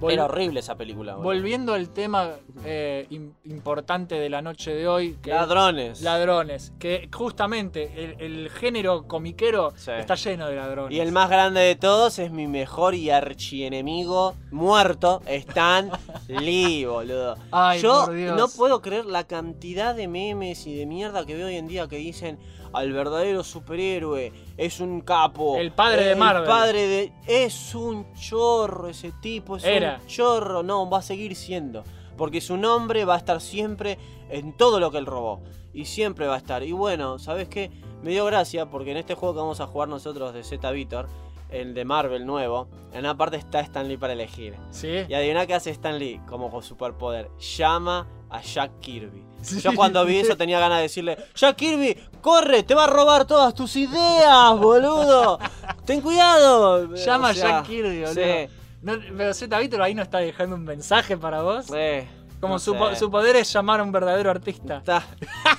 Vol- 0.00 0.12
era 0.12 0.24
horrible 0.24 0.60
esa 0.60 0.76
película. 0.76 1.12
boludo. 1.14 1.24
Volviendo 1.24 1.74
al 1.74 1.88
tema 1.90 2.30
eh, 2.64 3.06
im- 3.10 3.32
importante 3.44 4.16
de 4.16 4.28
la 4.28 4.42
noche 4.42 4.74
de 4.74 4.86
hoy. 4.88 5.16
Que 5.22 5.30
Ladrones. 5.30 6.02
Ladrones. 6.02 6.72
Que 6.80 7.08
justamente 7.12 7.92
el, 8.04 8.20
el 8.20 8.50
género 8.50 9.06
comiquero 9.06 9.72
Sí. 9.76 9.90
está 9.92 10.14
lleno 10.16 10.46
de 10.48 10.56
ladrones. 10.56 10.96
Y 10.96 11.00
el 11.00 11.12
más 11.12 11.28
grande 11.30 11.60
de 11.60 11.74
todos 11.76 12.18
es 12.18 12.30
mi 12.32 12.46
mejor 12.48 12.94
y 12.96 13.10
archienemigo 13.10 14.34
muerto, 14.50 15.20
Stan 15.26 15.90
Lee, 16.28 16.84
boludo. 16.84 17.36
Ay, 17.50 17.80
Yo 17.80 18.06
por 18.06 18.14
Dios. 18.14 18.36
no 18.36 18.48
puedo 18.48 18.80
creer 18.82 19.04
la 19.06 19.24
cantidad 19.24 19.94
de 19.94 20.08
memes 20.08 20.66
y 20.66 20.74
de 20.76 20.86
mierda 20.86 21.24
que 21.26 21.34
veo 21.34 21.46
hoy 21.46 21.56
en 21.56 21.68
día 21.68 21.86
que 21.86 21.96
dicen 21.96 22.38
al 22.72 22.92
verdadero 22.92 23.44
superhéroe 23.44 24.32
es 24.56 24.80
un 24.80 25.00
capo. 25.00 25.56
El 25.56 25.72
padre 25.72 26.04
de 26.06 26.16
Marvel. 26.16 26.42
El 26.42 26.48
padre 26.48 26.86
de. 26.86 27.12
Es 27.26 27.74
un 27.74 28.12
chorro 28.14 28.88
ese 28.88 29.12
tipo, 29.20 29.56
es 29.56 29.64
Era. 29.64 29.98
un 30.00 30.06
chorro. 30.06 30.62
No, 30.62 30.88
va 30.88 30.98
a 30.98 31.02
seguir 31.02 31.34
siendo. 31.36 31.84
Porque 32.16 32.40
su 32.40 32.56
nombre 32.56 33.04
va 33.04 33.14
a 33.14 33.18
estar 33.18 33.40
siempre 33.40 33.98
en 34.30 34.56
todo 34.56 34.80
lo 34.80 34.90
que 34.90 34.98
él 34.98 35.06
robó. 35.06 35.42
Y 35.72 35.86
siempre 35.86 36.26
va 36.26 36.34
a 36.34 36.38
estar. 36.38 36.62
Y 36.62 36.72
bueno, 36.72 37.18
¿sabes 37.18 37.48
qué? 37.48 37.70
Me 38.02 38.10
dio 38.10 38.24
gracia 38.26 38.66
porque 38.68 38.90
en 38.90 38.96
este 38.98 39.14
juego 39.14 39.34
que 39.34 39.40
vamos 39.40 39.60
a 39.60 39.66
jugar 39.66 39.88
nosotros 39.88 40.34
de 40.34 40.42
Z 40.44 40.70
Vitor, 40.72 41.08
el 41.50 41.74
de 41.74 41.84
Marvel 41.84 42.26
nuevo, 42.26 42.68
en 42.92 43.00
una 43.00 43.16
parte 43.16 43.36
está 43.36 43.60
Stan 43.60 43.86
Lee 43.88 43.96
para 43.96 44.12
elegir. 44.12 44.54
¿Sí? 44.70 44.88
Y 45.08 45.14
adivina 45.14 45.46
qué 45.46 45.54
hace 45.54 45.70
Stan 45.70 45.98
Lee 45.98 46.20
como 46.26 46.50
con 46.50 46.62
superpoder. 46.62 47.30
Llama 47.56 48.06
a 48.28 48.40
Jack 48.42 48.80
Kirby. 48.80 49.24
Sí. 49.42 49.60
Yo 49.60 49.74
cuando 49.74 50.04
vi 50.04 50.18
eso 50.18 50.36
tenía 50.36 50.58
ganas 50.60 50.78
de 50.78 50.82
decirle, 50.84 51.18
Jack 51.34 51.56
Kirby, 51.56 51.96
corre, 52.20 52.62
te 52.62 52.74
va 52.74 52.84
a 52.84 52.86
robar 52.86 53.26
todas 53.26 53.54
tus 53.54 53.74
ideas, 53.76 54.58
boludo. 54.58 55.38
Ten 55.84 56.00
cuidado. 56.00 56.94
Llama 56.94 57.28
O 57.28 57.30
a 57.30 57.34
Jack 57.34 57.66
Kirby, 57.66 58.02
boludo. 58.02 58.14
Sí. 58.14 58.48
No, 58.82 58.94
pero 59.16 59.32
Z 59.34 59.58
Víctor 59.58 59.82
ahí 59.82 59.94
no 59.94 60.02
está 60.02 60.18
dejando 60.18 60.56
un 60.56 60.64
mensaje 60.64 61.16
para 61.16 61.42
vos. 61.42 61.66
Eh, 61.74 62.08
Como 62.40 62.54
no 62.54 62.58
su, 62.58 62.72
sé. 62.72 62.78
po- 62.78 62.94
su 62.96 63.10
poder 63.12 63.36
es 63.36 63.52
llamar 63.52 63.78
a 63.78 63.82
un 63.84 63.92
verdadero 63.92 64.28
artista. 64.30 64.78
Está- 64.78 65.06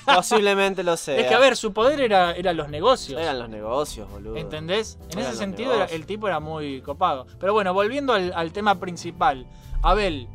posiblemente 0.06 0.84
lo 0.84 0.98
sea. 0.98 1.18
Es 1.18 1.28
que 1.28 1.34
a 1.34 1.40
ver, 1.40 1.56
su 1.56 1.72
poder 1.74 2.02
era, 2.02 2.34
era 2.34 2.52
los 2.54 2.70
negocios. 2.70 3.22
Eran 3.22 3.40
los 3.40 3.50
negocios, 3.50 4.10
boludo. 4.10 4.36
¿Entendés? 4.36 4.98
En 5.12 5.20
Eran 5.20 5.32
ese 5.32 5.38
sentido 5.40 5.74
era- 5.74 5.86
el 5.86 6.06
tipo 6.06 6.28
era 6.28 6.40
muy 6.40 6.82
copado. 6.82 7.26
Pero 7.40 7.54
bueno, 7.54 7.74
volviendo 7.74 8.14
al, 8.14 8.34
al 8.36 8.52
tema 8.52 8.80
principal. 8.80 9.46
Abel, 9.82 10.28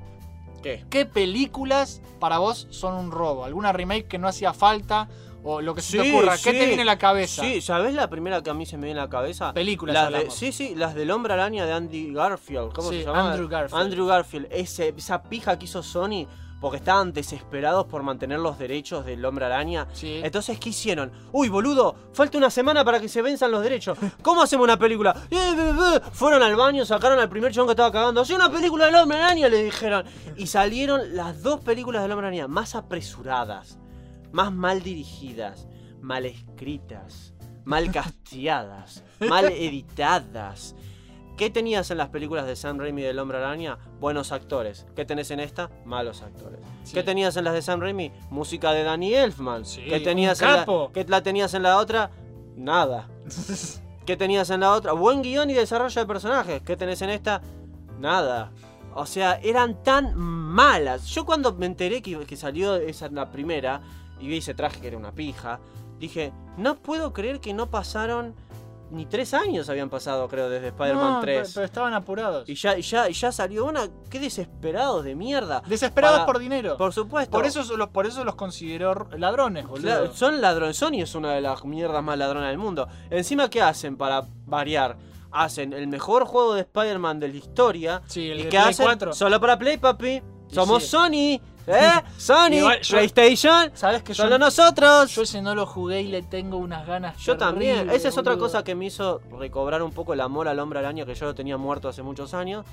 ¿Qué? 0.63 0.85
¿qué 0.91 1.07
películas 1.07 2.03
para 2.19 2.39
vos 2.39 2.67
son 2.71 2.95
un 2.95 3.11
robo? 3.11 3.45
¿Alguna 3.45 3.73
remake 3.73 4.07
que 4.09 4.19
no 4.19 4.29
hacía 4.29 4.53
falta? 4.53 5.09
O 5.45 5.61
lo 5.61 5.75
que 5.75 5.81
se 5.83 5.99
te 6.01 6.11
ocurra. 6.13 6.37
¿Qué 6.37 6.53
te 6.53 6.67
viene 6.67 6.83
a 6.83 6.85
la 6.85 6.99
cabeza? 6.99 7.43
Sí, 7.43 7.61
¿sabés 7.61 7.95
la 7.95 8.11
primera 8.11 8.43
que 8.43 8.51
a 8.51 8.55
mí 8.55 8.67
se 8.67 8.77
me 8.77 8.87
viene 8.87 9.01
a 9.01 9.05
la 9.05 9.09
cabeza? 9.09 9.55
Películas 9.55 9.95
Las 10.11 10.25
de, 10.25 10.31
sí, 10.31 10.51
sí, 10.53 10.75
las 10.75 10.95
del 10.95 11.11
Hombre 11.13 11.33
Araña 11.35 11.65
de 11.65 11.73
Andy 11.73 12.13
Garfield. 12.13 12.73
¿Cómo 12.73 12.91
Sí, 12.91 12.99
se 12.99 13.05
llama? 13.05 13.31
Andrew 13.31 13.49
Garfield. 13.49 13.81
Andrew 13.83 14.07
Garfield. 14.07 14.49
Ese, 14.51 14.93
esa 14.97 15.23
pija 15.23 15.57
que 15.59 15.67
hizo 15.67 15.83
Sony 15.83 16.27
porque 16.61 16.79
estaban 16.79 17.13
desesperados 17.13 17.87
por 17.87 18.03
mantener 18.03 18.41
los 18.41 18.59
derechos 18.59 19.05
del 19.07 19.25
hombre 19.25 19.45
araña. 19.45 19.87
Sí. 19.93 20.21
Entonces, 20.23 20.59
¿qué 20.59 20.71
hicieron? 20.71 21.13
Uy, 21.33 21.49
boludo, 21.49 21.95
falta 22.13 22.39
una 22.39 22.51
semana 22.51 22.85
para 22.85 23.01
que 23.01 23.09
se 23.09 23.23
venzan 23.23 23.51
los 23.51 23.63
derechos. 23.63 23.97
¿Cómo 24.23 24.43
hacemos 24.43 24.65
una 24.65 24.79
película? 24.79 25.15
Eh, 25.31 25.37
eh, 25.37 25.75
eh. 25.97 26.01
Fueron 26.13 26.43
al 26.43 26.57
baño, 26.57 26.85
sacaron 26.85 27.19
al 27.19 27.29
primer 27.29 27.53
chabón 27.53 27.69
que 27.69 27.73
estaba 27.73 27.93
cagando. 27.93 28.21
¡Hace 28.21 28.35
una 28.35 28.51
película 28.51 28.87
del 28.87 28.97
hombre 28.97 29.19
araña! 29.19 29.49
Le 29.49 29.65
dijeron. 29.65 30.05
Y 30.37 30.47
salieron 30.47 31.15
las 31.15 31.43
dos 31.43 31.61
películas 31.61 32.03
del 32.03 32.13
hombre 32.13 32.29
araña 32.29 32.49
más 32.49 32.75
apresuradas, 32.75 33.79
más 34.33 34.53
mal 34.53 34.83
dirigidas, 34.83 35.69
mal 36.01 36.27
escritas, 36.27 37.35
mal 37.65 37.91
casteadas, 37.93 39.05
mal 39.21 39.45
editadas. 39.53 40.75
¿Qué 41.39 41.51
tenías 41.51 41.89
en 41.93 41.99
las 41.99 42.09
películas 42.09 42.47
de 42.47 42.57
Sam 42.57 42.81
Raimi 42.81 43.01
del 43.01 43.17
Hombre 43.21 43.39
Araña? 43.39 43.79
Buenos 44.01 44.33
actores. 44.33 44.87
¿Qué 44.97 45.05
tenés 45.05 45.31
en 45.31 45.39
esta? 45.39 45.71
Malos 45.85 46.23
actores. 46.23 46.59
Sí. 46.83 46.95
¿Qué 46.95 47.05
tenías 47.05 47.37
en 47.37 47.45
las 47.45 47.55
de 47.55 47.63
Sam 47.63 47.81
Raimi? 47.81 48.11
Música 48.29 48.73
de 48.73 48.83
Danny 48.83 49.15
Elfman. 49.15 49.65
Sí, 49.65 49.83
¿Qué 49.89 50.01
tenías 50.01 50.41
un 50.41 50.49
en 50.49 50.55
la. 50.57 50.67
¿Qué 50.93 51.05
la 51.05 51.23
tenías 51.23 51.55
en 51.55 51.63
la 51.63 51.79
otra? 51.79 52.11
Nada. 52.57 53.09
¿Qué 54.05 54.17
tenías 54.17 54.51
en 54.51 54.61
la 54.61 54.73
otra? 54.73 54.95
Buen 54.95 55.23
guion 55.23 55.49
y 55.49 55.55
desarrollo 55.55 56.01
de 56.01 56.07
personajes. 56.09 56.61
¿Qué 56.63 56.77
tenés 56.77 57.03
en 57.03 57.11
esta? 57.11 57.41
Nada. 58.01 58.51
O 58.97 59.07
sea, 59.07 59.39
eran 59.41 59.81
tan 59.85 60.17
malas. 60.17 61.07
Yo 61.07 61.25
cuando 61.25 61.53
me 61.53 61.67
enteré 61.67 62.03
que, 62.03 62.19
que 62.27 62.37
salió 62.37 62.75
esa 62.75 63.09
la 63.11 63.31
primera 63.31 63.81
y 64.19 64.27
vi 64.27 64.39
ese 64.39 64.55
traje 64.55 64.81
que 64.81 64.89
era 64.89 64.97
una 64.97 65.13
pija, 65.13 65.61
dije, 66.01 66.33
no 66.57 66.75
puedo 66.75 67.13
creer 67.13 67.39
que 67.39 67.55
no 67.55 67.71
pasaron 67.71 68.35
ni 68.91 69.07
tres 69.07 69.35
años 69.35 69.69
habían 69.69 69.91
pasado, 69.91 70.29
creo, 70.29 70.49
desde 70.49 70.69
Spider-Man 70.69 71.13
No, 71.15 71.21
3. 71.21 71.41
pero, 71.43 71.51
pero 71.55 71.65
estaban 71.67 71.95
apurados. 71.95 72.49
Y 72.49 72.55
ya, 72.55 72.77
ya, 72.79 73.09
ya 73.09 73.33
salió 73.33 73.65
una. 73.67 73.89
Qué 74.11 74.19
desesperados 74.19 75.05
de 75.05 75.15
mierda. 75.15 75.63
Desesperados 75.67 76.21
Para- 76.21 76.27
por 76.27 76.39
dinero. 76.39 76.77
Por 76.77 76.93
supuesto. 76.93 77.31
Por 77.31 77.47
eso, 77.47 77.63
los, 77.77 77.89
por 77.89 78.07
eso 78.07 78.25
los 78.25 78.35
consideró 78.35 79.09
ladrones, 79.17 79.67
boludo. 79.67 80.13
Son 80.15 80.41
ladrones. 80.41 80.77
Sony 80.77 81.03
es 81.03 81.15
una 81.15 81.33
de 81.35 81.41
las 81.41 81.65
mierdas 81.65 82.03
más 82.03 82.17
ladronas 82.19 82.49
del 82.51 82.59
mundo. 82.59 82.89
Encima, 83.11 83.51
¿qué 83.51 83.61
hacen 83.63 83.97
para 83.97 84.23
variar? 84.47 84.97
Hacen 85.31 85.75
el 85.75 85.89
mejor 85.89 86.25
juego 86.25 86.55
de 86.55 86.63
Spider-Man 86.63 87.21
de 87.21 87.29
la 87.29 87.37
historia. 87.37 88.03
Sí, 88.07 88.31
el 88.31 88.41
¿Y 88.41 88.43
de 88.45 88.49
qué 88.49 88.57
Play 88.57 88.71
hacen? 88.71 88.85
4. 88.87 89.13
Solo 89.13 89.39
para 89.41 89.59
Play, 89.59 89.77
papi. 89.77 90.23
Somos 90.49 90.83
sí. 90.85 90.89
Sony. 90.89 91.41
¿Eh? 91.69 92.03
Sony. 92.17 92.53
Igual 92.55 92.81
yo- 92.81 92.97
PlayStation. 92.97 93.71
¿Sabes 93.75 94.03
que 94.03 94.15
yo, 94.15 94.25
Solo 94.25 94.39
nosotros. 94.39 95.15
yo 95.15 95.23
ese 95.23 95.43
no 95.43 95.55
lo 95.55 95.67
jugué 95.67 96.01
y 96.03 96.09
le 96.09 96.23
tengo 96.23 96.57
unas 96.57 96.87
ganas 96.87 97.17
Yo 97.19 97.37
también. 97.37 97.75
terribles, 97.77 97.97
Esa 98.01 98.09
es 98.09 98.19
otra 98.19 98.33
boludo. 98.33 98.47
cosa 98.47 98.65
que 98.65 98.75
me 98.75 98.87
hizo 98.87 99.21
recobrar 99.39 99.83
un 99.83 99.93
poco 99.93 100.13
el 100.15 100.21
amor 100.21 100.49
al 100.49 100.59
hombre 100.59 100.79
araña 100.79 101.05
que 101.07 101.15
yo 101.15 101.27
lo 101.27 101.35
tenía 101.35 101.57
muerto 101.57 101.89
hace 101.89 102.03
muchos 102.03 102.35
años. 102.35 102.65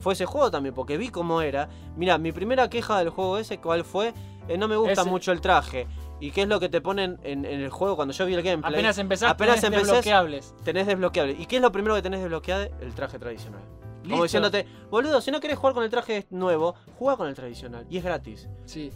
Fue 0.00 0.12
ese 0.14 0.26
juego 0.26 0.50
también, 0.50 0.74
porque 0.74 0.96
vi 0.98 1.08
cómo 1.08 1.40
era. 1.40 1.68
Mira, 1.96 2.18
mi 2.18 2.32
primera 2.32 2.68
queja 2.68 2.98
del 2.98 3.10
juego 3.10 3.38
ese, 3.38 3.58
¿cuál 3.58 3.84
fue? 3.84 4.12
Eh, 4.48 4.58
no 4.58 4.68
me 4.68 4.76
gusta 4.76 5.02
Ese- 5.02 5.10
mucho 5.10 5.32
el 5.32 5.40
traje. 5.40 5.86
¿Y 6.20 6.30
qué 6.30 6.42
es 6.42 6.48
lo 6.48 6.60
que 6.60 6.68
te 6.68 6.80
ponen 6.80 7.18
en, 7.22 7.44
en 7.44 7.60
el 7.60 7.70
juego 7.70 7.96
cuando 7.96 8.14
yo 8.14 8.24
vi 8.26 8.34
el 8.34 8.42
gameplay? 8.42 8.72
Apenas 8.72 8.98
empezaste, 8.98 9.32
Apenas 9.32 9.60
tenés 9.60 9.80
empecés, 9.80 9.86
desbloqueables. 10.04 10.54
tenés 10.64 10.86
desbloqueable. 10.86 11.36
¿Y 11.38 11.46
qué 11.46 11.56
es 11.56 11.62
lo 11.62 11.70
primero 11.72 11.94
que 11.96 12.02
tenés 12.02 12.20
desbloqueado? 12.20 12.68
El 12.80 12.94
traje 12.94 13.18
tradicional. 13.18 13.62
Como 14.08 14.22
diciéndote, 14.22 14.66
boludo, 14.90 15.20
si 15.20 15.30
no 15.30 15.40
querés 15.40 15.58
jugar 15.58 15.74
con 15.74 15.84
el 15.84 15.90
traje 15.90 16.26
nuevo, 16.30 16.74
juega 16.98 17.16
con 17.16 17.28
el 17.28 17.34
tradicional. 17.34 17.86
Y 17.90 17.98
es 17.98 18.04
gratis. 18.04 18.48
Sí. 18.64 18.90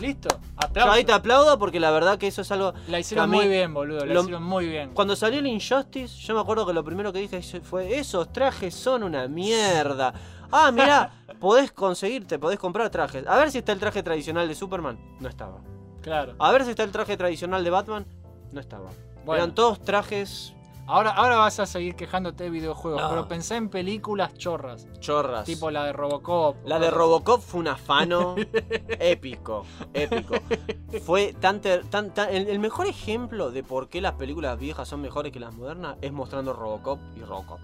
Listo. 0.00 0.28
Yo 0.28 0.38
Aplausos. 0.56 0.94
ahí 0.94 1.04
te 1.04 1.12
aplaudo 1.12 1.56
porque 1.58 1.78
la 1.78 1.92
verdad 1.92 2.18
que 2.18 2.26
eso 2.26 2.42
es 2.42 2.50
algo 2.50 2.72
La 2.88 2.98
hicieron 2.98 3.30
mí- 3.30 3.36
muy 3.36 3.46
bien, 3.48 3.72
boludo. 3.72 4.04
La 4.04 4.12
lo- 4.14 4.20
hicieron 4.22 4.42
muy 4.42 4.66
bien. 4.66 4.90
Cuando 4.92 5.14
salió 5.14 5.38
el 5.38 5.46
Injustice, 5.46 6.16
yo 6.20 6.34
me 6.34 6.40
acuerdo 6.40 6.66
que 6.66 6.72
lo 6.72 6.82
primero 6.82 7.12
que 7.12 7.20
dije 7.20 7.40
fue, 7.60 7.96
esos 7.98 8.32
trajes 8.32 8.74
son 8.74 9.02
una 9.04 9.28
mierda. 9.28 10.12
Ah, 10.56 10.70
mirá, 10.70 11.10
podés 11.40 11.72
conseguirte, 11.72 12.38
podés 12.38 12.60
comprar 12.60 12.88
trajes. 12.88 13.26
A 13.26 13.36
ver 13.38 13.50
si 13.50 13.58
está 13.58 13.72
el 13.72 13.80
traje 13.80 14.04
tradicional 14.04 14.46
de 14.46 14.54
Superman. 14.54 14.96
No 15.18 15.28
estaba. 15.28 15.58
Claro. 16.00 16.34
A 16.38 16.52
ver 16.52 16.62
si 16.64 16.70
está 16.70 16.84
el 16.84 16.92
traje 16.92 17.16
tradicional 17.16 17.64
de 17.64 17.70
Batman. 17.70 18.06
No 18.52 18.60
estaba. 18.60 18.90
Bueno. 19.24 19.42
Eran 19.42 19.54
todos 19.56 19.80
trajes 19.80 20.54
Ahora, 20.86 21.12
ahora 21.12 21.36
vas 21.38 21.58
a 21.60 21.66
seguir 21.66 21.94
quejándote 21.96 22.44
de 22.44 22.50
videojuegos, 22.50 23.00
No. 23.00 23.08
pero 23.08 23.26
pensé 23.26 23.56
en 23.56 23.70
películas 23.70 24.34
chorras. 24.34 24.86
chorras. 25.00 25.44
Tipo 25.46 25.70
la 25.70 25.84
de 25.86 25.92
Robocop. 25.94 26.56
La 26.66 26.78
de 26.78 26.90
Robocop 26.90 27.40
fue 27.40 27.60
un 27.60 27.68
afano 27.68 28.34
épico, 29.00 29.64
épico. 29.94 30.34
Fue 31.04 31.32
tan, 31.40 31.60
ter- 31.60 31.84
tan, 31.86 32.12
tan- 32.12 32.28
el, 32.34 32.48
el 32.48 32.58
mejor 32.58 32.86
ejemplo 32.86 33.50
de 33.50 33.62
por 33.62 33.88
qué 33.88 34.00
las 34.00 34.12
películas 34.12 34.58
viejas 34.58 34.86
son 34.88 35.00
mejores 35.00 35.32
que 35.32 35.40
las 35.40 35.54
modernas 35.54 35.96
es 36.02 36.12
mostrando 36.12 36.52
Robocop 36.52 36.98
y 37.16 37.20
Robocop. 37.22 37.60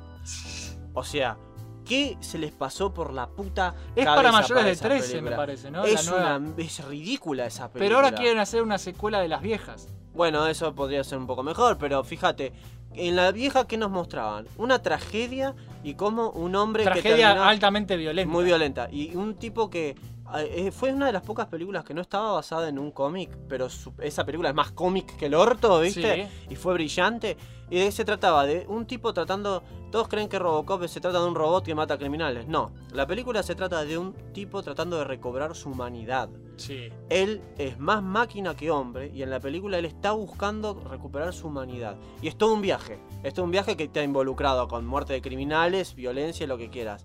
O 0.94 1.04
sea, 1.04 1.36
¿qué 1.84 2.16
se 2.20 2.38
les 2.38 2.52
pasó 2.52 2.92
por 2.94 3.12
la 3.12 3.26
puta 3.28 3.74
Es 3.94 4.04
cabeza 4.04 4.14
para 4.16 4.32
mayores 4.32 4.64
de 4.64 4.70
esa 4.72 4.84
13, 4.88 5.08
película? 5.08 5.30
me 5.30 5.36
parece, 5.36 5.70
¿no? 5.70 5.84
Es, 5.84 6.06
La 6.06 6.10
nueva. 6.10 6.36
una, 6.38 6.52
es 6.62 6.84
ridícula 6.86 7.46
esa 7.46 7.68
película. 7.70 7.84
Pero 7.86 7.96
ahora 7.96 8.12
quieren 8.16 8.38
hacer 8.38 8.62
una 8.62 8.78
secuela 8.78 9.20
de 9.20 9.28
las 9.28 9.42
viejas. 9.42 9.88
Bueno, 10.14 10.46
eso 10.46 10.74
podría 10.74 11.04
ser 11.04 11.18
un 11.18 11.26
poco 11.26 11.42
mejor, 11.44 11.78
pero 11.78 12.02
fíjate, 12.02 12.52
en 12.94 13.16
la 13.16 13.30
vieja, 13.32 13.66
¿qué 13.66 13.76
nos 13.76 13.90
mostraban? 13.90 14.46
Una 14.56 14.80
tragedia 14.80 15.54
y 15.84 15.94
cómo 15.94 16.30
un 16.30 16.54
hombre 16.56 16.84
que 16.84 16.90
Tragedia 16.90 17.28
terminó- 17.28 17.44
altamente 17.44 17.96
violenta. 17.96 18.30
muy 18.32 18.44
violenta. 18.44 18.88
Y 18.90 19.14
un 19.16 19.34
tipo 19.34 19.70
que 19.70 19.96
eh, 20.38 20.70
fue 20.72 20.92
una 20.92 21.06
de 21.06 21.12
las 21.12 21.22
pocas 21.22 21.46
películas 21.46 21.84
que 21.84 21.94
no 21.94 22.00
estaba 22.00 22.32
basada 22.32 22.68
en 22.68 22.78
un 22.78 22.90
cómic, 22.90 23.36
pero 23.48 23.68
su- 23.68 23.92
esa 23.98 24.24
película 24.24 24.48
es 24.50 24.54
más 24.54 24.70
cómic 24.72 25.16
que 25.16 25.26
el 25.26 25.34
orto, 25.34 25.80
¿viste? 25.80 26.28
Sí. 26.28 26.46
Y 26.52 26.56
fue 26.56 26.74
brillante. 26.74 27.36
¿Y 27.70 27.78
de 27.78 27.84
qué 27.86 27.92
se 27.92 28.04
trataba? 28.04 28.46
De 28.46 28.66
un 28.68 28.86
tipo 28.86 29.12
tratando... 29.12 29.62
Todos 29.92 30.06
creen 30.08 30.28
que 30.28 30.38
Robocop 30.38 30.86
se 30.86 31.00
trata 31.00 31.20
de 31.20 31.26
un 31.26 31.34
robot 31.34 31.64
que 31.64 31.74
mata 31.74 31.98
criminales. 31.98 32.46
No, 32.46 32.72
la 32.92 33.06
película 33.06 33.42
se 33.42 33.54
trata 33.56 33.84
de 33.84 33.98
un 33.98 34.12
tipo 34.32 34.62
tratando 34.62 34.98
de 34.98 35.04
recobrar 35.04 35.54
su 35.56 35.70
humanidad. 35.70 36.28
Sí. 36.56 36.90
Él 37.08 37.42
es 37.58 37.78
más 37.78 38.00
máquina 38.02 38.54
que 38.56 38.70
hombre 38.70 39.10
y 39.12 39.22
en 39.22 39.30
la 39.30 39.40
película 39.40 39.78
él 39.78 39.84
está 39.84 40.12
buscando 40.12 40.74
recuperar 40.88 41.32
su 41.32 41.48
humanidad. 41.48 41.96
Y 42.22 42.28
es 42.28 42.36
todo 42.36 42.54
un 42.54 42.60
viaje. 42.62 43.00
Es 43.24 43.34
todo 43.34 43.44
un 43.46 43.50
viaje 43.50 43.76
que 43.76 43.84
está 43.84 44.02
involucrado 44.02 44.68
con 44.68 44.86
muerte 44.86 45.12
de 45.12 45.22
criminales, 45.22 45.94
violencia, 45.96 46.46
lo 46.46 46.56
que 46.58 46.70
quieras. 46.70 47.04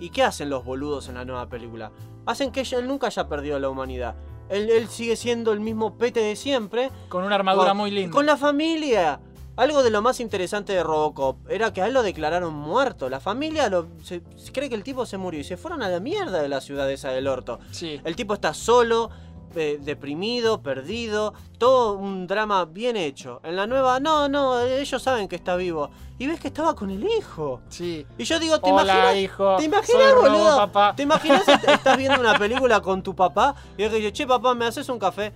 ¿Y 0.00 0.10
qué 0.10 0.22
hacen 0.22 0.48
los 0.50 0.64
boludos 0.64 1.08
en 1.08 1.14
la 1.16 1.24
nueva 1.24 1.48
película? 1.48 1.92
Hacen 2.26 2.52
que 2.52 2.60
él 2.62 2.86
nunca 2.86 3.08
haya 3.08 3.28
perdido 3.28 3.58
la 3.58 3.68
humanidad. 3.68 4.14
Él, 4.48 4.68
él 4.70 4.88
sigue 4.88 5.16
siendo 5.16 5.52
el 5.52 5.60
mismo 5.60 5.96
pete 5.96 6.20
de 6.20 6.36
siempre. 6.36 6.90
Con 7.08 7.24
una 7.24 7.34
armadura 7.36 7.68
con- 7.70 7.78
muy 7.78 7.90
linda. 7.90 8.12
Con 8.14 8.26
la 8.26 8.36
familia. 8.36 9.20
Algo 9.56 9.82
de 9.82 9.90
lo 9.90 10.00
más 10.00 10.18
interesante 10.20 10.72
de 10.72 10.82
Robocop 10.82 11.50
era 11.50 11.72
que 11.74 11.82
a 11.82 11.86
él 11.86 11.92
lo 11.92 12.02
declararon 12.02 12.54
muerto. 12.54 13.10
La 13.10 13.20
familia 13.20 13.68
lo, 13.68 13.86
se, 14.02 14.22
se 14.36 14.50
cree 14.52 14.68
que 14.70 14.74
el 14.74 14.82
tipo 14.82 15.04
se 15.04 15.18
murió 15.18 15.40
y 15.40 15.44
se 15.44 15.56
fueron 15.58 15.82
a 15.82 15.88
la 15.90 16.00
mierda 16.00 16.40
de 16.40 16.48
la 16.48 16.60
ciudad 16.62 16.90
esa 16.90 17.10
del 17.10 17.28
orto. 17.28 17.58
Sí. 17.70 18.00
El 18.04 18.16
tipo 18.16 18.32
está 18.32 18.54
solo, 18.54 19.10
eh, 19.56 19.78
deprimido, 19.80 20.62
perdido, 20.62 21.34
todo 21.58 21.94
un 21.94 22.26
drama 22.26 22.64
bien 22.64 22.96
hecho. 22.96 23.40
En 23.44 23.56
la 23.56 23.66
nueva, 23.66 24.00
no, 24.00 24.28
no, 24.28 24.60
ellos 24.60 25.02
saben 25.02 25.28
que 25.28 25.36
está 25.36 25.56
vivo. 25.56 25.90
Y 26.18 26.26
ves 26.26 26.38
que 26.40 26.48
estaba 26.48 26.74
con 26.74 26.90
el 26.90 27.04
hijo. 27.04 27.60
Sí. 27.68 28.06
Y 28.18 28.24
yo 28.24 28.38
digo, 28.38 28.60
¿te 28.60 28.70
Hola, 28.70 28.82
imaginas? 28.84 29.16
hijo. 29.16 29.56
¿Te 29.56 29.64
imaginas, 29.64 30.14
boludo? 30.14 30.56
papá. 30.56 30.94
¿Te 30.96 31.02
imaginas 31.02 31.48
est- 31.48 31.64
estás 31.68 31.96
viendo 31.96 32.20
una 32.20 32.38
película 32.38 32.80
con 32.80 33.02
tu 33.02 33.14
papá 33.14 33.54
y 33.76 33.82
él 33.82 33.90
que 33.90 33.96
dice, 33.96 34.12
che, 34.12 34.26
papá, 34.26 34.54
¿me 34.54 34.66
haces 34.66 34.88
un 34.88 34.98
café? 34.98 35.32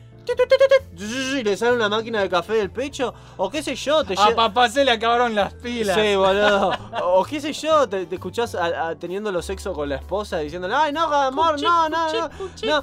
Y 0.98 1.42
le 1.44 1.56
sale 1.56 1.72
una 1.76 1.88
máquina 1.88 2.20
de 2.22 2.28
café 2.28 2.54
del 2.54 2.70
pecho. 2.70 3.12
O 3.36 3.50
qué 3.50 3.62
sé 3.62 3.74
yo, 3.74 4.02
te 4.04 4.14
A 4.18 4.34
papá 4.34 4.68
se 4.68 4.84
le 4.84 4.90
acabaron 4.90 5.34
las 5.34 5.52
pilas. 5.54 5.96
Sí, 6.00 6.16
boludo. 6.16 6.72
O 7.04 7.24
qué 7.24 7.40
sé 7.40 7.52
yo, 7.52 7.88
te, 7.88 8.06
te 8.06 8.14
escuchás 8.16 8.54
a- 8.54 8.88
a- 8.88 8.94
teniendo 8.96 9.30
sexo 9.42 9.72
con 9.72 9.88
la 9.88 9.96
esposa 9.96 10.38
diciéndole, 10.38 10.74
ay, 10.74 10.92
no, 10.92 11.04
amor, 11.12 11.60
no, 11.60 11.88
no, 11.88 12.12
no. 12.12 12.30
no. 12.66 12.82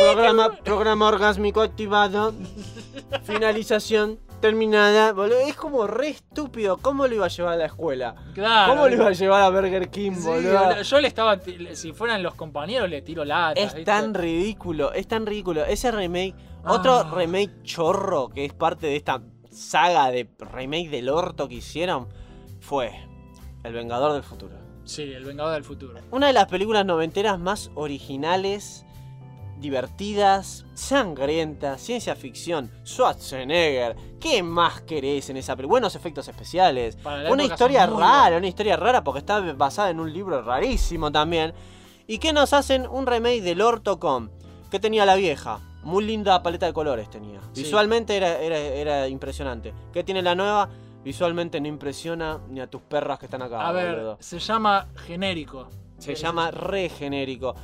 Programa, 0.00 0.56
programa 0.64 1.08
orgásmico 1.08 1.60
activado. 1.60 2.32
Finalización 3.24 4.18
terminada. 4.48 5.12
Boludo, 5.14 5.40
es 5.40 5.54
como 5.56 5.86
re 5.86 6.08
estúpido. 6.08 6.76
¿Cómo 6.76 7.06
lo 7.06 7.14
iba 7.14 7.24
a 7.24 7.28
llevar 7.28 7.54
a 7.54 7.56
la 7.56 7.64
escuela? 7.66 8.14
Claro. 8.34 8.72
¿Cómo 8.74 8.88
lo 8.88 8.94
iba 8.94 9.06
a 9.08 9.12
llevar 9.12 9.42
a 9.42 9.48
Burger 9.48 9.88
King, 9.88 10.12
Sí, 10.12 10.26
boludo? 10.26 10.58
boludo. 10.58 10.82
Yo 10.82 11.00
le 11.00 11.08
estaba. 11.08 11.38
Si 11.72 11.92
fueran 11.94 12.22
los 12.22 12.34
compañeros, 12.34 12.90
le 12.90 13.00
tiro 13.00 13.24
lata. 13.24 13.58
Es 13.58 13.82
tan 13.84 14.12
ridículo, 14.12 14.92
es 14.92 15.08
tan 15.08 15.24
ridículo. 15.24 15.64
Ese 15.64 15.90
remake, 15.90 16.34
Ah. 16.62 16.72
otro 16.72 17.04
remake 17.14 17.62
chorro 17.62 18.28
que 18.28 18.44
es 18.44 18.52
parte 18.52 18.86
de 18.86 18.96
esta 18.96 19.22
saga 19.50 20.10
de 20.10 20.28
remake 20.38 20.90
del 20.90 21.08
orto 21.08 21.48
que 21.48 21.54
hicieron, 21.56 22.08
fue 22.60 22.92
El 23.62 23.72
Vengador 23.72 24.12
del 24.12 24.22
Futuro. 24.24 24.56
Sí, 24.84 25.04
el 25.04 25.24
Vengador 25.24 25.54
del 25.54 25.64
Futuro. 25.64 25.94
Una 26.10 26.26
de 26.26 26.34
las 26.34 26.46
películas 26.48 26.84
noventeras 26.84 27.38
más 27.38 27.70
originales, 27.74 28.84
divertidas, 29.58 30.66
sangrientas, 30.74 31.80
ciencia 31.80 32.14
ficción, 32.14 32.70
Schwarzenegger. 32.84 33.96
¿Qué 34.20 34.42
más 34.42 34.82
querés 34.82 35.30
en 35.30 35.36
esa 35.36 35.56
película? 35.56 35.74
Buenos 35.74 35.94
efectos 35.94 36.28
especiales. 36.28 36.98
Una 37.30 37.44
historia 37.44 37.86
rara, 37.86 38.36
una 38.36 38.46
historia 38.46 38.76
rara 38.76 39.04
porque 39.04 39.20
está 39.20 39.40
basada 39.52 39.90
en 39.90 40.00
un 40.00 40.12
libro 40.12 40.42
rarísimo 40.42 41.10
también. 41.10 41.52
¿Y 42.06 42.18
qué 42.18 42.32
nos 42.32 42.52
hacen? 42.52 42.86
Un 42.86 43.06
remake 43.06 43.42
del 43.42 43.60
Ortocom. 43.60 44.28
que 44.70 44.78
tenía 44.80 45.06
la 45.06 45.14
vieja? 45.14 45.60
Muy 45.82 46.04
linda 46.04 46.42
paleta 46.42 46.66
de 46.66 46.72
colores 46.72 47.08
tenía. 47.10 47.40
Sí. 47.52 47.62
Visualmente 47.62 48.16
era, 48.16 48.38
era, 48.38 48.58
era 48.58 49.08
impresionante. 49.08 49.72
¿Qué 49.92 50.02
tiene 50.02 50.22
la 50.22 50.34
nueva? 50.34 50.68
Visualmente 51.04 51.60
no 51.60 51.68
impresiona 51.68 52.40
ni 52.48 52.60
a 52.60 52.66
tus 52.66 52.80
perras 52.80 53.18
que 53.18 53.26
están 53.26 53.42
acá. 53.42 53.68
A 53.68 53.72
ver, 53.72 53.94
boludo. 53.94 54.16
se 54.20 54.38
llama 54.38 54.88
genérico. 54.96 55.68
Se 55.98 56.14
llama 56.14 56.50
re 56.50 56.88
genérico. 56.88 57.54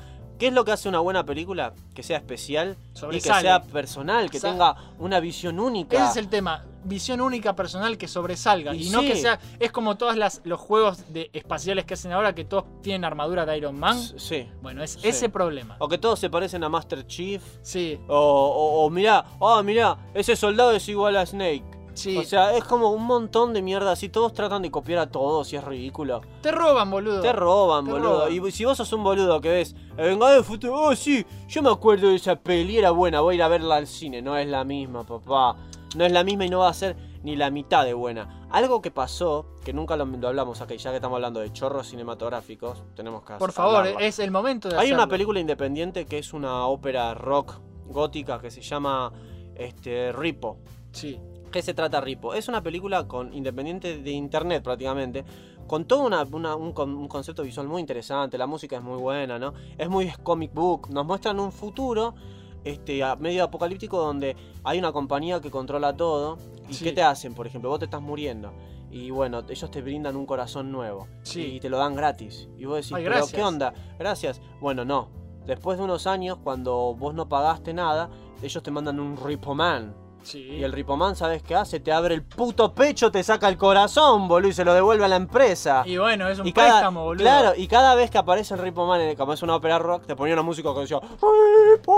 ¿Qué 0.40 0.46
es 0.46 0.54
lo 0.54 0.64
que 0.64 0.72
hace 0.72 0.88
una 0.88 1.00
buena 1.00 1.22
película? 1.26 1.74
Que 1.94 2.02
sea 2.02 2.16
especial 2.16 2.78
y 3.12 3.20
que 3.20 3.20
sea 3.20 3.62
personal, 3.62 4.30
que 4.30 4.40
tenga 4.40 4.74
una 4.98 5.20
visión 5.20 5.60
única. 5.60 5.98
Ese 5.98 6.06
es 6.12 6.16
el 6.16 6.28
tema. 6.28 6.64
Visión 6.82 7.20
única 7.20 7.54
personal 7.54 7.98
que 7.98 8.08
sobresalga. 8.08 8.74
Y, 8.74 8.86
Y 8.86 8.90
no 8.90 9.00
sí. 9.02 9.08
que 9.08 9.16
sea. 9.16 9.38
Es 9.58 9.70
como 9.70 9.98
todos 9.98 10.16
los 10.44 10.58
juegos 10.58 11.12
de 11.12 11.28
espaciales 11.34 11.84
que 11.84 11.92
hacen 11.92 12.12
ahora 12.12 12.34
que 12.34 12.46
todos 12.46 12.64
tienen 12.80 13.04
armadura 13.04 13.44
de 13.44 13.58
Iron 13.58 13.78
Man. 13.78 13.98
Sí. 14.18 14.48
Bueno, 14.62 14.82
es 14.82 14.92
Sí. 14.92 15.00
ese 15.08 15.28
problema. 15.28 15.76
O 15.78 15.88
que 15.88 15.98
todos 15.98 16.18
se 16.18 16.30
parecen 16.30 16.64
a 16.64 16.70
Master 16.70 17.06
Chief. 17.06 17.42
Sí. 17.60 18.00
O, 18.08 18.16
o, 18.16 18.86
o 18.86 18.88
mirá, 18.88 19.22
ah, 19.42 19.60
mirá, 19.62 19.98
ese 20.14 20.36
soldado 20.36 20.72
es 20.72 20.88
igual 20.88 21.18
a 21.18 21.26
Snake. 21.26 21.64
Sí. 22.00 22.16
O 22.16 22.24
sea, 22.24 22.56
es 22.56 22.64
como 22.64 22.90
un 22.90 23.04
montón 23.04 23.52
de 23.52 23.60
mierda 23.60 23.92
así. 23.92 24.08
Todos 24.08 24.32
tratan 24.32 24.62
de 24.62 24.70
copiar 24.70 25.00
a 25.00 25.10
todos 25.10 25.52
y 25.52 25.56
es 25.56 25.64
ridículo. 25.64 26.22
Te 26.40 26.50
roban, 26.50 26.90
boludo. 26.90 27.20
Te 27.20 27.32
roban, 27.32 27.84
Te 27.84 27.92
boludo. 27.92 28.26
roban. 28.26 28.32
Y 28.32 28.50
si 28.50 28.64
vos 28.64 28.78
sos 28.78 28.92
un 28.92 29.04
boludo 29.04 29.40
que 29.40 29.50
ves 29.50 29.76
El 29.96 30.06
Vengador 30.10 30.36
del 30.36 30.44
Futuro, 30.44 30.74
oh 30.80 30.96
sí, 30.96 31.26
yo 31.46 31.62
me 31.62 31.70
acuerdo 31.70 32.08
de 32.08 32.16
esa 32.16 32.36
peli, 32.36 32.78
era 32.78 32.90
buena, 32.90 33.20
voy 33.20 33.34
a 33.34 33.36
ir 33.36 33.42
a 33.42 33.48
verla 33.48 33.76
al 33.76 33.86
cine. 33.86 34.22
No 34.22 34.36
es 34.36 34.46
la 34.48 34.64
misma, 34.64 35.04
papá. 35.04 35.56
No 35.96 36.04
es 36.04 36.12
la 36.12 36.24
misma 36.24 36.46
y 36.46 36.48
no 36.48 36.60
va 36.60 36.68
a 36.68 36.74
ser 36.74 36.96
ni 37.22 37.36
la 37.36 37.50
mitad 37.50 37.84
de 37.84 37.94
buena. 37.94 38.46
Algo 38.50 38.80
que 38.80 38.90
pasó, 38.90 39.46
que 39.64 39.72
nunca 39.72 39.96
lo, 39.96 40.06
lo 40.06 40.28
hablamos 40.28 40.60
y 40.60 40.76
ya 40.78 40.90
que 40.90 40.96
estamos 40.96 41.16
hablando 41.16 41.40
de 41.40 41.52
chorros 41.52 41.88
cinematográficos, 41.88 42.82
tenemos 42.94 43.22
que 43.24 43.34
Por 43.34 43.52
favor, 43.52 43.78
hablarlo. 43.78 44.00
es 44.00 44.18
el 44.18 44.30
momento 44.30 44.68
de 44.68 44.78
Hay 44.78 44.92
una 44.92 45.06
película 45.06 45.38
independiente 45.38 46.06
que 46.06 46.18
es 46.18 46.32
una 46.32 46.66
ópera 46.66 47.14
rock 47.14 47.60
gótica 47.86 48.40
que 48.40 48.50
se 48.50 48.62
llama 48.62 49.12
este, 49.54 50.12
Ripo. 50.12 50.58
Sí. 50.92 51.20
¿Qué 51.50 51.62
se 51.62 51.74
trata 51.74 52.00
Ripo? 52.00 52.34
Es 52.34 52.48
una 52.48 52.62
película 52.62 53.06
con 53.08 53.32
independiente 53.34 53.98
de 53.98 54.10
internet 54.12 54.62
prácticamente, 54.62 55.24
con 55.66 55.84
todo 55.84 56.06
una- 56.06 56.22
una- 56.24 56.54
un, 56.56 56.72
un 56.78 57.08
concepto 57.08 57.42
visual 57.42 57.66
muy 57.68 57.80
interesante, 57.80 58.38
la 58.38 58.46
música 58.46 58.76
es 58.76 58.82
muy 58.82 58.98
buena, 58.98 59.38
¿no? 59.38 59.52
Es 59.76 59.88
muy 59.88 60.10
comic 60.22 60.52
book, 60.54 60.90
nos 60.90 61.04
muestran 61.06 61.40
un 61.40 61.50
futuro 61.52 62.14
este, 62.62 63.00
medio 63.18 63.44
apocalíptico 63.44 63.98
donde 63.98 64.36
hay 64.64 64.78
una 64.78 64.92
compañía 64.92 65.40
que 65.40 65.50
controla 65.50 65.96
todo. 65.96 66.36
¿Y 66.68 66.74
Sí. 66.74 66.84
qué 66.84 66.92
te 66.92 67.02
hacen? 67.02 67.34
Por 67.34 67.46
ejemplo, 67.46 67.70
vos 67.70 67.78
te 67.78 67.86
estás 67.86 68.02
muriendo. 68.02 68.52
Y 68.90 69.10
bueno, 69.10 69.42
ellos 69.48 69.70
te 69.70 69.80
brindan 69.80 70.14
un 70.14 70.26
corazón 70.26 70.70
nuevo. 70.70 71.08
Sí. 71.22 71.42
Y 71.54 71.60
te 71.60 71.70
lo 71.70 71.78
dan 71.78 71.94
gratis. 71.96 72.48
Y 72.58 72.66
vos 72.66 72.76
decís, 72.76 72.92
Ay, 72.92 73.04
¿pero 73.04 73.26
qué 73.32 73.42
onda? 73.42 73.72
Gracias. 73.98 74.42
Bueno, 74.60 74.84
no. 74.84 75.08
Después 75.46 75.78
de 75.78 75.84
unos 75.84 76.06
años, 76.06 76.36
cuando 76.44 76.94
vos 76.94 77.14
no 77.14 77.28
pagaste 77.30 77.72
nada, 77.72 78.10
ellos 78.42 78.62
te 78.62 78.70
mandan 78.70 79.00
un 79.00 79.16
Ripoman. 79.16 79.94
Sí. 80.22 80.38
Y 80.42 80.62
el 80.64 80.72
Ripoman, 80.72 81.16
¿sabes 81.16 81.42
qué 81.42 81.54
hace? 81.54 81.80
Te 81.80 81.92
abre 81.92 82.14
el 82.14 82.22
puto 82.22 82.74
pecho, 82.74 83.10
te 83.10 83.22
saca 83.22 83.48
el 83.48 83.56
corazón, 83.56 84.28
boludo, 84.28 84.50
y 84.50 84.52
se 84.52 84.64
lo 84.64 84.74
devuelve 84.74 85.04
a 85.04 85.08
la 85.08 85.16
empresa. 85.16 85.82
Y 85.86 85.96
bueno, 85.96 86.28
es 86.28 86.38
un 86.38 86.46
Y 86.46 86.52
cada- 86.52 86.68
préstamo, 86.72 87.04
boludo. 87.04 87.22
Claro, 87.24 87.52
y 87.56 87.66
cada 87.66 87.94
vez 87.94 88.10
que 88.10 88.18
aparece 88.18 88.54
el 88.54 88.60
Ripoman, 88.60 89.00
en- 89.00 89.16
como 89.16 89.32
es 89.32 89.42
una 89.42 89.56
ópera 89.56 89.78
rock, 89.78 90.06
te 90.06 90.14
ponía 90.14 90.34
una 90.34 90.42
música 90.42 90.72
que 90.74 90.80
decía 90.80 91.00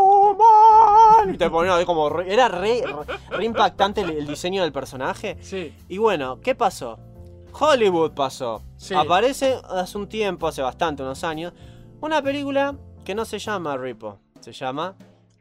Ripoman. 0.02 1.34
Y 1.34 1.38
te 1.38 1.50
ponía 1.50 1.74
ahí 1.74 1.84
como. 1.84 2.08
re- 2.08 2.32
era 2.32 2.48
re, 2.48 2.82
re- 2.86 3.36
re 3.36 3.44
impactante 3.44 4.00
el, 4.02 4.10
el 4.10 4.26
diseño 4.26 4.62
del 4.62 4.72
personaje. 4.72 5.36
Sí. 5.40 5.74
Y 5.88 5.98
bueno, 5.98 6.40
¿qué 6.40 6.54
pasó? 6.54 6.98
Hollywood 7.58 8.12
pasó. 8.12 8.62
Sí. 8.76 8.94
Aparece 8.94 9.58
hace 9.68 9.98
un 9.98 10.08
tiempo, 10.08 10.46
hace 10.46 10.62
bastante, 10.62 11.02
unos 11.02 11.22
años, 11.24 11.52
una 12.00 12.22
película 12.22 12.74
que 13.04 13.14
no 13.14 13.24
se 13.24 13.38
llama 13.38 13.76
Ripo, 13.76 14.18
se 14.40 14.52
llama 14.52 14.94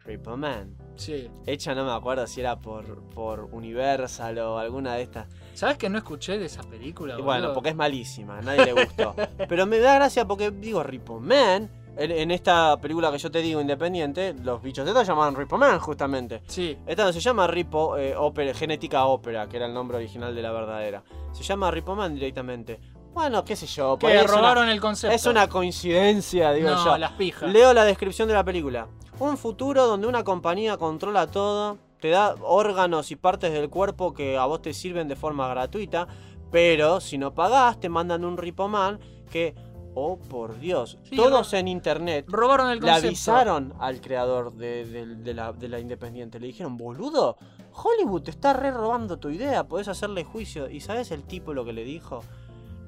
Ripo 0.03 0.35
Man. 0.35 0.75
Sí. 1.01 1.29
Hecha, 1.47 1.73
no 1.73 1.83
me 1.83 1.91
acuerdo 1.91 2.27
si 2.27 2.41
era 2.41 2.59
por, 2.59 3.01
por 3.09 3.49
Universal 3.51 4.37
o 4.37 4.59
alguna 4.59 4.93
de 4.93 5.01
estas. 5.01 5.27
¿Sabes 5.55 5.77
que 5.77 5.89
no 5.89 5.97
escuché 5.97 6.37
de 6.37 6.45
esa 6.45 6.61
película, 6.61 7.17
Y 7.17 7.21
bueno, 7.23 7.53
porque 7.53 7.69
es 7.69 7.75
malísima, 7.75 8.37
a 8.37 8.41
nadie 8.41 8.65
le 8.65 8.73
gustó. 8.85 9.15
Pero 9.49 9.65
me 9.65 9.79
da 9.79 9.95
gracia 9.95 10.25
porque, 10.27 10.51
digo, 10.51 10.83
Ripo 10.83 11.19
Man, 11.19 11.71
en, 11.97 12.11
en 12.11 12.29
esta 12.29 12.79
película 12.79 13.11
que 13.11 13.17
yo 13.17 13.31
te 13.31 13.41
digo 13.41 13.59
independiente, 13.59 14.35
los 14.43 14.61
bichos 14.61 14.87
estos 14.87 15.07
llamaban 15.07 15.35
Ripo 15.35 15.57
Man 15.57 15.79
justamente. 15.79 16.43
Sí. 16.45 16.77
Esta 16.85 17.03
no 17.03 17.11
se 17.11 17.19
llama 17.19 17.47
Ripo 17.47 17.97
eh, 17.97 18.15
Genética 18.53 19.05
Ópera, 19.05 19.49
que 19.49 19.57
era 19.57 19.65
el 19.65 19.73
nombre 19.73 19.97
original 19.97 20.35
de 20.35 20.41
la 20.43 20.51
verdadera. 20.51 21.03
Se 21.31 21.41
llama 21.41 21.71
Ripo 21.71 21.95
Man 21.95 22.13
directamente. 22.13 22.79
Bueno, 23.13 23.43
qué 23.43 23.55
sé 23.55 23.67
yo. 23.67 23.97
por 23.99 24.09
Que 24.09 24.17
una- 24.19 24.27
robaron 24.27 24.69
el 24.69 24.79
concepto. 24.79 25.15
Es 25.15 25.25
una 25.25 25.47
coincidencia, 25.47 26.51
digo 26.53 26.69
No, 26.69 26.85
yo. 26.85 26.97
las 26.97 27.11
pijas. 27.13 27.51
Leo 27.51 27.73
la 27.73 27.83
descripción 27.83 28.27
de 28.27 28.33
la 28.33 28.43
película. 28.43 28.87
Un 29.19 29.37
futuro 29.37 29.85
donde 29.85 30.07
una 30.07 30.23
compañía 30.23 30.77
controla 30.77 31.27
todo, 31.27 31.77
te 31.99 32.09
da 32.09 32.35
órganos 32.41 33.11
y 33.11 33.15
partes 33.15 33.51
del 33.53 33.69
cuerpo 33.69 34.13
que 34.13 34.37
a 34.37 34.45
vos 34.45 34.61
te 34.61 34.73
sirven 34.73 35.07
de 35.07 35.15
forma 35.15 35.47
gratuita, 35.49 36.07
pero 36.51 36.99
si 37.01 37.17
no 37.17 37.33
pagás 37.33 37.79
te 37.79 37.89
mandan 37.89 38.25
un 38.25 38.37
ripoman 38.37 38.99
que, 39.29 39.53
oh 39.93 40.17
por 40.17 40.57
Dios, 40.59 40.97
Sí, 41.03 41.15
todos 41.15 41.53
en 41.53 41.67
internet 41.67 42.25
Robaron 42.29 42.69
el 42.71 42.79
le 42.79 42.87
concepto. 42.87 43.07
avisaron 43.07 43.73
al 43.79 44.01
creador 44.01 44.53
de, 44.53 44.85
de- 44.85 45.15
de 45.17 45.33
la, 45.33 45.51
de 45.53 45.67
la 45.67 45.79
Independiente. 45.79 46.39
Le 46.39 46.47
dijeron, 46.47 46.77
boludo, 46.77 47.37
Hollywood 47.73 48.23
te 48.23 48.31
está 48.31 48.53
re 48.53 48.71
robando 48.71 49.19
tu 49.19 49.29
idea, 49.29 49.65
podés 49.67 49.87
hacerle 49.87 50.23
juicio. 50.23 50.69
¿Y 50.69 50.79
sabes 50.79 51.11
el 51.11 51.23
tipo 51.23 51.53
lo 51.53 51.63
que 51.65 51.73
le 51.73 51.83
dijo? 51.83 52.23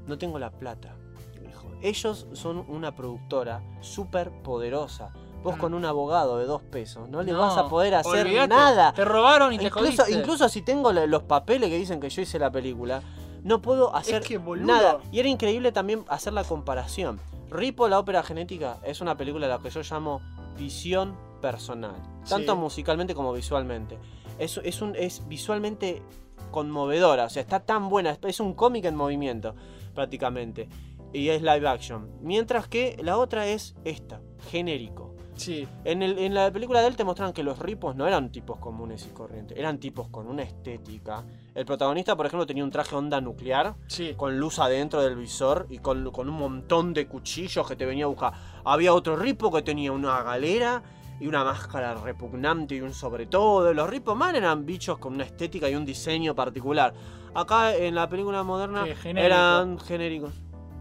No 0.08 0.18
tengo 0.18 0.40
la 0.40 0.52
plata. 0.52 0.96
Dijo, 1.46 1.68
ellos 1.82 2.28
son 2.34 2.66
una 2.68 2.96
productora 2.96 3.62
súper 3.82 4.32
poderosa. 4.44 5.12
Vos 5.44 5.58
Mm. 5.58 5.60
con 5.60 5.74
un 5.74 5.84
abogado 5.86 6.38
de 6.38 6.46
dos 6.46 6.62
pesos 6.62 7.10
no 7.10 7.22
le 7.22 7.34
No, 7.34 7.40
vas 7.40 7.58
a 7.58 7.68
poder 7.68 7.96
hacer 7.96 8.48
nada. 8.48 8.94
Te 8.94 9.04
robaron 9.04 9.52
y 9.54 9.58
te 9.58 9.70
jodiste. 9.70 10.10
incluso 10.14 10.48
si 10.50 10.62
tengo 10.62 10.92
los 10.94 11.24
papeles 11.24 11.70
que 11.70 11.78
dicen 11.78 12.00
que 12.00 12.10
yo 12.10 12.22
hice 12.22 12.40
la 12.40 12.50
película, 12.52 13.02
no 13.44 13.62
puedo 13.62 13.94
hacer 13.94 14.24
que, 14.24 14.38
boludo. 14.38 14.68
nada. 14.68 15.00
Y 15.12 15.20
era 15.20 15.28
increíble 15.28 15.74
también 15.74 16.06
hacer 16.08 16.32
la 16.32 16.46
comparación. 16.46 17.20
Ripo, 17.50 17.90
la 17.90 18.00
ópera 18.00 18.24
genética, 18.24 18.78
es 18.84 19.02
una 19.02 19.18
película 19.18 19.46
a 19.48 19.50
la 19.50 19.60
que 19.60 19.70
yo 19.70 19.82
llamo 19.82 20.22
visión 20.58 21.16
personal. 21.42 21.96
Tanto 22.28 22.54
Sí. 22.54 22.58
musicalmente 22.60 23.14
como 23.14 23.34
visualmente. 23.34 24.00
Es, 24.40 24.58
es, 24.64 24.82
un, 24.82 24.96
es 24.96 25.28
visualmente 25.28 26.02
conmovedora. 26.52 27.26
O 27.26 27.30
sea, 27.30 27.42
está 27.42 27.60
tan 27.60 27.90
buena. 27.90 28.12
es- 28.12 28.20
Es 28.24 28.40
un 28.40 28.54
cómic 28.54 28.86
en 28.86 28.96
movimiento, 28.96 29.56
prácticamente. 29.94 30.68
Y 31.14 31.30
es 31.30 31.42
live 31.42 31.68
action. 31.68 32.10
Mientras 32.22 32.68
que 32.68 32.98
la 33.04 33.18
otra 33.18 33.48
es 33.48 33.76
esta, 33.86 34.20
genérico. 34.50 35.12
Sí. 35.36 35.68
En, 35.84 36.04
el- 36.04 36.20
en 36.20 36.36
la 36.36 36.52
película 36.52 36.82
de 36.82 36.88
él 36.88 36.96
te 36.96 37.04
mostraron 37.04 37.34
que 37.34 37.42
los 37.42 37.58
ripos 37.58 37.96
no 37.96 38.06
eran 38.08 38.32
tipos 38.32 38.60
comunes 38.60 39.08
y 39.08 39.14
corrientes, 39.14 39.58
eran 39.58 39.80
tipos 39.80 40.08
con 40.10 40.28
una 40.28 40.44
estética. 40.44 41.24
El 41.56 41.66
protagonista, 41.66 42.16
por 42.16 42.28
ejemplo, 42.28 42.46
tenía 42.46 42.64
un 42.64 42.70
traje 42.70 42.96
onda 42.96 43.20
nuclear, 43.20 43.76
Sí. 43.88 44.14
con 44.16 44.38
luz 44.40 44.60
adentro 44.60 45.02
del 45.02 45.16
visor 45.16 45.66
y 45.72 45.80
con, 45.80 46.12
con 46.12 46.30
un 46.30 46.36
montón 46.36 46.94
de 46.94 47.08
cuchillos 47.08 47.68
que 47.68 47.76
te 47.76 47.86
venía 47.86 48.06
a 48.06 48.10
buscar. 48.10 48.34
Había 48.64 48.94
otro 48.94 49.16
ripo 49.16 49.52
que 49.52 49.64
tenía 49.64 49.92
una 49.92 50.22
galera 50.22 50.84
y 51.24 51.28
una 51.28 51.46
máscara 51.46 51.94
repugnante 51.96 52.76
y 52.76 52.82
un 52.82 52.94
sobre 52.94 53.28
todo. 53.28 53.74
Los 53.74 53.90
ripos 53.90 54.14
man 54.18 54.36
eran 54.36 54.66
bichos 54.66 54.98
con 54.98 55.14
una 55.14 55.24
estética 55.24 55.70
y 55.70 55.76
un 55.76 55.86
diseño 55.86 56.36
particular. 56.36 56.94
Acá 57.34 57.74
en 57.78 57.96
la 57.96 58.10
película 58.10 58.44
moderna 58.44 58.84
Sí, 58.84 58.94
genérico. 58.96 59.26
eran 59.26 59.80
genéricos. 59.80 60.34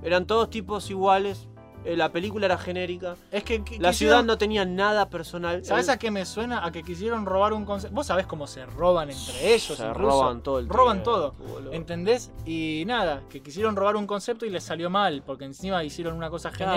Eran 0.03 0.27
todos 0.27 0.51
tipos 0.51 0.91
iguales. 0.91 1.49
eh, 1.85 1.97
La 1.97 2.13
película 2.13 2.47
era 2.47 2.59
genérica. 2.59 3.17
Es 3.33 3.43
que, 3.43 3.65
que- 3.65 3.79
La 3.81 3.91
quisieron- 3.91 3.95
ciudad 3.95 4.25
no 4.25 4.39
tenía 4.39 4.65
nada 4.65 5.11
personal. 5.11 5.65
¿Sabes 5.65 5.87
El- 5.89 5.95
a 5.95 5.97
qué 5.99 6.13
me 6.13 6.25
suena? 6.25 6.65
A 6.65 6.71
que 6.71 6.83
quisieron 6.85 7.27
robar 7.27 7.53
un 7.53 7.65
concepto. 7.65 7.95
Vos 7.97 8.07
sabés 8.07 8.25
cómo 8.27 8.47
se 8.47 8.65
roban 8.67 9.11
entre 9.11 9.53
ellos. 9.55 9.77
Se 9.79 9.85
incluso. 9.89 9.95
roban 10.23 10.43
todo 10.45 10.59
el 10.61 10.69
Roban 10.69 11.03
todo. 11.03 11.33
boludo. 11.33 11.73
¿Entendés? 11.73 12.31
Y 12.47 12.85
nada, 12.87 13.23
que 13.29 13.43
quisieron 13.43 13.75
robar 13.75 13.97
un 13.97 14.07
concepto 14.07 14.47
y 14.47 14.51
les 14.51 14.63
salió 14.63 14.91
mal. 14.91 15.23
Porque 15.27 15.45
encima 15.45 15.83
hicieron 15.83 16.15
una 16.17 16.31
cosa 16.31 16.51
Claro. 16.51 16.73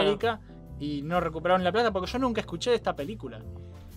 Y 0.80 1.02
no 1.02 1.20
recuperaron 1.20 1.64
la 1.64 1.72
plata. 1.72 1.92
Porque 1.92 2.12
yo 2.12 2.20
nunca 2.20 2.42
escuché 2.42 2.72
de 2.72 2.76
esta 2.78 2.96
película. 2.96 3.42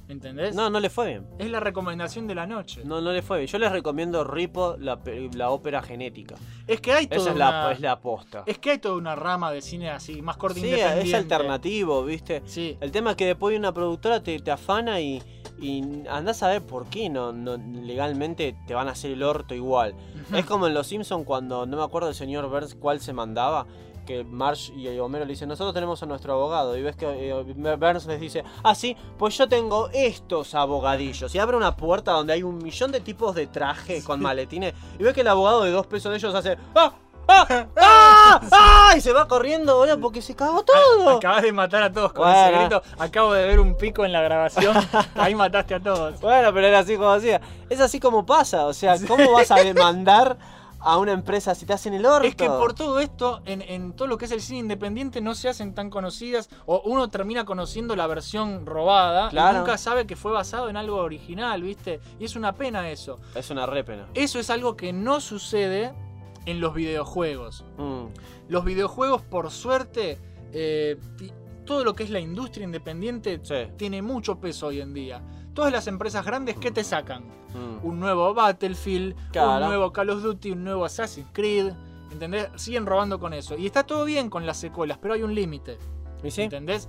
¿Entendés? 0.09 0.55
No, 0.55 0.71
no 0.71 0.81
le 0.81 0.89
fue 0.89 1.09
bien. 1.09 1.27
Es 1.39 1.51
la 1.51 1.61
recomendación 1.61 2.27
de 2.27 2.35
la 2.35 2.47
noche. 2.47 2.81
No, 2.83 3.03
no 3.03 3.13
le 3.13 3.21
fue 3.21 3.41
bien. 3.41 3.49
Yo 3.49 3.59
les 3.59 3.71
recomiendo 3.71 4.25
Ripo, 4.25 4.77
la, 4.79 4.99
la 5.35 5.51
ópera 5.51 5.83
genética. 5.83 6.35
Es 6.67 6.81
que 6.81 6.93
hay 6.93 7.07
toda 7.07 7.21
Esa 7.21 7.31
es 7.31 7.37
una... 7.37 7.51
la, 7.67 7.73
es 7.73 7.81
la 7.81 7.93
aposta. 7.93 8.43
Es 8.47 8.59
que 8.59 8.71
hay 8.71 8.79
toda 8.79 8.97
una 8.97 9.15
rama 9.15 9.53
de 9.53 9.61
cine 9.61 9.91
así, 9.91 10.23
más 10.23 10.39
corto 10.39 10.61
Sí, 10.61 10.73
es 10.73 11.13
alternativo, 11.13 12.03
¿viste? 12.05 12.43
Sí. 12.47 12.79
El 12.81 12.91
tema 12.91 13.11
es 13.11 13.17
que 13.17 13.27
después 13.27 13.57
una 13.59 13.75
productora 13.75 14.23
te, 14.23 14.39
te 14.39 14.51
afana 14.51 14.99
y, 14.99 15.23
y 15.61 15.85
andás 16.09 16.43
a 16.43 16.49
ver 16.49 16.63
por 16.63 16.87
qué 16.87 17.11
no, 17.11 17.35
no 17.35 17.59
legalmente 17.59 18.57
te 18.67 18.73
van 18.73 18.89
a 18.89 18.93
hacer 18.93 19.11
el 19.11 19.23
orto 19.23 19.55
igual. 19.55 19.95
Es 20.33 20.47
como 20.47 20.67
en 20.69 20.73
Los 20.73 20.87
Simpsons 20.87 21.27
cuando, 21.27 21.67
no 21.67 21.77
me 21.77 21.83
acuerdo 21.83 22.09
el 22.09 22.15
señor 22.15 22.49
Burns 22.49 22.75
cuál 22.75 23.01
se 23.01 23.13
mandaba, 23.13 23.67
que 24.09 24.25
Marge 24.25 24.73
y 24.73 24.99
Homero 24.99 25.27
le 25.27 25.33
dicen, 25.33 25.51
nosotros 25.51 25.75
tenemos 25.75 26.03
a 26.03 26.07
nuestro 26.07 26.33
abogado. 26.33 26.75
Y 26.79 26.83
ves 26.83 26.97
que 26.97 27.05
eh, 27.07 27.77
Burns 27.77 28.07
les 28.07 28.19
dice, 28.19 28.43
ah, 28.65 28.75
sí, 28.75 28.97
pues 29.19 29.37
yo 29.37 29.47
tengo 29.47 29.91
estos 29.93 30.55
abogadillos. 30.55 31.35
Y 31.35 31.39
abre 31.39 31.59
una 31.59 31.77
puerta 31.77 32.13
donde 32.13 32.33
hay 32.33 32.43
un 32.43 32.57
millón 32.57 32.91
de 32.91 33.01
tipos 33.01 33.35
de 33.35 33.47
traje 33.49 34.03
con 34.03 34.21
maletines. 34.21 34.73
Y 34.99 35.03
ves 35.03 35.13
que 35.13 35.21
el 35.21 35.29
abogado 35.29 35.63
de 35.63 35.73
dos 35.73 35.87
pesos 35.87 36.11
de 36.11 36.17
ellos 36.17 36.35
hace, 36.35 36.57
¡ah! 36.75 36.91
¡ah! 37.29 37.47
¡ah! 37.77 38.41
¡ah! 38.51 38.95
Y 38.97 39.03
se 39.03 39.13
va 39.13 39.29
corriendo, 39.29 39.77
boludo, 39.77 40.01
porque 40.01 40.23
se 40.23 40.35
cagó 40.35 40.65
todo. 40.65 41.19
Acabas 41.19 41.43
de 41.43 41.53
matar 41.53 41.83
a 41.83 41.93
todos 41.93 42.15
con 42.15 42.25
Bueno. 42.25 42.47
ese 42.49 42.59
grito. 42.59 42.83
Acabo 42.99 43.35
de 43.35 43.47
ver 43.47 43.61
un 43.61 43.77
pico 43.77 44.07
en 44.07 44.13
la 44.13 44.23
grabación. 44.23 44.75
Ahí 45.17 45.35
mataste 45.35 45.75
a 45.75 45.81
todos. 45.81 46.19
Bueno, 46.23 46.51
pero 46.55 46.67
era 46.67 46.79
así 46.79 46.97
como 46.97 47.11
hacía. 47.11 47.43
Es 47.69 47.79
así 47.81 48.01
como 48.01 48.25
pasa. 48.25 48.65
O 48.65 48.73
sea, 48.73 48.97
¿cómo 49.07 49.33
vas 49.33 49.51
a 49.51 49.57
demandar 49.57 50.39
a 50.81 50.97
una 50.99 51.13
empresa 51.13 51.55
si 51.55 51.67
te 51.67 51.73
hacen 51.73 51.95
el 51.95 52.07
orto. 52.07 52.27
Es 52.27 52.35
que 52.37 52.47
por 52.47 52.73
todo 52.75 53.01
esto, 53.01 53.41
en, 53.45 53.63
en 53.63 53.93
todo 53.95 54.07
lo 54.09 54.17
que 54.19 54.27
es 54.27 54.31
el 54.31 54.41
cine 54.41 54.61
independiente, 54.61 55.21
no 55.21 55.35
se 55.35 55.49
hacen 55.49 55.75
tan 55.75 55.91
conocidas. 55.91 56.49
O 56.67 56.83
uno 56.85 57.09
termina 57.09 57.45
conociendo 57.45 57.97
la 57.97 58.07
versión 58.07 58.65
robada 58.67 59.29
Claro. 59.31 59.57
y 59.57 59.61
nunca 59.61 59.77
sabe 59.79 60.07
que 60.07 60.15
fue 60.17 60.33
basado 60.33 60.69
en 60.69 60.77
algo 60.77 60.97
original, 60.97 61.63
¿viste? 61.63 62.01
Y 62.19 62.25
es 62.25 62.37
una 62.37 62.55
pena 62.55 62.91
eso. 62.91 63.19
Es 63.35 63.51
una 63.51 63.67
re 63.67 63.83
pena. 63.85 64.07
Eso 64.15 64.39
es 64.39 64.51
algo 64.51 64.77
que 64.77 64.93
no 64.93 65.21
sucede 65.21 65.93
en 66.47 66.61
los 66.61 66.75
videojuegos. 66.75 67.65
Mm. 67.77 68.05
Los 68.49 68.65
videojuegos, 68.65 69.23
por 69.23 69.51
suerte, 69.51 70.19
eh, 70.53 70.97
todo 71.67 71.85
lo 71.85 71.95
que 71.95 72.05
es 72.05 72.11
la 72.11 72.21
industria 72.21 72.65
independiente 72.65 73.41
Sí. 73.43 73.55
tiene 73.77 74.01
mucho 74.01 74.39
peso 74.41 74.69
hoy 74.69 74.81
en 74.81 74.95
día. 74.95 75.21
Todas 75.55 75.73
las 75.73 75.87
empresas 75.87 76.25
grandes, 76.25 76.57
¿qué 76.57 76.71
te 76.71 76.85
sacan? 76.85 77.25
Mm. 77.55 77.85
Un 77.87 78.01
nuevo 78.01 78.33
Battlefield, 78.35 79.15
Claro. 79.33 79.65
un 79.65 79.71
nuevo 79.71 79.93
Call 79.93 80.11
of 80.11 80.23
Duty, 80.23 80.53
un 80.53 80.65
nuevo 80.65 80.85
Assassin's 80.85 81.29
Creed. 81.33 81.73
¿Entendés? 82.13 82.49
Siguen 82.57 82.87
robando 82.87 83.19
con 83.19 83.35
eso. 83.35 83.57
Y 83.57 83.67
está 83.67 83.85
todo 83.85 84.05
bien 84.05 84.31
con 84.31 84.47
las 84.47 84.57
secuelas, 84.57 84.99
pero 85.01 85.15
hay 85.15 85.23
un 85.23 85.35
límite. 85.35 85.79
¿Y 86.23 86.31
sí? 86.31 86.43
¿Entendés? 86.43 86.89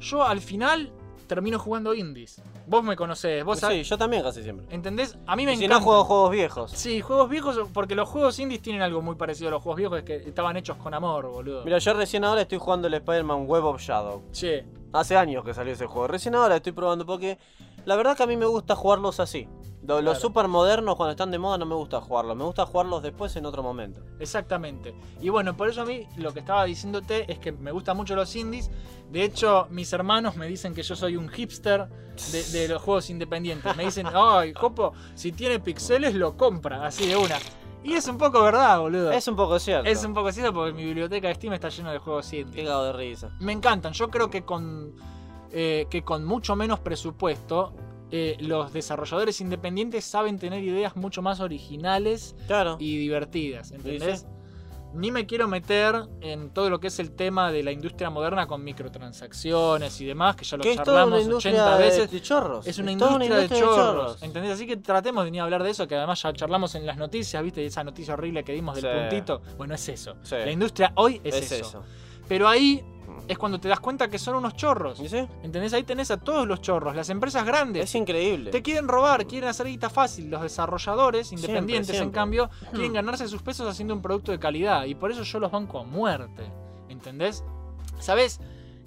Yo 0.00 0.22
al 0.24 0.40
final 0.40 0.92
termino 1.26 1.58
jugando 1.58 1.92
indies. 1.94 2.40
Vos 2.66 2.82
me 2.84 2.94
conocés, 2.96 3.44
vos 3.44 3.56
Sí, 3.58 3.60
sabés. 3.62 3.88
yo 3.88 3.98
también 3.98 4.22
casi 4.22 4.42
siempre. 4.42 4.66
¿Entendés? 4.70 5.16
A 5.26 5.34
mí 5.36 5.44
me 5.44 5.54
Y 5.54 5.56
si 5.56 5.64
encanta. 5.64 5.80
no 5.80 5.84
juego 5.86 6.04
juegos 6.04 6.30
viejos. 6.32 6.70
Sí, 6.72 7.00
juegos 7.00 7.28
viejos, 7.28 7.58
porque 7.72 7.94
los 7.96 8.08
juegos 8.08 8.38
indies 8.38 8.62
tienen 8.62 8.82
algo 8.82 9.00
muy 9.02 9.16
parecido 9.16 9.48
a 9.48 9.50
los 9.52 9.62
juegos 9.62 9.78
viejos, 9.78 9.98
es 9.98 10.04
que 10.04 10.16
estaban 10.16 10.56
hechos 10.56 10.76
con 10.76 10.94
amor, 10.94 11.26
boludo. 11.28 11.64
Mira, 11.64 11.78
yo 11.78 11.92
recién 11.94 12.24
ahora 12.24 12.42
estoy 12.42 12.58
jugando 12.58 12.86
el 12.88 12.94
Spider-Man 12.94 13.46
Web 13.46 13.64
of 13.64 13.80
Shadow. 13.80 14.22
Che, 14.32 14.64
Hace 14.92 15.16
años 15.16 15.44
que 15.44 15.54
salió 15.54 15.72
ese 15.72 15.86
juego. 15.86 16.08
Recién 16.08 16.34
ahora 16.34 16.56
estoy 16.56 16.72
probando 16.72 17.06
porque 17.06 17.38
la 17.84 17.96
verdad 17.96 18.16
que 18.16 18.22
a 18.22 18.26
mí 18.26 18.36
me 18.36 18.46
gusta 18.46 18.74
jugarlos 18.76 19.20
así. 19.20 19.48
Lo- 19.82 19.96
Los 20.02 20.18
Claro. 20.18 20.20
super 20.20 20.48
modernos 20.48 20.96
cuando 20.96 21.12
están 21.12 21.30
de 21.30 21.38
moda 21.38 21.56
no 21.56 21.64
me 21.66 21.74
gusta 21.74 22.00
jugarlos. 22.02 22.36
Me 22.36 22.44
gusta 22.44 22.66
jugarlos 22.66 23.02
después 23.02 23.34
en 23.36 23.46
otro 23.46 23.62
momento. 23.62 24.02
exactamente. 24.18 24.94
Y 25.20 25.30
bueno, 25.30 25.56
por 25.56 25.68
eso 25.68 25.82
a 25.82 25.84
mí 25.86 26.06
lo 26.16 26.32
que 26.34 26.40
estaba 26.40 26.64
diciéndote 26.64 27.30
es 27.32 27.38
que 27.38 27.52
me 27.52 27.72
gustan 27.72 27.96
mucho 27.96 28.14
los 28.14 28.34
indies. 28.36 28.70
De 29.10 29.24
hecho, 29.24 29.66
mis 29.70 29.92
hermanos 29.92 30.36
me 30.36 30.46
dicen 30.46 30.74
que 30.74 30.82
yo 30.82 30.94
soy 30.94 31.16
un 31.16 31.28
hipster 31.30 31.88
de, 32.30 32.42
de 32.44 32.68
los 32.68 32.82
juegos 32.82 33.08
independientes. 33.10 33.74
Me 33.76 33.84
dicen, 33.84 34.06
ay, 34.14 34.52
Copo, 34.52 34.92
si 35.14 35.32
tiene 35.32 35.58
pixeles 35.60 36.14
lo 36.14 36.36
compra, 36.36 36.84
así 36.86 37.06
de 37.06 37.16
una. 37.16 37.36
Y 37.82 37.94
es 37.94 38.06
un 38.06 38.18
poco 38.18 38.42
verdad, 38.42 38.78
boludo. 38.80 39.10
Es 39.10 39.26
un 39.28 39.36
poco 39.36 39.58
cierto. 39.58 39.88
Es 39.88 40.04
un 40.04 40.12
poco 40.12 40.30
cierto 40.30 40.52
porque 40.52 40.74
mi 40.74 40.84
biblioteca 40.84 41.28
de 41.28 41.34
Steam 41.34 41.54
está 41.54 41.70
llena 41.70 41.90
de 41.92 41.98
juegos 41.98 42.30
indies. 42.34 42.54
Qué 42.54 42.64
cago 42.66 42.84
de 42.84 42.92
risa. 42.92 43.30
Me 43.40 43.52
encantan. 43.52 43.94
Yo 43.94 44.10
creo 44.10 44.28
que 44.28 44.44
con, 44.44 44.94
eh, 45.52 45.86
que 45.90 46.02
con 46.02 46.24
mucho 46.24 46.56
menos 46.56 46.80
presupuesto, 46.80 47.72
eh, 48.12 48.36
los 48.40 48.72
desarrolladores 48.72 49.40
independientes 49.40 50.04
saben 50.04 50.38
tener 50.38 50.62
ideas 50.64 50.96
mucho 50.96 51.22
más 51.22 51.40
originales 51.40 52.34
Claro. 52.46 52.76
y 52.80 52.96
divertidas. 52.98 53.70
¿Entendés? 53.72 54.20
sí. 54.20 54.26
Ni 54.92 55.12
me 55.12 55.24
quiero 55.24 55.46
meter 55.46 55.94
en 56.20 56.50
todo 56.50 56.68
lo 56.68 56.80
que 56.80 56.88
es 56.88 56.98
el 56.98 57.12
tema 57.12 57.52
de 57.52 57.62
la 57.62 57.70
industria 57.70 58.10
moderna 58.10 58.48
con 58.48 58.64
microtransacciones 58.64 60.00
y 60.00 60.04
demás, 60.06 60.34
que 60.36 60.44
ya 60.44 60.56
lo 60.56 60.64
charlamos 60.64 61.12
una 61.14 61.20
industria 61.22 61.52
80 61.52 61.78
de, 61.78 61.84
veces. 61.84 62.10
de 62.10 62.22
chorros. 62.22 62.66
Es 62.66 62.78
una 62.78 62.92
industria, 62.92 63.36
de, 63.36 63.48
chorros, 63.48 64.22
¿entendés? 64.22 64.52
Así 64.52 64.66
que 64.66 64.76
tratemos 64.78 65.24
de 65.24 65.30
ni 65.30 65.38
hablar 65.38 65.62
de 65.62 65.70
eso, 65.70 65.86
que 65.86 65.94
además 65.94 66.20
ya 66.22 66.32
charlamos 66.32 66.74
en 66.74 66.86
las 66.86 66.96
noticias, 66.96 67.40
¿viste? 67.42 67.64
Esa 67.64 67.84
noticia 67.84 68.14
horrible 68.14 68.42
que 68.42 68.52
dimos 68.52 68.80
del 68.80 68.84
Sí. 68.92 68.98
puntito. 69.00 69.42
Bueno, 69.56 69.74
es 69.74 69.88
eso. 69.88 70.16
La 70.30 70.50
industria 70.50 70.92
hoy 70.96 71.20
es, 71.22 71.34
Es 71.36 71.52
eso. 71.52 71.66
eso. 71.68 71.82
Pero 72.30 72.46
ahí 72.46 72.80
es 73.26 73.36
cuando 73.38 73.58
te 73.58 73.66
das 73.66 73.80
cuenta 73.80 74.08
que 74.08 74.16
son 74.16 74.36
unos 74.36 74.54
chorros. 74.54 75.00
¿Y 75.00 75.08
sí? 75.08 75.26
¿Entendés? 75.42 75.72
Ahí 75.72 75.82
tenés 75.82 76.12
a 76.12 76.16
todos 76.16 76.46
los 76.46 76.60
chorros, 76.60 76.94
las 76.94 77.10
empresas 77.10 77.44
grandes. 77.44 77.82
Es 77.82 77.94
increíble. 77.96 78.52
Te 78.52 78.62
quieren 78.62 78.86
robar, 78.86 79.26
quieren 79.26 79.48
hacer 79.48 79.66
guita 79.66 79.90
fácil. 79.90 80.30
Los 80.30 80.42
desarrolladores 80.42 81.32
independientes, 81.32 81.90
en 81.90 81.96
siempre. 81.96 82.14
cambio, 82.14 82.50
quieren 82.72 82.92
ganarse 82.92 83.26
sus 83.26 83.42
pesos 83.42 83.68
haciendo 83.68 83.94
un 83.94 84.00
producto 84.00 84.30
de 84.30 84.38
calidad. 84.38 84.84
Y 84.84 84.94
por 84.94 85.10
eso 85.10 85.24
yo 85.24 85.40
los 85.40 85.50
banco 85.50 85.80
a 85.80 85.82
muerte. 85.82 86.44
¿Entendés? 86.88 87.42
¿Sabés 87.98 88.40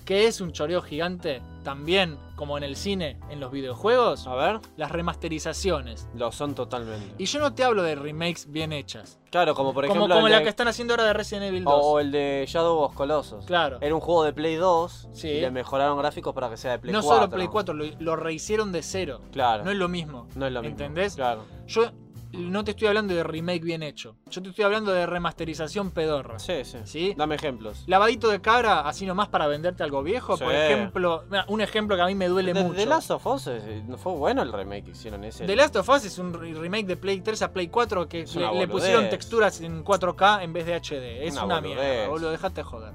qué 0.05 0.27
es 0.27 0.41
un 0.41 0.51
choreo 0.51 0.81
gigante? 0.81 1.41
También, 1.63 2.17
como 2.35 2.57
en 2.57 2.63
el 2.63 2.75
cine, 2.75 3.17
en 3.29 3.39
los 3.39 3.51
videojuegos, 3.51 4.27
A 4.27 4.35
ver, 4.35 4.59
las 4.75 4.91
remasterizaciones. 4.91 6.07
lo 6.15 6.31
son 6.31 6.55
totalmente. 6.55 7.15
Y 7.17 7.25
yo 7.25 7.39
no 7.39 7.53
te 7.53 7.63
hablo 7.63 7.83
de 7.83 7.95
remakes 7.95 8.51
bien 8.51 8.73
hechas. 8.73 9.19
Claro, 9.31 9.55
como 9.55 9.73
por 9.73 9.85
como 9.87 9.99
ejemplo. 10.01 10.15
como 10.15 10.27
el 10.27 10.31
la 10.33 10.37
de- 10.39 10.43
que 10.43 10.49
están 10.49 10.67
haciendo 10.67 10.93
ahora 10.93 11.05
de 11.05 11.13
Resident 11.13 11.45
Evil 11.45 11.63
2. 11.63 11.73
o, 11.75 11.99
el 11.99 12.11
de 12.11 12.45
Shadow 12.47 12.79
of 12.79 12.93
Colossus. 12.93 13.45
Claro. 13.45 13.77
Era 13.81 13.95
un 13.95 14.01
juego 14.01 14.23
de 14.25 14.33
Play 14.33 14.55
2 14.55 15.07
Sí. 15.13 15.27
y 15.29 15.41
le 15.41 15.49
mejoraron 15.51 15.97
gráficos 15.97 16.33
para 16.35 16.49
que 16.49 16.57
sea 16.57 16.71
de 16.71 16.79
Play 16.79 16.93
no 16.93 17.01
4. 17.01 17.23
solo 17.23 17.31
Play 17.35 17.47
4, 17.47 17.73
lo, 17.73 17.85
lo 17.99 18.15
rehicieron 18.15 18.71
de 18.71 18.83
cero. 18.83 19.21
Claro. 19.31 19.63
No 19.63 19.71
es 19.71 19.77
lo 19.77 19.87
mismo. 19.89 20.27
No 20.35 20.45
es 20.45 20.51
lo 20.53 20.61
mismo. 20.61 20.71
¿Entendés? 20.77 21.15
Claro. 21.15 21.45
Yo 21.65 21.91
no 22.33 22.63
te 22.63 22.71
estoy 22.71 22.87
hablando 22.87 23.13
de 23.13 23.23
remake 23.23 23.63
bien 23.63 23.83
hecho. 23.83 24.15
Yo 24.29 24.41
te 24.41 24.49
estoy 24.49 24.65
hablando 24.65 24.91
de 24.91 25.05
remasterización 25.05 25.91
pedorra. 25.91 26.39
Sí, 26.39 26.63
sí. 26.63 26.77
¿Sí? 26.83 27.13
Dame 27.15 27.35
ejemplos. 27.35 27.83
Lavadito 27.87 28.29
de 28.29 28.41
cara, 28.41 28.81
así 28.81 29.05
nomás 29.05 29.29
para 29.29 29.47
venderte 29.47 29.83
algo 29.83 30.01
viejo. 30.03 30.37
Por 30.37 30.53
ejemplo, 30.53 31.23
mira, 31.29 31.45
un 31.47 31.61
ejemplo 31.61 31.95
que 31.95 32.01
a 32.01 32.07
mí 32.07 32.15
me 32.15 32.27
duele 32.27 32.53
De, 32.53 32.63
mucho. 32.63 32.75
The 32.75 32.85
Last 32.85 33.11
of 33.11 33.25
Us 33.25 33.49
no 33.87 33.97
fue 33.97 34.13
bueno 34.13 34.41
el 34.41 34.51
remake 34.51 34.85
que 34.85 34.91
hicieron 34.91 35.23
ese. 35.23 35.45
The 35.45 35.55
Last 35.55 35.75
of 35.75 35.87
Us 35.89 36.05
es 36.05 36.17
un 36.17 36.33
re- 36.33 36.53
remake 36.53 36.87
de 36.87 36.97
Play 36.97 37.21
3 37.21 37.41
a 37.43 37.53
Play 37.53 37.67
4 37.67 38.09
que 38.09 38.25
le, 38.55 38.67
pusieron 38.67 39.09
texturas 39.09 39.61
en 39.61 39.83
4K 39.83 40.43
en 40.43 40.53
vez 40.53 40.65
de 40.65 40.75
HD. 40.75 41.27
Es 41.27 41.33
Una 41.33 41.45
una, 41.45 41.61
mierda, 41.61 42.07
boludo, 42.07 42.31
dejate 42.31 42.63
joder. 42.63 42.93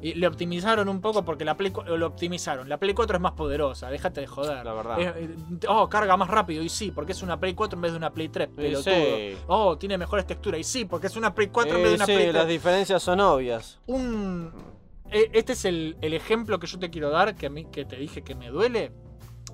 Y 0.00 0.14
le 0.14 0.26
optimizaron 0.28 0.88
un 0.88 1.00
poco 1.00 1.24
porque 1.24 1.44
la 1.44 1.56
Play 1.56 1.72
4 1.72 1.96
lo 1.96 2.06
optimizaron. 2.06 2.68
La 2.68 2.78
Play 2.78 2.94
4 2.94 3.16
es 3.16 3.20
más 3.20 3.32
poderosa, 3.32 3.90
déjate 3.90 4.20
de 4.20 4.26
joder. 4.28 4.64
La 4.64 4.72
verdad. 4.72 5.00
Eh, 5.00 5.12
eh, 5.16 5.36
oh, 5.68 5.88
carga 5.88 6.16
más 6.16 6.28
rápido. 6.28 6.62
Y 6.62 6.68
sí, 6.68 6.92
porque 6.92 7.12
es 7.12 7.22
una 7.22 7.40
Play 7.40 7.54
4 7.54 7.76
en 7.76 7.82
vez 7.82 7.90
de 7.92 7.98
una 7.98 8.10
Play 8.12 8.28
3, 8.28 8.48
pelotudo. 8.54 8.94
sí. 8.94 9.36
Oh, 9.48 9.76
tiene 9.76 9.98
mejores 9.98 10.24
texturas. 10.26 10.60
Y 10.60 10.64
sí, 10.64 10.84
porque 10.84 11.08
es 11.08 11.16
una 11.16 11.34
Play 11.34 11.48
4 11.48 11.72
en 11.74 11.78
Eh, 11.78 11.82
vez 11.82 11.90
de 11.90 11.96
una 11.96 12.06
sí, 12.06 12.12
Play 12.12 12.24
3. 12.26 12.34
las 12.34 12.46
diferencias 12.48 13.02
son 13.02 13.20
obvias. 13.20 13.80
un 13.86 14.52
e- 15.10 15.30
este 15.32 15.54
es 15.54 15.64
el, 15.64 15.96
el 16.00 16.12
ejemplo 16.14 16.58
que 16.60 16.66
yo 16.68 16.78
te 16.78 16.90
quiero 16.90 17.10
dar 17.10 17.34
que 17.34 17.46
a 17.46 17.50
mí 17.50 17.64
que 17.64 17.84
te 17.86 17.96
dije 17.96 18.22
que 18.22 18.34
me 18.34 18.50
duele 18.50 18.92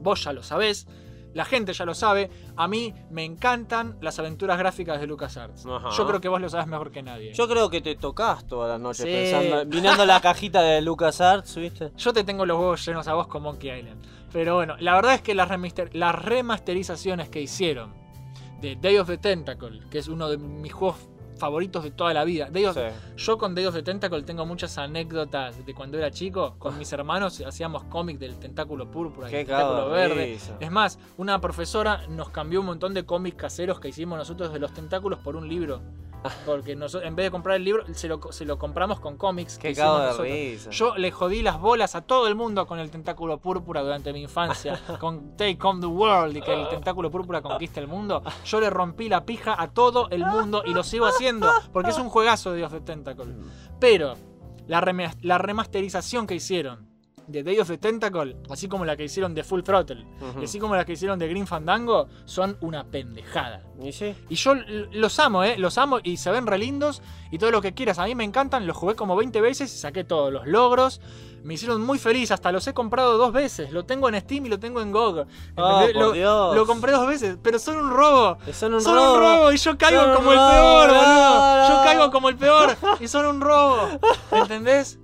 vos 0.01 0.25
ya 0.25 0.33
lo 0.33 0.43
sabés 0.43 0.87
la 1.35 1.45
gente 1.45 1.73
ya 1.73 1.85
lo 1.85 1.95
sabe 1.95 2.31
a 2.57 2.67
mí 2.69 2.95
me 3.11 3.25
encantan 3.25 3.97
las 4.01 4.19
aventuras 4.19 4.57
gráficas 4.59 5.01
de 5.01 5.07
LucasArts 5.07 5.67
Ajá. 5.67 5.91
yo 5.97 6.07
creo 6.07 6.21
que 6.21 6.29
vos 6.29 6.41
lo 6.41 6.49
sabes 6.49 6.67
mejor 6.67 6.91
que 6.91 7.03
nadie 7.03 7.33
Yo 7.35 7.47
creo 7.49 7.69
que 7.69 7.81
te 7.81 7.97
tocas 7.97 8.47
toda 8.47 8.69
la 8.69 8.79
noche 8.79 9.03
Sí. 9.03 9.09
pensando, 9.11 9.67
mirando 9.67 10.07
la 10.07 10.21
cajita 10.21 10.63
de 10.63 10.81
LucasArts, 10.81 11.57
¿viste? 11.57 11.93
yo 11.97 12.13
te 12.13 12.25
tengo 12.25 12.47
los 12.47 12.59
huevos 12.59 12.87
llenos 12.87 13.07
a 13.09 13.15
vos 13.15 13.27
con 13.27 13.43
Monkey 13.43 13.71
Island 13.79 14.03
pero 14.33 14.55
bueno 14.57 14.77
la 14.81 14.95
verdad 14.95 15.15
es 15.15 15.23
que 15.23 15.35
las, 15.35 15.49
remaster- 15.49 15.91
las 15.93 16.15
remasterizaciones 16.15 17.29
que 17.29 17.41
hicieron 17.41 17.93
de 18.61 18.77
Day 18.77 18.97
of 18.99 19.09
the 19.09 19.19
Tentacle 19.19 19.81
que 19.91 19.99
es 19.99 20.09
uno 20.09 20.29
de 20.29 20.39
mis 20.39 20.73
juegos 20.73 20.97
favoritos 21.37 21.83
de 21.85 21.91
toda 21.91 22.15
la 22.15 22.25
vida 22.25 22.49
of- 22.67 22.75
Sí. 22.77 22.81
Yo 23.17 23.39
con 23.39 23.55
of 23.67 23.75
the 23.75 23.83
Tentacle 23.83 24.23
tengo 24.23 24.47
muchas 24.47 24.79
anécdotas 24.79 25.65
de 25.65 25.75
cuando 25.75 25.99
era 25.99 26.11
chico. 26.11 26.57
Con 26.59 26.79
mis 26.79 26.93
hermanos 26.93 27.41
hacíamos 27.41 27.85
cómics 27.85 28.21
del 28.21 28.39
tentáculo 28.39 28.91
púrpura 28.91 29.29
y 29.29 29.31
Qué 29.31 29.41
el 29.41 29.47
tentáculo 29.47 29.89
de 29.91 29.95
verde. 30.09 30.27
risa. 30.27 30.57
Es 30.61 30.71
más, 30.71 30.99
una 31.17 31.41
profesora 31.41 32.07
nos 32.09 32.31
cambió 32.31 32.61
un 32.61 32.67
montón 32.67 32.95
de 32.95 33.05
cómics 33.05 33.37
caseros 33.37 33.81
que 33.81 33.89
hicimos 33.89 34.19
nosotros 34.19 34.53
de 34.53 34.59
los 34.59 34.73
tentáculos 34.73 35.19
por 35.21 35.37
un 35.37 35.49
libro. 35.49 35.81
Porque 36.47 36.75
nosotros, 36.75 37.09
en 37.09 37.17
vez 37.17 37.27
de 37.27 37.31
comprar 37.31 37.57
el 37.57 37.65
libro, 37.65 37.85
se 37.95 38.09
lo, 38.09 38.21
se 38.33 38.45
lo 38.45 38.59
compramos 38.59 39.01
con 39.01 39.17
cómics. 39.17 39.59
que 39.59 39.69
Qué 39.69 39.75
cago 39.75 39.99
de 39.99 40.07
nosotros. 40.07 40.29
risa. 40.29 40.71
Yo 40.71 40.97
le 40.97 41.11
jodí 41.11 41.43
las 41.43 41.61
bolas 41.61 41.95
a 41.95 42.03
todo 42.03 42.29
el 42.29 42.35
mundo 42.35 42.67
con 42.67 42.79
el 42.79 42.91
tentáculo 42.91 43.39
púrpura 43.39 43.83
durante 43.83 44.13
mi 44.13 44.23
infancia. 44.23 44.81
con 45.01 45.37
Take 45.37 45.59
on 45.63 45.81
the 45.81 45.87
World 45.87 46.37
y 46.37 46.41
que 46.41 46.53
el 46.53 46.69
tentáculo 46.69 47.11
púrpura 47.11 47.43
conquista 47.43 47.81
el 47.81 47.89
mundo. 47.89 48.23
Yo 48.45 48.61
le 48.61 48.71
rompí 48.71 49.09
la 49.09 49.25
pija 49.25 49.61
a 49.61 49.71
todo 49.71 50.09
el 50.11 50.25
mundo 50.25 50.63
y 50.65 50.73
lo 50.73 50.83
sigo 50.83 51.07
haciendo 51.07 51.51
porque 51.73 51.91
es 51.91 51.99
un 51.99 52.09
juegazo 52.09 52.53
de 52.53 52.65
of 52.65 52.73
the 52.73 52.81
Tentacle. 52.81 53.35
Pero 53.79 54.15
la 54.67 54.81
remasterización 55.39 56.27
que 56.27 56.35
hicieron 56.35 56.94
de 57.27 57.43
Day 57.43 57.59
of 57.59 57.69
the 57.69 57.79
Tentacle, 57.79 58.37
así 58.51 58.69
como 58.69 58.85
la 58.85 58.97
que 58.97 59.05
hicieron 59.05 59.35
de 59.35 59.43
Full 59.45 59.63
Throttle, 59.63 60.05
Ujú. 60.21 60.41
y 60.43 60.45
así 60.45 60.59
como 60.59 60.75
la 60.77 60.85
que 60.85 60.93
hicieron 60.93 61.19
de 61.19 61.29
Green 61.29 61.47
Fandango, 61.47 62.09
son 62.25 62.57
una 62.61 62.85
pendejada. 62.85 63.63
¿Y 63.83 63.93
sí? 63.93 64.15
Y 64.29 64.35
yo 64.35 64.55
los 64.93 65.19
amo, 65.19 65.43
¿eh? 65.45 65.57
Los 65.59 65.79
amo 65.79 65.99
y 66.03 66.17
se 66.19 66.31
ven 66.31 66.47
re 66.47 66.59
lindos 66.59 67.03
y 67.31 67.39
todo 67.39 67.51
lo 67.51 67.61
que 67.63 67.73
quieras. 67.75 67.99
A 67.99 68.05
mí 68.05 68.15
me 68.15 68.25
encantan, 68.25 68.67
los 68.67 68.77
jugué 68.77 68.95
como 68.95 69.17
20 69.17 69.41
veces 69.41 69.75
y 69.75 69.79
saqué 69.79 70.05
todos 70.05 70.33
los 70.33 70.47
logros. 70.47 71.01
Me 71.43 71.55
hicieron 71.55 71.83
muy 71.85 71.99
feliz, 71.99 72.31
hasta 72.31 72.51
los 72.53 72.67
he 72.69 72.73
comprado 72.73 73.19
dos 73.19 73.31
veces. 73.33 73.71
Lo 73.71 73.85
tengo 73.85 74.09
en 74.09 74.19
Steam 74.19 74.47
y 74.47 74.49
lo 74.49 74.59
tengo 74.59 74.81
en 74.81 74.93
GOG. 74.93 75.27
Por 75.55 75.95
lo, 75.95 76.13
Dios. 76.13 76.57
lo 76.57 76.65
compré 76.67 76.93
dos 76.93 77.07
veces, 77.07 77.37
pero 77.43 77.59
son 77.59 77.77
un 77.77 77.91
robo. 77.91 78.39
Son 78.53 78.73
un 78.73 78.81
son 78.81 78.95
robo. 78.97 79.13
un 79.15 79.21
robo 79.21 79.53
y 79.53 79.59
yo 79.59 79.77
caigo 79.77 80.01
Son 80.05 80.15
como 80.15 80.33
el 80.33 80.39
peor, 80.39 80.89
boludo. 80.89 81.69
Yo 81.69 81.85
caigo 81.85 82.11
como 82.11 82.29
el 82.31 82.37
peor 82.37 82.77
y 82.99 83.09
son 83.09 83.27
un 83.27 83.41
robo. 83.43 83.89
¿Entendés? 84.33 84.99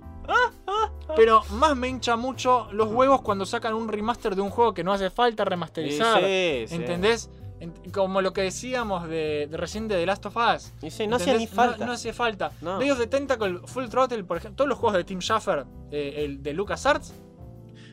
Pero 1.15 1.43
más 1.51 1.75
me 1.75 1.87
hincha 1.89 2.15
mucho 2.15 2.67
los 2.71 2.89
huevos 2.91 3.21
cuando 3.21 3.45
sacan 3.45 3.73
un 3.73 3.87
remaster 3.87 4.35
de 4.35 4.41
un 4.41 4.49
juego 4.49 4.73
que 4.73 4.83
no 4.83 4.93
hace 4.93 5.09
falta 5.09 5.43
remasterizar. 5.45 6.19
Sí, 6.21 6.65
sí. 6.67 6.75
¿Entendés? 6.75 7.29
En- 7.59 7.73
Como 7.91 8.21
lo 8.21 8.33
que 8.33 8.41
decíamos 8.41 9.07
de, 9.07 9.47
de 9.51 9.57
recién 9.57 9.87
de 9.87 9.95
The 9.95 10.05
Last 10.05 10.25
of 10.25 10.35
Us. 10.37 10.71
Sí, 10.91 11.07
no 11.07 11.17
hacía 11.17 11.33
ni 11.35 11.47
falta. 11.47 11.77
No, 11.79 11.85
no 11.87 11.91
hace 11.91 12.13
falta. 12.13 12.51
No. 12.61 12.79
Day 12.79 12.89
of 12.91 12.97
the 12.97 13.07
Tentacle, 13.07 13.59
Full 13.65 13.85
Throttle, 13.89 14.23
por 14.23 14.37
ejemplo, 14.37 14.55
todos 14.57 14.69
los 14.69 14.77
juegos 14.79 14.97
de 14.97 15.03
Tim 15.03 15.19
Schafer, 15.19 15.65
eh, 15.91 16.23
el 16.25 16.41
de 16.41 16.53
LucasArts, 16.53 17.13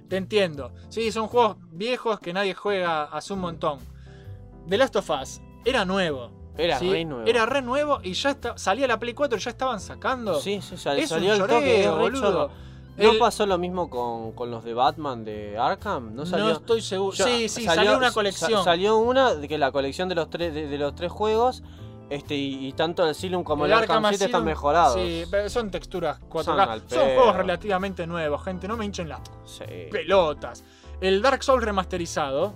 te 0.09 0.17
entiendo. 0.17 0.73
Sí, 0.89 1.11
son 1.13 1.27
juegos 1.27 1.57
viejos 1.71 2.19
que 2.21 2.33
nadie 2.33 2.55
juega 2.55 3.05
hace 3.05 3.33
un 3.35 3.41
montón. 3.41 3.79
The 4.69 4.79
Last 4.79 4.97
of 4.97 5.11
Us 5.11 5.41
era 5.67 5.85
nuevo. 5.85 6.31
Era 6.59 6.79
Sí, 6.79 6.91
re 6.91 7.05
nuevo. 7.05 7.27
Era 7.27 7.47
re 7.47 7.63
nuevo 7.63 8.01
y 8.03 8.13
ya 8.15 8.31
está, 8.31 8.59
salía 8.59 8.87
la 8.89 8.99
Play 8.99 9.15
4 9.15 9.39
y 9.39 9.41
ya 9.41 9.51
estaban 9.51 9.81
sacando. 9.81 10.41
Sí, 10.41 10.61
sí, 10.61 10.77
sal- 10.77 10.99
Es 10.99 11.09
salió 11.09 11.35
un 11.37 11.41
el 11.43 11.47
toque, 11.49 11.89
boludo. 11.89 12.51
¿No 12.97 13.13
El- 13.13 13.19
pasó 13.19 13.47
lo 13.47 13.59
mismo 13.59 13.89
con, 13.89 14.33
con 14.33 14.51
los 14.51 14.65
de 14.65 14.75
Batman 14.75 15.25
de 15.25 15.57
Arkham? 15.57 16.17
¿No 16.17 16.27
salió? 16.27 16.47
No 16.47 16.53
estoy 16.55 16.83
seguro. 16.83 17.17
Yo- 17.17 17.25
sí, 17.25 17.49
sí, 17.49 17.65
salió, 17.65 17.97
una 17.97 18.11
colección. 18.11 18.51
sa- 18.51 18.65
salió 18.65 18.99
una, 18.99 19.35
de 19.35 19.47
que 19.47 19.57
la 19.57 19.71
colección 19.71 20.09
de 20.09 20.17
los 20.17 20.29
tres, 20.31 20.53
de, 20.53 20.67
de 20.67 20.79
los 20.79 20.97
tres 20.97 21.13
juegos, 21.13 21.63
este, 22.11 22.35
y, 22.35 22.67
y 22.67 22.73
tanto 22.73 23.05
el 23.05 23.11
Asylum 23.11 23.45
como 23.45 23.67
el, 23.67 23.73
Arkham, 23.73 24.03
City 24.07 24.15
están 24.25 24.29
Asylum, 24.31 24.45
mejorados. 24.47 24.95
Sí, 25.01 25.25
son 25.49 25.71
texturas 25.71 26.19
4K. 26.29 26.81
Son 26.89 27.05
juegos 27.15 27.37
relativamente 27.37 28.05
nuevos, 28.05 28.43
gente. 28.43 28.67
No 28.67 28.77
me 28.77 28.85
hinchen 28.85 29.09
las 29.09 29.21
Sí. 29.45 29.63
pelotas. 29.93 30.65
El 31.01 31.23
Dark 31.23 31.45
Souls 31.45 31.63
remasterizado 31.63 32.55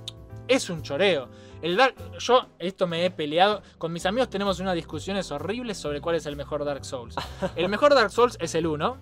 es 0.49 0.69
un 0.71 0.83
choreo. 0.83 1.29
El 1.63 1.77
Dark, 1.77 1.95
yo 2.19 2.47
esto 2.59 2.87
me 2.87 3.05
he 3.07 3.11
peleado 3.11 3.63
con 3.79 3.93
mis 3.93 4.05
amigos 4.05 4.29
tenemos 4.29 4.59
unas 4.61 4.75
discusiones 4.75 5.31
horribles 5.31 5.79
sobre 5.79 6.01
cuál 6.01 6.17
es 6.17 6.27
el 6.27 6.37
mejor 6.37 6.65
Dark 6.65 6.85
Souls. 6.85 7.15
El 7.57 7.69
mejor 7.69 7.95
Dark 7.95 8.11
Souls 8.11 8.37
es 8.41 8.55
el 8.55 8.67
1 8.67 8.99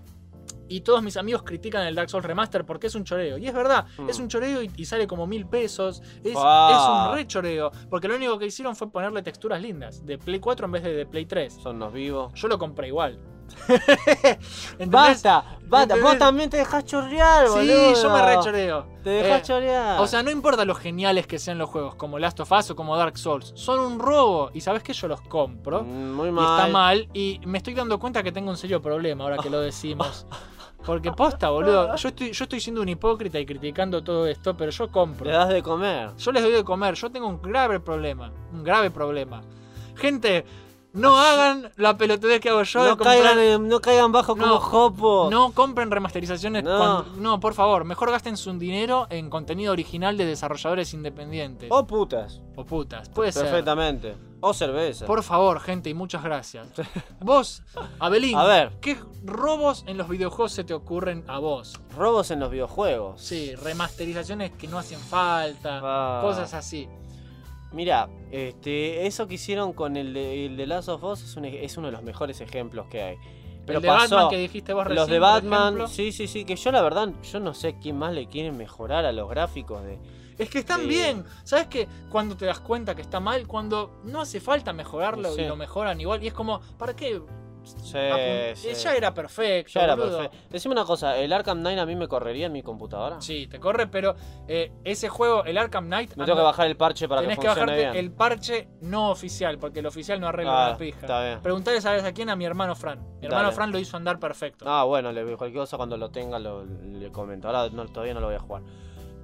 y 0.69 0.83
todos 0.83 1.03
mis 1.03 1.17
amigos 1.17 1.43
critican 1.43 1.85
el 1.87 1.97
Dark 1.97 2.09
Souls 2.11 2.25
Remaster 2.25 2.65
porque 2.65 2.87
es 2.87 2.95
un 2.95 3.03
choreo. 3.03 3.39
Y 3.39 3.47
es 3.49 3.53
verdad, 3.55 3.87
Mm. 3.99 4.09
es 4.09 4.19
un 4.21 4.29
choreo 4.29 4.63
y, 4.63 4.71
y 4.77 4.85
sale 4.85 5.07
como 5.09 5.27
mil 5.27 5.47
pesos. 5.47 6.01
Es, 6.23 6.35
Ah. 6.37 6.71
es 6.73 7.11
un 7.11 7.17
re 7.17 7.27
choreo. 7.27 7.73
Porque 7.89 8.07
lo 8.07 8.15
único 8.15 8.39
que 8.39 8.47
hicieron 8.47 8.77
fue 8.77 8.89
ponerle 8.93 9.21
texturas 9.23 9.61
lindas. 9.61 10.07
De 10.07 10.17
Play 10.19 10.39
4 10.39 10.67
en 10.67 10.73
vez 10.73 10.83
de 10.85 10.93
de 10.95 11.07
Play 11.07 11.27
3. 11.27 11.55
Son 11.55 11.79
los 11.81 11.93
vivos. 11.93 12.33
Yo 12.35 12.47
lo 12.47 12.57
compré 12.59 12.87
igual. 12.87 13.19
Basta, 14.87 15.45
basta, 15.69 15.97
vos 15.97 16.19
también 16.19 16.51
te 16.51 16.57
dejás 16.57 16.85
chorrear, 16.85 17.47
Sí, 17.49 17.53
boludo. 17.55 17.95
yo 18.03 18.11
me 18.11 18.23
re 18.23 18.39
choreo. 18.43 18.87
Te 19.03 19.11
dejás 19.11 19.41
Eh, 19.41 19.43
chorear. 19.45 20.01
O 20.01 20.07
sea, 20.07 20.23
no 20.23 20.31
importa 20.31 20.65
lo 20.65 20.75
geniales 20.75 21.27
que 21.27 21.39
sean 21.39 21.59
los 21.59 21.69
juegos, 21.71 21.95
como 21.95 22.19
Last 22.19 22.41
of 22.41 22.51
Us 22.53 22.71
o 22.71 22.77
como 22.77 22.97
Dark 22.97 23.17
Souls, 23.19 23.53
son 23.55 23.81
un 23.81 23.99
robo. 23.99 24.51
Y 24.55 24.61
sabes 24.61 24.83
que 24.83 24.93
yo 24.93 25.09
los 25.09 25.21
compro. 25.23 25.83
Mm, 25.83 26.13
muy 26.13 26.29
Y 26.29 26.33
mal. 26.33 26.59
está 26.61 26.73
mal. 26.73 27.09
Y 27.13 27.41
me 27.47 27.59
estoy 27.59 27.75
dando 27.75 27.99
cuenta 27.99 28.23
que 28.23 28.33
tengo 28.33 28.51
un 28.51 28.57
serio 28.57 28.81
problema 28.83 29.25
ahora 29.25 29.37
que 29.39 29.51
lo 29.51 29.61
decimos. 29.61 30.27
Porque 30.85 31.13
posta, 31.13 31.51
boludo. 31.51 31.95
Yo 31.97 32.09
estoy, 32.09 32.33
yo 32.33 32.45
estoy 32.45 32.59
siendo 32.59 32.81
un 32.81 32.89
hipócrita 32.89 33.39
y 33.39 33.45
criticando 33.45 34.03
todo 34.03 34.27
esto, 34.27 34.57
pero 34.57 34.71
yo 34.71 34.91
compro. 34.91 35.27
Le 35.27 35.33
das 35.33 35.51
de 35.51 35.63
comer. 35.63 36.11
Yo 36.17 36.33
les 36.33 36.43
doy 36.43 36.53
de 36.53 36.65
comer. 36.65 36.95
Yo 36.95 37.11
tengo 37.11 37.27
un 37.29 37.41
grave 37.43 37.81
problema. 37.81 38.33
Un 38.53 38.65
grave 38.65 38.91
problema. 38.91 39.43
Gente, 39.95 40.45
no 40.93 41.17
hagan 41.19 41.71
la 41.77 41.97
pelotudez 41.97 42.41
que 42.41 42.49
hago 42.51 42.63
yo 42.63 42.83
de 42.83 42.91
No 42.91 42.97
comprar- 42.97 43.17
caigan, 43.23 43.39
en- 43.39 43.69
no 43.69 43.81
caigan 43.81 44.11
bajo 44.13 44.37
como 44.37 44.59
Jopo. 44.59 45.29
no 45.31 45.53
compren 45.53 45.91
remasterizaciones. 45.91 46.65
No. 46.65 46.77
cuando- 46.79 47.07
no, 47.21 47.41
por 47.41 47.55
favor, 47.55 47.85
mejor 47.85 48.11
gasten 48.11 48.37
su 48.37 48.53
dinero 48.59 49.07
en 49.11 49.31
contenido 49.31 49.73
original 49.73 50.17
de 50.17 50.27
desarrolladores 50.27 50.93
independientes. 50.95 51.69
O 51.71 51.87
putas. 51.87 52.41
O 52.57 52.65
putas, 52.67 53.09
puede 53.09 53.33
ser. 53.33 53.45
Perfectamente. 53.45 54.17
O 54.43 54.55
cerveza. 54.55 55.05
Por 55.07 55.23
favor, 55.23 55.61
gente, 55.61 55.91
y 55.91 55.95
muchas 55.95 56.23
gracias. 56.25 56.67
Vos, 57.21 57.63
Abelín, 57.99 58.37
A 58.39 58.45
ver. 58.45 58.73
¿qué 58.81 58.97
robos 59.23 59.85
en 59.87 59.99
los 59.99 60.09
videojuegos 60.09 60.53
se 60.53 60.65
te 60.65 60.73
ocurren 60.73 61.25
a 61.29 61.39
vos? 61.39 61.79
Robos 61.97 62.31
en 62.31 62.41
los 62.41 62.51
videojuegos. 62.51 63.21
Sí, 63.21 63.55
remasterizaciones 63.55 64.53
que 64.53 64.67
no 64.67 64.79
hacen 64.79 64.99
falta, 64.99 65.81
Ah. 65.83 66.21
cosas 66.23 66.55
así. 66.55 66.89
Mira, 67.73 68.09
este, 68.33 69.07
eso 69.07 69.27
que 69.29 69.35
hicieron 69.35 69.73
con 69.73 69.97
el 69.97 70.13
de, 70.15 70.47
el 70.47 70.57
de 70.57 70.67
Last 70.67 70.89
of 70.89 71.05
Us 71.05 71.23
es, 71.23 71.37
un 71.37 71.45
ej- 71.45 71.61
es 71.63 71.77
uno 71.77 71.87
de 71.89 71.93
los 71.93 72.03
mejores 72.03 72.41
ejemplos 72.41 72.87
que 72.89 73.03
hay. 73.03 73.17
Pero 73.67 73.79
el 73.79 73.83
de 73.83 73.89
pasó, 73.89 74.15
Batman 74.17 74.31
que 74.31 74.39
dijiste 74.39 74.73
vos 74.73 74.85
recién, 74.85 74.97
Los 75.01 75.09
de 75.09 75.19
Batman, 75.19 75.89
sí, 75.89 76.11
sí, 76.13 76.27
sí, 76.27 76.45
que 76.45 76.57
yo 76.57 76.73
la 76.73 76.83
verdad, 76.83 77.11
yo 77.23 77.39
no 77.41 77.55
sé 77.55 77.77
quién 77.81 77.97
más 77.99 78.13
le 78.13 78.27
quiere 78.27 78.51
mejorar 78.53 79.05
a 79.05 79.13
los 79.13 79.29
gráficos 79.29 79.83
de... 79.85 79.99
Es 80.39 80.49
que 80.49 80.61
están 80.61 80.89
bien. 80.89 81.25
¿Sabes 81.45 81.67
que 81.67 81.87
Cuando 82.09 82.35
te 82.37 82.47
das 82.47 82.61
cuenta 82.61 82.95
que 82.97 83.03
está 83.03 83.21
mal, 83.21 83.47
cuando 83.47 84.01
no 84.05 84.23
hace 84.23 84.41
falta 84.41 84.73
mejorarlo 84.73 85.33
Sí. 85.35 85.43
y 85.43 85.47
lo 85.47 85.55
mejoran 85.55 86.01
igual. 86.01 86.25
Y 86.25 86.29
es 86.29 86.33
como, 86.33 86.61
¿para 86.79 86.97
qué? 86.97 87.21
Sí, 87.63 87.97
Apun- 87.99 88.55
sí. 88.55 88.69
Eh, 88.69 88.75
Ya 88.75 88.95
era 88.95 89.13
perfecto. 89.15 89.73
Ya 89.75 89.85
era 89.85 89.95
boludo. 89.95 90.19
perfecto. 90.19 90.47
Decime 90.51 90.73
una 90.73 90.85
cosa, 90.85 91.17
¿el 91.19 91.33
Arkham 91.33 91.59
Knight 91.61 91.79
a 91.79 91.87
mí 91.87 91.95
me 91.97 92.09
correría 92.09 92.47
en 92.47 92.53
mi 92.53 92.63
computadora? 92.63 93.21
Sí, 93.21 93.47
te 93.47 93.61
corre, 93.61 93.87
pero 93.87 94.15
eh, 94.49 94.73
ese 94.85 95.09
juego, 95.09 95.45
el 95.45 95.59
Arkham 95.59 95.87
Knight. 95.87 96.17
Me 96.17 96.25
tengo 96.25 96.39
que 96.39 96.45
bajar 96.45 96.67
el 96.67 96.77
parche 96.77 97.09
para 97.09 97.21
que 97.21 97.27
Tenés 97.29 97.39
que 97.39 97.47
funcione 97.47 97.73
bajarte 97.73 97.91
bien. 97.93 98.05
el 98.05 98.13
parche 98.13 98.69
no 98.81 99.11
oficial, 99.11 99.59
porque 99.59 99.81
el 99.81 99.87
oficial 99.87 100.21
no 100.21 100.29
arregla 100.29 100.67
Ah, 100.67 100.69
una 100.71 100.79
pija. 100.79 101.01
está 101.01 101.23
bien. 101.25 101.41
Preguntale, 101.43 101.81
¿sabes 101.81 102.05
a 102.05 102.13
quién? 102.13 102.31
A 102.31 102.37
mi 102.37 102.45
hermano 102.45 102.75
Fran. 102.75 102.99
Mi 103.21 103.27
hermano 103.27 103.45
Dale. 103.45 103.55
Fran 103.55 103.73
lo 103.73 103.79
hizo 103.79 103.97
andar 103.97 104.19
perfecto. 104.19 104.65
Ah, 104.69 104.85
bueno, 104.85 105.13
le, 105.13 105.23
cualquier 105.37 105.61
cosa 105.63 105.77
cuando 105.77 105.97
lo 105.97 106.11
tenga 106.11 106.39
lo, 106.39 106.65
le 106.65 107.11
comento. 107.13 107.49
Ahora 107.49 107.69
no, 107.71 107.87
todavía 107.87 108.15
no 108.15 108.21
lo 108.21 108.27
voy 108.27 108.37
a 108.37 108.41
jugar. 108.41 108.63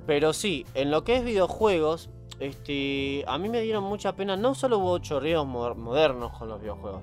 Pero 0.06 0.32
sí, 0.32 0.64
en 0.74 0.90
lo 0.90 1.02
que 1.04 1.16
es 1.16 1.24
videojuegos, 1.24 2.10
este, 2.38 3.24
a 3.26 3.38
mí 3.38 3.48
me 3.48 3.60
dieron 3.62 3.82
mucha 3.84 4.14
pena. 4.14 4.36
No 4.36 4.54
solo 4.54 4.78
hubo 4.78 4.98
chorreos 4.98 5.46
moder- 5.46 5.74
modernos 5.76 6.36
con 6.38 6.48
los 6.48 6.60
videojuegos, 6.60 7.02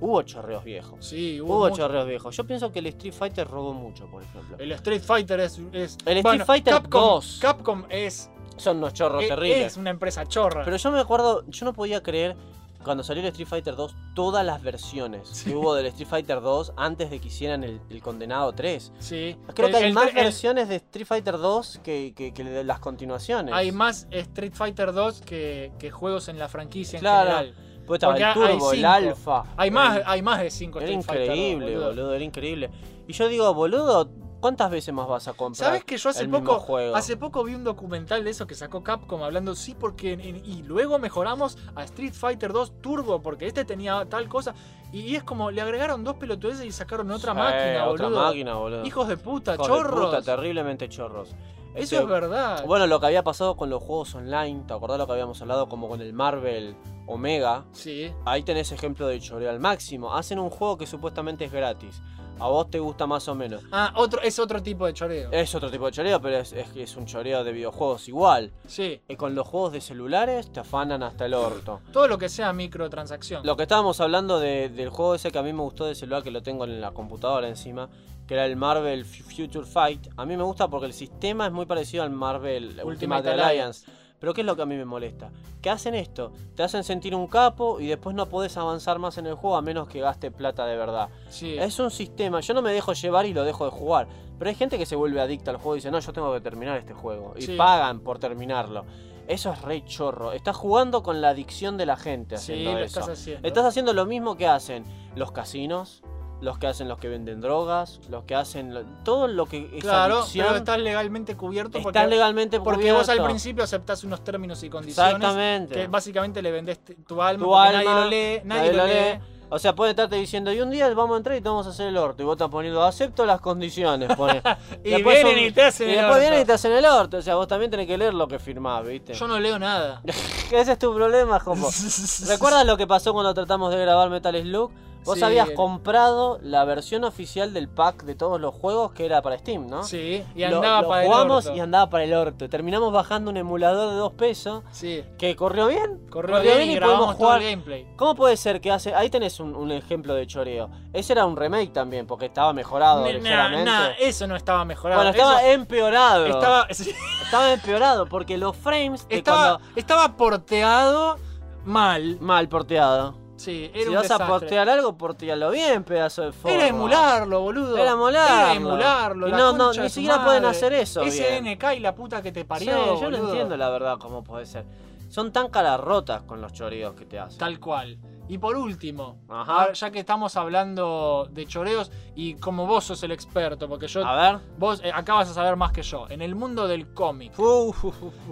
hubo 0.00 0.22
chorreos 0.22 0.64
viejos. 0.64 1.04
Sí, 1.06 1.40
hubo, 1.40 1.56
Hubo 1.56 1.64
mucho- 1.68 1.76
chorreos 1.76 2.06
viejos. 2.06 2.36
Yo 2.36 2.44
pienso 2.44 2.70
que 2.72 2.78
el 2.80 2.86
Street 2.86 3.14
Fighter 3.14 3.46
robó 3.48 3.72
mucho, 3.74 4.06
por 4.06 4.22
ejemplo. 4.22 4.56
El 4.58 4.72
Street 4.72 5.02
Fighter 5.02 5.40
es. 5.40 5.52
es- 5.58 5.62
El 5.72 6.18
Street 6.18 6.22
bueno, 6.22 6.44
Fighter 6.44 6.74
Capcom, 6.74 7.00
2. 7.02 7.38
Capcom 7.40 7.84
es. 7.88 8.30
Son 8.56 8.76
unos 8.78 8.92
chorros 8.94 9.22
es- 9.22 9.28
terribles. 9.28 9.66
Es 9.72 9.76
una 9.76 9.90
empresa 9.90 10.26
chorra. 10.26 10.64
Pero 10.64 10.76
yo 10.76 10.90
me 10.92 11.00
acuerdo, 11.00 11.44
yo 11.48 11.64
no 11.64 11.72
podía 11.72 12.02
creer 12.02 12.36
cuando 12.84 13.02
salió 13.02 13.22
el 13.22 13.28
Street 13.28 13.48
Fighter 13.48 13.76
2 13.76 13.96
todas 14.14 14.44
las 14.44 14.62
versiones 14.62 15.42
que 15.42 15.56
hubo 15.56 15.74
del 15.74 15.86
Street 15.86 16.06
Fighter 16.06 16.40
2 16.42 16.74
antes 16.76 17.08
de 17.10 17.18
que 17.18 17.28
hicieran 17.28 17.64
el, 17.64 17.80
el 17.88 18.02
condenado 18.02 18.52
3. 18.52 18.92
sí. 18.98 19.36
Creo 19.54 19.68
El- 19.68 19.72
que 19.72 19.78
hay 19.78 19.84
el- 19.84 19.94
más 19.94 20.12
versiones 20.12 20.68
de 20.68 20.76
Street 20.76 21.06
Fighter 21.06 21.38
2 21.38 21.80
que, 21.82 22.12
que- 22.14 22.34
que 22.34 22.44
de 22.44 22.62
las 22.62 22.80
continuaciones. 22.80 23.54
Hay 23.54 23.72
más 23.72 24.06
Street 24.10 24.52
Fighter 24.54 24.92
2 24.92 25.22
que, 25.22 25.72
que 25.78 25.90
juegos 25.90 26.28
en 26.28 26.38
la 26.38 26.48
franquicia 26.48 26.98
Claro. 27.00 27.30
en 27.30 27.36
general. 27.46 27.63
Pues 27.86 27.98
estaba 27.98 28.14
Porque 28.14 28.24
el 28.28 28.34
Turbo, 28.58 28.72
el. 28.72 28.84
Alpha. 28.84 29.44
Hay 29.56 29.70
más, 29.70 30.00
hay 30.06 30.22
más 30.22 30.40
de 30.40 30.50
5 30.50 30.78
Era 30.80 30.88
Street 30.88 31.04
Fighter 31.04 31.26
2, 31.28 31.36
increíble, 31.36 31.66
boludo. 31.74 31.88
boludo. 31.88 32.14
era 32.14 32.24
increíble. 32.24 32.70
Y 33.06 33.12
yo 33.12 33.28
digo, 33.28 33.52
boludo, 33.52 34.08
¿cuántas 34.40 34.70
veces 34.70 34.94
más 34.94 35.06
vas 35.06 35.28
a 35.28 35.34
comprar? 35.34 35.66
¿Sabes 35.68 35.84
que 35.84 35.96
yo 35.98 36.08
hace 36.08 36.26
poco, 36.26 36.58
juego? 36.60 36.96
hace 36.96 37.16
poco 37.18 37.44
vi 37.44 37.54
un 37.54 37.64
documental 37.64 38.24
de 38.24 38.30
eso 38.30 38.46
que 38.46 38.54
sacó 38.54 38.82
Capcom 38.82 39.22
hablando, 39.22 39.54
sí, 39.54 39.74
porque 39.78 40.12
en- 40.14 40.20
en- 40.20 40.42
y 40.46 40.62
luego 40.62 40.98
mejoramos 40.98 41.58
a 41.74 41.84
Street 41.84 42.14
Fighter 42.14 42.52
2 42.52 42.80
Turbo, 42.80 43.20
porque 43.20 43.46
este 43.46 43.64
tenía 43.66 44.06
tal 44.06 44.28
cosa, 44.28 44.54
y, 44.92 45.00
y 45.00 45.16
es 45.16 45.22
como, 45.24 45.50
le 45.50 45.60
agregaron 45.60 46.04
dos 46.04 46.16
pelotudeces 46.16 46.64
y 46.64 46.72
sacaron 46.72 47.10
otra 47.10 47.32
Sí, 47.32 47.38
máquina, 47.38 47.86
otra 47.86 48.06
boludo. 48.08 48.22
máquina, 48.26 48.54
boludo. 48.54 48.86
Hijos 48.86 49.08
de 49.08 49.16
puta, 49.18 49.54
Hijos 49.54 49.66
de 49.68 49.74
chorros. 49.74 50.06
puta, 50.06 50.22
terriblemente 50.22 50.88
chorros. 50.88 51.28
Eso 51.74 51.82
Este, 51.82 51.96
es 51.98 52.06
verdad. 52.06 52.64
Bueno, 52.66 52.86
lo 52.86 53.00
que 53.00 53.06
había 53.06 53.24
pasado 53.24 53.56
con 53.56 53.68
los 53.68 53.82
juegos 53.82 54.14
online, 54.14 54.62
¿te 54.66 54.72
acordás 54.72 54.96
lo 54.96 55.06
que 55.06 55.12
habíamos 55.12 55.42
hablado 55.42 55.68
como 55.68 55.88
con 55.88 56.00
el 56.00 56.12
Marvel 56.12 56.76
Omega? 57.06 57.64
Sí. 57.72 58.12
Ahí 58.24 58.42
tenés 58.42 58.72
ejemplo 58.72 59.06
de 59.06 59.20
choreo 59.20 59.50
al 59.50 59.60
máximo. 59.60 60.14
Hacen 60.14 60.38
un 60.38 60.50
juego 60.50 60.78
que 60.78 60.86
supuestamente 60.86 61.44
es 61.44 61.52
gratis. 61.52 62.00
A 62.40 62.48
vos 62.48 62.68
te 62.68 62.80
gusta 62.80 63.06
más 63.06 63.28
o 63.28 63.34
menos. 63.36 63.62
Ah, 63.70 63.92
otro, 63.94 64.20
es 64.20 64.40
otro 64.40 64.60
tipo 64.60 64.86
de 64.86 64.92
choreo. 64.92 65.30
Es 65.30 65.54
otro 65.54 65.70
tipo 65.70 65.86
de 65.86 65.92
choreo, 65.92 66.20
pero 66.20 66.38
es, 66.38 66.52
es, 66.52 66.66
es 66.74 66.96
un 66.96 67.06
choreo 67.06 67.44
de 67.44 67.52
videojuegos 67.52 68.08
igual. 68.08 68.50
Sí. 68.66 69.00
Y 69.06 69.14
con 69.14 69.36
los 69.36 69.46
juegos 69.46 69.72
de 69.72 69.80
celulares 69.80 70.50
te 70.52 70.58
afanan 70.58 71.04
hasta 71.04 71.26
el 71.26 71.34
orto. 71.34 71.80
Todo 71.92 72.08
lo 72.08 72.18
que 72.18 72.28
sea 72.28 72.52
microtransacción. 72.52 73.46
Lo 73.46 73.56
que 73.56 73.62
estábamos 73.62 74.00
hablando 74.00 74.40
de- 74.40 74.68
del 74.68 74.88
juego 74.88 75.14
ese 75.14 75.30
que 75.30 75.38
a 75.38 75.42
mí 75.44 75.52
me 75.52 75.62
gustó 75.62 75.84
de 75.86 75.94
celular, 75.94 76.24
que 76.24 76.32
lo 76.32 76.42
tengo 76.42 76.64
en 76.64 76.80
la 76.80 76.90
computadora 76.90 77.46
encima, 77.48 77.88
que 78.26 78.34
era 78.34 78.46
el 78.46 78.56
Marvel 78.56 79.04
Future 79.04 79.64
Fight. 79.64 80.08
A 80.16 80.26
mí 80.26 80.36
me 80.36 80.42
gusta 80.42 80.66
porque 80.66 80.86
el 80.86 80.92
sistema 80.92 81.46
es 81.46 81.52
muy 81.52 81.66
parecido 81.66 82.02
al 82.02 82.10
Marvel 82.10 82.70
Ultimate, 82.70 82.84
Ultimate 82.84 83.30
Alliance. 83.30 83.86
Pero 84.24 84.32
¿qué 84.32 84.40
es 84.40 84.46
lo 84.46 84.56
que 84.56 84.62
a 84.62 84.64
mí 84.64 84.74
me 84.74 84.86
molesta? 84.86 85.30
Que 85.60 85.68
hacen 85.68 85.94
esto, 85.94 86.32
te 86.56 86.62
hacen 86.62 86.82
sentir 86.82 87.14
un 87.14 87.26
capo 87.26 87.78
y 87.78 87.88
después 87.88 88.16
no 88.16 88.24
podés 88.26 88.56
avanzar 88.56 88.98
más 88.98 89.18
en 89.18 89.26
el 89.26 89.34
juego 89.34 89.54
a 89.54 89.60
menos 89.60 89.86
que 89.86 90.00
gaste 90.00 90.30
plata 90.30 90.64
de 90.64 90.78
verdad. 90.78 91.10
Sí. 91.28 91.58
Es 91.58 91.78
un 91.78 91.90
sistema, 91.90 92.40
yo 92.40 92.54
no 92.54 92.62
me 92.62 92.72
dejo 92.72 92.94
llevar 92.94 93.26
y 93.26 93.34
lo 93.34 93.44
dejo 93.44 93.66
de 93.66 93.70
jugar. 93.70 94.08
Pero 94.38 94.48
hay 94.48 94.54
gente 94.56 94.78
que 94.78 94.86
se 94.86 94.96
vuelve 94.96 95.20
adicta 95.20 95.50
al 95.50 95.58
juego 95.58 95.74
y 95.76 95.80
dice, 95.80 95.90
no, 95.90 95.98
yo 95.98 96.10
tengo 96.14 96.32
que 96.32 96.40
terminar 96.40 96.78
este 96.78 96.94
juego. 96.94 97.34
Y 97.36 97.42
Sí. 97.42 97.54
pagan 97.54 98.00
por 98.00 98.18
terminarlo. 98.18 98.86
Eso 99.28 99.52
es 99.52 99.60
re 99.60 99.84
chorro. 99.84 100.32
Estás 100.32 100.56
jugando 100.56 101.02
con 101.02 101.20
la 101.20 101.28
adicción 101.28 101.76
de 101.76 101.84
la 101.84 101.96
gente 101.98 102.38
Sí, 102.38 102.52
haciendo 102.52 102.72
lo 102.72 102.78
eso. 102.78 103.00
estás 103.00 103.18
haciendo. 103.18 103.46
Estás 103.46 103.64
haciendo 103.66 103.92
lo 103.92 104.06
mismo 104.06 104.38
que 104.38 104.46
hacen 104.46 104.84
los 105.16 105.32
casinos, 105.32 106.02
los 106.44 106.58
que 106.58 106.66
hacen 106.68 106.88
los 106.88 106.98
que 106.98 107.08
venden 107.08 107.40
drogas, 107.40 108.00
los 108.10 108.24
que 108.24 108.34
hacen 108.34 108.72
lo- 108.74 108.82
todo 109.02 109.26
lo 109.26 109.46
que 109.46 109.70
es 109.74 109.82
Claro, 109.82 110.18
adicción. 110.20 110.46
pero 110.46 110.58
estás 110.58 110.78
legalmente 110.78 111.36
cubierto 111.36 111.80
porque, 111.82 111.98
Estás 111.98 112.10
legalmente 112.10 112.60
porque 112.60 112.92
vos 112.92 113.08
al 113.08 113.24
principio 113.24 113.64
aceptás 113.64 114.04
unos 114.04 114.22
términos 114.22 114.62
y 114.62 114.70
condiciones 114.70 115.14
Exactamente. 115.14 115.74
que 115.74 115.86
básicamente 115.88 116.42
le 116.42 116.50
vendés 116.52 116.78
tu 117.06 117.20
alma, 117.22 117.44
tu 117.44 117.56
alma, 117.56 117.82
nadie 117.82 117.94
lo 117.94 118.08
lee, 118.08 118.40
nadie, 118.44 118.72
lo 118.72 118.86
lee. 118.86 119.20
O 119.50 119.58
sea, 119.58 119.74
puede 119.74 119.90
estarte 119.90 120.16
diciendo, 120.16 120.52
y 120.52 120.60
un 120.60 120.70
día 120.70 120.92
vamos 120.94 121.14
a 121.14 121.18
entrar 121.18 121.36
y 121.36 121.40
te 121.40 121.48
vamos 121.48 121.64
a 121.66 121.70
hacer 121.70 121.86
el 121.86 121.96
orto. 121.96 122.22
Y 122.22 122.26
vos 122.26 122.32
estás 122.34 122.48
poniendo, 122.48 122.82
acepto 122.82 123.24
las 123.24 123.40
condiciones. 123.40 124.08
Y 124.84 124.90
Después 124.90 125.22
vienen 125.22 125.44
y 125.44 125.52
te 125.52 125.62
hacen 125.62 125.88
y 125.88 125.92
el 125.92 125.96
después 125.98 126.10
orto. 126.16 126.20
vienen 126.22 126.40
y 126.40 126.44
te 126.44 126.52
hacen 126.54 126.72
el 126.72 126.84
orto. 126.86 127.18
O 127.18 127.22
sea, 127.22 127.36
vos 127.36 127.46
también 127.46 127.70
tenés 127.70 127.86
que 127.86 127.96
leer 127.96 128.14
lo 128.14 128.26
que 128.26 128.38
firmás, 128.40 128.84
¿viste? 128.84 129.12
Yo 129.14 129.28
no 129.28 129.38
leo 129.38 129.58
nada. 129.58 130.02
Ese 130.50 130.72
es 130.72 130.78
tu 130.78 130.92
problema, 130.94 131.38
Jopo. 131.38 131.70
¿Recuerdas 132.26 132.66
lo 132.66 132.76
que 132.76 132.86
pasó 132.88 133.12
cuando 133.12 133.32
tratamos 133.32 133.72
de 133.72 133.80
grabar 133.80 134.10
Metal 134.10 134.34
Slug? 134.42 134.72
Vos 135.04 135.18
Sí, 135.18 135.24
habías 135.24 135.50
el- 135.50 135.54
comprado 135.54 136.38
la 136.42 136.64
versión 136.64 137.04
oficial 137.04 137.52
del 137.52 137.68
pack 137.68 138.04
de 138.04 138.14
todos 138.14 138.40
los 138.40 138.54
juegos 138.54 138.92
que 138.92 139.04
era 139.04 139.20
para 139.22 139.36
Steam, 139.38 139.68
¿no? 139.68 139.82
Sí, 139.84 140.24
y 140.34 140.40
Lo- 140.46 140.56
andaba 140.56 140.82
lo 140.82 140.88
para 140.88 141.02
el 141.02 141.08
jugamos 141.08 141.46
orto. 141.46 141.56
y 141.56 141.60
andaba 141.60 141.90
para 141.90 142.04
el 142.04 142.14
orto. 142.14 142.48
Terminamos 142.48 142.92
bajando 142.92 143.30
un 143.30 143.36
emulador 143.36 143.90
de 143.90 143.96
2 143.96 144.12
pesos 144.14 144.62
Sí, 144.72 145.04
que 145.18 145.36
corrió 145.36 145.66
bien. 145.66 146.00
corrió 146.10 146.40
bien 146.40 146.70
y 146.70 146.74
grabamos 146.74 147.16
todo 147.16 147.26
jugar. 147.26 147.42
el 147.42 147.50
gameplay. 147.50 147.86
¿Cómo 147.96 148.14
puede 148.14 148.36
ser 148.36 148.60
que 148.60 148.70
hace.? 148.72 148.94
Ahí 148.94 149.10
tenés 149.10 149.40
un, 149.40 149.54
un 149.54 149.70
ejemplo 149.72 150.14
de 150.14 150.26
choreo. 150.26 150.70
Ese 150.92 151.12
era 151.12 151.26
un 151.26 151.36
remake 151.36 151.72
también, 151.72 152.06
porque 152.06 152.26
estaba 152.26 152.52
mejorado 152.52 153.04
Nah, 153.04 153.64
nah, 153.64 153.88
eso 154.00 154.26
no 154.26 154.36
estaba 154.36 154.64
mejorado. 154.64 155.00
bueno, 155.02 155.10
estaba 155.10 155.42
Eso 155.42 155.50
empeorado. 155.52 156.26
estaba, 156.26 156.66
Estaba 157.24 157.52
empeorado, 157.52 158.06
porque 158.06 158.38
los 158.38 158.56
frames. 158.56 159.06
estaba, 159.10 159.58
cuando- 159.58 159.70
estaba 159.76 160.16
porteado 160.16 161.16
mal. 161.64 162.18
Mal 162.20 162.48
porteado. 162.48 163.14
Sí, 163.44 163.70
era 163.72 163.82
si 163.82 163.88
un 163.88 163.94
vas 163.94 164.02
desastre. 164.02 164.24
a 164.24 164.28
portear 164.28 164.68
algo, 164.68 164.96
portealo 164.96 165.50
bien, 165.50 165.84
pedazo 165.84 166.22
de 166.22 166.32
forro. 166.32 166.54
Era 166.54 166.66
emularlo, 166.68 167.40
boludo. 167.40 167.76
Era 167.76 167.92
emularlo. 167.92 168.34
Era 168.40 168.54
emularlo. 168.54 169.28
Y 169.28 169.32
no- 169.32 169.52
no, 169.52 169.72
ni 169.72 169.88
siquiera 169.90 170.16
madre. 170.16 170.26
pueden 170.28 170.44
hacer 170.46 170.72
eso 170.72 171.02
bien. 171.02 171.12
SNK 171.58 171.74
y 171.74 171.80
la 171.80 171.94
puta 171.94 172.22
que 172.22 172.32
te 172.32 172.40
Sí, 172.40 172.46
parió. 172.46 173.00
yo 173.00 173.10
no 173.10 173.16
entiendo 173.16 173.56
la 173.56 173.68
verdad 173.70 173.98
cómo 173.98 174.22
puede 174.24 174.46
ser. 174.46 174.64
Son 175.08 175.32
tan 175.32 175.48
caras 175.48 175.78
rotas 175.80 176.22
con 176.22 176.40
los 176.40 176.52
choreos 176.52 176.94
que 176.94 177.04
te 177.06 177.18
hacen. 177.20 177.38
Tal 177.38 177.60
cual. 177.60 177.98
Y 178.26 178.38
por 178.38 178.56
último, 178.56 179.18
Ajá. 179.28 179.72
ya 179.74 179.90
que 179.90 179.98
estamos 179.98 180.36
hablando 180.36 181.28
de 181.30 181.46
choreos 181.46 181.90
y 182.14 182.34
como 182.36 182.66
vos 182.66 182.84
sos 182.84 183.02
el 183.02 183.12
experto, 183.12 183.68
porque 183.68 183.86
yo 183.86 184.04
A 184.06 184.14
ver. 184.16 184.40
vos 184.58 184.80
eh, 184.82 184.90
acá 184.94 185.12
vas 185.14 185.28
a 185.30 185.34
saber 185.34 185.56
más 185.56 185.72
que 185.72 185.82
yo, 185.82 186.06
en 186.08 186.22
el 186.22 186.34
mundo 186.34 186.66
del 186.66 186.94
cómic, 186.94 187.38
Uf, 187.38 187.84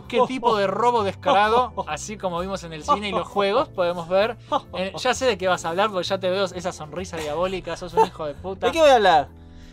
¿qué 0.09 0.21
tipo 0.27 0.57
de 0.57 0.67
robo 0.67 1.03
descarado, 1.03 1.75
así 1.89 2.17
como 2.17 2.41
vimos 2.41 2.65
en 2.65 2.73
el 2.73 2.85
cine 2.85 3.11
y 3.11 3.13
los 3.13 3.29
juegos, 3.29 3.69
podemos 3.69 4.09
ver? 4.09 4.39
Eh, 4.75 4.93
ya 4.97 5.13
sé 5.13 5.27
de 5.27 5.37
qué 5.37 5.47
vas 5.49 5.65
a 5.67 5.69
hablar, 5.69 5.91
porque 5.91 6.09
ya 6.09 6.19
te 6.19 6.31
veo 6.31 6.45
esa 6.45 6.73
sonrisa 6.73 7.19
diabólica, 7.19 7.77
sos 7.77 7.93
un 7.93 8.07
hijo 8.07 8.25
de 8.25 8.35
puta. 8.35 8.67
¿De 8.69 8.73
qué 8.73 8.81
voy 8.81 8.91
a 8.91 8.95
hablar? 8.97 9.29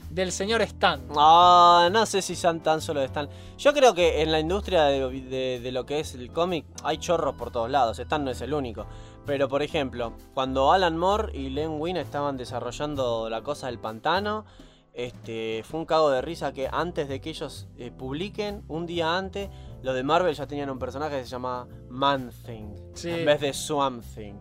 Del 0.09 0.31
señor 0.31 0.61
Stan. 0.63 1.01
Ah, 1.15 1.89
no 1.91 2.05
sé 2.05 2.21
si 2.21 2.35
son 2.35 2.61
tan 2.61 2.81
solo 2.81 2.99
de 2.99 3.05
Stan. 3.05 3.29
Yo 3.57 3.73
creo 3.73 3.93
que 3.93 4.21
en 4.21 4.31
la 4.31 4.39
industria 4.39 4.85
de, 4.85 5.07
de- 5.21 5.59
de 5.59 5.71
lo 5.71 5.85
que 5.85 5.99
es 5.99 6.15
el 6.15 6.31
cómic 6.31 6.65
hay 6.83 6.97
chorros 6.97 7.35
por 7.35 7.51
todos 7.51 7.69
lados. 7.69 7.99
Stan 7.99 8.23
no 8.23 8.31
es 8.31 8.41
el 8.41 8.53
único. 8.53 8.87
Pero 9.25 9.47
por 9.47 9.61
ejemplo, 9.61 10.13
cuando 10.33 10.71
Alan 10.71 10.97
Moore 10.97 11.37
y 11.37 11.49
Len 11.49 11.79
Wein 11.79 11.97
estaban 11.97 12.37
desarrollando 12.37 13.29
la 13.29 13.43
cosa 13.43 13.67
del 13.67 13.77
pantano, 13.77 14.45
este, 14.93 15.61
fue 15.63 15.79
un 15.79 15.85
cago 15.85 16.09
de 16.09 16.21
risa 16.21 16.51
que 16.53 16.67
antes 16.71 17.07
de 17.07 17.21
que 17.21 17.29
ellos 17.29 17.67
eh, 17.77 17.91
publiquen, 17.91 18.63
un 18.67 18.87
día 18.87 19.15
antes, 19.15 19.49
los 19.83 19.93
de 19.93 20.03
Marvel 20.03 20.33
ya 20.33 20.47
tenían 20.47 20.69
un 20.71 20.79
personaje 20.79 21.17
que 21.19 21.23
se 21.23 21.29
llama 21.29 21.67
Man 21.89 22.31
Thing 22.45 22.73
Sí. 22.95 23.11
en 23.11 23.25
vez 23.25 23.39
de 23.39 23.53
Swamp 23.53 24.03
Thing. 24.15 24.33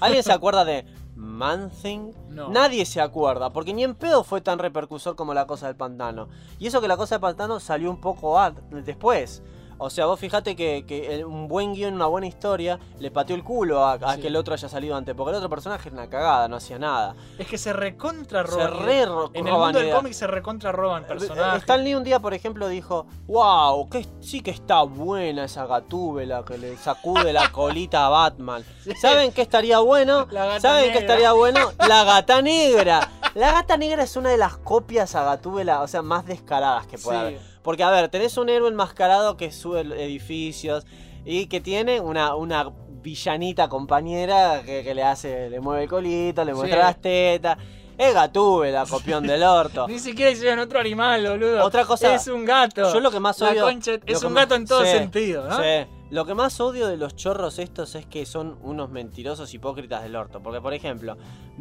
¿Alguien 0.00 0.22
se 0.22 0.32
acuerda 0.32 0.64
de 0.64 0.84
Man 1.18 1.70
Thing? 1.70 2.12
No. 2.30 2.48
Nadie 2.48 2.86
se 2.86 3.00
acuerda, 3.00 3.50
porque 3.50 3.74
ni 3.74 3.82
en 3.82 3.96
pedo 3.96 4.22
fue 4.22 4.40
tan 4.40 4.60
repercusor 4.60 5.16
como 5.16 5.34
la 5.34 5.48
cosa 5.48 5.66
del 5.66 5.74
pantano. 5.74 6.28
Y 6.60 6.68
eso 6.68 6.80
que 6.80 6.86
la 6.86 6.96
cosa 6.96 7.16
del 7.16 7.22
pantano 7.22 7.58
salió 7.58 7.90
un 7.90 8.00
poco 8.00 8.38
después. 8.70 9.42
O 9.80 9.90
sea, 9.90 10.06
vos 10.06 10.18
fijate 10.18 10.56
que, 10.56 11.24
un 11.26 11.46
buen 11.48 11.72
guion, 11.72 11.94
una 11.94 12.06
buena 12.06 12.26
historia, 12.26 12.78
le 12.98 13.10
pateó 13.10 13.36
el 13.36 13.44
culo 13.44 13.84
a, 13.84 13.92
a 13.92 14.14
Sí. 14.16 14.22
que 14.22 14.26
el 14.26 14.36
otro 14.36 14.54
haya 14.54 14.68
salido 14.68 14.96
antes. 14.96 15.14
Porque 15.14 15.30
el 15.30 15.36
otro 15.36 15.48
personaje 15.48 15.88
era 15.88 15.98
una 15.98 16.10
cagada, 16.10 16.48
no 16.48 16.56
hacía 16.56 16.78
nada. 16.78 17.14
Es 17.38 17.46
que 17.46 17.58
se 17.58 17.72
recontra 17.72 18.44
Se 18.46 18.66
roban. 18.66 18.84
re 18.84 19.06
ro- 19.06 19.30
en 19.34 19.46
el 19.46 19.52
mundo 19.54 19.78
del 19.78 19.90
cómic 19.94 20.12
se 20.14 20.26
recontra 20.26 20.72
roban 20.72 21.04
Eh, 21.04 21.06
personajes. 21.06 21.60
Stan 21.62 21.84
Lee 21.84 21.94
un 21.94 22.02
día, 22.04 22.18
por 22.18 22.34
ejemplo, 22.34 22.66
dijo: 22.68 23.06
¡Wow! 23.28 23.88
Que 23.88 24.06
sí 24.20 24.40
que 24.40 24.50
está 24.50 24.82
buena 24.82 25.44
esa 25.44 25.66
gatúbela 25.66 26.44
que 26.44 26.58
le 26.58 26.76
sacude 26.76 27.32
la 27.32 27.50
colita 27.52 28.06
a 28.06 28.08
Batman. 28.08 28.64
¿Saben 29.00 29.32
qué 29.32 29.42
estaría 29.42 29.78
bueno? 29.78 30.26
La 30.30 30.44
gata 30.46 30.60
¿Saben 30.60 30.82
qué 30.84 30.88
negra. 30.88 31.00
estaría 31.00 31.32
bueno? 31.32 31.60
La 31.88 32.04
gata 32.04 32.42
negra. 32.42 33.08
La 33.34 33.52
gata 33.52 33.76
negra 33.76 34.02
es 34.02 34.16
una 34.16 34.30
de 34.30 34.38
las 34.38 34.56
copias 34.56 35.14
a 35.14 35.22
gatúbela, 35.22 35.82
o 35.82 35.86
sea, 35.86 36.02
más 36.02 36.26
descaradas 36.26 36.86
que 36.88 36.98
puede 36.98 37.18
Sí. 37.18 37.24
haber. 37.36 37.57
Porque, 37.62 37.82
a 37.82 37.90
ver, 37.90 38.08
tenés 38.08 38.36
un 38.36 38.48
héroe 38.48 38.68
enmascarado 38.68 39.36
que 39.36 39.50
sube 39.52 39.80
edificios 39.80 40.86
y 41.24 41.46
que 41.46 41.60
tiene 41.60 42.00
una, 42.00 42.34
una 42.34 42.70
villanita 43.02 43.68
compañera 43.68 44.62
que, 44.64 44.82
que 44.82 44.94
le 44.94 45.02
hace, 45.02 45.50
le 45.50 45.60
mueve 45.60 45.84
el 45.84 45.88
colito, 45.88 46.44
le 46.44 46.54
muestra 46.54 46.78
Sí. 46.78 46.84
las 46.84 47.00
tetas. 47.00 47.58
Es 47.96 48.14
gatúbela, 48.14 48.86
copión 48.86 49.26
del 49.26 49.42
orto. 49.42 49.88
Ni 49.88 49.98
siquiera 49.98 50.30
hicieron 50.30 50.60
otro 50.60 50.78
animal, 50.78 51.26
boludo. 51.28 51.64
Otra 51.64 51.84
cosa- 51.84 52.14
Es 52.14 52.28
un 52.28 52.44
gato. 52.44 52.92
Yo 52.92 53.00
lo 53.00 53.10
que 53.10 53.18
más 53.18 53.42
odio. 53.42 53.64
concha- 53.64 53.98
es 54.06 54.22
un 54.22 54.32
más- 54.32 54.44
gato 54.44 54.54
en 54.54 54.66
todo 54.66 54.84
Sí, 54.84 54.90
sentido, 54.92 55.48
¿no? 55.48 55.56
sí. 55.56 55.86
Lo 56.10 56.24
que 56.24 56.32
más 56.34 56.58
odio 56.60 56.86
de 56.86 56.96
los 56.96 57.16
chorros 57.16 57.58
estos 57.58 57.94
es 57.94 58.06
que 58.06 58.24
son 58.24 58.56
unos 58.62 58.88
mentirosos 58.88 59.52
hipócritas 59.52 60.02
del 60.04 60.16
orto. 60.16 60.40
Porque, 60.40 60.60
por 60.60 60.72
ejemplo, 60.72 61.18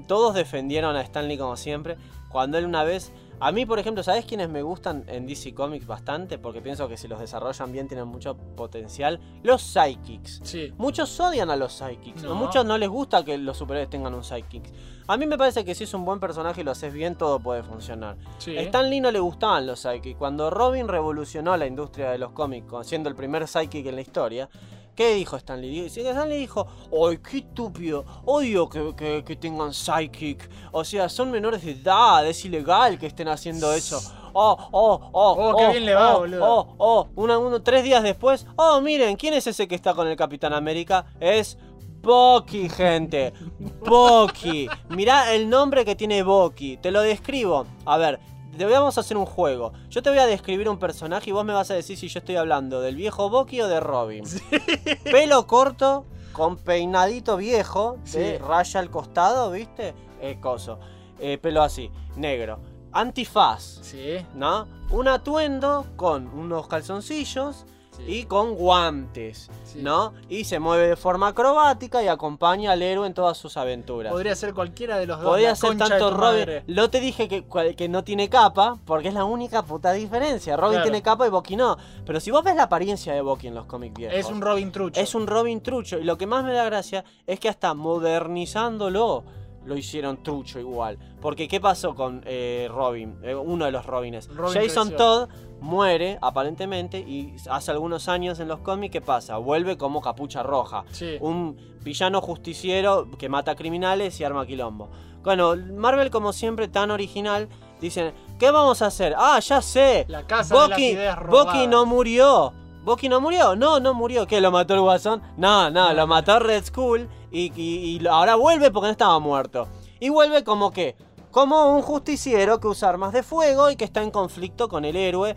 todos 0.08 0.36
defendieron 0.36 0.96
a 0.96 1.02
Stanley 1.02 1.38
como 1.38 1.58
siempre. 1.58 1.98
Cuando 2.30 2.58
él 2.58 2.66
una 2.66 2.84
vez. 2.84 3.12
A 3.40 3.52
mí, 3.52 3.68
por 3.68 3.78
ejemplo, 3.78 4.02
¿sabes 4.02 4.26
quiénes 4.26 4.50
me 4.50 4.64
gustan 4.64 5.04
en 5.08 5.28
DC 5.28 5.54
Comics 5.54 5.86
bastante? 5.86 6.40
Porque 6.40 6.60
pienso 6.60 6.88
que 6.88 6.98
si 6.98 7.08
los 7.08 7.20
desarrollan 7.20 7.72
bien 7.72 7.88
tienen 7.88 8.08
mucho 8.08 8.36
potencial. 8.36 9.20
Los 9.44 9.62
Psychics. 9.62 10.42
Sí. 10.44 10.74
Muchos 10.78 11.20
odian 11.20 11.52
a 11.52 11.56
los 11.56 11.74
Psychics. 11.74 12.24
No. 12.24 12.32
A 12.32 12.34
muchos 12.34 12.66
no 12.66 12.80
les 12.80 12.90
gusta 12.90 13.24
que 13.24 13.38
los 13.38 13.56
superhéroes 13.56 13.92
tengan 13.92 14.16
un 14.16 14.24
Psychic. 14.24 14.64
A 15.08 15.18
mí 15.18 15.28
me 15.28 15.38
parece 15.38 15.64
que 15.64 15.76
si 15.76 15.84
es 15.84 15.94
un 15.94 16.04
buen 16.04 16.20
personaje 16.20 16.62
y 16.62 16.64
lo 16.64 16.72
haces 16.72 16.92
bien, 16.92 17.16
todo 17.16 17.40
puede 17.40 17.62
funcionar. 17.62 18.18
Sí. 18.40 18.58
A 18.58 18.62
Stan 18.62 18.90
Lee 18.90 19.02
no 19.02 19.12
le 19.12 19.20
gustaban 19.20 19.68
los 19.68 19.82
Psychics. 19.82 20.18
Cuando 20.18 20.50
Robin 20.50 20.88
revolucionó 20.88 21.56
la 21.58 21.68
industria 21.68 22.10
de 22.10 22.18
los 22.18 22.32
cómics, 22.32 22.66
siendo 22.88 23.08
el 23.08 23.16
primer 23.16 23.48
Psychic 23.48 23.86
en 23.86 23.96
la 23.96 24.02
historia, 24.02 24.50
¿qué 24.98 25.14
dijo 25.14 25.38
Stan 25.38 25.62
Lee? 25.62 25.84
Dice 25.84 26.02
que 26.04 26.10
Stan 26.10 26.28
Lee 26.28 26.40
dijo, 26.40 26.68
¡ay, 27.08 27.20
qué 27.20 27.38
estúpido! 27.38 28.04
Odio 28.26 28.68
que, 28.68 28.94
que- 28.98 29.24
que 29.24 29.36
tengan 29.38 29.74
Psychic. 29.74 30.50
O 30.74 30.84
sea, 30.84 31.08
son 31.08 31.32
menores 31.32 31.64
de 31.64 31.72
edad, 31.72 32.28
es 32.28 32.44
ilegal 32.44 33.00
que 33.00 33.06
estén 33.06 33.30
haciendo 33.30 33.72
eso. 33.72 34.02
Oh, 34.34 34.58
oh, 34.72 35.10
oh, 35.14 35.36
Oh, 35.54 35.56
qué 35.58 35.68
bien 35.70 35.86
le 35.86 35.94
va, 35.96 36.16
oh, 36.16 36.20
boludo. 36.20 36.44
Oh, 36.46 36.76
oh, 36.80 37.08
una- 37.16 37.38
uno, 37.38 37.62
tres 37.62 37.84
días 37.84 38.04
después, 38.04 38.46
oh, 38.58 38.82
miren, 38.82 39.16
¿quién 39.16 39.34
es 39.36 39.48
ese 39.48 39.68
que 39.68 39.76
está 39.76 39.94
con 39.94 40.08
el 40.08 40.18
Capitán 40.18 40.54
América? 40.54 41.06
Es 41.20 41.58
Bucky, 42.02 42.68
gente. 42.70 43.34
Bucky. 43.86 44.68
Mirá 44.90 45.34
el 45.34 45.50
nombre 45.50 45.86
que 45.86 45.96
tiene 45.96 46.24
Bucky. 46.24 46.78
Te 46.78 46.92
lo 46.92 47.02
describo. 47.02 47.66
A 47.86 47.98
ver, 47.98 48.20
te 48.58 48.66
vamos 48.66 48.98
a 48.98 49.02
hacer 49.02 49.18
un 49.18 49.26
juego. 49.26 49.74
Yo 49.90 50.02
te 50.02 50.10
voy 50.10 50.20
a 50.20 50.26
describir 50.26 50.68
un 50.70 50.78
personaje 50.80 51.30
y 51.30 51.34
vos 51.34 51.46
me 51.46 51.54
vas 51.54 51.70
a 51.72 51.74
decir 51.76 51.98
si 51.98 52.08
yo 52.08 52.20
estoy 52.20 52.36
hablando 52.36 52.82
del 52.82 52.96
viejo 52.96 53.30
Bucky 53.30 53.62
o 53.62 53.68
de 53.68 53.80
Robin. 53.80 54.24
Pelo 55.04 55.48
corto, 55.48 56.06
con 56.34 56.58
peinadito 56.58 57.38
viejo, 57.38 57.98
de 58.14 58.38
Sí. 58.38 58.38
raya 58.38 58.80
al 58.80 58.90
costado, 58.90 59.52
¿viste? 59.52 59.94
Eh, 60.22 60.40
coso. 60.42 60.80
Eh, 61.20 61.38
pelo 61.40 61.64
así, 61.64 61.90
negro. 62.16 62.60
Antifaz. 62.92 63.80
Sí. 63.82 64.18
¿no? 64.36 64.68
Un 64.92 65.08
atuendo 65.08 65.86
con 65.96 66.28
unos 66.28 66.68
calzoncillos 66.68 67.66
Sí. 67.98 68.04
y 68.20 68.24
con 68.26 68.56
guantes, 68.56 69.50
Sí. 69.66 69.80
¿no? 69.82 70.14
Y 70.30 70.44
se 70.46 70.60
mueve 70.60 70.88
de 70.88 70.96
forma 70.96 71.28
acrobática 71.30 72.02
y 72.04 72.08
acompaña 72.08 72.72
al 72.72 72.82
héroe 72.82 73.06
en 73.08 73.14
todas 73.14 73.38
sus 73.38 73.58
aventuras. 73.58 74.12
Podría 74.14 74.36
ser 74.36 74.54
cualquiera 74.54 74.98
de 74.98 75.08
los 75.08 75.20
dos. 75.20 75.28
Podría 75.30 75.56
ser 75.56 75.78
tanto 75.78 76.12
Robin. 76.12 76.64
Lo 76.68 76.90
te 76.90 77.00
dije 77.00 77.28
que, 77.28 77.46
que 77.76 77.90
no 77.90 78.04
tiene 78.04 78.30
capa, 78.30 78.78
porque 78.86 79.08
es 79.10 79.14
la 79.14 79.26
única 79.26 79.64
puta 79.64 79.92
diferencia. 79.94 80.56
Robin 80.56 80.74
Claro. 80.78 80.84
tiene 80.84 81.02
capa 81.02 81.28
y 81.28 81.30
Bucky 81.30 81.56
no. 81.56 81.78
Pero 82.06 82.20
si 82.20 82.32
vos 82.32 82.44
ves 82.44 82.56
la 82.56 82.64
apariencia 82.64 83.14
de 83.14 83.22
Bucky 83.22 83.48
en 83.48 83.56
los 83.56 83.66
cómics 83.66 83.96
viejos. 83.96 84.18
Es 84.18 84.28
un 84.28 84.42
Robin 84.42 84.72
trucho. 84.72 85.00
Es 85.02 85.16
un 85.16 85.28
Robin 85.28 85.62
trucho. 85.62 85.98
Y 86.00 86.04
lo 86.04 86.18
que 86.18 86.28
más 86.28 86.44
me 86.46 86.54
da 86.54 86.64
gracia 86.66 87.04
es 87.26 87.40
que 87.40 87.50
hasta 87.50 87.74
modernizándolo 87.74 89.24
lo 89.66 89.76
hicieron 89.76 90.24
trucho 90.24 90.60
igual. 90.60 90.98
Porque 91.20 91.48
¿qué 91.50 91.60
pasó 91.60 91.94
con 91.94 92.22
eh, 92.26 92.70
Robin? 92.72 93.18
Eh, 93.22 93.36
uno 93.36 93.66
de 93.66 93.72
los 93.72 93.86
Robines. 93.86 94.30
Robin 94.30 94.54
Jason 94.62 94.90
creció. 94.90 94.98
Todd 94.98 95.30
muere 95.62 96.18
aparentemente 96.22 97.00
y 97.00 97.36
hace 97.50 97.72
algunos 97.72 98.08
años 98.08 98.40
en 98.40 98.48
los 98.48 98.60
cómics 98.60 98.92
¿qué 98.94 99.02
pasa? 99.02 99.38
Vuelve 99.38 99.78
como 99.78 100.02
capucha 100.02 100.44
roja. 100.44 100.84
Sí. 100.92 101.18
Un 101.22 101.58
villano 101.84 102.22
justiciero 102.22 103.08
que 103.18 103.30
mata 103.30 103.56
criminales 103.56 104.20
y 104.20 104.24
arma 104.24 104.46
quilombo. 104.46 104.90
Bueno, 105.24 105.56
Marvel 105.56 106.10
como 106.10 106.32
siempre 106.34 106.68
tan 106.68 106.92
original 106.92 107.50
dicen, 107.82 108.14
¿qué 108.40 108.50
vamos 108.52 108.82
a 108.82 108.88
hacer? 108.88 109.14
Ah, 109.18 109.40
ya 109.40 109.62
sé. 109.62 110.06
La 110.08 110.26
casa 110.26 110.54
de 110.56 110.60
las 110.62 110.70
Bucky, 110.70 110.86
ideas. 110.90 111.20
Bucky 111.28 111.68
no 111.68 111.86
murió. 111.86 112.54
Bucky 112.84 113.10
no 113.10 113.20
murió. 113.20 113.56
No, 113.56 113.80
no 113.82 113.94
murió. 113.94 114.26
¿Qué? 114.26 114.40
¿Lo 114.40 114.52
mató 114.52 114.74
el 114.74 114.80
guasón? 114.82 115.22
No, 115.36 115.70
no, 115.70 115.92
lo 115.94 116.08
mató 116.08 116.40
Red 116.40 116.64
Skull. 116.66 117.10
Y, 117.32 117.52
y- 117.62 117.98
y 118.02 118.08
ahora 118.08 118.36
vuelve 118.36 118.72
porque 118.72 118.88
no 118.88 118.92
estaba 118.92 119.20
muerto. 119.20 119.68
Y 120.00 120.08
vuelve 120.10 120.44
como 120.46 120.72
que. 120.72 120.96
Como 121.38 121.68
un 121.76 121.84
justiciero 121.84 122.60
que 122.60 122.68
usa 122.68 122.90
armas 122.90 123.14
de 123.14 123.22
fuego 123.22 123.70
y 123.70 123.76
que 123.76 123.86
está 123.86 124.02
en 124.02 124.10
conflicto 124.10 124.68
con 124.68 124.86
el 124.86 124.96
héroe. 124.96 125.36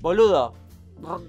Boludo. 0.00 0.54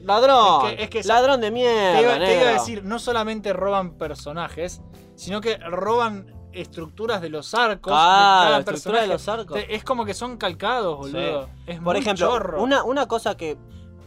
Ladrón. 0.03 0.67
Es 0.67 0.75
que- 0.75 0.83
es 0.83 0.89
que- 0.91 1.03
ladrón 1.05 1.41
de 1.41 1.49
mierda. 1.49 1.97
Te 1.97 2.03
iba, 2.03 2.19
te 2.19 2.39
iba 2.39 2.49
a 2.49 2.53
decir, 2.53 2.83
no 2.83 2.99
solamente 2.99 3.51
roban 3.51 3.93
personajes, 3.97 4.79
sino 5.15 5.41
que 5.41 5.57
roban 5.57 6.31
estructuras 6.53 7.19
de 7.19 7.29
los 7.29 7.55
arcos. 7.55 7.91
de 7.91 7.97
Claro, 7.97 8.63
cada 8.63 9.01
de 9.01 9.07
los 9.07 9.27
arcos. 9.27 9.57
Te- 9.57 9.73
Es 9.75 9.83
como 9.83 10.05
que 10.05 10.13
son 10.13 10.37
calcados, 10.37 10.97
boludo. 10.99 11.49
Es 11.65 11.77
Por 11.79 11.95
muy 11.95 11.97
ejemplo, 12.01 12.27
chorro. 12.29 12.61
una, 12.61 12.83
una 12.83 13.07
cosa 13.07 13.35
que, 13.35 13.57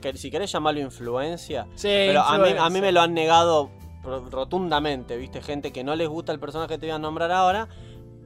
que 0.01 0.17
si 0.17 0.31
querés 0.31 0.53
llamarlo 0.53 0.79
influencia, 0.79 1.67
Sí, 1.75 1.89
pero 1.89 2.23
a 2.23 2.39
mí, 2.39 2.51
a 2.57 2.71
mí 2.71 2.81
me 2.81 2.93
lo 2.93 3.01
han 3.01 3.15
negado 3.15 3.69
ro- 4.05 4.25
rotundamente, 4.31 5.17
¿viste? 5.17 5.43
Gente 5.43 5.73
que 5.73 5.83
no 5.83 5.97
les 5.97 6.09
gusta 6.09 6.31
el 6.31 6.39
personaje 6.39 6.75
que 6.75 6.79
te 6.79 6.87
voy 6.87 6.95
a 6.95 7.01
nombrar 7.01 7.33
ahora, 7.33 7.69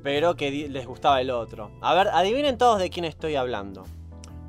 pero 0.02 0.34
que 0.36 0.50
les 0.68 0.86
gustaba 0.86 1.20
el 1.20 1.30
otro. 1.30 1.70
A 1.80 1.94
ver, 1.94 2.08
adivinen 2.08 2.58
todos 2.58 2.78
de 2.78 2.90
quién 2.90 3.04
estoy 3.04 3.36
hablando. 3.36 3.84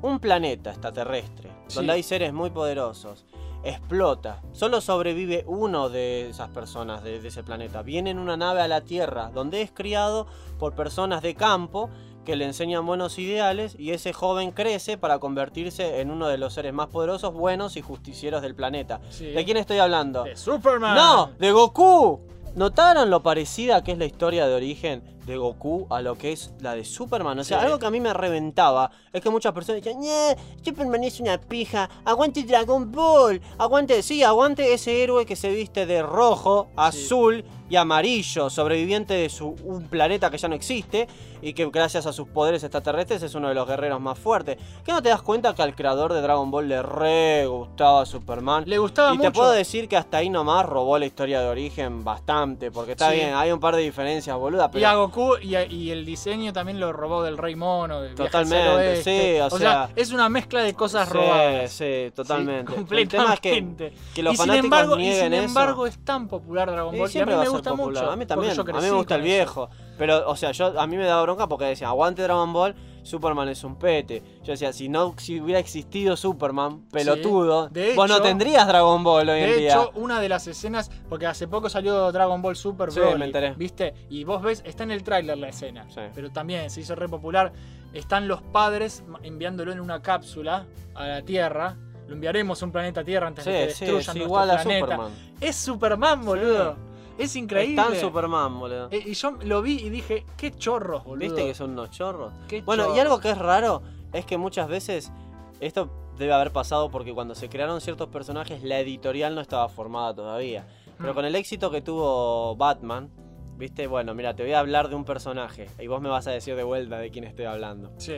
Un 0.02 0.18
planeta 0.18 0.70
extraterrestre, 0.70 1.50
Sí. 1.66 1.76
donde 1.76 1.92
hay 1.94 2.02
seres 2.02 2.32
muy 2.32 2.50
poderosos, 2.50 3.24
explota. 3.62 4.42
Solo 4.52 4.80
sobrevive 4.80 5.44
uno 5.46 5.88
de 5.88 6.28
esas 6.28 6.50
personas 6.50 7.02
de, 7.02 7.20
de 7.20 7.28
ese 7.28 7.42
planeta. 7.42 7.82
Viene 7.82 8.10
en 8.10 8.18
una 8.18 8.36
nave 8.36 8.60
a 8.60 8.68
la 8.68 8.82
Tierra, 8.82 9.30
donde 9.32 9.62
es 9.62 9.70
criado 9.72 10.26
por 10.58 10.74
personas 10.74 11.22
de 11.22 11.34
campo 11.34 11.88
que 12.26 12.36
le 12.36 12.44
enseñan 12.46 12.86
buenos 12.86 13.18
ideales 13.18 13.76
y 13.78 13.90
ese 13.90 14.12
joven 14.14 14.50
crece 14.50 14.96
para 14.96 15.18
convertirse 15.18 16.00
en 16.00 16.10
uno 16.10 16.26
de 16.28 16.38
los 16.38 16.54
seres 16.54 16.72
más 16.72 16.86
poderosos, 16.88 17.34
buenos 17.34 17.76
y 17.76 17.82
justicieros 17.82 18.40
del 18.42 18.54
planeta. 18.54 19.00
Sí. 19.10 19.26
¿De 19.26 19.44
quién 19.44 19.56
estoy 19.58 19.78
hablando? 19.78 20.24
De 20.24 20.36
Superman. 20.36 20.94
¡No! 20.96 21.30
¡De 21.38 21.52
Goku! 21.52 22.20
¿Notaron 22.56 23.10
lo 23.10 23.20
parecida 23.20 23.82
que 23.82 23.90
es 23.92 23.98
la 23.98 24.04
historia 24.04 24.46
de 24.46 24.54
origen 24.54 25.02
de 25.26 25.36
Goku 25.36 25.88
a 25.90 26.00
lo 26.02 26.16
que 26.16 26.30
es 26.30 26.52
la 26.60 26.76
de 26.76 26.84
Superman? 26.84 27.36
O 27.40 27.42
sea, 27.44 27.58
Sí. 27.58 27.64
algo 27.64 27.80
que 27.80 27.86
a 27.86 27.90
mí 27.90 27.98
me 27.98 28.14
reventaba 28.14 28.92
es 29.12 29.20
que 29.20 29.28
muchas 29.28 29.52
personas 29.52 29.82
decían, 29.82 30.00
"Ñe, 30.00 30.36
Superman 30.62 31.02
es 31.02 31.18
una 31.18 31.40
pija, 31.40 31.90
aguante 32.04 32.44
Dragon 32.44 32.92
Ball, 32.92 33.40
aguante, 33.58 34.00
sí, 34.04 34.22
aguante 34.22 34.72
ese 34.72 35.02
héroe 35.02 35.26
que 35.26 35.34
se 35.34 35.50
viste 35.52 35.84
de 35.84 36.00
rojo, 36.02 36.68
azul 36.76 37.44
y 37.68 37.74
amarillo, 37.74 38.48
sobreviviente 38.48 39.14
de 39.14 39.28
su, 39.30 39.56
un 39.64 39.88
planeta 39.88 40.30
que 40.30 40.38
ya 40.38 40.46
no 40.46 40.54
existe 40.54 41.08
y 41.44 41.52
que 41.52 41.66
gracias 41.70 42.06
a 42.06 42.12
sus 42.12 42.26
poderes 42.28 42.62
extraterrestres 42.64 43.22
es 43.22 43.34
uno 43.34 43.48
de 43.48 43.54
los 43.54 43.66
guerreros 43.68 44.00
más 44.00 44.18
fuertes. 44.18 44.56
¿Qué 44.84 44.92
no 44.92 45.02
te 45.02 45.10
das 45.10 45.22
cuenta 45.22 45.54
que 45.54 45.62
al 45.62 45.74
creador 45.74 46.12
de 46.12 46.20
Dragon 46.22 46.50
Ball 46.50 46.68
le 46.68 46.82
re 46.82 47.46
gustaba 47.46 48.06
Superman? 48.06 48.64
Le 48.66 48.78
gustaba 48.78 49.14
y 49.14 49.18
te 49.18 49.24
mucho. 49.28 49.32
puedo 49.32 49.50
decir 49.52 49.88
que 49.88 49.96
hasta 49.96 50.16
ahí 50.18 50.30
nomás 50.30 50.64
robó 50.66 50.98
la 50.98 51.06
historia 51.06 51.40
de 51.40 51.48
origen 51.48 52.02
bastante, 52.04 52.70
porque 52.70 52.92
está 52.92 53.10
Sí. 53.10 53.16
bien, 53.16 53.34
hay 53.34 53.52
un 53.52 53.60
par 53.60 53.76
de 53.76 53.82
diferencias, 53.82 54.36
boluda, 54.36 54.70
pero... 54.70 54.80
Y 54.80 54.84
a 54.84 54.94
Goku 54.94 55.36
y, 55.42 55.54
a- 55.54 55.66
y 55.66 55.90
el 55.90 56.04
diseño 56.06 56.52
también 56.52 56.80
lo 56.80 56.92
robó 56.92 57.22
del 57.22 57.36
Rey 57.36 57.54
Mono. 57.56 58.02
el 58.02 58.14
Totalmente, 58.14 59.02
sí, 59.02 59.38
o 59.40 59.50
sea- 59.58 59.90
es 59.94 60.12
una 60.12 60.28
mezcla 60.28 60.62
de 60.62 60.72
cosas 60.74 61.08
Sí, 61.08 61.14
robadas. 61.14 61.70
sí, 61.72 62.10
totalmente. 62.14 62.72
Sí, 62.72 62.78
El 62.96 63.08
tema 63.08 63.34
es 63.34 63.40
que, 63.40 63.50
completamente. 63.60 63.92
que 64.14 64.22
los 64.22 64.34
y 64.34 64.36
sin 64.38 64.50
embargo, 64.54 64.98
y 64.98 65.08
eso. 65.08 65.86
es 65.86 65.98
tan 66.04 66.28
popular 66.28 66.70
Dragon 66.70 66.92
Ball. 66.92 67.00
Y 67.00 67.04
a 67.04 67.08
siempre 67.08 67.34
mí 67.34 67.40
me 67.42 67.46
a 67.46 67.50
gusta 67.50 67.70
popular. 67.70 68.02
mucho. 68.04 68.12
A 68.12 68.16
mí 68.16 68.26
también. 68.26 68.52
A 68.58 68.62
mí 68.62 68.70
me 68.82 68.90
gusta 68.90 69.14
el 69.16 69.26
eso. 69.26 69.68
Pero, 69.98 70.28
o 70.28 70.36
sea, 70.36 70.50
yo 70.52 70.78
a 70.80 70.86
mí 70.86 70.96
me 70.96 71.04
daba 71.04 71.22
bronca 71.22 71.46
porque 71.46 71.66
decían, 71.66 71.90
aguante 71.90 72.22
Dragon 72.22 72.52
Ball, 72.52 72.74
Superman 73.04 73.48
es 73.48 73.62
un 73.64 73.76
pete. 73.76 74.22
Yo 74.42 74.52
decía, 74.52 74.72
si 74.72 74.88
no 74.88 75.14
si 75.18 75.40
hubiera 75.40 75.60
existido 75.60 76.16
Superman, 76.16 76.82
pelotudo, 76.90 77.68
De 77.68 77.94
vos 77.94 78.08
no 78.08 78.20
tendrías 78.22 78.66
Dragon 78.66 79.04
Ball 79.04 79.28
hoy 79.28 79.40
en 79.40 79.50
De 79.50 79.56
día. 79.58 79.68
hecho, 79.72 79.90
una 79.94 80.20
de 80.20 80.28
las 80.28 80.46
escenas, 80.46 80.90
porque 81.08 81.26
hace 81.26 81.46
poco 81.46 81.68
salió 81.68 82.10
Dragon 82.12 82.40
Ball 82.42 82.56
Super 82.56 82.90
Sí, 82.90 83.00
Broly, 83.00 83.18
me 83.18 83.26
enteré. 83.26 83.54
¿viste? 83.54 83.94
Y 84.08 84.24
vos 84.24 84.42
ves, 84.42 84.62
está 84.64 84.82
en 84.84 84.90
el 84.90 85.02
tráiler 85.04 85.36
la 85.38 85.48
escena, 85.48 85.86
Sí. 85.90 86.00
pero 86.14 86.30
también 86.32 86.70
se 86.70 86.80
hizo 86.80 86.94
re 86.94 87.08
popular. 87.08 87.52
Están 87.92 88.26
los 88.26 88.42
padres 88.42 89.04
enviándolo 89.22 89.70
en 89.70 89.80
una 89.80 90.00
cápsula 90.02 90.66
a 90.94 91.06
la 91.06 91.22
Tierra. 91.22 91.76
Lo 92.08 92.14
enviaremos 92.14 92.60
a 92.60 92.64
un 92.66 92.72
planeta 92.72 93.04
Tierra 93.04 93.28
antes 93.28 93.44
de 93.44 93.52
que 93.52 93.58
sí, 93.58 93.64
sí, 93.64 93.84
destruyan 93.84 93.94
nuestro 94.06 94.22
igual 94.24 94.50
a. 94.50 94.62
Superman. 94.62 95.10
Es 95.40 95.56
Superman, 95.56 96.24
boludo. 96.24 96.76
Es 97.18 97.36
increíble. 97.36 97.80
Es 97.82 97.88
tan 97.88 98.00
Superman, 98.00 98.58
boludo. 98.58 98.88
Eh, 98.90 99.02
y 99.06 99.14
yo 99.14 99.32
lo 99.44 99.62
vi 99.62 99.78
y 99.78 99.90
dije, 99.90 100.24
qué 100.36 100.50
chorros, 100.52 101.04
boludo. 101.04 101.24
¿Viste 101.34 101.46
que 101.46 101.54
son 101.54 101.70
unos 101.72 101.90
chorros? 101.90 102.32
Qué 102.48 102.62
Bueno, 102.62 102.94
y 102.94 102.98
algo 102.98 103.20
que 103.20 103.30
es 103.30 103.38
raro 103.38 103.82
es 104.12 104.24
que 104.26 104.36
muchas 104.38 104.68
veces 104.68 105.12
esto 105.60 105.90
debe 106.18 106.32
haber 106.32 106.52
pasado 106.52 106.90
porque 106.90 107.12
cuando 107.12 107.34
se 107.34 107.48
crearon 107.48 107.80
ciertos 107.80 108.08
personajes 108.08 108.62
la 108.62 108.78
editorial 108.80 109.34
no 109.34 109.40
estaba 109.40 109.68
formada 109.68 110.14
todavía. 110.14 110.66
Pero 110.98 111.12
Mm. 111.12 111.14
con 111.16 111.24
el 111.24 111.34
éxito 111.34 111.70
que 111.70 111.80
tuvo 111.82 112.54
Batman, 112.56 113.10
viste, 113.56 113.86
bueno, 113.88 114.14
mira, 114.14 114.34
te 114.34 114.42
voy 114.44 114.52
a 114.52 114.60
hablar 114.60 114.88
de 114.88 114.94
un 114.94 115.04
personaje 115.04 115.68
y 115.80 115.86
vos 115.88 116.00
me 116.00 116.08
vas 116.08 116.26
a 116.26 116.30
decir 116.30 116.54
de 116.56 116.62
vuelta 116.64 116.98
de 116.98 117.10
quién 117.10 117.24
estoy 117.24 117.44
hablando. 117.46 117.92
Sí. 117.98 118.14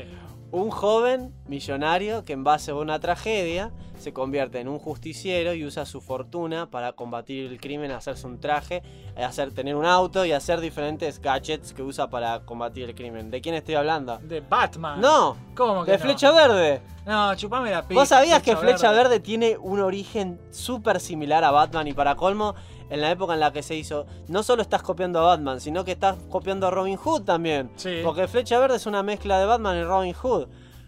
Un 0.53 0.71
joven 0.71 1.35
millonario 1.49 2.25
que 2.25 2.33
en 2.33 2.45
base 2.45 2.71
a 2.71 2.75
una 2.75 3.01
tragedia 3.01 3.73
se 3.99 4.13
convierte 4.13 4.61
en 4.61 4.69
un 4.69 4.79
justiciero 4.79 5.55
y 5.55 5.65
usa 5.65 5.87
su 5.87 6.01
fortuna 6.01 6.71
para 6.71 6.93
combatir 6.93 7.47
el 7.47 7.61
crimen, 7.61 7.91
hacerse 7.91 8.27
un 8.27 8.39
traje, 8.39 8.83
hacer 9.17 9.53
tener 9.53 9.75
un 9.75 9.87
auto 9.87 10.25
y 10.25 10.33
hacer 10.33 10.61
diferentes 10.61 11.21
gadgets 11.21 11.73
que 11.73 11.83
usa 11.83 12.09
para 12.09 12.41
combatir 12.41 12.85
el 12.85 12.95
crimen. 12.95 13.31
¿De 13.31 13.41
quién 13.41 13.55
estoy 13.55 13.75
hablando? 13.75 14.19
De 14.19 14.41
Batman. 14.41 15.01
No, 15.01 15.37
¿Cómo 15.55 15.85
que 15.85 15.93
de 15.93 15.99
no? 15.99 16.05
Flecha 16.05 16.31
Verde. 16.31 16.83
No, 17.07 17.35
chupame 17.37 17.71
la 17.71 17.87
pija. 17.87 18.01
¿Vos 18.01 18.09
sabías 18.09 18.43
que 18.43 18.57
Flecha 18.57 18.91
Verde 18.93 19.21
tiene 19.21 19.57
un 19.57 19.81
origen 19.81 20.41
súper 20.51 21.01
similar 21.01 21.45
a 21.45 21.51
Batman? 21.51 21.87
Y 21.87 21.93
para 21.93 22.17
colmo, 22.17 22.55
en 22.91 23.01
la 23.01 23.11
época 23.11 23.35
en 23.35 23.41
la 23.41 23.53
que 23.53 23.63
se 23.63 23.75
hizo, 23.75 24.07
no 24.29 24.43
solo 24.43 24.63
estás 24.63 24.83
copiando 24.83 25.19
a 25.21 25.23
Batman, 25.23 25.61
sino 25.61 25.85
que 25.85 25.93
estás 25.93 26.17
copiando 26.31 26.67
a 26.67 26.71
Robin 26.71 26.97
Hood 26.97 27.23
también. 27.23 27.71
Sí. 27.77 28.01
Porque 28.05 28.29
Flecha 28.29 28.59
Verde 28.59 28.77
es 28.77 28.87
una 28.87 29.03
mezcla 29.03 29.39
de 29.39 29.47
Batman 29.47 29.77
y 29.79 29.83
Robin 29.85 30.13
Hood. 30.15 30.47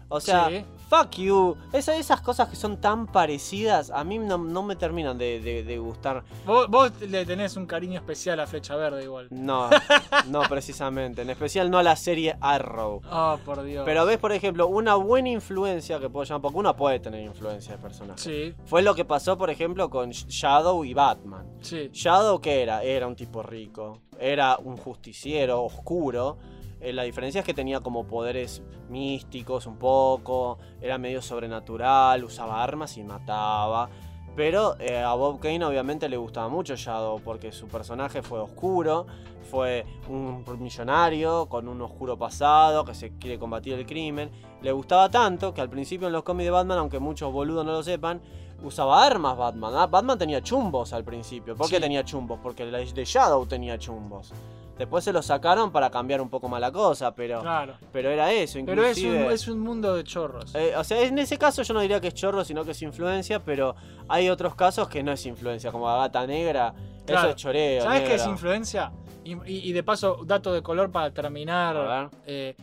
O 0.09 0.19
sea, 0.19 0.49
Sí. 0.49 0.65
Fuck 0.89 1.11
you. 1.17 1.55
Esa- 1.71 1.95
esas 1.95 2.21
cosas 2.21 2.49
que 2.49 2.55
son 2.55 2.81
tan 2.81 3.05
parecidas, 3.07 3.91
a 3.91 4.03
mí 4.03 4.17
no, 4.17 4.37
no 4.37 4.63
me 4.63 4.75
terminan 4.75 5.17
de, 5.17 5.39
de- 5.39 5.63
de 5.63 5.77
gustar. 5.77 6.23
Vos, 6.45 6.67
vos 6.67 6.91
le 7.01 7.25
tenés 7.25 7.55
un 7.57 7.65
cariño 7.65 7.99
especial 7.99 8.39
a 8.39 8.47
Flecha 8.47 8.75
Verde 8.75 9.03
igual. 9.03 9.27
No, 9.29 9.69
no 10.27 10.41
precisamente. 10.49 11.21
En 11.21 11.29
especial 11.29 11.69
no 11.69 11.77
a 11.77 11.83
la 11.83 11.95
serie 11.95 12.35
Arrow. 12.41 13.01
Oh, 13.11 13.37
por 13.45 13.61
Dios. 13.63 13.83
Pero 13.85 14.05
ves, 14.05 14.17
por 14.17 14.31
ejemplo, 14.31 14.67
una 14.67 14.95
buena 14.95 15.29
influencia 15.29 15.99
que 15.99 16.09
puedo 16.09 16.23
llamar, 16.25 16.41
porque 16.41 16.57
uno 16.57 16.75
puede 16.75 16.99
tener 16.99 17.21
influencia 17.23 17.75
de 17.75 17.81
personajes. 17.81 18.21
Sí, 18.21 18.53
Fue 18.65 18.81
lo 18.81 18.95
que 18.95 19.05
pasó, 19.05 19.37
por 19.37 19.49
ejemplo, 19.49 19.89
con 19.89 20.09
Shadow 20.11 20.83
y 20.83 20.93
Batman. 20.93 21.45
sí. 21.61 21.89
Shadow, 21.93 22.39
¿qué 22.41 22.63
era? 22.63 22.83
Era 22.83 23.07
un 23.07 23.15
tipo 23.15 23.43
rico. 23.43 23.99
Era 24.19 24.57
un 24.57 24.75
justiciero 24.77 25.63
oscuro. 25.63 26.37
Eh, 26.81 26.93
la 26.93 27.03
diferencia 27.03 27.39
es 27.39 27.45
que 27.45 27.53
tenía 27.53 27.81
como 27.81 28.05
poderes 28.05 28.61
místicos 28.89 29.65
un 29.65 29.77
poco. 29.77 30.57
Era 30.81 30.97
medio 30.97 31.21
sobrenatural. 31.21 32.23
Usaba 32.23 32.63
armas 32.63 32.97
y 32.97 33.03
mataba. 33.03 33.89
Pero 34.35 34.79
eh, 34.79 34.97
a 34.99 35.13
Bob 35.15 35.39
Kane 35.39 35.65
obviamente 35.65 36.07
le 36.07 36.15
gustaba 36.15 36.47
mucho 36.47 36.75
Shadow 36.75 37.19
porque 37.19 37.51
su 37.51 37.67
personaje 37.67 38.21
fue 38.21 38.39
oscuro, 38.39 39.05
fue 39.51 39.85
un 40.07 40.45
millonario 40.59 41.47
con 41.49 41.67
un 41.67 41.81
oscuro 41.81 42.17
pasado 42.17 42.85
que 42.85 42.93
se 42.95 43.17
quiere 43.17 43.37
combatir 43.37 43.73
el 43.73 43.85
crimen. 43.85 44.31
Le 44.61 44.71
gustaba 44.71 45.09
tanto 45.09 45.53
que 45.53 45.59
al 45.59 45.69
principio 45.69 46.07
en 46.07 46.13
los 46.13 46.23
cómics 46.23 46.45
de 46.45 46.51
Batman, 46.51 46.77
aunque 46.77 46.99
muchos 46.99 47.33
boludos 47.33 47.65
no 47.65 47.73
lo 47.73 47.83
sepan, 47.83 48.21
usaba 48.63 49.03
armas 49.05 49.35
Batman. 49.35 49.73
Ah, 49.75 49.87
Batman 49.87 50.17
tenía 50.17 50.41
chumbos 50.41 50.93
al 50.93 51.03
principio. 51.03 51.55
¿Por 51.55 51.67
qué 51.67 51.75
Sí. 51.77 51.81
tenía 51.81 52.05
chumbos? 52.05 52.39
Porque 52.41 52.63
el 52.63 52.71
de 52.93 53.03
Shadow 53.05 53.45
tenía 53.45 53.77
chumbos. 53.77 54.31
Después 54.79 55.03
se 55.03 55.13
lo 55.13 55.21
sacaron 55.21 55.71
para 55.71 55.91
cambiar 55.91 56.21
un 56.21 56.29
poco 56.29 56.47
más 56.49 56.59
la 56.61 56.71
cosa, 56.71 57.13
pero, 57.13 57.41
Claro. 57.41 57.73
pero 57.91 58.09
era 58.09 58.31
eso. 58.33 58.57
Pero 58.65 58.83
es 58.85 58.97
un, 58.97 59.03
inclusive- 59.03 59.33
es 59.33 59.47
un 59.49 59.59
mundo 59.59 59.93
de 59.93 60.03
chorros. 60.05 60.55
eh, 60.55 60.73
o 60.75 60.83
sea, 60.83 61.01
en 61.03 61.19
ese 61.19 61.37
caso 61.37 61.61
yo 61.61 61.73
no 61.73 61.81
diría 61.81 61.99
que 61.99 62.07
es 62.07 62.13
chorro, 62.15 62.43
sino 62.45 62.63
que 62.65 62.71
es 62.71 62.81
influencia, 62.81 63.43
pero 63.43 63.75
hay 64.07 64.29
otros 64.29 64.55
casos 64.55 64.87
que 64.87 65.03
no 65.03 65.11
es 65.11 65.23
influencia, 65.27 65.71
como 65.71 65.85
la 65.87 65.97
gata 65.97 66.25
negra, 66.25 66.73
Claro. 67.05 67.21
eso 67.27 67.29
es 67.31 67.35
choreo. 67.35 67.83
¿Sabes 67.83 68.01
qué 68.07 68.15
es 68.15 68.25
influencia? 68.25 68.91
Y, 69.25 69.33
y- 69.51 69.69
y 69.69 69.73
de 69.73 69.83
paso, 69.83 70.21
dato 70.25 70.53
de 70.53 70.61
color 70.63 70.89
para 70.91 71.11
terminar. 71.13 71.75
A 71.77 72.01
ver. 72.01 72.09
eh, 72.25 72.55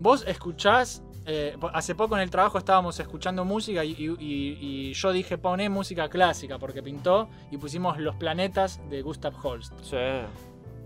vos 0.00 0.24
escuchás. 0.26 1.02
eh, 1.26 1.54
hace 1.74 1.94
poco 1.94 2.16
en 2.16 2.22
el 2.22 2.30
trabajo 2.30 2.56
estábamos 2.58 2.98
escuchando 2.98 3.44
música 3.44 3.84
y, 3.84 3.90
y- 3.92 4.16
y- 4.18 4.58
y 4.90 4.92
yo 4.94 5.12
dije 5.12 5.36
poné 5.38 5.68
música 5.68 6.08
clásica 6.08 6.58
porque 6.58 6.82
pintó 6.82 7.28
y 7.50 7.58
pusimos 7.58 7.98
Los 7.98 8.16
planetas 8.16 8.80
de 8.88 9.02
Gustav 9.02 9.34
Holst. 9.40 9.74
Sí, 9.82 9.96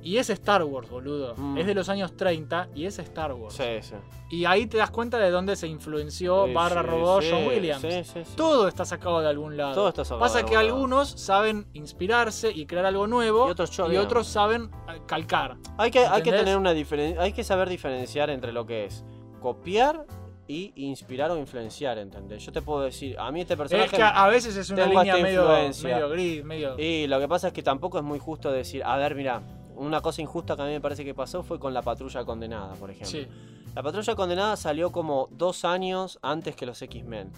Y 0.05 0.19
es 0.19 0.29
Star 0.31 0.63
Wars, 0.63 0.89
boludo. 0.91 1.35
Mm. 1.37 1.59
Es 1.59 1.67
de 1.67 1.75
los 1.75 1.89
años 1.89 2.15
30 2.17 2.69
y 2.75 2.85
es 2.85 2.99
Star 3.01 3.33
Wars. 3.33 3.55
sí, 3.55 3.65
sí. 3.81 3.95
Y 4.31 4.45
ahí 4.47 4.67
te 4.67 4.77
das 4.79 4.91
cuenta 4.91 5.19
de 5.19 5.31
dónde 5.31 5.55
se 5.57 5.67
influenció 5.69 6.47
Sí, 6.47 6.53
barra 6.53 6.83
sí, 6.83 6.89
robó 6.89 7.23
sí, 7.23 7.29
John 7.31 7.47
Williams. 7.47 7.81
sí, 7.83 8.05
sí, 8.05 8.21
sí. 8.25 8.33
Todo 8.37 8.69
está 8.69 8.85
sacado 8.85 9.21
de 9.21 9.29
algún 9.29 9.57
lado. 9.57 9.75
Todo 9.75 9.89
está 9.89 10.05
sacado 10.05 10.21
Pasa 10.21 10.39
de 10.39 10.45
que 10.45 10.55
lado. 10.55 10.67
algunos 10.67 11.09
saben 11.09 11.67
inspirarse 11.73 12.51
y 12.51 12.67
crear 12.67 12.85
algo 12.87 13.07
nuevo 13.07 13.47
Y 13.49 13.51
otros 13.53 13.71
y 13.71 13.75
chorean. 13.75 14.05
otros 14.05 14.27
saben 14.27 14.71
eh, 14.89 15.01
calcar. 15.07 15.57
Hay 15.79 15.91
que, 15.91 16.01
hay 16.01 16.23
que 16.23 16.33
tener 16.33 16.57
una 16.59 16.73
diferencia, 16.73 17.23
hay 17.23 17.33
que 17.33 17.45
saber 17.45 17.69
diferenciar 17.69 18.29
entre 18.31 18.53
lo 18.53 18.67
que 18.67 18.87
es 18.87 19.05
copiar 19.41 20.05
y 20.47 20.73
inspirar 20.77 21.31
o 21.31 21.39
influenciar, 21.39 21.97
¿entendés? 21.99 22.45
Yo 22.45 22.53
te 22.53 22.61
puedo 22.61 22.83
decir, 22.83 23.17
a 23.19 23.31
mí 23.33 23.41
este 23.43 23.57
personaje... 23.57 23.87
Es 23.87 23.93
que 23.93 24.03
a 24.03 24.27
veces 24.29 24.57
es 24.57 24.69
una 24.71 24.85
línea 24.87 25.17
medio, 25.17 25.43
influencia. 25.43 25.95
medio 25.95 26.09
gris, 26.11 26.45
medio. 26.45 26.79
Y 26.79 27.07
lo 27.07 27.19
que 27.21 27.29
pasa 27.29 27.47
es 27.49 27.53
que 27.55 27.63
tampoco 27.63 27.99
es 27.99 28.05
muy 28.05 28.19
justo 28.19 28.51
decir, 28.53 28.83
a 28.85 28.97
ver, 28.99 29.15
mira, 29.15 29.43
una 29.77 30.01
cosa 30.01 30.23
injusta 30.23 30.57
que 30.57 30.63
a 30.63 30.65
mí 30.67 30.73
me 30.73 30.81
parece 30.81 31.05
que 31.05 31.15
pasó 31.15 31.43
fue 31.43 31.59
con 31.59 31.75
la 31.75 31.83
patrulla 31.83 32.25
condenada, 32.25 32.75
por 32.75 32.91
ejemplo. 32.91 33.11
Sí. 33.11 33.27
La 33.75 33.83
patrulla 33.83 34.15
condenada 34.15 34.57
salió 34.57 34.93
como 34.93 35.29
dos 35.33 35.65
años 35.65 36.19
antes 36.23 36.55
que 36.55 36.65
los 36.67 36.81
X-Men. 36.81 37.33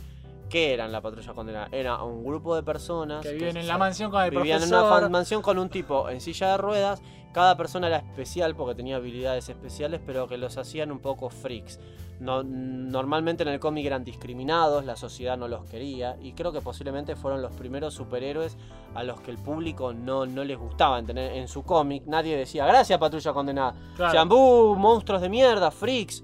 ¿Qué 0.49 0.73
eran 0.75 0.93
la 0.93 1.01
patrulla 1.01 1.35
condenada? 1.35 1.69
Era 1.73 2.03
un 2.03 2.25
grupo 2.25 2.55
de 2.55 2.63
personas 2.63 3.23
Que 3.25 3.33
viven 3.33 3.57
en 3.57 3.67
la 3.67 3.79
mansión 3.79 4.11
con 4.11 4.23
el 4.23 4.31
vivían 4.31 4.63
en 4.63 4.69
profesor. 4.69 4.99
una 4.99 5.09
mansión 5.09 5.43
con 5.43 5.59
un 5.59 5.69
tipo 5.69 6.09
en 6.09 6.21
silla 6.21 6.53
de 6.53 6.57
ruedas. 6.59 7.03
Cada 7.33 7.57
persona 7.57 7.89
era 7.89 7.99
especial 7.99 8.55
porque 8.55 8.75
tenía 8.75 8.97
habilidades 8.97 9.49
especiales, 9.49 10.01
pero 10.07 10.27
que 10.27 10.39
los 10.39 10.57
hacían 10.57 10.91
un 10.91 11.01
poco 11.01 11.29
freaks. 11.29 11.79
No, 12.19 12.43
normalmente 12.43 13.43
en 13.43 13.51
el 13.51 13.61
cómic 13.61 13.85
eran 13.85 14.03
discriminados, 14.03 14.87
la 14.87 14.97
sociedad 14.97 15.37
no 15.37 15.49
los 15.49 15.67
quería 15.67 16.17
y 16.23 16.33
creo 16.33 16.51
que 16.51 16.63
posiblemente 16.63 17.15
fueron 17.15 17.43
los 17.43 17.53
primeros 17.53 17.93
superhéroes 17.93 18.57
a 18.95 19.03
los 19.03 19.21
que 19.21 19.31
el 19.31 19.37
público 19.37 19.93
no, 19.93 20.25
no 20.25 20.43
les 20.43 20.57
gustaba 20.57 20.99
en 20.99 21.05
tener 21.05 21.33
en 21.33 21.47
su 21.47 21.63
cómic. 21.63 22.05
Nadie 22.07 22.35
decía, 22.35 22.65
gracias 22.65 22.99
patrulla 22.99 23.35
condenada. 23.35 23.75
Claro. 23.97 24.75
Monstruos 24.77 25.21
de 25.21 25.29
mierda, 25.29 25.71
freaks. 25.71 26.23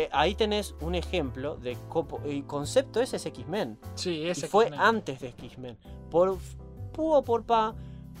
Eh, 0.00 0.08
ahí 0.12 0.36
tenés 0.36 0.76
un 0.80 0.94
ejemplo 0.94 1.56
de 1.56 1.76
copo- 1.88 2.20
el 2.24 2.46
concepto 2.46 3.00
ese 3.00 3.16
es 3.16 3.26
X-Men. 3.26 3.80
Sí, 3.96 4.18
Y 4.18 4.28
ese 4.28 4.46
fue 4.46 4.70
antes 4.78 5.18
de 5.18 5.28
X-Men. 5.30 5.76
Por 6.08 6.36
pu 6.92 7.14
o 7.14 7.24
por 7.24 7.42
pa, 7.44 7.74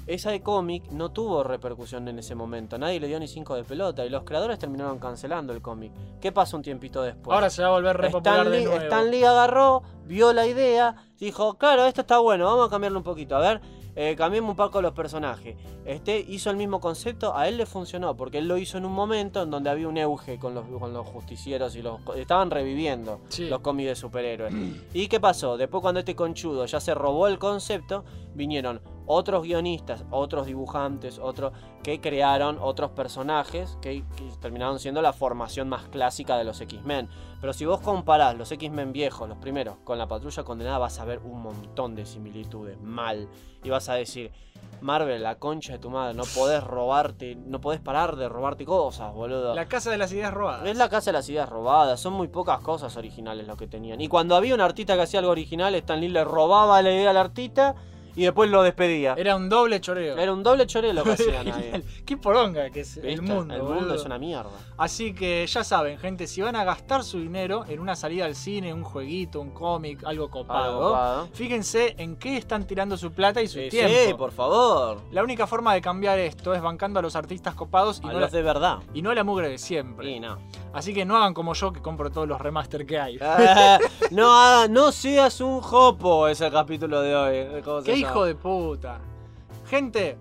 esa 0.08 0.30
de 0.32 0.40
cómic 0.42 0.90
no 0.90 1.12
tuvo 1.12 1.44
repercusión 1.44 2.08
en 2.08 2.18
ese 2.18 2.34
momento. 2.34 2.78
Nadie 2.78 2.98
le 2.98 3.06
dio 3.06 3.20
ni 3.20 3.28
cinco 3.28 3.54
de 3.54 3.62
pelota 3.62 4.04
y 4.04 4.08
los 4.10 4.24
creadores 4.24 4.58
terminaron 4.58 4.98
cancelando 4.98 5.52
el 5.52 5.62
cómic. 5.62 5.92
¿Qué 6.20 6.32
pasa 6.32 6.56
un 6.56 6.62
tiempito 6.64 7.00
después? 7.02 7.32
Ahora 7.32 7.48
se 7.48 7.62
va 7.62 7.68
a 7.68 7.70
volver 7.70 7.96
re 7.96 8.10
popular 8.10 8.38
Stan 8.38 8.50
de 8.50 8.58
Lee, 8.58 8.64
nuevo. 8.64 8.80
Stan 8.82 9.10
Lee 9.12 9.22
agarró, 9.22 9.82
vio 10.04 10.32
la 10.32 10.46
idea, 10.48 10.96
dijo, 11.16 11.58
claro, 11.58 11.84
esto 11.86 12.00
está 12.00 12.18
bueno, 12.18 12.46
vamos 12.46 12.66
a 12.66 12.70
cambiarlo 12.70 12.98
un 12.98 13.04
poquito. 13.04 13.36
A 13.36 13.40
ver, 13.40 13.60
eh, 14.00 14.14
cambiemos 14.16 14.50
un 14.50 14.56
poco 14.56 14.80
los 14.80 14.92
personajes. 14.92 15.56
Este 15.84 16.20
hizo 16.20 16.50
el 16.50 16.56
mismo 16.56 16.78
concepto, 16.80 17.36
a 17.36 17.48
él 17.48 17.56
le 17.56 17.66
funcionó, 17.66 18.16
porque 18.16 18.38
él 18.38 18.46
lo 18.46 18.56
hizo 18.56 18.78
en 18.78 18.84
un 18.84 18.92
momento 18.92 19.42
en 19.42 19.50
donde 19.50 19.70
había 19.70 19.88
un 19.88 19.96
euge 19.96 20.38
con 20.38 20.54
los, 20.54 20.64
con 20.66 20.92
los 20.92 21.04
justicieros 21.04 21.74
y 21.74 21.82
los 21.82 21.98
estaban 22.16 22.50
reviviendo 22.52 23.18
Sí. 23.28 23.48
los 23.48 23.58
cómics 23.60 23.88
de 23.88 23.96
superhéroes. 23.96 24.54
¿Y 24.94 25.08
qué 25.08 25.18
pasó? 25.18 25.56
Después 25.56 25.80
cuando 25.82 25.98
este 25.98 26.14
conchudo 26.14 26.64
ya 26.66 26.78
se 26.78 26.94
robó 26.94 27.26
el 27.26 27.40
concepto, 27.40 28.04
vinieron 28.38 28.80
otros 29.04 29.42
guionistas, 29.42 30.04
otros 30.10 30.46
dibujantes, 30.46 31.18
otros 31.18 31.52
que 31.82 32.00
crearon 32.00 32.58
otros 32.60 32.92
personajes 32.92 33.76
que, 33.82 34.04
que 34.16 34.24
terminaron 34.40 34.78
siendo 34.78 35.02
la 35.02 35.12
formación 35.12 35.68
más 35.68 35.88
clásica 35.88 36.38
de 36.38 36.44
los 36.44 36.60
X-Men. 36.60 37.08
Pero 37.40 37.52
si 37.52 37.66
vos 37.66 37.80
comparás 37.80 38.36
los 38.36 38.52
X-Men 38.52 38.92
viejos, 38.92 39.28
los 39.28 39.38
primeros, 39.38 39.76
con 39.84 39.98
la 39.98 40.06
patrulla 40.06 40.44
condenada, 40.44 40.78
vas 40.78 40.98
a 41.00 41.04
ver 41.04 41.20
un 41.24 41.42
montón 41.42 41.94
de 41.94 42.06
similitudes, 42.06 42.80
mal. 42.80 43.28
Y 43.64 43.70
vas 43.70 43.88
a 43.88 43.94
decir, 43.94 44.30
Marvel, 44.80 45.22
la 45.22 45.38
concha 45.38 45.72
de 45.72 45.78
tu 45.78 45.90
madre, 45.90 46.14
no 46.14 46.24
podés 46.34 46.62
robarte, 46.62 47.34
no 47.34 47.60
podés 47.60 47.80
parar 47.80 48.16
de 48.16 48.28
robarte 48.28 48.64
cosas, 48.64 49.12
boludo. 49.12 49.54
La 49.54 49.66
casa 49.66 49.90
de 49.90 49.98
las 49.98 50.12
ideas 50.12 50.32
robadas. 50.32 50.66
Es 50.66 50.76
la 50.76 50.88
casa 50.88 51.10
de 51.10 51.14
las 51.14 51.28
ideas 51.28 51.48
robadas, 51.48 51.98
son 51.98 52.12
muy 52.12 52.28
pocas 52.28 52.60
cosas 52.60 52.96
originales 52.96 53.46
lo 53.46 53.56
que 53.56 53.66
tenían. 53.66 54.00
Y 54.00 54.08
cuando 54.08 54.36
había 54.36 54.54
un 54.54 54.60
artista 54.60 54.94
que 54.94 55.02
hacía 55.02 55.20
algo 55.20 55.32
original, 55.32 55.74
Stan 55.74 56.00
Lee 56.00 56.08
le 56.08 56.24
robaba 56.24 56.80
la 56.82 56.92
idea 56.92 57.10
al 57.10 57.16
artista 57.16 57.74
y 58.18 58.24
después 58.24 58.50
lo 58.50 58.62
despedía. 58.62 59.14
Era 59.16 59.36
un 59.36 59.48
doble 59.48 59.80
choreo. 59.80 60.16
Era 60.18 60.32
un 60.32 60.42
doble 60.42 60.66
choreo 60.66 60.92
lo 60.92 61.04
que 61.04 61.12
hacían 61.12 61.48
ahí. 61.52 61.84
Qué 62.04 62.16
poronga 62.16 62.68
que 62.70 62.80
es 62.80 62.96
el 62.98 63.22
mundo. 63.22 63.54
El 63.54 63.62
mundo 63.62 63.74
boludo. 63.76 63.94
es 63.94 64.04
una 64.04 64.18
mierda. 64.18 64.50
Así 64.76 65.14
que 65.14 65.46
ya 65.46 65.64
saben, 65.64 65.98
gente, 65.98 66.26
si 66.26 66.40
van 66.40 66.56
a 66.56 66.64
gastar 66.64 67.02
su 67.04 67.18
dinero 67.20 67.64
en 67.68 67.80
una 67.80 67.96
salida 67.96 68.24
al 68.26 68.34
cine, 68.34 68.72
un 68.74 68.84
jueguito, 68.84 69.40
un 69.40 69.50
cómic, 69.50 70.02
algo 70.04 70.30
copado, 70.30 70.64
Algo 70.64 70.88
copado. 70.90 71.28
fíjense 71.32 71.94
en 71.98 72.16
qué 72.16 72.36
están 72.36 72.66
tirando 72.66 72.96
su 72.96 73.12
plata 73.12 73.40
y 73.42 73.48
su 73.48 73.58
Sí, 73.58 73.68
tiempo. 73.70 73.94
sí, 74.06 74.14
por 74.14 74.32
favor. 74.32 75.00
La 75.10 75.22
única 75.22 75.46
forma 75.46 75.74
de 75.74 75.80
cambiar 75.80 76.18
esto 76.18 76.54
es 76.54 76.60
bancando 76.62 76.98
a 76.98 77.02
los 77.02 77.16
artistas 77.16 77.54
copados 77.54 78.00
y, 78.02 78.08
A 78.08 78.12
no, 78.12 78.20
los 78.20 78.32
la, 78.32 78.36
de 78.38 78.42
verdad. 78.42 78.78
y 78.94 79.02
no 79.02 79.10
a 79.10 79.14
la 79.14 79.24
mugre 79.24 79.48
de 79.48 79.58
siempre. 79.58 80.10
Y 80.10 80.20
no. 80.20 80.38
Así 80.72 80.92
que 80.92 81.04
no 81.04 81.16
hagan 81.16 81.34
como 81.34 81.54
yo 81.54 81.72
que 81.72 81.80
compro 81.80 82.10
todos 82.10 82.28
los 82.28 82.40
remaster 82.40 82.86
que 82.86 82.98
hay. 82.98 83.18
Ah, 83.20 83.78
no, 84.10 84.68
no 84.68 84.92
seas 84.92 85.40
un 85.40 85.60
jopo, 85.60 86.28
es 86.28 86.40
el 86.40 86.52
capítulo 86.52 87.00
de 87.00 87.16
hoy. 87.16 87.62
¿Cómo 87.62 87.80
se 87.80 87.86
¡Qué 87.86 87.98
llama? 87.98 88.10
hijo 88.10 88.24
de 88.24 88.34
puta! 88.34 89.00
Gente, 89.66 90.18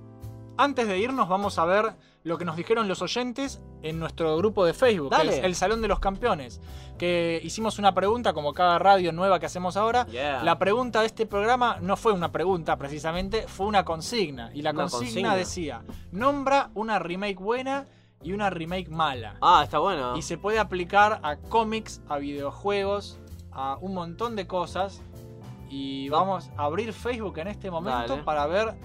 antes 0.58 0.88
de 0.88 0.98
irnos 0.98 1.28
vamos 1.30 1.58
a 1.60 1.66
ver 1.66 1.94
lo 2.24 2.38
que 2.38 2.46
nos 2.46 2.58
dijeron 2.58 2.88
los 2.88 3.02
oyentes 3.02 3.62
en 3.84 4.00
nuestro 4.00 4.36
grupo 4.38 4.66
de 4.66 4.74
Facebook, 4.74 5.14
el, 5.22 5.30
el 5.30 5.56
Salón 5.56 5.82
de 5.82 5.88
los 5.88 6.00
Campeones. 6.00 6.60
Que 6.98 7.40
hicimos 7.44 7.80
una 7.80 7.94
pregunta, 7.94 8.34
como 8.34 8.54
cada 8.54 8.80
radio 8.80 9.14
nueva 9.14 9.40
que 9.40 9.46
hacemos 9.46 9.78
ahora. 9.78 10.06
Yeah. 10.08 10.44
La 10.44 10.58
pregunta 10.60 11.02
de 11.02 11.06
este 11.06 11.26
programa 11.26 11.78
no 11.80 11.96
fue 11.96 12.12
una 12.12 12.32
pregunta 12.32 12.76
precisamente, 12.76 13.48
fue 13.48 13.68
una 13.68 13.86
consigna. 13.86 14.52
Y 14.54 14.62
la 14.62 14.74
consigna. 14.74 15.36
decía: 15.36 15.84
nombra 16.12 16.72
una 16.74 17.00
remake 17.00 17.40
buena 17.40 17.88
y 18.24 18.32
una 18.34 18.50
remake 18.50 18.90
mala. 18.90 19.38
Ah, 19.42 19.62
está 19.64 19.80
bueno. 19.80 20.18
Y 20.18 20.22
se 20.22 20.38
puede 20.38 20.60
aplicar 20.60 21.20
a 21.24 21.38
cómics, 21.38 22.02
a 22.10 22.18
videojuegos, 22.18 23.20
a 23.52 23.78
un 23.82 23.94
montón 23.94 24.36
de 24.36 24.48
cosas. 24.48 25.02
Y 25.70 26.08
vamos 26.10 26.50
a 26.58 26.64
abrir 26.66 26.94
Facebook 26.94 27.38
en 27.40 27.48
este 27.48 27.70
momento 27.70 28.14
Dale. 28.14 28.24
para 28.24 28.48
ver 28.48 28.76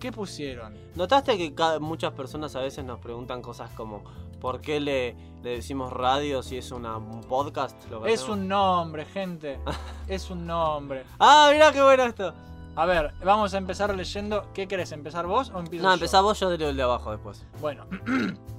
qué 0.00 0.10
pusieron. 0.10 0.74
¿Notaste 0.94 1.36
que 1.36 1.78
muchas 1.80 2.12
personas 2.12 2.56
a 2.56 2.60
veces 2.60 2.84
nos 2.84 2.98
preguntan 2.98 3.42
cosas 3.42 3.70
como 3.72 4.02
¿por 4.40 4.60
qué 4.60 4.80
le, 4.80 5.14
le 5.42 5.50
decimos 5.50 5.92
radio 5.92 6.42
si 6.42 6.56
es 6.56 6.72
una, 6.72 6.96
un 6.96 7.20
podcast? 7.20 7.76
lo 7.90 8.04
Es 8.06 8.20
hacemos? 8.22 8.38
un 8.38 8.48
nombre, 8.48 9.04
gente. 9.04 9.60
es 10.08 10.30
un 10.30 10.46
nombre. 10.46 11.04
Ah, 11.20 11.50
mirá 11.52 11.70
qué 11.72 11.82
bueno 11.82 12.04
esto. 12.04 12.34
A 12.74 12.86
ver, 12.86 13.12
vamos 13.24 13.52
a 13.54 13.58
empezar 13.58 13.94
leyendo. 13.94 14.46
¿Qué 14.54 14.66
querés? 14.66 14.92
¿Empezar 14.92 15.26
vos 15.26 15.50
o 15.54 15.58
empiezo 15.60 15.84
No, 15.84 15.90
yo? 15.90 15.94
empezá 15.94 16.20
vos, 16.20 16.40
yo 16.40 16.50
leo 16.56 16.70
el 16.70 16.76
de 16.76 16.82
abajo 16.82 17.10
después. 17.10 17.44
Bueno. 17.60 17.86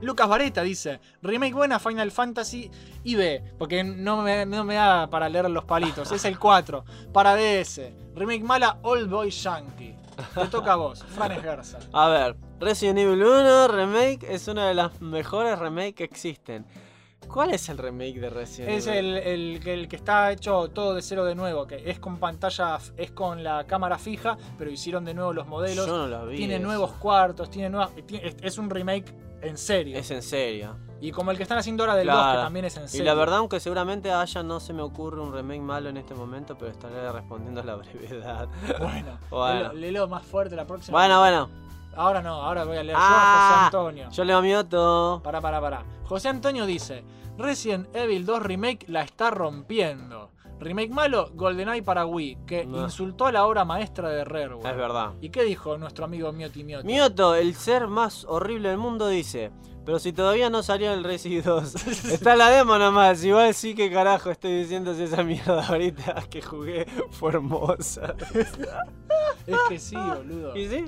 Lucas 0.00 0.28
Vareta 0.28 0.62
dice, 0.62 1.00
remake 1.22 1.54
buena 1.54 1.80
Final 1.80 2.12
Fantasy 2.12 2.70
y 3.02 3.16
B, 3.16 3.42
porque 3.58 3.82
no 3.82 4.22
me, 4.22 4.46
no 4.46 4.62
me 4.62 4.74
da 4.76 5.08
para 5.10 5.28
leer 5.28 5.50
los 5.50 5.64
palitos, 5.64 6.12
es 6.12 6.24
el 6.24 6.38
4, 6.38 6.84
para 7.12 7.34
DS, 7.34 7.80
remake 8.14 8.44
mala 8.44 8.78
Old 8.82 9.10
Boy 9.10 9.30
Yankee. 9.30 9.96
Te 10.36 10.46
toca 10.46 10.74
a 10.74 10.76
vos, 10.76 11.04
Fran 11.16 11.32
Esgarza. 11.32 11.78
A 11.92 12.08
ver, 12.08 12.36
Resident 12.60 12.98
Evil 13.00 13.22
1 13.24 13.68
Remake 13.68 14.24
es 14.32 14.46
una 14.46 14.68
de 14.68 14.74
las 14.74 15.00
mejores 15.00 15.58
remakes 15.58 15.94
que 15.94 16.04
existen. 16.04 16.64
¿Cuál 17.26 17.50
es 17.50 17.68
el 17.68 17.76
remake 17.78 18.20
de 18.20 18.30
Resident 18.30 18.70
Es 18.70 18.86
el, 18.86 19.16
el 19.16 19.60
que- 19.62 19.74
el 19.74 19.88
que 19.88 19.96
está 19.96 20.32
hecho 20.32 20.68
todo 20.68 20.94
de 20.94 21.02
cero 21.02 21.24
de 21.24 21.34
nuevo, 21.34 21.66
que 21.66 21.90
es 21.90 21.98
con 21.98 22.16
pantalla, 22.18 22.78
es 22.96 23.10
con 23.10 23.42
la 23.44 23.64
cámara 23.66 23.98
fija, 23.98 24.38
pero 24.56 24.70
hicieron 24.70 25.04
de 25.04 25.12
nuevo 25.14 25.32
los 25.32 25.46
modelos. 25.46 25.86
Yo 25.86 25.96
no 25.98 26.06
lo 26.06 26.26
vi. 26.26 26.36
tiene 26.38 26.54
eso. 26.56 26.62
nuevos 26.64 26.92
cuartos, 26.92 27.50
tiene 27.50 27.68
nuevas, 27.70 27.90
tiene- 28.06 28.34
es- 28.40 28.56
un 28.58 28.70
remake 28.70 29.12
en 29.42 29.58
serio. 29.58 29.98
Es 29.98 30.10
en 30.10 30.22
serio. 30.22 30.76
Y 31.00 31.12
como 31.12 31.30
el 31.30 31.36
que 31.36 31.42
están 31.44 31.58
haciendo 31.58 31.82
ahora 31.84 31.94
del 31.96 32.06
2, 32.08 32.16
Claro. 32.16 32.38
que 32.40 32.44
también 32.44 32.64
es 32.64 32.76
en 32.76 32.84
Y 32.84 32.88
serio. 32.88 33.04
la 33.04 33.14
verdad, 33.14 33.38
aunque 33.38 33.60
seguramente 33.60 34.10
haya, 34.10 34.42
no 34.42 34.58
se 34.58 34.72
me 34.72 34.82
ocurre 34.82 35.20
un 35.20 35.32
remake 35.32 35.60
malo 35.60 35.90
en 35.90 35.96
este 35.98 36.14
momento, 36.14 36.56
pero 36.58 36.70
estaré 36.70 37.12
respondiendo 37.12 37.60
a 37.60 37.64
la 37.64 37.74
brevedad. 37.76 38.48
Bueno, 38.80 39.18
Bueno. 39.30 39.72
léelo- 39.72 39.72
léelo 39.74 40.08
más 40.08 40.24
fuerte 40.26 40.56
la 40.56 40.66
próxima. 40.66 40.98
Bueno, 40.98 41.20
bueno. 41.20 41.50
Ahora 41.98 42.22
no, 42.22 42.34
ahora 42.42 42.64
voy 42.64 42.76
a 42.76 42.82
leer 42.84 42.96
yo 42.96 43.02
a 43.04 43.22
Ah, 43.22 43.40
José 43.42 43.64
Antonio. 43.64 44.08
Yo 44.10 44.24
leo 44.24 44.40
mi 44.40 44.54
otro. 44.54 45.20
Pará, 45.24 45.40
pará, 45.40 45.60
pará. 45.60 45.84
José 46.04 46.28
Antonio 46.28 46.64
dice: 46.64 47.02
Resident 47.36 47.94
Evil 47.94 48.24
2 48.24 48.42
Remake 48.42 48.84
la 48.88 49.02
está 49.02 49.30
rompiendo. 49.30 50.30
Remake 50.60 50.90
malo, 50.90 51.30
GoldenEye 51.34 51.82
para 51.82 52.04
Wii, 52.06 52.38
que 52.46 52.64
No. 52.66 52.82
insultó 52.82 53.26
a 53.26 53.32
la 53.32 53.46
obra 53.46 53.64
maestra 53.64 54.08
de 54.10 54.24
Rareware. 54.24 54.70
Es 54.70 54.76
verdad. 54.76 55.12
¿Y 55.20 55.30
qué 55.30 55.42
dijo 55.44 55.76
nuestro 55.78 56.04
amigo 56.04 56.32
Mioti 56.32 56.64
Mioti? 56.64 56.86
Mioto, 56.86 57.34
el 57.36 57.54
ser 57.54 57.86
más 57.88 58.24
horrible 58.28 58.68
del 58.70 58.78
mundo, 58.78 59.06
dice. 59.08 59.50
Pero 59.84 59.98
si 60.00 60.12
todavía 60.12 60.50
no 60.50 60.62
salió 60.62 60.92
el 60.92 61.02
Resi 61.04 61.40
2, 61.40 61.74
está 62.12 62.36
la 62.36 62.50
demo 62.50 62.76
nomás. 62.78 63.22
Igual 63.24 63.54
sí 63.54 63.74
que 63.74 63.90
carajo 63.90 64.30
estoy 64.30 64.52
diciendo 64.60 64.94
si 64.94 65.04
esa 65.04 65.22
mierda 65.24 65.66
ahorita 65.66 66.14
que 66.30 66.42
jugué 66.42 66.86
fue 67.10 67.30
hermosa. 67.30 68.14
Es 69.46 69.56
que 69.68 69.78
sí, 69.78 69.96
boludo. 69.96 70.54
¿Y 70.56 70.68
sí? 70.68 70.84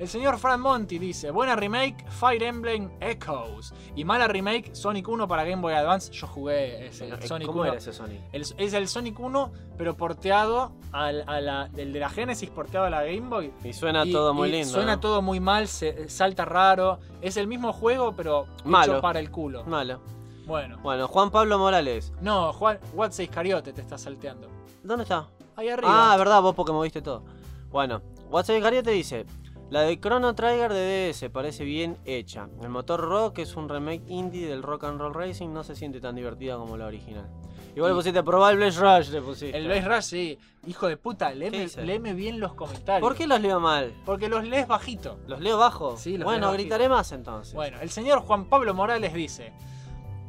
El 0.00 0.08
señor 0.08 0.38
Fran 0.38 0.62
Monti 0.62 0.98
dice: 0.98 1.30
Buena 1.30 1.54
remake, 1.54 2.04
Fire 2.08 2.42
Emblem 2.42 2.90
Echoes. 3.00 3.74
Y 3.94 4.04
mala 4.04 4.26
remake, 4.28 4.74
Sonic 4.74 5.06
1 5.06 5.28
para 5.28 5.44
Game 5.44 5.60
Boy 5.60 5.74
Advance. 5.74 6.10
Yo 6.10 6.26
jugué 6.26 6.86
ese, 6.86 7.06
el 7.08 7.22
Sonic 7.22 7.46
¿Cómo 7.46 7.60
1. 7.60 7.68
era 7.68 7.78
ese 7.78 7.92
Sonic? 7.92 8.18
El- 8.32 8.40
es 8.56 8.72
el 8.72 8.88
Sonic 8.88 9.20
1, 9.20 9.52
pero 9.76 9.96
porteado 9.98 10.72
al, 10.92 11.22
a 11.28 11.40
la, 11.42 11.68
del 11.68 11.92
de 11.92 12.00
la 12.00 12.08
Genesis, 12.08 12.48
porteado 12.48 12.86
a 12.86 12.90
la 12.90 13.02
Game 13.04 13.28
Boy. 13.28 13.52
Y 13.62 13.74
suena 13.74 14.06
Y- 14.06 14.10
todo 14.12 14.32
muy 14.32 14.48
y 14.48 14.52
lindo. 14.52 14.68
Suena 14.72 14.94
¿no? 14.94 15.00
todo 15.00 15.20
muy 15.20 15.38
mal, 15.38 15.68
se, 15.68 16.08
salta 16.08 16.46
raro. 16.46 16.98
Es 17.20 17.36
el 17.36 17.46
mismo 17.46 17.72
juego, 17.74 18.16
pero 18.16 18.46
Malo. 18.64 18.94
hecho 18.94 19.02
para 19.02 19.20
el 19.20 19.30
culo. 19.30 19.64
Malo. 19.66 20.00
Bueno. 20.46 20.78
Bueno, 20.82 21.08
Juan 21.08 21.30
Pablo 21.30 21.58
Morales. 21.58 22.12
No, 22.22 22.54
Juan, 22.54 22.78
What's 22.94 23.20
Iscariote 23.20 23.74
te 23.74 23.82
está 23.82 23.98
salteando. 23.98 24.48
¿Dónde 24.82 25.02
está? 25.02 25.28
Ahí 25.56 25.68
arriba. 25.68 26.14
Ah, 26.14 26.16
verdad, 26.16 26.40
vos 26.40 26.54
porque 26.54 26.72
moviste 26.72 27.02
todo. 27.02 27.22
Bueno, 27.70 28.00
WhatsApp 28.30 28.62
te 28.82 28.90
dice: 28.92 29.26
La 29.70 29.82
de 29.82 30.00
Chrono 30.00 30.34
Trigger 30.34 30.72
de 30.72 31.12
DS 31.12 31.30
parece 31.30 31.62
bien 31.62 31.96
hecha. 32.04 32.48
El 32.60 32.70
motor 32.70 33.00
Rock 33.00 33.38
es 33.38 33.54
un 33.54 33.68
remake 33.68 34.02
indie 34.08 34.48
del 34.48 34.64
Rock 34.64 34.82
and 34.82 35.00
Roll 35.00 35.14
Racing, 35.14 35.52
no 35.52 35.62
se 35.62 35.76
siente 35.76 36.00
tan 36.00 36.16
divertida 36.16 36.56
como 36.56 36.76
la 36.76 36.86
original. 36.86 37.28
Igual 37.76 37.92
le 37.92 37.96
pusiste 37.96 38.20
probar 38.24 38.54
el 38.54 38.58
Blaze 38.58 38.80
Rush, 38.80 39.10
le 39.10 39.22
pusiste. 39.22 39.56
el 39.56 39.66
Blaze 39.66 39.86
Rush, 39.88 40.02
sí. 40.02 40.38
Hijo 40.66 40.88
de 40.88 40.96
puta, 40.96 41.32
¿Qué 41.32 41.70
léeme, 41.84 42.14
bien 42.14 42.40
los 42.40 42.54
comentarios. 42.54 43.08
¿Por 43.08 43.16
qué 43.16 43.28
los 43.28 43.40
leo 43.40 43.60
mal? 43.60 43.94
Porque 44.04 44.28
los 44.28 44.42
lees 44.44 44.66
bajito. 44.66 45.20
¿Los 45.28 45.40
leo 45.40 45.56
bajo? 45.56 45.96
Sí, 45.96 46.18
los 46.18 46.24
Bueno, 46.24 46.48
leo 46.48 46.54
gritaré 46.54 46.88
más 46.88 47.12
entonces. 47.12 47.54
Bueno, 47.54 47.78
el 47.80 47.90
señor 47.90 48.22
Juan 48.22 48.46
Pablo 48.46 48.74
Morales 48.74 49.14
dice: 49.14 49.52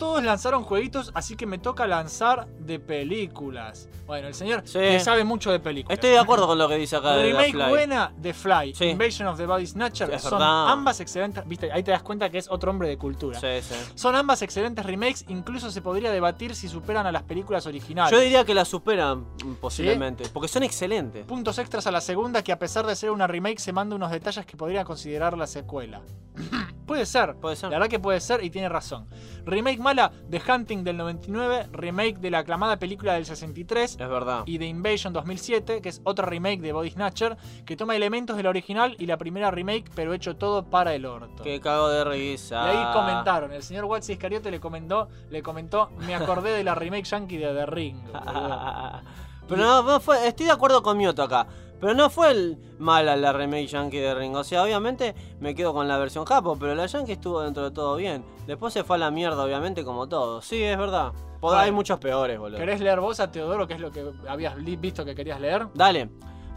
Todos 0.02 0.24
lanzaron 0.24 0.64
jueguitos, 0.64 1.12
así 1.14 1.36
que 1.36 1.46
me 1.46 1.60
toca 1.60 1.86
lanzar 1.86 2.48
de 2.58 2.80
películas. 2.80 3.88
Bueno, 4.08 4.30
el 4.30 4.34
señor 4.34 4.64
Sí. 4.66 4.80
que 4.80 5.00
sabe 5.00 5.24
mucho 5.24 5.52
de 5.52 5.60
películas. 5.60 5.96
Estoy 5.96 6.10
de 6.10 6.18
acuerdo 6.18 6.48
con 6.48 6.58
lo 6.58 6.68
que 6.68 6.74
dice 6.76 6.96
acá 6.96 7.18
de 7.18 7.28
Remake 7.28 7.52
Fly. 7.52 7.70
buena 7.70 8.12
de 8.18 8.34
Fly, 8.34 8.74
Sí. 8.74 8.86
Invasion 8.86 9.28
of 9.28 9.38
the 9.38 9.46
Body 9.46 9.68
Snatcher, 9.68 10.20
son 10.20 10.40
verdad. 10.40 10.70
ambas 10.72 11.00
excelentes. 11.02 11.48
Viste, 11.48 11.72
ahí 11.72 11.84
te 11.84 11.92
das 11.92 12.02
cuenta 12.02 12.32
que 12.32 12.40
es 12.40 12.50
otro 12.50 12.72
hombre 12.72 12.88
de 12.88 12.98
cultura. 12.98 13.40
Sí, 13.40 13.62
sí. 13.62 13.76
Son 13.94 14.16
ambas 14.16 14.42
excelentes 14.42 14.84
remakes, 14.84 15.24
incluso 15.28 15.70
se 15.70 15.84
podría 15.84 16.12
debatir 16.12 16.56
si 16.56 16.68
superan 16.68 17.06
a 17.06 17.12
las 17.12 17.22
películas 17.22 17.68
originales. 17.68 18.12
Yo 18.12 18.20
diría 18.20 18.44
que 18.44 18.56
la 18.56 18.66
superan 18.66 19.20
mm, 19.46 19.54
posiblemente, 19.62 20.24
porque 20.34 20.48
son 20.48 20.64
excelentes. 20.64 21.28
Puntos 21.28 21.60
extras 21.60 21.86
a 21.86 21.92
la 21.92 22.02
segunda 22.02 22.44
que 22.44 22.52
a 22.52 22.58
pesar 22.58 22.88
de 22.88 22.96
ser 22.96 23.12
una 23.12 23.28
remake 23.28 23.60
se 23.60 23.72
manda 23.72 23.96
unos 23.96 24.10
detalles 24.10 24.48
que 24.48 24.58
podría 24.58 24.84
considerar 24.84 25.38
la 25.38 25.46
secuela. 25.46 26.02
puede 26.88 27.06
ser. 27.06 27.36
Puede 27.36 27.56
ser. 27.56 27.70
La 27.70 27.78
verdad 27.78 27.90
que 27.90 28.00
puede 28.00 28.20
ser 28.20 28.44
y 28.44 28.50
tiene 28.50 28.68
razón. 28.68 29.08
Remake 29.46 29.80
mala 29.92 30.12
de 30.30 30.42
Hunting 30.48 30.84
del 30.86 30.96
99, 30.96 31.68
remake 31.74 32.18
de 32.20 32.32
la 32.32 32.40
aclamada 32.40 32.78
película 32.80 33.14
del 33.14 33.26
63 33.26 33.98
Es 34.00 34.10
verdad. 34.10 34.44
y 34.46 34.58
de 34.58 34.66
Invasion 34.66 35.12
2007, 35.12 35.82
que 35.82 35.90
es 35.90 36.02
otra 36.06 36.26
remake 36.26 36.62
de 36.62 36.72
Body 36.72 36.92
Snatcher, 36.92 37.36
que 37.66 37.76
toma 37.76 37.96
elementos 37.98 38.38
de 38.38 38.44
la 38.44 38.50
original 38.50 38.96
y 39.00 39.06
la 39.06 39.18
primera 39.18 39.52
remake, 39.52 39.92
pero 39.94 40.14
hecho 40.14 40.38
todo 40.38 40.64
para 40.64 40.94
el 40.96 41.06
orto. 41.06 41.44
Que 41.44 41.60
cago 41.60 41.90
de 41.90 42.06
risa. 42.06 42.74
Y 42.74 42.78
ahí 42.78 42.94
comentaron, 42.94 43.52
el 43.52 43.64
señor 43.64 43.84
Watsi 43.86 44.14
Iscariote 44.14 44.50
le 44.50 44.62
comentó, 44.62 45.10
le 45.30 45.44
comentó, 45.44 45.90
me 46.08 46.16
acordé 46.16 46.52
de 46.52 46.64
la 46.64 46.74
remake 46.74 47.04
yankee 47.06 47.38
de 47.38 47.54
The 47.54 47.66
Ring. 47.66 47.98
boludo". 48.14 49.02
Pero 49.50 49.62
no, 49.64 49.84
no 49.84 50.00
fue, 50.00 50.26
estoy 50.26 50.46
de 50.46 50.54
acuerdo 50.54 50.82
con 50.82 50.98
Mioto 50.98 51.22
acá. 51.24 51.46
Pero 51.82 51.96
no 51.96 52.10
fue 52.12 52.32
el 52.32 52.58
mala 52.80 53.16
la 53.18 53.34
remake 53.34 53.66
yankee 53.68 53.98
de 53.98 54.14
Ring. 54.16 54.36
O 54.36 54.44
sea, 54.44 54.64
obviamente 54.64 55.16
me 55.40 55.56
quedo 55.56 55.74
con 55.74 55.88
la 55.88 55.98
versión 55.98 56.24
japo, 56.26 56.56
pero 56.58 56.76
la 56.76 56.86
yankee 56.86 57.14
estuvo 57.14 57.42
dentro 57.42 57.64
de 57.64 57.72
todo 57.72 57.96
bien. 57.96 58.24
Después 58.46 58.72
se 58.74 58.84
fue 58.84 58.98
a 58.98 59.00
la 59.00 59.10
mierda, 59.12 59.44
obviamente, 59.44 59.84
como 59.84 60.08
todo. 60.08 60.42
Sí, 60.42 60.62
es 60.62 60.78
verdad. 60.78 61.12
Pod-. 61.42 61.56
Hay 61.56 61.72
muchos 61.72 61.98
peores, 62.00 62.38
boludo. 62.38 62.60
¿Querés 62.60 62.80
leer 62.82 63.00
vos 63.00 63.20
a 63.20 63.32
Teodoro, 63.32 63.68
que 63.68 63.74
es 63.74 63.80
lo 63.80 63.92
que 63.92 64.06
habías 64.30 64.56
visto 64.80 65.04
que 65.04 65.16
querías 65.16 65.42
leer? 65.42 65.68
Dale. 65.74 66.08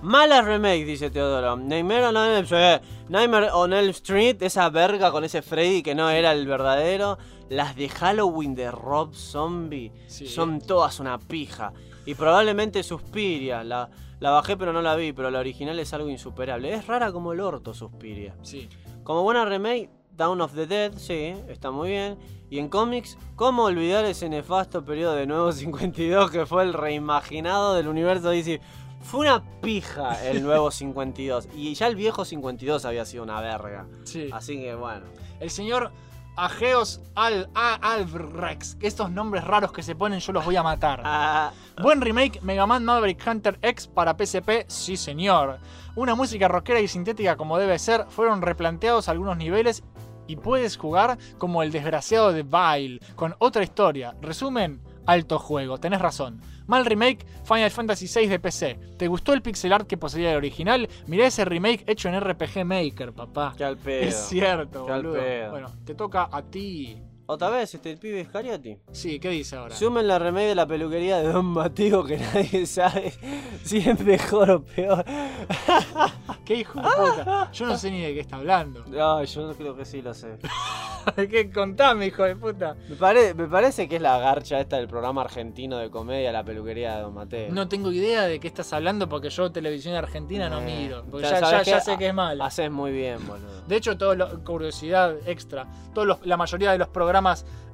Mala 0.02 0.42
remake, 0.42 0.84
dice 0.84 1.08
Teodoro. 1.08 1.56
Nightmare 1.56 2.04
on 2.08 2.16
Elm, 2.18 2.46
eh, 2.50 2.80
Nightmare 3.08 3.48
on 3.52 3.72
Elm 3.72 3.88
Street, 3.90 4.36
esa 4.42 4.68
verga 4.68 5.10
con 5.10 5.24
ese 5.24 5.40
Freddy 5.40 5.82
que 5.82 5.94
no 5.94 6.10
era 6.10 6.32
el 6.32 6.46
verdadero. 6.46 7.16
Las 7.48 7.74
de 7.76 7.88
Halloween 7.88 8.54
de 8.54 8.70
Rob 8.70 9.14
Zombie 9.14 9.90
Sí. 10.06 10.26
son 10.28 10.60
todas 10.60 11.00
una 11.00 11.18
pija. 11.18 11.72
Y 12.04 12.14
probablemente 12.14 12.82
Suspiria. 12.82 13.64
La, 13.64 13.88
la 14.20 14.30
bajé 14.30 14.56
pero 14.56 14.72
no 14.72 14.82
la 14.82 14.94
vi, 14.96 15.12
pero 15.12 15.30
la 15.30 15.40
original 15.40 15.78
es 15.78 15.92
algo 15.92 16.08
insuperable. 16.08 16.72
Es 16.72 16.86
rara 16.86 17.12
como 17.12 17.32
el 17.32 17.40
orto 17.40 17.74
Suspiria. 17.74 18.34
Sí. 18.42 18.68
Como 19.02 19.22
buena 19.22 19.44
remake, 19.44 19.90
Down 20.16 20.40
of 20.40 20.54
the 20.54 20.66
Dead, 20.66 20.92
sí, 20.96 21.34
está 21.48 21.70
muy 21.70 21.90
bien. 21.90 22.16
Y 22.50 22.58
en 22.58 22.68
cómics, 22.68 23.18
¿cómo 23.36 23.64
olvidar 23.64 24.04
ese 24.04 24.28
nefasto 24.28 24.84
periodo 24.84 25.14
de 25.14 25.26
Nuevo 25.26 25.52
52 25.52 26.30
que 26.30 26.46
fue 26.46 26.62
el 26.62 26.72
reimaginado 26.72 27.74
del 27.74 27.88
universo 27.88 28.30
DC? 28.30 28.60
Fue 29.02 29.20
una 29.20 29.42
pija 29.60 30.24
el 30.26 30.42
nuevo 30.42 30.70
52. 30.70 31.48
Y 31.54 31.74
ya 31.74 31.88
el 31.88 31.96
viejo 31.96 32.24
52 32.24 32.84
había 32.84 33.04
sido 33.04 33.22
una 33.24 33.40
verga. 33.40 33.86
Sí. 34.04 34.30
Así 34.32 34.56
que 34.58 34.74
bueno. 34.74 35.06
El 35.40 35.50
señor 35.50 35.90
Ageos 36.36 37.00
Al 37.14 37.48
A- 37.54 37.74
Albrecht. 37.74 38.82
Estos 38.82 39.10
nombres 39.10 39.44
raros 39.44 39.72
que 39.72 39.82
se 39.82 39.94
ponen 39.94 40.20
yo 40.20 40.32
los 40.32 40.44
voy 40.44 40.56
a 40.56 40.62
matar. 40.62 41.00
Ah, 41.04 41.52
Buen 41.82 42.00
remake 42.00 42.40
Mega 42.42 42.66
Man 42.66 42.84
Maverick 42.84 43.24
Hunter 43.26 43.58
X 43.62 43.86
para 43.86 44.14
PSP, 44.16 44.64
sí 44.68 44.96
señor. 44.96 45.58
Una 45.96 46.14
música 46.14 46.48
rockera 46.48 46.80
y 46.80 46.88
sintética 46.88 47.36
como 47.36 47.58
debe 47.58 47.78
ser, 47.78 48.06
fueron 48.08 48.42
replanteados 48.42 49.08
algunos 49.08 49.36
niveles 49.36 49.84
y 50.26 50.36
puedes 50.36 50.76
jugar 50.76 51.18
como 51.38 51.62
el 51.62 51.70
desgraciado 51.70 52.32
de 52.32 52.42
Vile, 52.42 52.98
con 53.14 53.34
otra 53.38 53.62
historia. 53.62 54.14
Resumen, 54.20 54.80
alto 55.06 55.38
juego, 55.38 55.78
tenés 55.78 56.00
razón. 56.00 56.40
Mal 56.66 56.86
remake 56.86 57.26
Final 57.44 57.70
Fantasy 57.70 58.06
VI 58.06 58.26
de 58.28 58.38
PC. 58.38 58.78
¿Te 58.96 59.06
gustó 59.08 59.32
el 59.34 59.42
pixel 59.42 59.72
art 59.72 59.86
que 59.86 59.96
poseía 59.98 60.30
el 60.30 60.36
original? 60.38 60.88
Mirá 61.06 61.26
ese 61.26 61.44
remake 61.44 61.84
hecho 61.86 62.08
en 62.08 62.18
RPG 62.20 62.64
Maker, 62.64 63.12
papá. 63.12 63.54
qué 63.56 63.64
al 63.64 63.76
pedo. 63.76 64.02
Es 64.08 64.16
cierto, 64.28 64.86
Qué 64.86 64.92
al 64.92 65.02
boludo. 65.02 65.20
pedo. 65.20 65.50
Bueno, 65.50 65.72
te 65.84 65.94
toca 65.94 66.28
a 66.32 66.42
ti. 66.42 66.96
Otra 67.26 67.48
vez, 67.48 67.74
este 67.74 67.96
pibe 67.96 68.20
Iscariotti. 68.20 68.76
Sí, 68.92 69.18
¿qué 69.18 69.30
dice 69.30 69.56
ahora? 69.56 69.74
Sumen 69.74 70.06
la 70.06 70.18
remake 70.18 70.48
de 70.48 70.54
la 70.54 70.66
peluquería 70.66 71.18
de 71.18 71.32
Don 71.32 71.46
Mateo 71.46 72.04
que 72.04 72.18
nadie 72.34 72.66
sabe 72.66 73.14
si 73.62 73.78
es 73.78 73.98
mejor 74.00 74.50
o 74.50 74.62
peor. 74.62 75.02
¿Qué 76.44 76.56
hijo 76.56 76.78
de 76.82 76.86
puta? 76.88 77.50
Yo 77.50 77.64
no 77.66 77.78
sé 77.78 77.90
ni 77.90 78.02
de 78.02 78.12
qué 78.12 78.20
está 78.20 78.36
hablando. 78.36 78.84
No, 78.88 79.24
yo 79.24 79.54
creo 79.54 79.74
que 79.74 79.86
sí 79.86 80.02
lo 80.02 80.12
sé. 80.12 80.36
¿Qué 81.16 81.50
contame, 81.50 82.06
hijo 82.06 82.24
de 82.24 82.36
puta? 82.36 82.76
Me, 82.88 82.96
pare- 82.96 83.32
me 83.34 83.46
parece 83.46 83.88
que 83.88 83.96
es 83.96 84.02
la 84.02 84.18
garcha 84.18 84.60
esta 84.60 84.76
del 84.76 84.88
programa 84.88 85.22
argentino 85.22 85.78
de 85.78 85.90
comedia, 85.90 86.30
la 86.32 86.44
peluquería 86.44 86.96
de 86.96 87.02
Don 87.02 87.14
Mateo. 87.14 87.52
No 87.52 87.68
tengo 87.68 87.90
idea 87.92 88.22
de 88.22 88.38
qué 88.40 88.48
estás 88.48 88.70
hablando 88.74 89.08
porque 89.08 89.30
yo 89.30 89.50
televisión 89.50 89.94
argentina 89.94 90.48
no 90.50 90.60
Eh, 90.60 90.64
miro. 90.64 91.04
Porque 91.10 91.26
ya 91.26 91.32
ya, 91.32 91.40
sabes 91.40 91.66
ya- 91.66 91.72
ya 91.72 91.78
que 91.78 91.84
sé 91.84 91.96
que 91.98 92.08
es 92.08 92.14
malo. 92.14 92.44
Haces 92.44 92.70
muy 92.70 92.92
bien, 92.92 93.26
boludo. 93.26 93.62
De 93.66 93.76
hecho, 93.76 93.96
todo 93.96 94.14
lo- 94.14 94.44
curiosidad 94.44 95.14
extra. 95.26 95.66
Todos 95.94 96.06
los- 96.08 96.26
la 96.26 96.36
mayoría 96.36 96.72
de 96.72 96.78
los 96.78 96.88
programas 96.88 97.13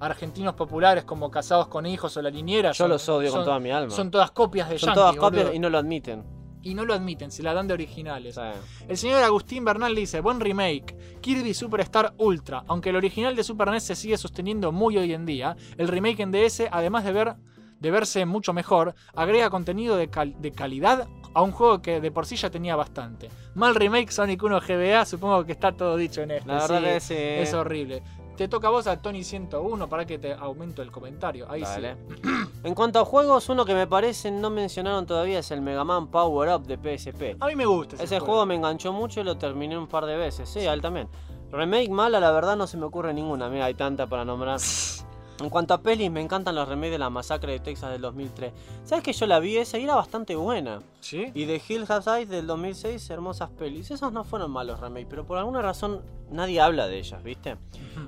argentinos 0.00 0.54
populares 0.54 1.04
como 1.04 1.30
Casados 1.30 1.68
con 1.68 1.86
Hijos 1.86 2.16
o 2.16 2.22
La 2.22 2.30
Niñera. 2.30 2.70
Yo 2.70 2.74
son- 2.84 2.90
los 2.90 3.08
odio 3.08 3.30
con 3.32 3.44
toda 3.44 3.58
mi 3.60 3.70
alma. 3.70 3.90
Son 3.94 4.10
todas 4.10 4.30
copias 4.30 4.68
de 4.68 4.78
Son 4.78 4.88
Yankee, 4.88 5.00
todas 5.00 5.16
copias 5.16 5.42
boludo. 5.44 5.54
y 5.56 5.58
no 5.58 5.70
lo 5.70 5.78
admiten. 5.78 6.24
Y 6.62 6.74
no 6.74 6.84
lo 6.84 6.92
admiten, 6.92 7.30
se 7.30 7.42
la 7.42 7.54
dan 7.54 7.68
de 7.68 7.72
originales. 7.74 8.38
El 8.86 8.96
señor 8.98 9.22
Agustín 9.22 9.64
Bernal 9.64 9.94
dice, 9.94 10.20
buen 10.20 10.40
remake, 10.40 10.94
Kirby 11.22 11.54
Superstar 11.54 12.12
Ultra. 12.18 12.64
Aunque 12.68 12.90
el 12.90 12.96
original 12.96 13.34
de 13.34 13.42
Super 13.44 13.70
NES 13.70 13.82
se 13.84 13.96
sigue 13.96 14.18
sosteniendo 14.18 14.70
muy 14.70 14.98
hoy 14.98 15.14
en 15.14 15.24
día, 15.24 15.56
el 15.78 15.88
remake 15.88 16.20
en 16.20 16.32
DS, 16.32 16.68
además 16.70 17.04
de, 17.04 17.12
ver, 17.12 17.34
de 17.78 17.90
verse 17.90 18.26
mucho 18.26 18.52
mejor, 18.52 18.94
agrega 19.14 19.48
contenido 19.48 19.96
de, 19.96 20.10
cal- 20.10 20.34
de 20.38 20.52
calidad 20.52 21.08
a 21.32 21.40
un 21.42 21.52
juego 21.52 21.80
que 21.80 21.98
de 22.00 22.10
por 22.10 22.26
sí 22.26 22.36
ya 22.36 22.50
tenía 22.50 22.76
bastante. 22.76 23.30
Mal 23.54 23.74
remake 23.74 24.10
Sonic 24.12 24.42
1 24.42 24.60
GBA, 24.60 25.06
supongo 25.06 25.46
que 25.46 25.52
está 25.52 25.72
todo 25.72 25.96
dicho 25.96 26.20
en 26.20 26.32
este. 26.32 26.46
la 26.48 26.54
verdad 26.66 26.78
sí, 26.78 26.84
que 26.84 27.00
sí. 27.00 27.14
Es 27.14 27.54
horrible. 27.54 28.02
Te 28.40 28.48
toca 28.48 28.68
a 28.68 28.70
vos 28.70 28.86
a 28.86 28.96
Tony 28.96 29.22
101 29.22 29.86
para 29.90 30.06
que 30.06 30.18
te 30.18 30.32
aumento 30.32 30.80
el 30.80 30.90
comentario. 30.90 31.44
Ahí 31.50 31.60
Dale. 31.60 31.96
sí. 32.08 32.30
En 32.64 32.74
cuanto 32.74 32.98
a 32.98 33.04
juegos, 33.04 33.50
uno 33.50 33.66
que 33.66 33.74
me 33.74 33.86
parece 33.86 34.30
no 34.30 34.48
mencionaron 34.48 35.04
todavía 35.04 35.40
es 35.40 35.50
el 35.50 35.60
Mega 35.60 35.84
Man 35.84 36.06
Power 36.06 36.48
Up 36.48 36.66
de 36.66 36.78
PSP. 36.78 37.36
A 37.38 37.48
mí 37.48 37.54
me 37.54 37.66
gusta 37.66 37.96
ese, 37.96 38.04
Ese 38.04 38.18
juego 38.18 38.46
me 38.46 38.54
enganchó 38.54 38.94
mucho 38.94 39.20
y 39.20 39.24
lo 39.24 39.36
terminé 39.36 39.76
un 39.76 39.86
par 39.86 40.06
de 40.06 40.16
veces. 40.16 40.48
Sí, 40.48 40.60
a 40.60 40.72
él 40.72 40.80
también. 40.80 41.06
Remake 41.52 41.90
mala, 41.90 42.18
la 42.18 42.30
verdad 42.30 42.56
no 42.56 42.66
se 42.66 42.78
me 42.78 42.86
ocurre 42.86 43.12
ninguna. 43.12 43.50
Mira, 43.50 43.66
hay 43.66 43.74
tanta 43.74 44.06
para 44.06 44.24
nombrar. 44.24 44.58
En 45.40 45.48
cuanto 45.48 45.72
a 45.74 45.82
pelis, 45.82 46.10
me 46.10 46.20
encantan 46.20 46.54
los 46.54 46.68
remakes 46.68 46.92
de 46.92 46.98
la 46.98 47.08
masacre 47.10 47.52
de 47.52 47.60
Texas 47.60 47.90
del 47.90 48.02
2003. 48.02 48.52
¿Sabes 48.84 49.02
que 49.02 49.12
yo 49.12 49.26
la 49.26 49.38
vi 49.38 49.56
esa 49.56 49.78
y 49.78 49.84
era 49.84 49.94
bastante 49.94 50.36
buena? 50.36 50.80
¿Sí? 51.00 51.30
Y 51.34 51.46
de 51.46 51.60
Hill 51.66 51.86
House 51.86 52.06
Eyes 52.06 52.28
del 52.28 52.46
2006, 52.46 53.08
hermosas 53.10 53.48
pelis. 53.50 53.90
Esos 53.90 54.12
no 54.12 54.22
fueron 54.24 54.50
malos 54.50 54.80
remakes, 54.80 55.06
pero 55.08 55.26
por 55.26 55.38
alguna 55.38 55.62
razón 55.62 56.02
nadie 56.30 56.60
habla 56.60 56.86
de 56.86 56.98
ellas, 56.98 57.22
¿viste? 57.22 57.56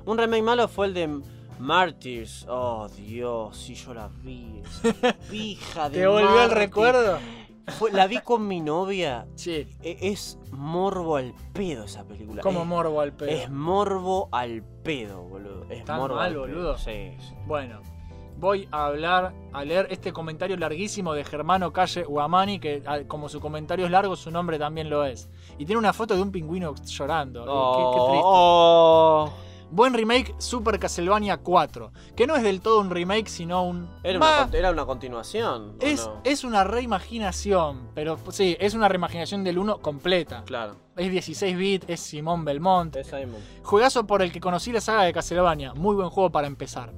Un 0.05 0.19
remake 0.19 0.43
malo 0.43 0.69
fue 0.69 0.87
el 0.89 0.95
de 0.95 1.21
Martyrs. 1.59 2.45
Oh, 2.49 2.89
Dios, 2.95 3.57
si 3.57 3.75
yo 3.75 3.95
la 3.95 4.09
vi. 4.23 4.61
esa 4.83 5.13
Pija 5.31 5.89
de 5.89 6.01
¿Te 6.01 6.07
volvió 6.07 6.29
el 6.29 6.35
Martyrs. 6.35 6.55
recuerdo? 6.59 7.19
Fue- 7.69 7.93
la 7.93 8.07
vi 8.07 8.19
con 8.19 8.47
mi 8.47 8.61
novia. 8.61 9.27
Sí. 9.35 9.67
E- 9.83 9.99
Es 10.01 10.39
morbo 10.51 11.17
al 11.17 11.33
pedo 11.53 11.85
esa 11.85 12.05
película. 12.05 12.43
Como 12.43 12.61
es, 12.63 12.67
morbo 12.67 13.01
al 13.01 13.13
pedo. 13.13 13.31
es 13.31 13.51
morbo 13.51 14.29
al 14.33 14.63
pedo, 14.83 15.23
boludo. 15.23 15.65
Es 15.71 15.85
¿Tan 15.85 15.99
morbo 15.99 16.17
mal, 16.17 16.27
al 16.27 16.33
pedo. 16.33 16.41
boludo? 16.43 16.79
Sí, 16.79 17.13
sí. 17.19 17.35
Bueno, 17.47 17.81
voy 18.39 18.69
a 18.73 18.87
hablar, 18.87 19.33
a 19.53 19.65
leer 19.65 19.87
este 19.91 20.13
comentario 20.13 20.57
larguísimo 20.57 21.13
de 21.15 21.25
Germano 21.25 21.73
Calle 21.73 22.03
Guamani, 22.03 22.59
que 22.59 22.83
ah, 22.87 22.99
como 23.07 23.29
su 23.29 23.39
comentario 23.41 23.85
es 23.87 23.91
largo, 23.93 24.17
su 24.17 24.31
nombre 24.33 24.59
también 24.59 24.91
lo 24.91 25.05
es. 25.05 25.31
Y 25.59 25.65
tiene 25.65 25.79
una 25.79 25.93
foto 25.93 26.15
de 26.17 26.23
un 26.23 26.33
pingüino 26.33 26.75
llorando. 26.75 27.45
Qué- 27.45 27.47
qué 27.95 28.07
triste. 28.11 28.23
Oh, 28.25 29.31
Buen 29.73 29.95
remake 29.95 30.35
Super 30.37 30.79
Castlevania 30.79 31.39
4, 31.39 31.93
que 32.15 32.27
no 32.27 32.37
es 32.37 32.43
del 32.43 32.61
todo 32.61 32.79
un 32.79 32.91
remake, 32.91 33.27
sino 33.27 33.65
un... 33.65 33.89
Era, 34.03 34.19
una, 34.19 34.51
era 34.53 34.71
una 34.71 34.85
continuación. 34.85 35.77
¿o 35.81 35.85
es, 35.85 36.07
no? 36.07 36.21
es 36.25 36.45
una 36.45 36.63
reimaginación, 36.63 37.89
pero 37.95 38.19
sí, 38.31 38.55
es 38.61 38.75
una 38.75 38.89
reimaginación 38.89 39.45
del 39.45 39.57
1 39.57 39.79
completa. 39.79 40.43
Claro, 40.45 40.77
Es 40.95 41.11
16 41.11 41.57
bits, 41.57 41.87
es 41.89 42.01
Simón 42.01 42.45
Belmont. 42.45 42.95
es 42.97 43.07
Simon. 43.07 43.41
Juegazo 43.63 44.07
por 44.07 44.21
el 44.21 44.31
que 44.31 44.41
conocí 44.41 44.73
la 44.73 44.83
saga 44.83 45.05
de 45.05 45.15
Castlevania. 45.15 45.73
Muy 45.73 45.97
buen 45.97 46.11
juego 46.11 46.31
para 46.31 46.47
empezar. 46.47 46.93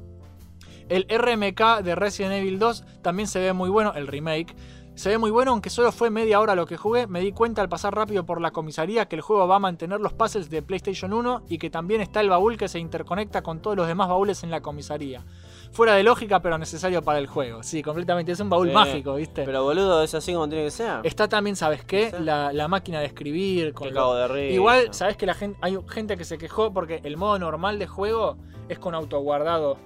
El 0.89 1.07
RMK 1.09 1.83
de 1.85 1.95
Resident 1.95 2.35
Evil 2.35 2.59
2 2.59 2.85
también 3.03 3.29
se 3.29 3.39
ve 3.39 3.53
muy 3.53 3.71
bueno, 3.71 3.95
el 3.95 4.09
remake. 4.09 4.55
Se 4.95 5.09
ve 5.09 5.19
muy 5.19 5.33
bueno, 5.33 5.51
aunque 5.51 5.71
solo 5.71 5.91
fue 5.91 6.09
media 6.09 6.41
hora 6.41 6.55
lo 6.55 6.67
que 6.67 6.77
jugué. 6.77 7.09
Me 7.09 7.21
di 7.21 7.33
cuenta 7.33 7.61
al 7.61 7.69
pasar 7.69 7.95
rápido 7.97 8.25
por 8.25 8.41
la 8.41 8.53
comisaría 8.53 9.07
que 9.07 9.17
el 9.17 9.23
juego 9.23 9.49
va 9.49 9.57
a 9.57 9.59
mantener 9.59 10.01
los 10.01 10.13
puzzles 10.13 10.51
de 10.51 10.63
PlayStation 10.63 11.13
1 11.13 11.43
y 11.49 11.59
que 11.59 11.69
también 11.69 12.01
está 12.01 12.21
el 12.21 12.29
baúl 12.31 12.57
que 12.57 12.69
se 12.69 12.79
interconecta 12.79 13.43
con 13.43 13.61
todos 13.61 13.77
los 13.77 13.89
demás 13.89 14.09
baúles 14.09 14.45
en 14.45 14.51
la 14.53 14.61
comisaría. 14.61 15.25
Fuera 15.73 15.95
de 15.95 16.05
lógica, 16.05 16.41
pero 16.41 16.59
necesario 16.59 17.03
para 17.03 17.19
el 17.19 17.27
juego. 17.27 17.65
Sí, 17.65 17.83
completamente. 17.83 18.31
Es 18.31 18.39
un 18.39 18.49
baúl 18.49 18.69
Sí, 18.69 18.75
mágico, 18.75 19.17
¿viste? 19.17 19.43
Pero 19.43 19.65
boludo, 19.65 20.01
es 20.05 20.15
así 20.15 20.33
como 20.33 20.49
tiene 20.49 20.65
que 20.67 20.71
ser. 20.71 21.01
Está 21.03 21.27
también, 21.29 21.57
¿sabes 21.57 21.85
qué? 21.85 22.11
Sí. 22.11 22.17
La, 22.23 22.53
la 22.53 22.69
máquina 22.69 23.01
de 23.01 23.07
escribir. 23.07 23.75
Con 23.75 23.93
lo- 23.93 24.15
de 24.15 24.29
risa. 24.29 24.55
Igual, 24.55 24.89
¿sabes 24.95 25.17
que 25.17 25.27
la 25.27 25.35
gente, 25.35 25.59
hay 25.61 25.77
gente 25.89 26.17
que 26.17 26.25
se 26.25 26.39
quejó 26.39 26.73
porque 26.73 27.01
el 27.03 27.17
modo 27.17 27.37
normal 27.41 27.81
de 27.81 27.89
juego 27.89 28.37
es 28.69 28.79
con 28.79 28.95
autoguardado 28.95 29.77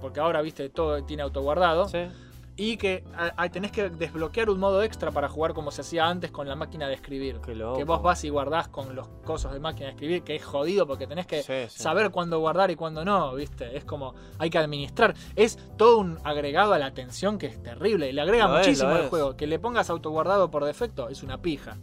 porque 0.00 0.20
ahora, 0.20 0.40
viste, 0.40 0.70
todo 0.70 1.04
tiene 1.04 1.22
autoguardado. 1.22 1.86
Sí. 1.88 1.98
Y 2.58 2.78
que 2.78 3.04
a- 3.14 3.34
a- 3.36 3.48
tenés 3.50 3.70
que 3.70 3.90
desbloquear 3.90 4.48
un 4.48 4.58
modo 4.58 4.82
extra 4.82 5.10
para 5.10 5.28
jugar 5.28 5.52
como 5.52 5.70
se 5.70 5.82
hacía 5.82 6.06
antes 6.06 6.30
con 6.30 6.48
la 6.48 6.56
máquina 6.56 6.88
de 6.88 6.94
escribir. 6.94 7.38
Qué 7.44 7.54
loco. 7.54 7.76
Que 7.76 7.84
vos 7.84 8.00
vas 8.02 8.24
y 8.24 8.30
guardás 8.30 8.68
con 8.68 8.96
los 8.96 9.06
cosos 9.26 9.52
de 9.52 9.60
máquina 9.60 9.86
de 9.88 9.92
escribir, 9.92 10.22
que 10.22 10.36
es 10.36 10.44
jodido 10.44 10.86
porque 10.86 11.06
tenés 11.06 11.26
que 11.26 11.42
Sí, 11.42 11.52
sí. 11.68 11.82
saber 11.82 12.10
cuándo 12.10 12.38
guardar 12.40 12.70
y 12.70 12.76
cuándo 12.76 13.04
no, 13.04 13.34
¿viste? 13.34 13.76
Es 13.76 13.84
como 13.84 14.14
hay 14.38 14.48
que 14.48 14.56
administrar. 14.56 15.14
Es 15.34 15.58
todo 15.76 15.98
un 15.98 16.18
agregado 16.24 16.72
a 16.72 16.78
la 16.78 16.86
atención 16.86 17.36
que 17.38 17.46
es 17.46 17.62
terrible. 17.62 18.10
Le 18.12 18.20
agrega 18.22 18.48
Lo 18.48 18.56
muchísimo 18.56 18.90
al 18.90 19.02
es. 19.04 19.08
juego. 19.10 19.36
Que 19.36 19.46
le 19.46 19.58
pongas 19.58 19.90
autoguardado 19.90 20.50
por 20.50 20.64
defecto 20.64 21.10
es 21.10 21.22
una 21.22 21.42
pija. 21.42 21.76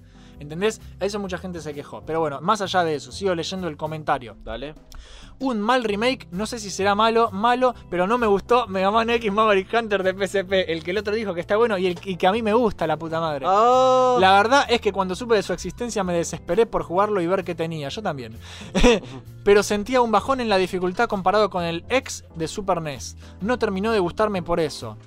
¿Entendés? 0.44 0.82
A 1.00 1.06
eso 1.06 1.20
mucha 1.20 1.38
gente 1.38 1.62
se 1.62 1.74
quejó. 1.74 2.04
Pero 2.06 2.20
bueno, 2.20 2.40
más 2.42 2.62
allá 2.62 2.84
de 2.84 2.96
eso, 2.96 3.12
sigo 3.12 3.34
leyendo 3.34 3.68
el 3.68 3.78
comentario. 3.78 4.36
Dale. 4.44 4.76
Un 5.40 5.60
mal 5.60 5.84
remake, 5.84 6.28
no 6.32 6.46
sé 6.46 6.60
si 6.60 6.70
será 6.70 6.94
malo, 6.96 7.32
malo, 7.32 7.74
pero 7.90 8.06
no 8.06 8.18
me 8.18 8.28
gustó 8.28 8.68
Mega 8.68 8.92
Man 8.92 9.10
X 9.10 9.32
Maverick 9.32 9.74
Hunter 9.74 10.04
de 10.04 10.14
PSP. 10.14 10.70
El 10.70 10.84
que 10.84 10.92
el 10.92 10.98
otro 11.00 11.16
dijo 11.16 11.34
que 11.34 11.42
está 11.42 11.58
bueno 11.58 11.78
y 11.78 11.88
el 11.88 12.00
y 12.04 12.18
que 12.18 12.28
a 12.28 12.32
mí 12.32 12.42
me 12.42 12.54
gusta, 12.54 12.86
la 12.86 12.98
puta 12.98 13.20
madre. 13.20 13.46
Oh. 13.48 14.18
La 14.20 14.34
verdad 14.34 14.66
es 14.70 14.80
que 14.80 14.94
cuando 14.94 15.16
supe 15.16 15.36
de 15.36 15.44
su 15.44 15.54
existencia 15.54 16.04
me 16.04 16.14
desesperé 16.14 16.66
por 16.66 16.84
jugarlo 16.84 17.20
y 17.22 17.28
ver 17.28 17.44
qué 17.44 17.56
tenía. 17.56 17.90
Yo 17.90 18.02
también. 18.02 18.38
Pero 19.44 19.64
sentía 19.64 20.02
un 20.02 20.12
bajón 20.12 20.40
en 20.40 20.50
la 20.50 20.58
dificultad 20.58 21.08
comparado 21.08 21.50
con 21.50 21.64
el 21.64 21.84
ex 21.90 22.24
de 22.36 22.48
Super 22.48 22.82
NES. 22.82 23.18
No 23.42 23.58
terminó 23.58 23.92
de 23.92 24.00
gustarme 24.00 24.44
por 24.44 24.60
eso. 24.60 24.98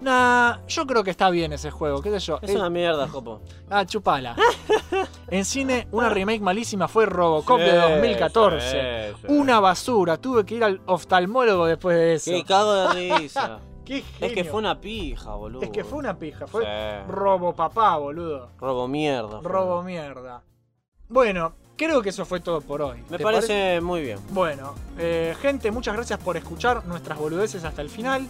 Nah, 0.00 0.58
yo 0.68 0.86
creo 0.86 1.02
que 1.02 1.10
está 1.10 1.28
bien 1.30 1.52
ese 1.52 1.70
juego, 1.70 2.00
qué 2.00 2.10
sé 2.10 2.20
yo. 2.20 2.38
Es 2.40 2.50
Eh, 2.50 2.56
una 2.56 2.70
mierda, 2.70 3.08
Jopo. 3.08 3.40
Ah, 3.68 3.84
chupala. 3.84 4.36
en 5.28 5.44
cine, 5.44 5.88
una 5.90 6.08
remake 6.08 6.40
malísima 6.40 6.86
fue 6.86 7.04
Robocop 7.06 7.58
de 7.58 7.70
Sí, 7.70 7.76
2014. 7.76 8.70
sí, 8.70 9.16
sí. 9.20 9.26
Una 9.32 9.58
basura. 9.60 10.16
Tuve 10.16 10.44
que 10.44 10.54
ir 10.54 10.64
al 10.64 10.80
oftalmólogo 10.86 11.66
después 11.66 11.96
de 11.96 12.14
eso. 12.14 12.30
Qué 12.30 12.44
cago 12.44 12.72
de 12.74 13.16
risa. 13.18 13.58
Qué 13.84 14.04
es 14.20 14.32
que 14.34 14.44
fue 14.44 14.58
una 14.60 14.78
pija, 14.78 15.34
boludo. 15.34 15.62
Es 15.62 15.70
que 15.70 15.82
fue 15.82 15.98
una 15.98 16.16
pija. 16.18 16.46
Fue 16.46 17.02
robo 17.08 17.54
papá, 17.54 17.96
boludo. 17.96 18.50
Robo 18.60 18.86
mierda. 18.86 19.40
Robo 19.42 19.82
mierda. 19.82 20.42
Bueno, 21.08 21.54
creo 21.74 22.02
que 22.02 22.10
eso 22.10 22.26
fue 22.26 22.40
todo 22.40 22.60
por 22.60 22.82
hoy. 22.82 23.02
Me 23.08 23.16
¿Te 23.16 23.24
parece 23.24 23.80
muy 23.80 24.02
bien. 24.02 24.18
Bueno, 24.30 24.74
eh, 24.98 25.34
gente, 25.40 25.70
muchas 25.70 25.94
gracias 25.96 26.18
por 26.20 26.36
escuchar 26.36 26.84
nuestras 26.86 27.18
boludeces 27.18 27.64
hasta 27.64 27.80
el 27.80 27.88
final. 27.88 28.28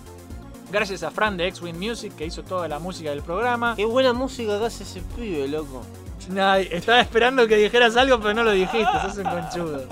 Gracias 0.70 1.03
a 1.03 1.11
Fran 1.11 1.36
de 1.36 1.47
X-Wing 1.49 1.78
Music 1.78 2.15
que 2.15 2.27
hizo 2.27 2.43
toda 2.43 2.69
la 2.69 2.78
música 2.78 3.11
del 3.11 3.23
programa. 3.23 3.74
Qué 3.77 3.85
buena 3.86 4.12
música 4.12 4.59
que 4.59 4.66
hace 4.66 4.82
ese 4.85 5.01
pibe, 5.16 5.49
loco. 5.49 5.82
Nah, 6.28 6.57
estaba 6.59 7.01
esperando 7.01 7.47
que 7.49 7.57
dijeras 7.57 7.97
algo, 7.97 8.20
pero 8.20 8.35
no 8.35 8.43
lo 8.45 8.51
dijiste, 8.51 8.85
sos 9.03 9.16
un 9.16 9.24
conchudo. 9.24 9.85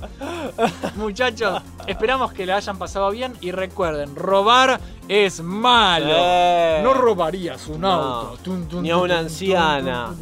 Muchachos, 0.96 1.62
esperamos 1.86 2.30
que 2.34 2.44
le 2.44 2.52
hayan 2.52 2.76
pasado 2.78 3.10
bien 3.10 3.32
y 3.40 3.52
recuerden, 3.52 4.14
robar 4.14 4.78
es 5.08 5.40
malo. 5.40 6.08
Eh. 6.10 6.80
No 6.82 6.92
robarías 6.92 7.66
un 7.68 7.80
No, 7.80 7.90
auto. 7.92 8.38
Tun, 8.42 8.68
tun, 8.68 8.82
ni 8.82 8.90
a 8.90 8.98
una 8.98 9.16
tun, 9.16 9.24
anciana. 9.24 10.14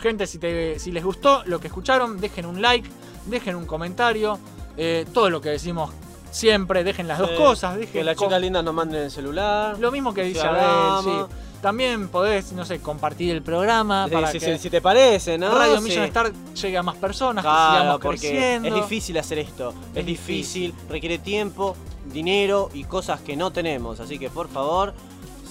Gente, 0.00 0.26
si, 0.26 0.38
te- 0.38 0.78
si 0.78 0.92
les 0.92 1.04
gustó 1.04 1.42
lo 1.44 1.60
que 1.60 1.66
escucharon, 1.66 2.18
dejen 2.18 2.46
un 2.46 2.62
like, 2.62 2.88
dejen 3.26 3.56
un 3.56 3.66
comentario. 3.66 4.38
eh, 4.76 5.04
todo 5.12 5.30
lo 5.30 5.40
que 5.40 5.50
decimos 5.50 5.90
siempre, 6.34 6.84
dejen 6.84 7.08
las 7.08 7.18
dos 7.18 7.30
Sí, 7.30 7.36
cosas. 7.36 7.76
Dejen 7.76 7.92
Que 7.92 8.04
las 8.04 8.16
chicas 8.16 8.40
lindas 8.40 8.64
nos 8.64 8.74
manden 8.74 9.04
el 9.04 9.10
celular. 9.10 9.78
Lo 9.78 9.90
mismo 9.90 10.12
que 10.12 10.24
dice 10.24 10.40
Si 10.40 10.46
Abel, 10.46 11.04
sí. 11.04 11.34
También 11.62 12.08
podés, 12.08 12.52
no 12.52 12.66
sé, 12.66 12.80
compartir 12.80 13.30
el 13.30 13.40
programa 13.40 14.06
para 14.12 14.30
que 14.30 14.58
si 14.58 14.68
te 14.68 14.82
parece, 14.82 15.38
¿no? 15.38 15.56
Radio. 15.56 15.80
Million 15.80 16.04
Star 16.04 16.30
llegue 16.54 16.76
a 16.76 16.82
más 16.82 16.96
personas, 16.96 17.42
que 17.42 17.48
Claro, 17.48 17.72
sigamos 17.80 18.00
porque 18.02 18.18
creciendo. 18.18 18.68
es 18.68 18.74
difícil 18.74 19.16
hacer 19.16 19.38
esto. 19.38 19.72
Es, 19.94 20.04
difícil, 20.04 20.74
requiere 20.90 21.16
tiempo, 21.16 21.74
dinero 22.12 22.68
y 22.74 22.84
cosas 22.84 23.20
que 23.22 23.34
no 23.34 23.50
tenemos. 23.50 23.98
Así 24.00 24.18
que 24.18 24.28
por 24.28 24.48
favor, 24.48 24.92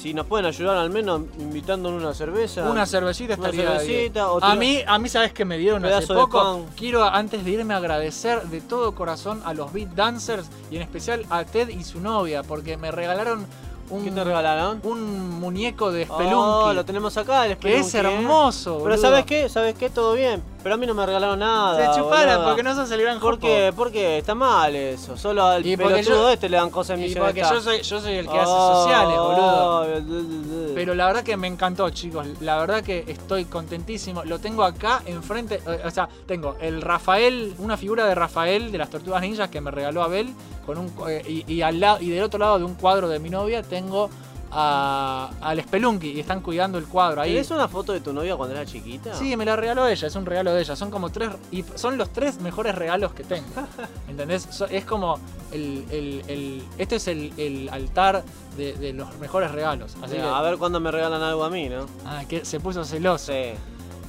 si 0.03 0.13
nos 0.13 0.27
pueden 0.27 0.45
ayudar 0.45 0.75
al 0.75 0.89
menos 0.89 1.21
invitándonos 1.39 2.03
una 2.03 2.13
cerveza. 2.13 2.69
Una 2.69 2.85
cervecita 2.85 3.35
Una 3.35 3.47
estaría 3.47 3.79
cervecita, 3.79 4.27
bien. 4.27 4.39
A 4.41 4.55
mí, 4.55 4.79
a 4.85 4.99
mí 4.99 5.07
sabes 5.07 5.31
que 5.31 5.45
me 5.45 5.57
dieron 5.57 5.85
hace 5.85 6.13
poco. 6.13 6.65
Quiero 6.75 7.05
antes 7.05 7.45
de 7.45 7.51
irme 7.51 7.73
agradecer 7.73 8.43
de 8.49 8.59
todo 8.59 8.93
corazón 8.95 9.41
a 9.45 9.53
los 9.53 9.71
beat 9.71 9.87
dancers 9.95 10.49
y 10.69 10.75
en 10.75 10.81
especial 10.81 11.25
a 11.29 11.45
Ted 11.45 11.69
y 11.69 11.85
su 11.85 12.01
novia 12.01 12.43
porque 12.43 12.75
me 12.75 12.91
regalaron 12.91 13.47
un 13.89 14.03
¿Qué 14.03 14.11
te 14.11 14.23
regalaron? 14.25 14.81
un 14.83 15.39
muñeco 15.39 15.89
de 15.93 16.03
Spelunky. 16.03 16.33
Oh, 16.35 16.73
lo 16.73 16.83
tenemos 16.83 17.15
acá, 17.15 17.45
el 17.47 17.57
que 17.57 17.77
es 17.77 17.87
Spelunky, 17.87 18.13
¿eh? 18.13 18.19
hermoso, 18.19 18.81
Pero. 18.83 18.97
¿sabes 18.97 19.25
qué? 19.25 19.47
¿Sabes 19.47 19.75
qué? 19.75 19.89
Todo 19.89 20.15
bien. 20.15 20.43
Pero 20.63 20.75
a 20.75 20.77
mí 20.77 20.87
no 20.87 20.93
me 20.93 21.05
regalaron 21.05 21.39
nada. 21.39 21.93
Se 21.93 21.99
chupara 21.99 22.37
boludo. 22.37 22.47
porque 22.49 22.63
no 22.63 22.73
sos 22.73 22.89
el 22.91 23.01
gran 23.01 23.19
¿Por 23.19 23.35
jopo. 23.35 23.47
qué? 23.47 23.73
Porque 23.75 24.17
está 24.19 24.33
mal 24.33 24.73
eso. 24.75 25.17
Solo 25.17 25.43
al 25.45 25.65
Y 25.65 25.75
porque 25.75 25.95
pelotudo 25.95 26.15
yo- 26.23 26.29
este 26.29 26.47
le 26.47 26.55
dan 26.57 26.69
cosas 26.69 26.97
en 26.97 27.05
Y 27.11 27.15
porque 27.15 27.41
yo 27.41 27.61
soy, 27.61 27.81
yo 27.81 27.99
soy 27.99 28.13
el 28.13 28.27
que 28.29 28.37
hace 28.39 28.45
sociales, 28.51 29.17
boludo. 29.17 30.73
Pero 30.73 30.95
la 30.95 31.05
verdad 31.07 31.23
que 31.23 31.35
me 31.37 31.47
encantó, 31.47 31.89
chicos. 31.89 32.25
La 32.41 32.57
verdad 32.57 32.81
que 32.81 33.03
estoy 33.07 33.45
contentísimo. 33.45 34.23
Lo 34.23 34.39
tengo 34.39 34.63
acá 34.63 35.01
enfrente. 35.05 35.61
eh, 35.67 35.81
O 35.85 35.89
sea, 35.91 36.07
tengo 36.25 36.55
el 36.61 36.81
Rafael, 36.81 37.53
una 37.59 37.77
figura 37.77 38.05
de 38.05 38.15
Rafael 38.15 38.71
de 38.71 38.77
las 38.77 38.89
Tortugas 38.89 39.21
Ninjas 39.21 39.49
que 39.49 39.61
me 39.61 39.69
regaló 39.71 40.01
Abel. 40.03 40.33
Con 40.65 40.77
un, 40.77 40.93
eh, 41.09 41.21
y, 41.45 41.53
y 41.55 41.61
al 41.61 41.79
lado, 41.81 41.97
y 42.01 42.09
del 42.09 42.23
otro 42.23 42.39
lado 42.39 42.57
de 42.57 42.63
un 42.63 42.75
cuadro 42.75 43.09
de 43.09 43.19
mi 43.19 43.29
novia 43.29 43.61
tengo 43.63 44.09
a, 44.55 45.29
al 45.41 45.61
Spelunky. 45.61 46.11
Y 46.11 46.19
están 46.19 46.41
cuidando 46.41 46.77
el 46.77 46.85
cuadro 46.85 47.21
ahí. 47.21 47.31
¿Tenés 47.33 47.51
una 47.51 47.67
foto 47.67 47.91
de 47.93 47.99
tu 48.01 48.13
novia 48.13 48.35
cuando 48.35 48.55
era 48.55 48.65
chiquita? 48.65 49.13
Sí, 49.15 49.35
me 49.35 49.45
la 49.45 49.55
regaló 49.55 49.87
ella, 49.87 50.07
es 50.07 50.15
un 50.15 50.25
regalo 50.25 50.53
de 50.53 50.61
ella. 50.61 50.75
Son 50.75 50.91
como 50.91 51.09
tres. 51.09 51.29
Y 51.51 51.63
son 51.75 51.97
los 51.97 52.09
tres 52.11 52.39
mejores 52.41 52.75
regalos 52.75 53.13
que 53.13 53.23
tengo. 53.23 53.47
¿Entendés? 54.07 54.47
So- 54.51 54.67
Es 54.67 54.85
como. 54.85 55.19
El, 55.51 55.85
el- 55.91 56.23
el- 56.27 56.63
este 56.77 56.95
es 56.95 57.07
el, 57.07 57.31
el 57.37 57.69
altar 57.69 58.23
de, 58.57 58.73
de 58.73 58.93
los 58.93 59.15
mejores 59.19 59.51
regalos. 59.51 59.95
Así 60.01 60.15
Sí, 60.15 60.21
que- 60.21 60.27
A 60.27 60.41
ver 60.41 60.57
cuándo 60.57 60.79
me 60.79 60.89
regalan 60.91 61.21
algo 61.21 61.43
a 61.43 61.49
mí, 61.49 61.69
¿no? 61.69 61.85
Ah, 62.05 62.23
que 62.27 62.43
se 62.45 62.59
puso 62.59 62.83
celoso. 62.85 63.31
Sí. 63.31 63.53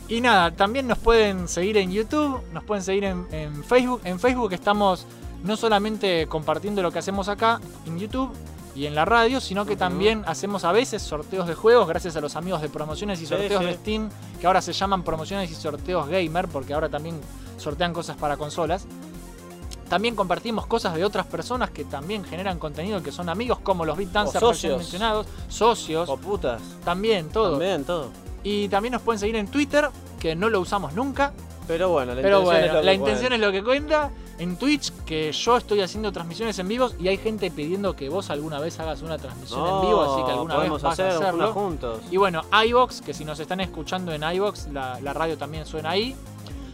Y 0.09 0.21
nada, 0.21 0.51
también 0.51 0.87
nos 0.87 0.99
pueden 0.99 1.49
seguir 1.49 1.79
en 1.79 1.91
YouTube, 1.91 2.41
nos 2.53 2.63
pueden 2.65 2.83
seguir 2.85 3.05
en, 3.05 3.27
en 3.31 3.65
Facebook. 3.65 4.03
En 4.05 4.21
Facebook 4.21 4.53
estamos 4.53 5.07
no 5.43 5.57
solamente 5.57 6.27
compartiendo 6.27 6.83
lo 6.83 6.91
que 6.91 6.99
hacemos 6.99 7.29
acá 7.29 7.61
en 7.87 7.99
YouTube 7.99 8.31
y 8.75 8.87
en 8.87 8.95
la 8.95 9.05
radio, 9.05 9.41
sino 9.41 9.67
que 9.67 9.77
también 9.77 10.25
hacemos 10.27 10.65
a 10.65 10.73
veces 10.73 11.01
sorteos 11.03 11.47
de 11.47 11.55
juegos 11.55 11.87
gracias 11.87 12.17
a 12.17 12.21
los 12.21 12.35
amigos 12.35 12.61
de 12.61 12.69
promociones 12.69 13.21
y 13.21 13.27
sorteos 13.27 13.61
sí. 13.61 13.67
de 13.67 13.75
Steam, 13.75 14.11
que 14.41 14.47
ahora 14.47 14.61
se 14.61 14.73
llaman 14.73 15.03
promociones 15.05 15.51
y 15.51 15.55
sorteos 15.55 16.09
gamer, 16.09 16.49
porque 16.49 16.75
ahora 16.75 16.89
también 16.89 17.21
sortean 17.57 17.93
cosas 17.93 18.17
para 18.17 18.37
consolas. 18.37 18.87
También 19.89 20.17
compartimos 20.17 20.67
cosas 20.67 20.95
de 20.95 21.05
otras 21.05 21.27
personas 21.27 21.71
que 21.71 21.85
también 21.85 22.25
generan 22.25 22.59
contenido, 22.59 23.03
que 23.03 23.13
son 23.13 23.29
amigos, 23.29 23.61
como 23.61 23.85
los 23.85 23.97
Beat 23.97 24.11
Dancers 24.11 24.41
socios. 24.41 24.79
mencionados, 24.79 25.27
socios, 25.49 26.09
O 26.09 26.17
putas. 26.17 26.61
también 26.85 27.29
todo. 27.29 27.53
También, 27.53 27.85
todo. 27.85 28.11
Y 28.43 28.69
también 28.69 28.93
nos 28.93 29.03
pueden 29.03 29.21
seguir 29.21 29.37
en 29.37 29.47
Twitter, 29.47 29.89
que 30.19 30.35
no 30.35 30.49
lo 30.49 30.61
usamos 30.61 30.95
nunca. 30.95 31.33
Pero 31.69 31.91
bueno, 31.91 32.15
la 32.15 32.23
Pero 32.23 32.41
intención 32.41 32.45
bueno, 32.45 32.67
es 32.67 32.73
lo 32.73 32.81
que 32.81 32.85
la 32.85 32.95
intención 32.95 33.33
es 33.35 33.41
lo 33.41 33.53
que 33.53 33.63
cuenta. 33.63 34.11
En 34.39 34.57
Twitch, 34.57 34.93
que 35.07 35.31
yo 35.31 35.57
estoy 35.57 35.81
haciendo 35.81 36.11
transmisiones 36.11 36.59
en 36.59 36.67
vivos 36.67 36.97
y 36.99 37.09
hay 37.09 37.17
gente 37.19 37.51
pidiendo 37.51 37.95
que 37.95 38.09
vos 38.09 38.31
alguna 38.31 38.59
vez 38.59 38.79
hagas 38.81 39.03
una 39.03 39.17
transmisión 39.17 39.61
en 39.61 39.81
vivo, 39.83 40.03
así 40.03 40.25
que 40.25 40.31
alguna 40.33 40.57
vez 40.57 40.71
vas 40.71 40.85
hacer 40.85 41.07
a 41.07 41.17
hacerlo. 41.17 41.53
juntos. 41.53 42.01
Y 42.11 42.17
bueno, 42.17 42.43
iVox, 42.67 43.01
que 43.01 43.15
si 43.15 43.25
nos 43.25 43.39
están 43.39 43.61
escuchando 43.61 44.13
en 44.13 44.23
iVox, 44.23 44.69
la, 44.73 45.01
la 45.01 45.13
radio 45.13 45.39
también 45.39 45.67
suena 45.67 45.91
ahí. 45.91 46.17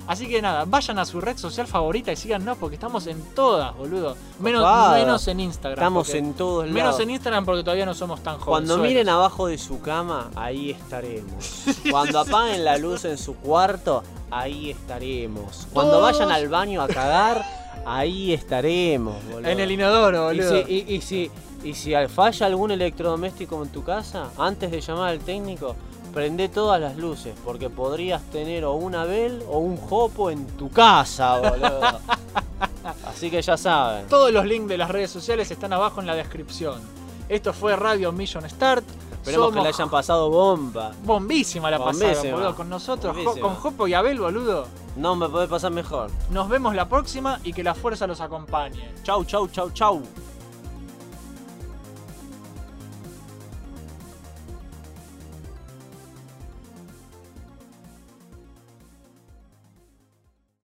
Así 0.07 0.27
que 0.29 0.43
nada, 0.43 0.65
vayan 0.67 0.99
a 0.99 1.05
su 1.05 1.21
red 1.21 1.37
social 1.37 1.69
favorita 1.69 2.11
y 2.11 2.17
síganos 2.17 2.59
porque 2.59 2.75
estamos 2.75 3.07
en 3.07 3.23
todas, 3.35 3.77
boludo. 3.77 4.17
Menos, 4.41 4.93
menos 4.93 5.29
en 5.29 5.39
Instagram. 5.41 5.79
Estamos 5.79 6.07
porque- 6.09 6.19
en 6.19 6.35
todos 6.35 6.65
lados. 6.65 6.75
Menos 6.75 7.01
en 7.01 7.11
Instagram 7.11 7.45
porque 7.45 7.63
todavía 7.63 7.87
no 7.87 7.95
somos 7.95 8.21
tan 8.21 8.39
jóvenes. 8.39 8.69
Cuando 8.69 8.79
miren 8.89 9.09
abajo 9.09 9.47
de 9.47 9.57
su 9.59 9.81
cama, 9.81 10.31
ahí 10.35 10.71
estaremos. 10.71 11.65
Cuando 11.91 12.19
apaguen 12.21 12.65
la 12.65 12.77
luz 12.77 13.05
en 13.05 13.19
su 13.19 13.37
cuarto, 13.37 14.03
ahí 14.33 14.71
estaremos. 14.71 15.69
Cuando 15.73 15.99
Todos- 15.99 16.13
vayan 16.19 16.33
al 16.33 16.49
baño 16.49 16.83
a 16.83 16.89
cagar, 16.89 17.45
ahí 17.87 18.33
estaremos, 18.33 19.15
boludo. 19.31 19.49
En 19.49 19.61
el 19.61 19.71
inodoro, 19.71 20.33
Y 20.33 20.39
boludo. 20.41 20.65
si, 20.67 20.73
y, 20.89 20.95
y 20.97 21.01
si, 21.03 21.31
y 21.63 21.75
si 21.75 21.95
al- 21.95 22.09
falla 22.09 22.47
algún 22.47 22.73
electrodoméstico 22.73 23.63
en 23.63 23.69
tu 23.69 23.85
casa, 23.85 24.31
antes 24.39 24.71
de 24.73 24.81
llamar 24.81 25.11
al 25.11 25.21
técnico, 25.21 25.77
prende 26.11 26.49
todas 26.49 26.81
las 26.81 26.97
luces, 26.97 27.35
porque 27.45 27.71
podrías 27.71 28.23
tener 28.31 28.65
o 28.65 28.75
una 28.75 29.05
Bel 29.05 29.43
o 29.49 29.59
un 29.59 29.77
Jopo 29.77 30.31
en 30.31 30.47
tu 30.57 30.71
casa, 30.71 31.39
boludo. 31.39 31.81
Así 33.07 33.31
que 33.31 33.41
ya 33.43 33.57
saben. 33.57 34.07
Todos 34.09 34.33
los 34.33 34.45
links 34.47 34.69
de 34.69 34.79
las 34.79 34.91
redes 34.91 35.11
sociales 35.11 35.51
están 35.51 35.73
abajo 35.73 36.01
en 36.01 36.07
la 36.07 36.15
descripción. 36.15 36.81
Esto 37.29 37.53
fue 37.53 37.77
Radio 37.77 38.11
Mission 38.13 38.49
Start. 38.49 38.85
Esperemos 39.13 39.53
que 39.53 39.61
le 39.61 39.69
hayan 39.69 39.91
pasado 39.91 40.31
bomba. 40.31 40.93
Bombísima 41.05 41.71
la 41.71 41.77
Bombísima. 41.79 42.09
pasaron, 42.09 42.33
boludo, 42.33 42.57
con 42.57 42.69
nosotros, 42.71 43.17
jo- 43.23 43.39
con 43.41 43.55
Jopo 43.55 43.87
y 43.87 43.95
Abel, 43.95 44.19
boludo. 44.19 44.67
No 44.97 45.15
me 45.15 45.29
puede 45.29 45.47
pasar 45.47 45.71
mejor. 45.71 46.11
Nos 46.31 46.49
vemos 46.49 46.75
la 46.75 46.89
próxima 46.89 47.39
y 47.45 47.53
que 47.53 47.63
la 47.63 47.75
fuerza 47.75 48.07
los 48.07 48.21
acompañe. 48.21 48.91
Chau, 49.05 49.25
chau, 49.25 49.47
chau, 49.49 49.71
chau. 49.71 50.03